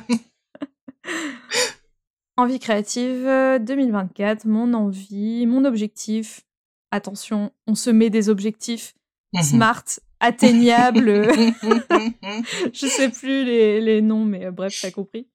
Envie 2.37 2.59
créative 2.59 3.27
euh, 3.27 3.59
2024, 3.59 4.45
mon 4.45 4.73
envie, 4.73 5.45
mon 5.45 5.65
objectif. 5.65 6.41
Attention, 6.91 7.51
on 7.67 7.75
se 7.75 7.89
met 7.89 8.09
des 8.09 8.29
objectifs 8.29 8.93
Mhm. 9.33 9.43
smart, 9.43 9.83
atteignables. 10.19 11.07
euh, 11.07 11.31
je 12.73 12.85
sais 12.87 13.07
plus 13.09 13.45
les, 13.45 13.79
les 13.79 14.01
noms, 14.01 14.25
mais 14.25 14.45
euh, 14.47 14.51
bref, 14.51 14.77
t'as 14.81 14.91
compris. 14.91 15.27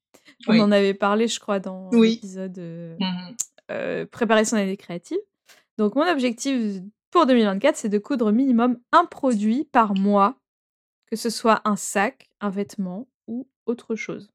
On 0.48 0.52
Oui. 0.52 0.60
en 0.60 0.70
avait 0.70 0.92
parlé, 0.94 1.28
je 1.28 1.40
crois, 1.40 1.60
dans 1.60 1.88
Oui. 1.92 2.10
l'épisode 2.16 2.58
euh, 2.58 2.94
Mhm. 3.00 3.06
euh, 3.06 3.32
préparer 4.10 4.44
son 4.44 4.56
année 4.56 4.76
créative. 4.76 5.18
Donc 5.78 5.94
mon 5.94 6.06
objectif 6.08 6.80
pour 7.10 7.26
2024, 7.26 7.76
c'est 7.76 7.88
de 7.88 7.98
coudre 7.98 8.26
au 8.26 8.32
minimum 8.32 8.78
un 8.92 9.04
produit 9.04 9.64
par 9.64 9.94
mois, 9.94 10.36
que 11.06 11.16
ce 11.16 11.30
soit 11.30 11.60
un 11.64 11.76
sac, 11.76 12.28
un 12.40 12.50
vêtement 12.50 13.06
ou 13.26 13.48
autre 13.66 13.94
chose. 13.96 14.32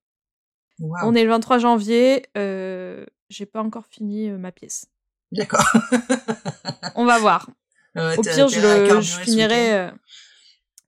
On 1.04 1.14
est 1.14 1.24
le 1.24 1.30
23 1.30 1.60
janvier, 1.60 2.26
euh, 2.38 3.06
j'ai 3.30 3.46
pas 3.46 3.62
encore 3.62 3.86
fini 3.86 4.30
euh, 4.30 4.38
ma 4.38 4.52
pièce. 4.52 4.88
D'accord. 5.32 5.64
On 6.96 7.06
va 7.06 7.20
voir. 7.20 7.50
Euh, 7.98 8.16
Au 8.18 8.22
pire, 8.22 8.48
je, 8.48 8.60
le, 8.60 9.02
finirai. 9.02 9.74
euh, 9.74 9.92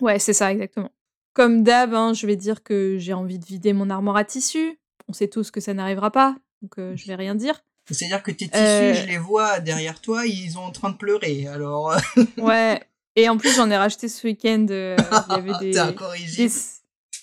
Ouais, 0.01 0.19
c'est 0.19 0.33
ça, 0.33 0.51
exactement. 0.51 0.91
Comme 1.33 1.63
d'hab, 1.63 1.93
hein, 1.93 2.13
je 2.13 2.25
vais 2.25 2.35
dire 2.35 2.63
que 2.63 2.97
j'ai 2.97 3.13
envie 3.13 3.39
de 3.39 3.45
vider 3.45 3.73
mon 3.73 3.89
armoire 3.89 4.17
à 4.17 4.23
tissu. 4.25 4.79
On 5.07 5.13
sait 5.13 5.27
tous 5.27 5.51
que 5.51 5.61
ça 5.61 5.73
n'arrivera 5.73 6.11
pas, 6.11 6.35
donc 6.61 6.77
euh, 6.79 6.95
je 6.95 7.05
vais 7.07 7.15
rien 7.15 7.35
dire. 7.35 7.63
C'est-à-dire 7.89 8.23
que 8.23 8.31
tes 8.31 8.47
tissus, 8.47 8.55
Euh, 8.63 8.93
je 8.93 9.05
les 9.07 9.17
vois 9.17 9.59
derrière 9.59 9.99
toi, 9.99 10.25
ils 10.25 10.51
sont 10.51 10.59
en 10.61 10.71
train 10.71 10.89
de 10.89 10.95
pleurer. 10.97 11.47
Alors, 11.47 11.91
euh, 11.91 11.99
Ouais. 12.37 12.81
Et 13.15 13.29
en 13.29 13.37
plus, 13.37 13.53
j'en 13.55 13.69
ai 13.69 13.77
racheté 13.77 14.07
ce 14.07 14.25
week-end. 14.25 14.65
euh, 14.69 14.95
Il 15.29 15.33
y 15.33 15.35
avait 15.37 15.59
des, 15.59 16.49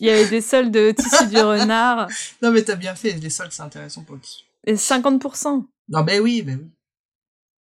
il 0.01 0.07
y 0.07 0.11
avait 0.11 0.29
des 0.29 0.41
soldes 0.41 0.71
de 0.73 0.93
tissu 0.93 1.27
du 1.29 1.39
renard. 1.39 2.09
Non, 2.43 2.51
mais 2.53 2.63
t'as 2.63 2.77
bien 2.77 2.95
fait. 2.95 3.13
Les 3.13 3.31
soldes, 3.31 3.53
c'est 3.53 3.63
intéressant 3.63 4.03
pour 4.05 4.15
le 4.17 4.21
tissu. 4.21 4.45
Et 4.67 4.75
50%. 4.75 5.65
Non, 5.89 6.03
ben 6.03 6.21
oui, 6.21 6.43
ben 6.43 6.59
oui. 6.63 6.71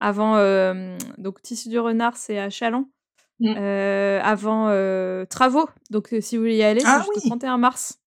Avant, 0.01 0.37
euh, 0.37 0.97
donc 1.19 1.43
tissu 1.43 1.69
du 1.69 1.79
renard, 1.79 2.17
c'est 2.17 2.39
à 2.39 2.49
Chalon. 2.51 2.89
Mm. 3.41 3.55
Euh, 3.57 4.21
avant 4.23 4.67
travaux. 5.27 5.69
Donc 5.91 6.15
si 6.21 6.37
vous 6.37 6.43
voulez 6.43 6.57
y 6.57 6.63
aller, 6.63 6.81
c'est 6.81 6.87
Ah 6.87 6.99
jusqu'au 6.99 7.21
oui. 7.23 7.29
31 7.29 7.59
mars. 7.59 7.99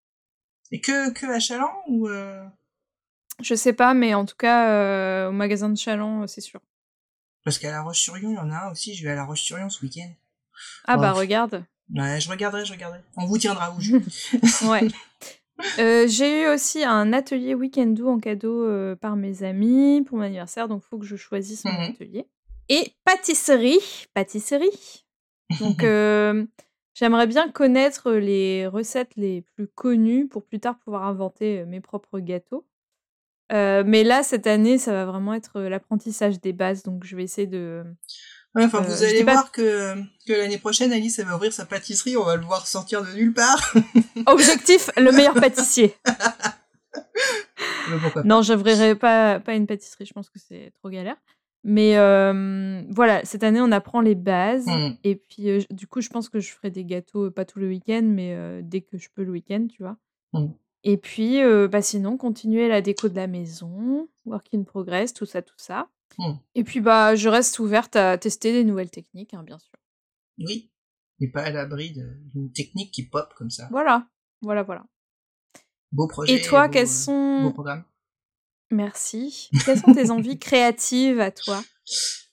Et 0.72 0.80
que, 0.80 1.12
que 1.12 1.26
à 1.28 1.40
Chaland 1.40 1.72
ou 1.88 2.08
Je 3.42 3.56
sais 3.56 3.74
pas, 3.74 3.94
mais 3.94 4.14
en 4.14 4.26
tout 4.26 4.36
cas, 4.38 4.70
euh, 4.70 5.30
au 5.30 5.32
magasin 5.32 5.70
de 5.70 5.78
Chalon, 5.78 6.24
euh, 6.24 6.28
c'est 6.28 6.42
sûr. 6.42 6.62
Parce 7.44 7.58
qu'à 7.58 7.72
La 7.72 7.82
Roche-sur-Yon, 7.82 8.30
il 8.32 8.36
y 8.36 8.40
en 8.40 8.52
a 8.52 8.68
un 8.68 8.72
aussi. 8.72 8.94
Je 8.94 9.04
vais 9.04 9.12
à 9.12 9.16
La 9.16 9.26
Roche-sur-Yon 9.26 9.70
ce 9.70 9.84
week-end. 9.84 10.10
Ah 10.86 10.98
bah 10.98 11.12
regarde. 11.12 11.66
Ouais, 11.94 12.20
je 12.22 12.30
regarderai, 12.30 12.64
je 12.64 12.72
regarderai. 12.74 13.02
On 13.18 13.26
vous 13.26 13.38
tiendra 13.38 13.76
au 13.76 13.80
jus. 13.82 14.02
Ouais. 14.70 14.88
Euh, 15.80 16.08
j'ai 16.08 16.44
eu 16.44 16.48
aussi 16.48 16.84
un 16.84 17.14
atelier 17.14 17.54
week-end 17.54 17.94
en 18.06 18.20
cadeau 18.20 18.64
euh, 18.66 18.96
par 18.96 19.16
mes 19.16 19.44
amis 19.44 20.02
pour 20.04 20.18
mon 20.18 20.24
anniversaire, 20.24 20.68
donc 20.68 20.82
il 20.86 20.88
faut 20.90 20.98
que 20.98 21.06
je 21.06 21.16
choisisse 21.16 21.64
mon 21.66 21.72
Mhm. 21.74 21.92
atelier. 21.94 22.26
Et 22.70 22.94
pâtisserie, 23.06 23.80
pâtisserie. 24.14 25.06
Donc 25.60 25.84
euh, 25.84 26.46
j'aimerais 26.96 27.28
bien 27.28 27.50
connaître 27.52 28.12
les 28.14 28.66
recettes 28.68 29.12
les 29.16 29.42
plus 29.56 29.68
connues 29.68 30.28
pour 30.28 30.44
plus 30.44 30.60
tard 30.60 30.80
pouvoir 30.80 31.04
inventer 31.04 31.66
mes 31.66 31.82
propres 31.82 32.20
gâteaux. 32.20 32.66
Euh, 33.54 33.84
mais 33.86 34.04
là, 34.04 34.24
cette 34.24 34.48
année, 34.48 34.78
ça 34.78 34.92
va 34.92 35.06
vraiment 35.06 35.34
être 35.34 35.58
euh, 35.58 35.70
l'apprentissage 35.70 36.40
des 36.42 36.54
bases, 36.54 36.84
donc 36.84 37.04
je 37.06 37.16
vais 37.16 37.24
essayer 37.24 37.48
de... 37.48 37.84
Ouais, 38.56 38.66
enfin, 38.66 38.80
Euh, 38.80 38.88
vous 38.88 39.04
allez 39.04 39.24
pas- 39.24 39.34
voir 39.34 39.52
que, 39.52 39.96
que 40.28 40.34
l'année 40.34 40.58
prochaine, 40.60 40.92
Alice, 40.94 41.18
elle 41.20 41.26
va 41.26 41.36
ouvrir 41.36 41.54
sa 41.54 41.66
pâtisserie. 41.66 42.18
On 42.18 42.24
va 42.24 42.36
le 42.36 42.44
voir 42.44 42.68
sortir 42.68 43.04
de 43.04 43.12
nulle 43.14 43.34
part. 43.34 43.74
Objectif, 44.28 44.90
le 44.98 45.12
meilleur 45.12 45.34
pâtissier. 45.34 45.96
Non, 48.24 48.42
j'ouvrirai 48.42 48.96
pas, 48.96 49.40
pas 49.40 49.54
une 49.56 49.68
pâtisserie, 49.68 50.06
je 50.06 50.14
pense 50.14 50.30
que 50.30 50.40
c'est 50.40 50.72
trop 50.80 50.90
galère. 50.90 51.18
Mais 51.64 51.98
euh, 51.98 52.82
voilà, 52.90 53.24
cette 53.24 53.44
année, 53.44 53.62
on 53.62 53.72
apprend 53.72 54.02
les 54.02 54.16
bases. 54.16 54.68
Hmm. 54.68 54.92
Et 55.04 55.16
puis, 55.16 55.50
euh, 55.50 55.62
du 55.72 55.88
coup, 55.88 56.02
je 56.02 56.10
pense 56.10 56.30
que 56.30 56.40
je 56.40 56.52
ferai 56.52 56.70
des 56.70 56.84
gâteaux, 56.86 57.32
pas 57.32 57.46
tout 57.46 57.60
le 57.60 57.68
week-end, 57.68 58.02
mais 58.04 58.36
euh, 58.36 58.62
dès 58.64 58.82
que 58.82 58.98
je 58.98 59.08
peux 59.16 59.24
le 59.24 59.32
week-end, 59.32 59.68
tu 59.70 59.82
vois. 59.82 59.98
Mm. 60.34 60.48
Et 60.84 60.98
puis, 60.98 61.42
euh, 61.42 61.68
bah, 61.68 61.82
sinon, 61.82 62.18
continuer 62.18 62.68
la 62.68 62.82
déco 62.82 63.08
de 63.10 63.16
la 63.16 63.28
maison, 63.28 64.10
work 64.26 64.48
in 64.54 64.64
progress, 64.64 65.14
tout 65.14 65.26
ça, 65.26 65.42
tout 65.42 65.54
ça. 65.58 65.90
Mm. 66.18 66.34
Et 66.56 66.64
puis, 66.64 66.82
bah, 66.82 67.16
je 67.16 67.30
reste 67.30 67.60
ouverte 67.60 67.96
à 67.96 68.18
tester 68.18 68.52
des 68.52 68.64
nouvelles 68.64 68.92
techniques, 68.92 69.34
hein, 69.34 69.44
bien 69.44 69.60
sûr. 69.60 69.72
Oui. 70.40 70.70
Mais 71.20 71.28
pas 71.28 71.44
à 71.44 71.52
l'abri 71.52 71.94
d'une 72.34 72.52
technique 72.52 72.92
qui 72.92 73.04
pop 73.08 73.34
comme 73.38 73.50
ça. 73.50 73.68
Voilà, 73.72 74.08
voilà, 74.42 74.64
voilà. 74.64 74.84
Beau 75.92 76.08
projet. 76.08 76.34
Et 76.34 76.42
toi, 76.42 76.68
beau- 76.68 76.74
quels 76.74 76.86
Beau 76.88 76.92
sont... 76.92 77.52
programme. 77.54 77.84
Merci. 78.72 79.50
Quelles 79.64 79.80
sont 79.80 79.94
tes 79.94 80.10
envies 80.10 80.40
créatives 80.40 81.20
à 81.20 81.32
toi? 81.32 81.64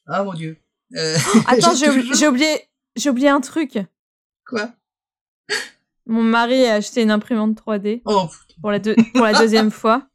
Ah 0.06 0.24
mon 0.24 0.32
dieu. 0.32 0.56
Euh, 0.96 1.16
Attends, 1.46 1.74
j'ai 1.76 1.86
j'ai 2.14 2.26
oublié, 2.26 2.68
j'ai 2.96 3.10
oublié 3.10 3.28
un 3.28 3.40
truc. 3.40 3.78
Quoi? 4.46 4.72
Mon 6.06 6.22
mari 6.22 6.64
a 6.66 6.74
acheté 6.74 7.02
une 7.02 7.10
imprimante 7.10 7.56
3D 7.56 8.02
Oh, 8.04 8.28
pour 8.60 8.70
la, 8.70 8.78
deux- 8.78 8.96
pour 9.14 9.24
la 9.24 9.32
deuxième 9.38 9.70
fois. 9.70 10.06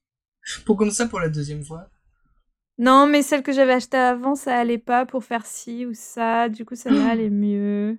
pour 0.65 0.77
comme 0.77 0.91
ça 0.91 1.07
pour 1.07 1.19
la 1.19 1.29
deuxième 1.29 1.63
fois? 1.63 1.89
Non, 2.77 3.07
mais 3.07 3.21
celle 3.21 3.41
que 3.43 3.53
j'avais 3.53 3.73
achetée 3.73 3.95
avant, 3.97 4.35
ça 4.35 4.57
allait 4.57 4.77
pas 4.77 5.05
pour 5.05 5.23
faire 5.23 5.45
ci 5.45 5.85
ou 5.85 5.93
ça. 5.93 6.49
Du 6.49 6.65
coup, 6.65 6.75
celle-là 6.75 7.09
allait 7.11 7.29
mieux. 7.29 7.97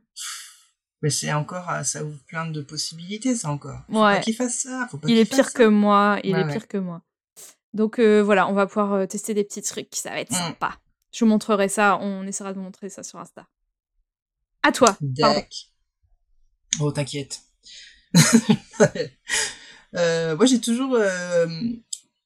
Mais 1.02 1.10
c'est 1.10 1.32
encore, 1.32 1.70
euh, 1.70 1.82
ça 1.82 2.04
ouvre 2.04 2.18
plein 2.26 2.46
de 2.50 2.60
possibilités, 2.60 3.34
ça 3.34 3.50
encore. 3.50 3.80
Faut 3.90 3.94
Ouais. 4.04 4.16
pas 4.16 4.20
qu'il 4.20 4.34
fasse 4.34 4.58
ça. 4.60 4.86
Faut 4.90 4.98
pas 4.98 5.08
Il 5.08 5.16
est 5.16 5.24
pire 5.24 5.48
ça. 5.48 5.58
que 5.58 5.62
moi. 5.66 6.18
Il 6.24 6.34
Ouais, 6.34 6.40
est 6.40 6.44
ouais. 6.44 6.52
pire 6.52 6.68
que 6.68 6.78
moi. 6.78 7.02
Donc 7.72 7.98
euh, 7.98 8.22
voilà, 8.22 8.48
on 8.48 8.52
va 8.54 8.66
pouvoir 8.66 8.92
euh, 8.94 9.06
tester 9.06 9.32
des 9.34 9.44
petits 9.44 9.62
trucs. 9.62 9.94
Ça 9.94 10.10
va 10.10 10.20
être 10.20 10.32
Mm. 10.32 10.34
sympa. 10.34 10.78
Je 11.12 11.24
vous 11.24 11.28
montrerai 11.30 11.68
ça. 11.68 11.98
On 12.00 12.26
essaiera 12.26 12.52
de 12.52 12.58
vous 12.58 12.64
montrer 12.64 12.88
ça 12.90 13.02
sur 13.02 13.18
Insta. 13.18 13.46
À 14.62 14.72
toi. 14.72 14.96
Pardon. 15.20 15.42
Oh, 16.80 16.90
t'inquiète. 16.92 17.40
euh, 19.94 20.36
moi, 20.36 20.46
j'ai 20.46 20.60
toujours. 20.60 20.94
Euh, 20.94 21.46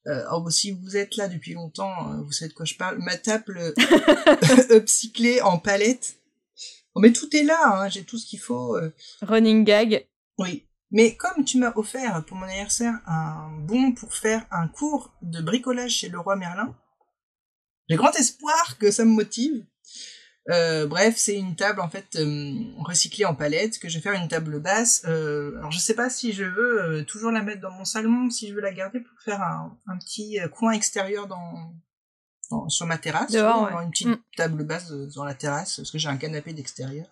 euh, 0.07 0.25
oh, 0.33 0.49
si 0.51 0.73
vous 0.73 0.97
êtes 0.97 1.17
là 1.17 1.29
depuis 1.29 1.55
longtemps, 1.55 2.23
vous 2.23 2.33
savez 2.33 2.49
de 2.49 2.55
quoi 2.55 2.65
je 2.65 2.75
parle. 2.75 2.99
Ma 2.99 3.17
table 3.17 3.75
upcyclée 4.71 5.41
en 5.43 5.59
palette. 5.59 6.17
Oh, 6.95 7.01
mais 7.01 7.13
tout 7.13 7.35
est 7.37 7.43
là, 7.43 7.61
hein, 7.67 7.89
j'ai 7.89 8.05
tout 8.05 8.19
ce 8.19 8.27
qu'il 8.27 8.41
faut. 8.41 8.77
Running 9.23 9.65
gag. 9.65 10.07
Oui. 10.39 10.67
Mais 10.93 11.15
comme 11.15 11.45
tu 11.45 11.59
m'as 11.59 11.73
offert 11.77 12.25
pour 12.25 12.37
mon 12.37 12.47
anniversaire 12.47 12.95
un 13.07 13.49
bon 13.61 13.93
pour 13.93 14.13
faire 14.13 14.45
un 14.51 14.67
cours 14.67 15.15
de 15.23 15.41
bricolage 15.41 15.93
chez 15.93 16.09
le 16.09 16.19
roi 16.19 16.35
Merlin, 16.35 16.75
j'ai 17.89 17.97
grand 17.97 18.13
espoir 18.17 18.79
que 18.79 18.91
ça 18.91 19.05
me 19.05 19.11
motive. 19.11 19.65
Euh, 20.51 20.87
bref, 20.87 21.15
c'est 21.17 21.37
une 21.37 21.55
table 21.55 21.81
en 21.81 21.89
fait 21.89 22.17
euh, 22.17 22.53
recyclée 22.79 23.25
en 23.25 23.35
palette 23.35 23.79
que 23.79 23.89
je 23.89 23.95
vais 23.99 24.01
faire 24.03 24.21
une 24.21 24.29
table 24.29 24.59
basse. 24.61 25.03
Euh, 25.07 25.57
alors 25.59 25.71
je 25.71 25.79
sais 25.79 25.95
pas 25.95 26.11
si 26.11 26.33
je 26.33 26.45
veux 26.45 27.05
toujours 27.05 27.31
la 27.31 27.43
mettre 27.43 27.61
dans 27.61 27.71
mon 27.71 27.85
salon, 27.85 28.31
si 28.31 28.49
je 28.49 28.55
veux 28.55 28.61
la 28.61 28.73
garder 28.73 29.01
pour 29.01 29.19
faire 29.21 29.41
un, 29.43 29.77
un 29.87 29.97
petit 29.99 30.39
coin 30.55 30.73
extérieur 30.73 31.27
dans, 31.29 31.73
dans- 32.51 32.69
sur 32.69 32.87
ma 32.87 32.99
terrasse, 32.99 33.31
Dehors, 33.31 33.71
ouais. 33.73 33.85
une 33.85 33.91
petite 33.91 34.09
Mm. 34.09 34.19
table 34.37 34.65
basse 34.65 34.91
dans 34.91 35.25
la 35.25 35.35
terrasse 35.35 35.77
parce 35.77 35.91
que 35.91 35.99
j'ai 35.99 36.09
un 36.09 36.17
canapé 36.17 36.53
d'extérieur. 36.53 37.07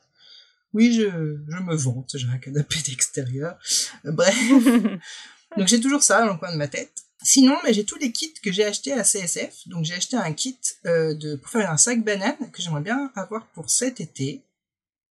Oui, 0.75 0.93
je, 0.93 1.05
je 1.49 1.57
me 1.63 1.75
vante, 1.77 2.11
j'ai 2.15 2.29
un 2.29 2.39
canapé 2.39 2.77
d'extérieur. 2.87 3.57
Bref, 4.05 4.37
donc 5.57 5.69
j'ai 5.69 5.81
toujours 5.81 6.03
ça 6.03 6.21
dans 6.27 6.33
le 6.33 6.39
coin 6.39 6.53
de 6.53 6.57
ma 6.59 6.69
tête. 6.69 6.93
Sinon, 7.23 7.57
mais 7.65 7.75
j'ai 7.75 7.85
tous 7.85 7.99
les 7.99 8.13
kits 8.13 8.33
que 8.35 8.53
j'ai 8.53 8.65
achetés 8.65 8.93
à 8.93 9.03
CSF. 9.03 9.67
Donc 9.69 9.85
j'ai 9.85 9.95
acheté 9.95 10.17
un 10.17 10.33
kit 10.33 10.59
euh, 10.87 11.15
de 11.15 11.35
pour 11.37 11.51
faire 11.51 11.71
un 11.71 11.77
sac 11.77 12.03
banane 12.05 12.51
que 12.53 12.63
j'aimerais 12.63 12.81
bien 12.83 13.11
avoir 13.17 13.47
pour 13.49 13.71
cet 13.71 14.01
été. 14.01 14.45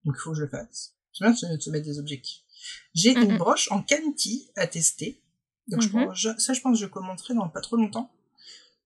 Donc 0.05 0.15
il 0.17 0.21
faut 0.21 0.31
que 0.31 0.37
je 0.37 0.43
le 0.43 0.47
fasse. 0.49 0.93
C'est 1.13 1.25
bien 1.25 1.31
de 1.31 1.59
se, 1.59 1.69
mettre 1.69 1.85
des 1.85 1.99
objectifs. 1.99 2.41
J'ai 2.93 3.11
une 3.13 3.31
Mhm. 3.33 3.37
broche 3.37 3.69
en 3.71 3.81
canti 3.81 4.49
à 4.55 4.67
tester. 4.67 5.21
Donc 5.67 5.81
je 5.81 5.87
Mhm. 5.89 6.05
pense, 6.05 6.17
je- 6.17 6.37
ça, 6.39 6.53
je 6.53 6.61
pense 6.61 6.77
que 6.77 6.81
je 6.85 6.89
commenterai 6.89 7.33
dans 7.33 7.49
pas 7.49 7.61
trop 7.61 7.75
longtemps. 7.75 8.09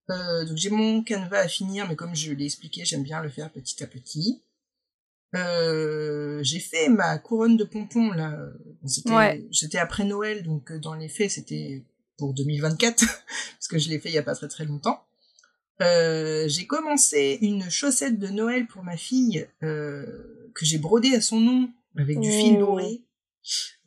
Euh, 0.09 0.43
donc 0.45 0.57
j'ai 0.57 0.71
mon 0.71 1.03
canevas 1.03 1.41
à 1.41 1.47
finir, 1.47 1.87
mais 1.87 1.95
comme 1.95 2.15
je 2.15 2.31
l'ai 2.33 2.45
expliqué, 2.45 2.85
j'aime 2.85 3.03
bien 3.03 3.21
le 3.21 3.29
faire 3.29 3.51
petit 3.51 3.83
à 3.83 3.87
petit. 3.87 4.41
Euh, 5.35 6.39
j'ai 6.43 6.59
fait 6.59 6.89
ma 6.89 7.17
couronne 7.19 7.55
de 7.55 7.63
pompons 7.63 8.11
là. 8.11 8.35
Bon, 8.81 8.87
C'était 8.87 9.13
Ouais. 9.15 9.47
c'était 9.53 9.77
après 9.77 10.03
Noël, 10.03 10.43
donc 10.43 10.71
euh, 10.71 10.79
dans 10.79 10.95
les 10.95 11.07
faits 11.07 11.31
c'était 11.31 11.85
pour 12.21 12.35
2024 12.35 12.99
parce 13.53 13.67
que 13.67 13.79
je 13.79 13.89
l'ai 13.89 13.97
fait 13.99 14.09
il 14.09 14.13
y 14.15 14.19
a 14.19 14.23
pas 14.23 14.35
très 14.35 14.47
très 14.47 14.65
longtemps. 14.65 15.03
Euh, 15.81 16.47
j'ai 16.47 16.67
commencé 16.67 17.39
une 17.41 17.67
chaussette 17.71 18.19
de 18.19 18.27
Noël 18.27 18.67
pour 18.67 18.83
ma 18.83 18.95
fille 18.97 19.47
euh, 19.63 20.05
que 20.53 20.63
j'ai 20.65 20.77
brodée 20.77 21.15
à 21.15 21.21
son 21.21 21.39
nom 21.39 21.71
avec 21.97 22.19
du 22.19 22.29
fil 22.29 22.57
Oh. 22.57 22.59
doré. 22.59 23.01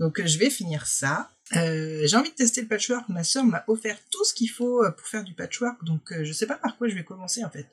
Donc 0.01 0.19
euh, 0.19 0.27
je 0.27 0.36
vais 0.39 0.51
finir 0.51 0.86
ça. 0.86 1.31
J'ai 1.52 2.16
envie 2.16 2.31
de 2.31 2.35
tester 2.35 2.62
le 2.62 2.66
patchwork. 2.66 3.09
Ma 3.09 3.23
sœur 3.23 3.44
m'a 3.44 3.62
offert 3.69 3.97
tout 4.11 4.24
ce 4.24 4.35
qu'il 4.35 4.51
faut 4.51 4.82
pour 4.97 5.06
faire 5.06 5.23
du 5.23 5.35
patchwork, 5.35 5.85
donc 5.85 6.12
je 6.23 6.32
sais 6.32 6.47
pas 6.48 6.56
par 6.56 6.77
quoi 6.77 6.89
je 6.89 6.94
vais 6.97 7.05
commencer 7.05 7.44
en 7.44 7.51
fait. 7.51 7.69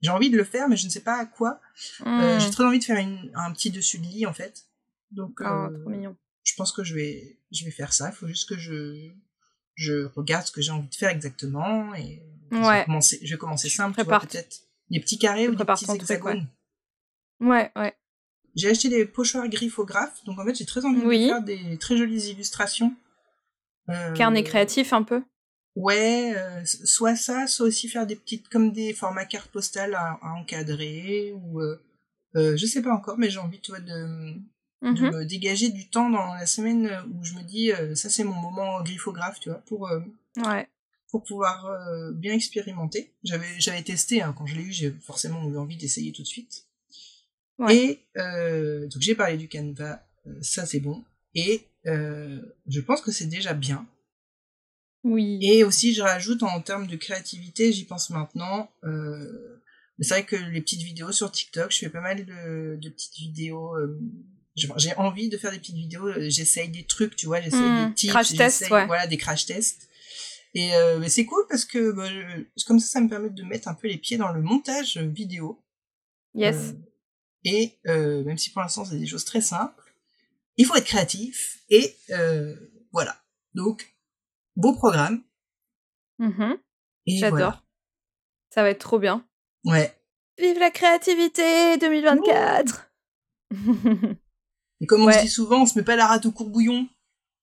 J'ai 0.00 0.10
envie 0.10 0.30
de 0.30 0.36
le 0.38 0.44
faire, 0.44 0.68
mais 0.68 0.76
je 0.78 0.86
ne 0.86 0.90
sais 0.90 1.00
pas 1.00 1.18
à 1.18 1.26
quoi. 1.26 1.60
Hmm. 2.06 2.38
j'ai 2.38 2.50
très 2.50 2.64
envie 2.64 2.78
de 2.78 2.84
faire 2.84 2.96
une- 2.98 3.30
un 3.34 3.52
petit 3.52 3.70
dessus 3.70 3.98
de 3.98 4.04
lit 4.06 4.24
en 4.24 4.32
fait. 4.32 4.64
Donc 5.10 5.40
Oh, 5.40 5.66
trop 5.80 5.90
mignon. 5.90 6.16
je 6.44 6.54
pense 6.54 6.72
que 6.72 6.84
je 6.84 6.94
vais, 6.94 7.36
je 7.52 7.64
vais 7.66 7.70
faire 7.72 7.92
ça. 7.92 8.08
Il 8.10 8.14
faut 8.16 8.28
juste 8.28 8.48
que 8.48 8.56
je, 8.56 9.10
je 9.78 10.06
regarde 10.16 10.44
ce 10.46 10.50
que 10.52 10.60
j'ai 10.60 10.72
envie 10.72 10.88
de 10.88 10.94
faire 10.94 11.08
exactement 11.10 11.94
et 11.94 12.20
je 12.50 12.56
vais 12.58 12.66
Ouais. 12.66 12.84
commencer, 12.84 13.20
je 13.22 13.34
vais 13.34 13.38
commencer 13.38 13.68
simple, 13.68 13.96
tu 13.96 14.02
vois, 14.04 14.18
Prépare- 14.18 14.26
peut-être 14.28 14.60
des 14.90 15.00
petits 15.00 15.18
carrés 15.18 15.44
tu 15.44 15.50
ou 15.50 15.54
des 15.54 15.64
petits 15.64 15.84
ton 15.86 15.92
truc, 15.92 16.02
hexagones. 16.02 16.48
Ouais, 17.40 17.70
ouais. 17.76 17.94
J'ai 18.56 18.70
acheté 18.70 18.88
des 18.88 19.04
pochoirs 19.04 19.48
griffographes, 19.48 20.24
donc 20.24 20.38
en 20.40 20.44
fait 20.44 20.54
j'ai 20.56 20.66
très 20.66 20.84
envie 20.84 21.02
Oui. 21.04 21.22
de 21.24 21.28
faire 21.28 21.42
des 21.42 21.78
très 21.78 21.96
jolies 21.96 22.30
illustrations. 22.30 22.94
Euh, 23.88 24.12
Carnet 24.14 24.42
créatif 24.42 24.92
un 24.92 25.02
peu. 25.04 25.22
Ouais, 25.76 26.32
euh, 26.36 26.64
soit 26.64 27.14
ça, 27.14 27.46
soit 27.46 27.66
aussi 27.66 27.88
faire 27.88 28.06
des 28.06 28.16
petites 28.16 28.48
comme 28.48 28.72
des 28.72 28.92
formats 28.92 29.26
cartes 29.26 29.50
postales 29.52 29.94
à, 29.94 30.18
à 30.20 30.30
encadrer 30.32 31.32
ou 31.36 31.60
euh, 31.60 31.80
euh, 32.34 32.56
je 32.56 32.66
sais 32.66 32.82
pas 32.82 32.92
encore, 32.92 33.16
mais 33.16 33.30
j'ai 33.30 33.38
envie 33.38 33.60
tu 33.60 33.70
vois 33.70 33.80
de, 33.80 34.34
de 34.82 34.88
Mhm. 34.88 35.10
me 35.10 35.24
dégager 35.24 35.70
du 35.70 35.88
temps 35.90 36.08
dans 36.10 36.34
la 36.34 36.46
semaine 36.46 36.88
où 37.12 37.24
je 37.24 37.34
me 37.34 37.42
dis 37.42 37.72
euh, 37.72 37.94
ça 37.96 38.08
c'est 38.08 38.24
mon 38.24 38.34
moment 38.34 38.80
griffographe, 38.82 39.40
tu 39.40 39.48
vois, 39.48 39.58
pour 39.66 39.88
euh, 39.88 40.00
Ouais. 40.36 40.68
pour 41.10 41.24
pouvoir 41.24 41.66
euh, 41.66 42.12
bien 42.12 42.32
expérimenter. 42.34 43.12
J'avais 43.24 43.48
j'avais 43.58 43.82
testé 43.82 44.22
hein, 44.22 44.32
quand 44.36 44.46
je 44.46 44.54
l'ai 44.54 44.62
eu, 44.62 44.72
j'ai 44.72 44.92
forcément 45.04 45.42
eu 45.48 45.56
envie 45.58 45.76
d'essayer 45.76 46.12
tout 46.12 46.22
de 46.22 46.26
suite. 46.28 46.66
Ouais. 47.58 47.76
Et 47.76 48.88
donc 48.88 49.00
j'ai 49.02 49.16
parlé 49.16 49.36
du 49.36 49.48
Canva, 49.48 50.06
ça 50.42 50.64
c'est 50.64 50.80
bon. 50.80 51.04
Et 51.34 51.66
je 51.84 52.80
pense 52.80 53.00
que 53.00 53.10
c'est 53.10 53.26
déjà 53.26 53.54
bien. 53.54 53.84
Oui. 55.04 55.38
Et 55.42 55.64
aussi, 55.64 55.94
je 55.94 56.02
rajoute 56.02 56.42
en 56.42 56.60
termes 56.60 56.86
de 56.86 56.96
créativité, 56.96 57.72
j'y 57.72 57.84
pense 57.84 58.10
maintenant. 58.10 58.70
C'est 60.00 60.08
vrai 60.14 60.24
que 60.24 60.36
les 60.36 60.60
petites 60.60 60.82
vidéos 60.82 61.10
sur 61.10 61.32
TikTok, 61.32 61.72
je 61.72 61.78
fais 61.78 61.88
pas 61.88 62.00
mal 62.00 62.24
de, 62.24 62.76
de 62.80 62.88
petites 62.90 63.16
vidéos. 63.16 63.74
Euh, 64.66 64.72
j'ai 64.76 64.94
envie 64.96 65.28
de 65.28 65.36
faire 65.38 65.50
des 65.52 65.58
petites 65.58 65.76
vidéos. 65.76 66.06
euh, 66.08 66.28
J'essaye 66.30 66.68
des 66.68 66.84
trucs, 66.84 67.16
tu 67.16 67.26
vois, 67.26 67.40
j'essaye 67.40 67.60
Hmm, 67.60 67.88
des 67.88 67.94
tips, 67.94 68.10
crash 68.12 68.28
test, 68.36 68.58
j'essaye- 68.60 68.72
ouais. 68.72 68.86
voilà, 68.86 69.06
des 69.06 69.16
crash 69.16 69.46
tests. 69.46 69.88
Et 70.54 70.74
euh, 70.74 71.06
c'est 71.08 71.24
cool 71.26 71.44
parce 71.48 71.64
que 71.64 71.92
bah, 71.92 72.08
je- 72.08 72.64
comme 72.64 72.80
ça, 72.80 72.86
ça 72.86 73.00
me 73.00 73.08
permet 73.08 73.30
de 73.30 73.42
mettre 73.44 73.68
un 73.68 73.74
peu 73.74 73.86
les 73.88 73.98
pieds 73.98 74.16
dans 74.16 74.32
le 74.32 74.40
montage 74.42 74.96
vidéo. 74.98 75.62
Yes. 76.34 76.56
Euh, 76.56 76.72
et 77.44 77.78
euh, 77.86 78.24
même 78.24 78.38
si 78.38 78.50
pour 78.50 78.62
l'instant 78.62 78.84
c'est 78.84 78.98
des 78.98 79.06
choses 79.06 79.24
très 79.24 79.40
simples, 79.40 79.94
il 80.56 80.66
faut 80.66 80.74
être 80.74 80.86
créatif. 80.86 81.60
Et 81.70 81.94
euh, 82.10 82.56
voilà. 82.92 83.16
Donc, 83.54 83.94
beau 84.56 84.74
programme. 84.74 85.22
Mhm. 86.18 86.58
Et 87.06 87.18
J'adore. 87.18 87.38
voilà. 87.38 87.62
Ça 88.50 88.62
va 88.62 88.70
être 88.70 88.80
trop 88.80 88.98
bien. 88.98 89.24
Ouais. 89.64 89.94
Vive 90.38 90.58
la 90.58 90.70
créativité 90.70 91.76
2024 91.78 92.90
Et 94.80 94.86
comme 94.86 95.02
on 95.06 95.12
se 95.12 95.20
dit 95.20 95.28
souvent, 95.28 95.62
on 95.62 95.66
se 95.66 95.78
met 95.78 95.84
pas 95.84 95.96
la 95.96 96.06
rate 96.06 96.26
au 96.26 96.32
courbouillon. 96.32 96.86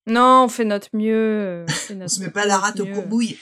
Non, 0.07 0.43
on 0.45 0.47
fait 0.47 0.65
notre 0.65 0.89
mieux. 0.93 1.65
On, 1.67 1.71
fait 1.71 1.95
On 2.03 2.07
se 2.07 2.19
met 2.21 2.29
pas 2.29 2.45
la 2.45 2.57
rate 2.57 2.79
au 2.79 2.85
mieux. 2.85 2.93
courbouille. 2.93 3.37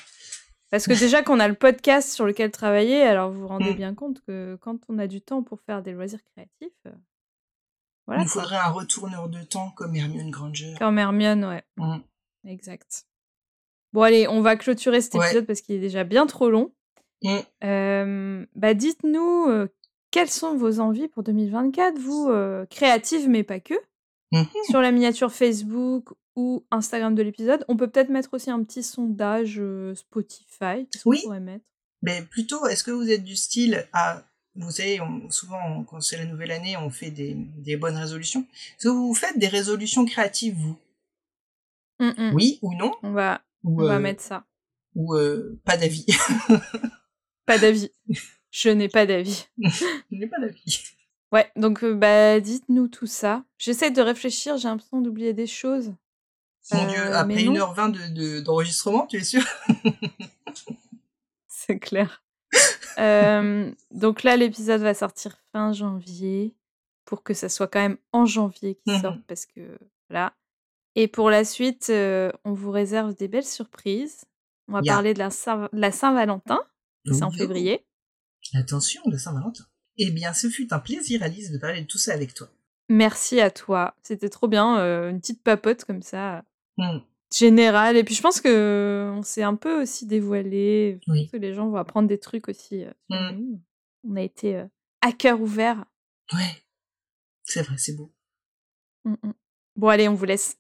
Parce 0.71 0.87
que 0.87 0.93
déjà 0.97 1.21
qu'on 1.21 1.39
a 1.39 1.47
le 1.47 1.53
podcast 1.53 2.11
sur 2.11 2.25
lequel 2.25 2.49
travailler, 2.49 3.03
alors 3.03 3.31
vous 3.31 3.41
vous 3.41 3.47
rendez 3.47 3.73
Mm. 3.73 3.77
bien 3.77 3.93
compte 3.93 4.21
que 4.25 4.57
quand 4.61 4.77
on 4.89 4.97
a 4.97 5.05
du 5.05 5.21
temps 5.21 5.43
pour 5.43 5.61
faire 5.61 5.83
des 5.83 5.91
loisirs 5.91 6.21
créatifs, 6.33 6.73
euh, 6.87 6.91
Il 6.95 8.05
voilà. 8.07 8.23
quoi. 8.23 8.31
faudrait 8.31 8.57
un 8.57 8.69
retourneur 8.69 9.29
de 9.29 9.43
temps 9.43 9.69
comme 9.71 9.95
Hermione 9.95 10.31
Granger. 10.31 10.73
Comme 10.79 10.97
Hermione, 10.97 11.45
ouais. 11.45 11.63
Mm. 11.77 11.97
Exact. 12.47 13.05
Bon, 13.93 14.01
allez, 14.01 14.27
on 14.27 14.41
va 14.41 14.55
clôturer 14.55 15.01
cet 15.01 15.13
Ouais. 15.13 15.25
épisode 15.27 15.45
parce 15.45 15.61
qu'il 15.61 15.75
est 15.75 15.79
déjà 15.79 16.03
bien 16.03 16.25
trop 16.25 16.49
long. 16.49 16.73
Mm. 17.23 17.37
Euh, 17.65 18.45
bah, 18.55 18.73
dites-nous 18.73 19.45
euh, 19.49 19.67
quelles 20.13 20.29
sont 20.29 20.55
vos 20.55 20.79
envies 20.79 21.07
pour 21.07 21.23
2024, 21.23 21.97
vous, 21.97 22.29
euh, 22.29 22.65
créatives 22.67 23.27
mais 23.27 23.43
pas 23.43 23.59
que, 23.59 23.73
Mhm. 24.31 24.45
sur 24.69 24.79
la 24.79 24.91
miniature 24.91 25.31
Facebook 25.33 26.09
ou 26.35 26.63
Instagram 26.71 27.15
de 27.15 27.21
l'épisode. 27.23 27.65
On 27.67 27.75
peut 27.77 27.87
peut-être 27.89 28.09
mettre 28.09 28.33
aussi 28.33 28.49
un 28.51 28.63
petit 28.63 28.83
sondage 28.83 29.55
euh, 29.59 29.93
Spotify. 29.95 30.87
Qu'est-ce 30.91 31.03
qu'on 31.03 31.09
Oui. 31.09 31.21
pourrait 31.23 31.39
mettre? 31.39 31.65
Mais 32.03 32.21
plutôt, 32.21 32.65
est-ce 32.67 32.83
que 32.83 32.91
vous 32.91 33.09
êtes 33.09 33.23
du 33.23 33.35
style 33.35 33.87
à... 33.93 34.23
Vous 34.55 34.69
savez, 34.71 35.01
on- 35.01 35.29
souvent, 35.31 35.83
quand 35.83 35.99
c'est 36.01 36.17
la 36.17 36.25
nouvelle 36.25 36.51
année, 36.51 36.77
on 36.77 36.89
fait 36.91 37.09
des, 37.11 37.33
des 37.57 37.75
bonnes 37.75 37.95
résolutions. 37.97 38.41
Est-ce 38.77 38.87
que 38.87 38.93
vous 38.93 39.15
faites 39.15 39.39
des 39.39 39.47
résolutions 39.47 40.05
créatives, 40.05 40.55
vous? 40.55 40.77
Mm, 41.99 42.29
mm. 42.29 42.33
Oui 42.35 42.59
ou 42.61 42.75
non? 42.75 42.91
On 43.03 43.11
va, 43.13 43.41
Ou, 43.63 43.81
on 43.81 43.85
va 43.87 43.97
mettre 43.99 44.21
ça. 44.21 44.45
ou 44.95 45.15
pas 45.65 45.75
d'avis? 45.77 46.05
Pas 47.47 47.57
d'avis. 47.57 47.89
Je 48.53 48.69
n'ai 48.69 48.87
pas 48.87 49.05
d'avis. 49.07 49.47
Je 49.57 49.85
n'ai 50.15 50.27
pas 50.27 50.39
d'avis. 50.39 50.83
Ouais, 51.31 51.51
donc 51.55 51.83
euh, 51.83 51.95
bah 51.95 52.39
dites-nous 52.39 52.87
tout 52.87 53.07
ça. 53.07 53.43
J'essaie 53.57 53.89
de 53.89 54.01
réfléchir, 54.01 54.57
j'ai 54.57 54.67
l'impression 54.67 55.01
d'oublier 55.01 55.33
des 55.33 55.47
choses. 55.47 55.91
Mon 56.71 56.83
Euh, 56.83 56.87
Dieu, 56.87 56.99
mais 57.03 57.11
après 57.15 57.43
non. 57.45 57.53
1h20 57.55 57.91
de- 57.91 58.13
de- 58.13 58.39
d'enregistrement, 58.41 59.07
tu 59.07 59.17
es 59.17 59.23
sûr? 59.23 59.41
C'est 61.47 61.79
clair. 61.79 62.23
Euh, 62.99 63.71
donc 63.91 64.21
là, 64.23 64.37
l'épisode 64.37 64.81
va 64.81 64.93
sortir 64.93 65.35
fin 65.51 65.73
janvier 65.73 66.53
pour 67.05 67.23
que 67.23 67.33
ça 67.33 67.49
soit 67.49 67.67
quand 67.67 67.79
même 67.81 67.97
en 68.11 68.25
janvier 68.27 68.75
qu'il 68.75 68.93
Mhm. 68.93 69.01
sorte 69.01 69.19
parce 69.27 69.45
que 69.47 69.77
voilà. 70.09 70.33
Et 70.95 71.07
pour 71.07 71.31
la 71.31 71.43
suite, 71.43 71.87
euh, 71.89 72.31
on 72.45 72.53
vous 72.53 72.69
réserve 72.69 73.15
des 73.15 73.27
belles 73.27 73.45
surprises. 73.45 74.25
On 74.67 74.73
va 74.73 74.81
parler 74.83 75.13
de 75.15 75.19
la 75.19 75.31
Saint- 75.31 75.69
Saint-Valentin, 75.91 76.61
c'est 77.11 77.23
en 77.23 77.31
Yo. 77.31 77.37
février. 77.37 77.83
Attention, 78.53 79.01
le 79.09 79.17
Saint-Valentin. 79.17 79.63
Eh 79.97 80.11
bien, 80.11 80.33
ce 80.33 80.47
fut 80.49 80.73
un 80.73 80.79
plaisir, 80.79 81.23
Alice, 81.23 81.51
de 81.51 81.57
parler 81.57 81.81
de 81.81 81.87
tout 81.87 81.97
ça 81.97 82.13
avec 82.13 82.33
toi. 82.33 82.49
Merci 82.89 83.39
à 83.39 83.49
toi. 83.51 83.95
C'était 84.03 84.29
trop 84.29 84.47
bien, 84.47 84.77
euh, 84.79 85.09
une 85.09 85.19
petite 85.19 85.41
papote 85.43 85.85
comme 85.85 86.01
ça, 86.01 86.43
Hmm. 86.77 86.99
générale. 87.31 87.97
Et 87.97 88.03
puis 88.03 88.15
je 88.15 88.21
pense 88.21 88.41
que 88.41 89.11
on 89.15 89.21
s'est 89.23 89.43
un 89.43 89.55
peu 89.55 89.81
aussi 89.81 90.05
dévoilé. 90.07 90.99
Je 91.05 91.11
Oui. 91.11 91.21
pense 91.23 91.31
que 91.31 91.37
les 91.37 91.53
gens 91.53 91.67
vont 91.69 91.77
apprendre 91.77 92.07
des 92.07 92.19
trucs 92.19 92.47
aussi. 92.49 92.83
euh, 92.83 92.91
Mm. 93.09 93.37
nous. 93.37 93.61
On 94.09 94.15
a 94.15 94.21
été 94.21 94.55
euh, 94.57 94.65
à 95.01 95.11
cœur 95.11 95.39
ouvert. 95.39 95.85
Ouais, 96.33 96.63
c'est 97.43 97.61
vrai, 97.61 97.75
c'est 97.77 97.93
beau. 97.95 98.11
Mm, 99.05 99.13
mm. 99.23 99.33
Bon, 99.75 99.87
allez, 99.87 100.07
on 100.07 100.13
vous 100.15 100.25
laisse. 100.25 100.57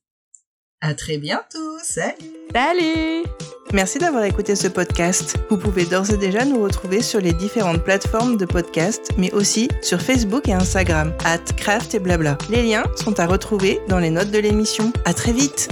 À 0.85 0.93
très 0.93 1.17
bientôt, 1.17 1.77
salut 1.81 2.13
Salut 2.53 3.23
Merci 3.71 3.99
d'avoir 3.99 4.25
écouté 4.25 4.53
ce 4.53 4.67
podcast. 4.67 5.37
Vous 5.49 5.57
pouvez 5.57 5.85
d'ores 5.85 6.11
et 6.11 6.17
déjà 6.17 6.43
nous 6.43 6.61
retrouver 6.61 7.01
sur 7.01 7.21
les 7.21 7.31
différentes 7.31 7.81
plateformes 7.85 8.35
de 8.35 8.43
podcast, 8.43 9.09
mais 9.17 9.31
aussi 9.31 9.69
sur 9.81 10.01
Facebook 10.01 10.49
et 10.49 10.53
Instagram, 10.53 11.13
at 11.23 11.39
craft 11.55 11.95
et 11.95 11.99
blabla. 11.99 12.37
Les 12.49 12.63
liens 12.63 12.83
sont 12.97 13.17
à 13.21 13.25
retrouver 13.25 13.79
dans 13.87 13.97
les 13.97 14.09
notes 14.09 14.29
de 14.29 14.39
l'émission. 14.39 14.91
À 15.05 15.13
très 15.13 15.31
vite 15.31 15.69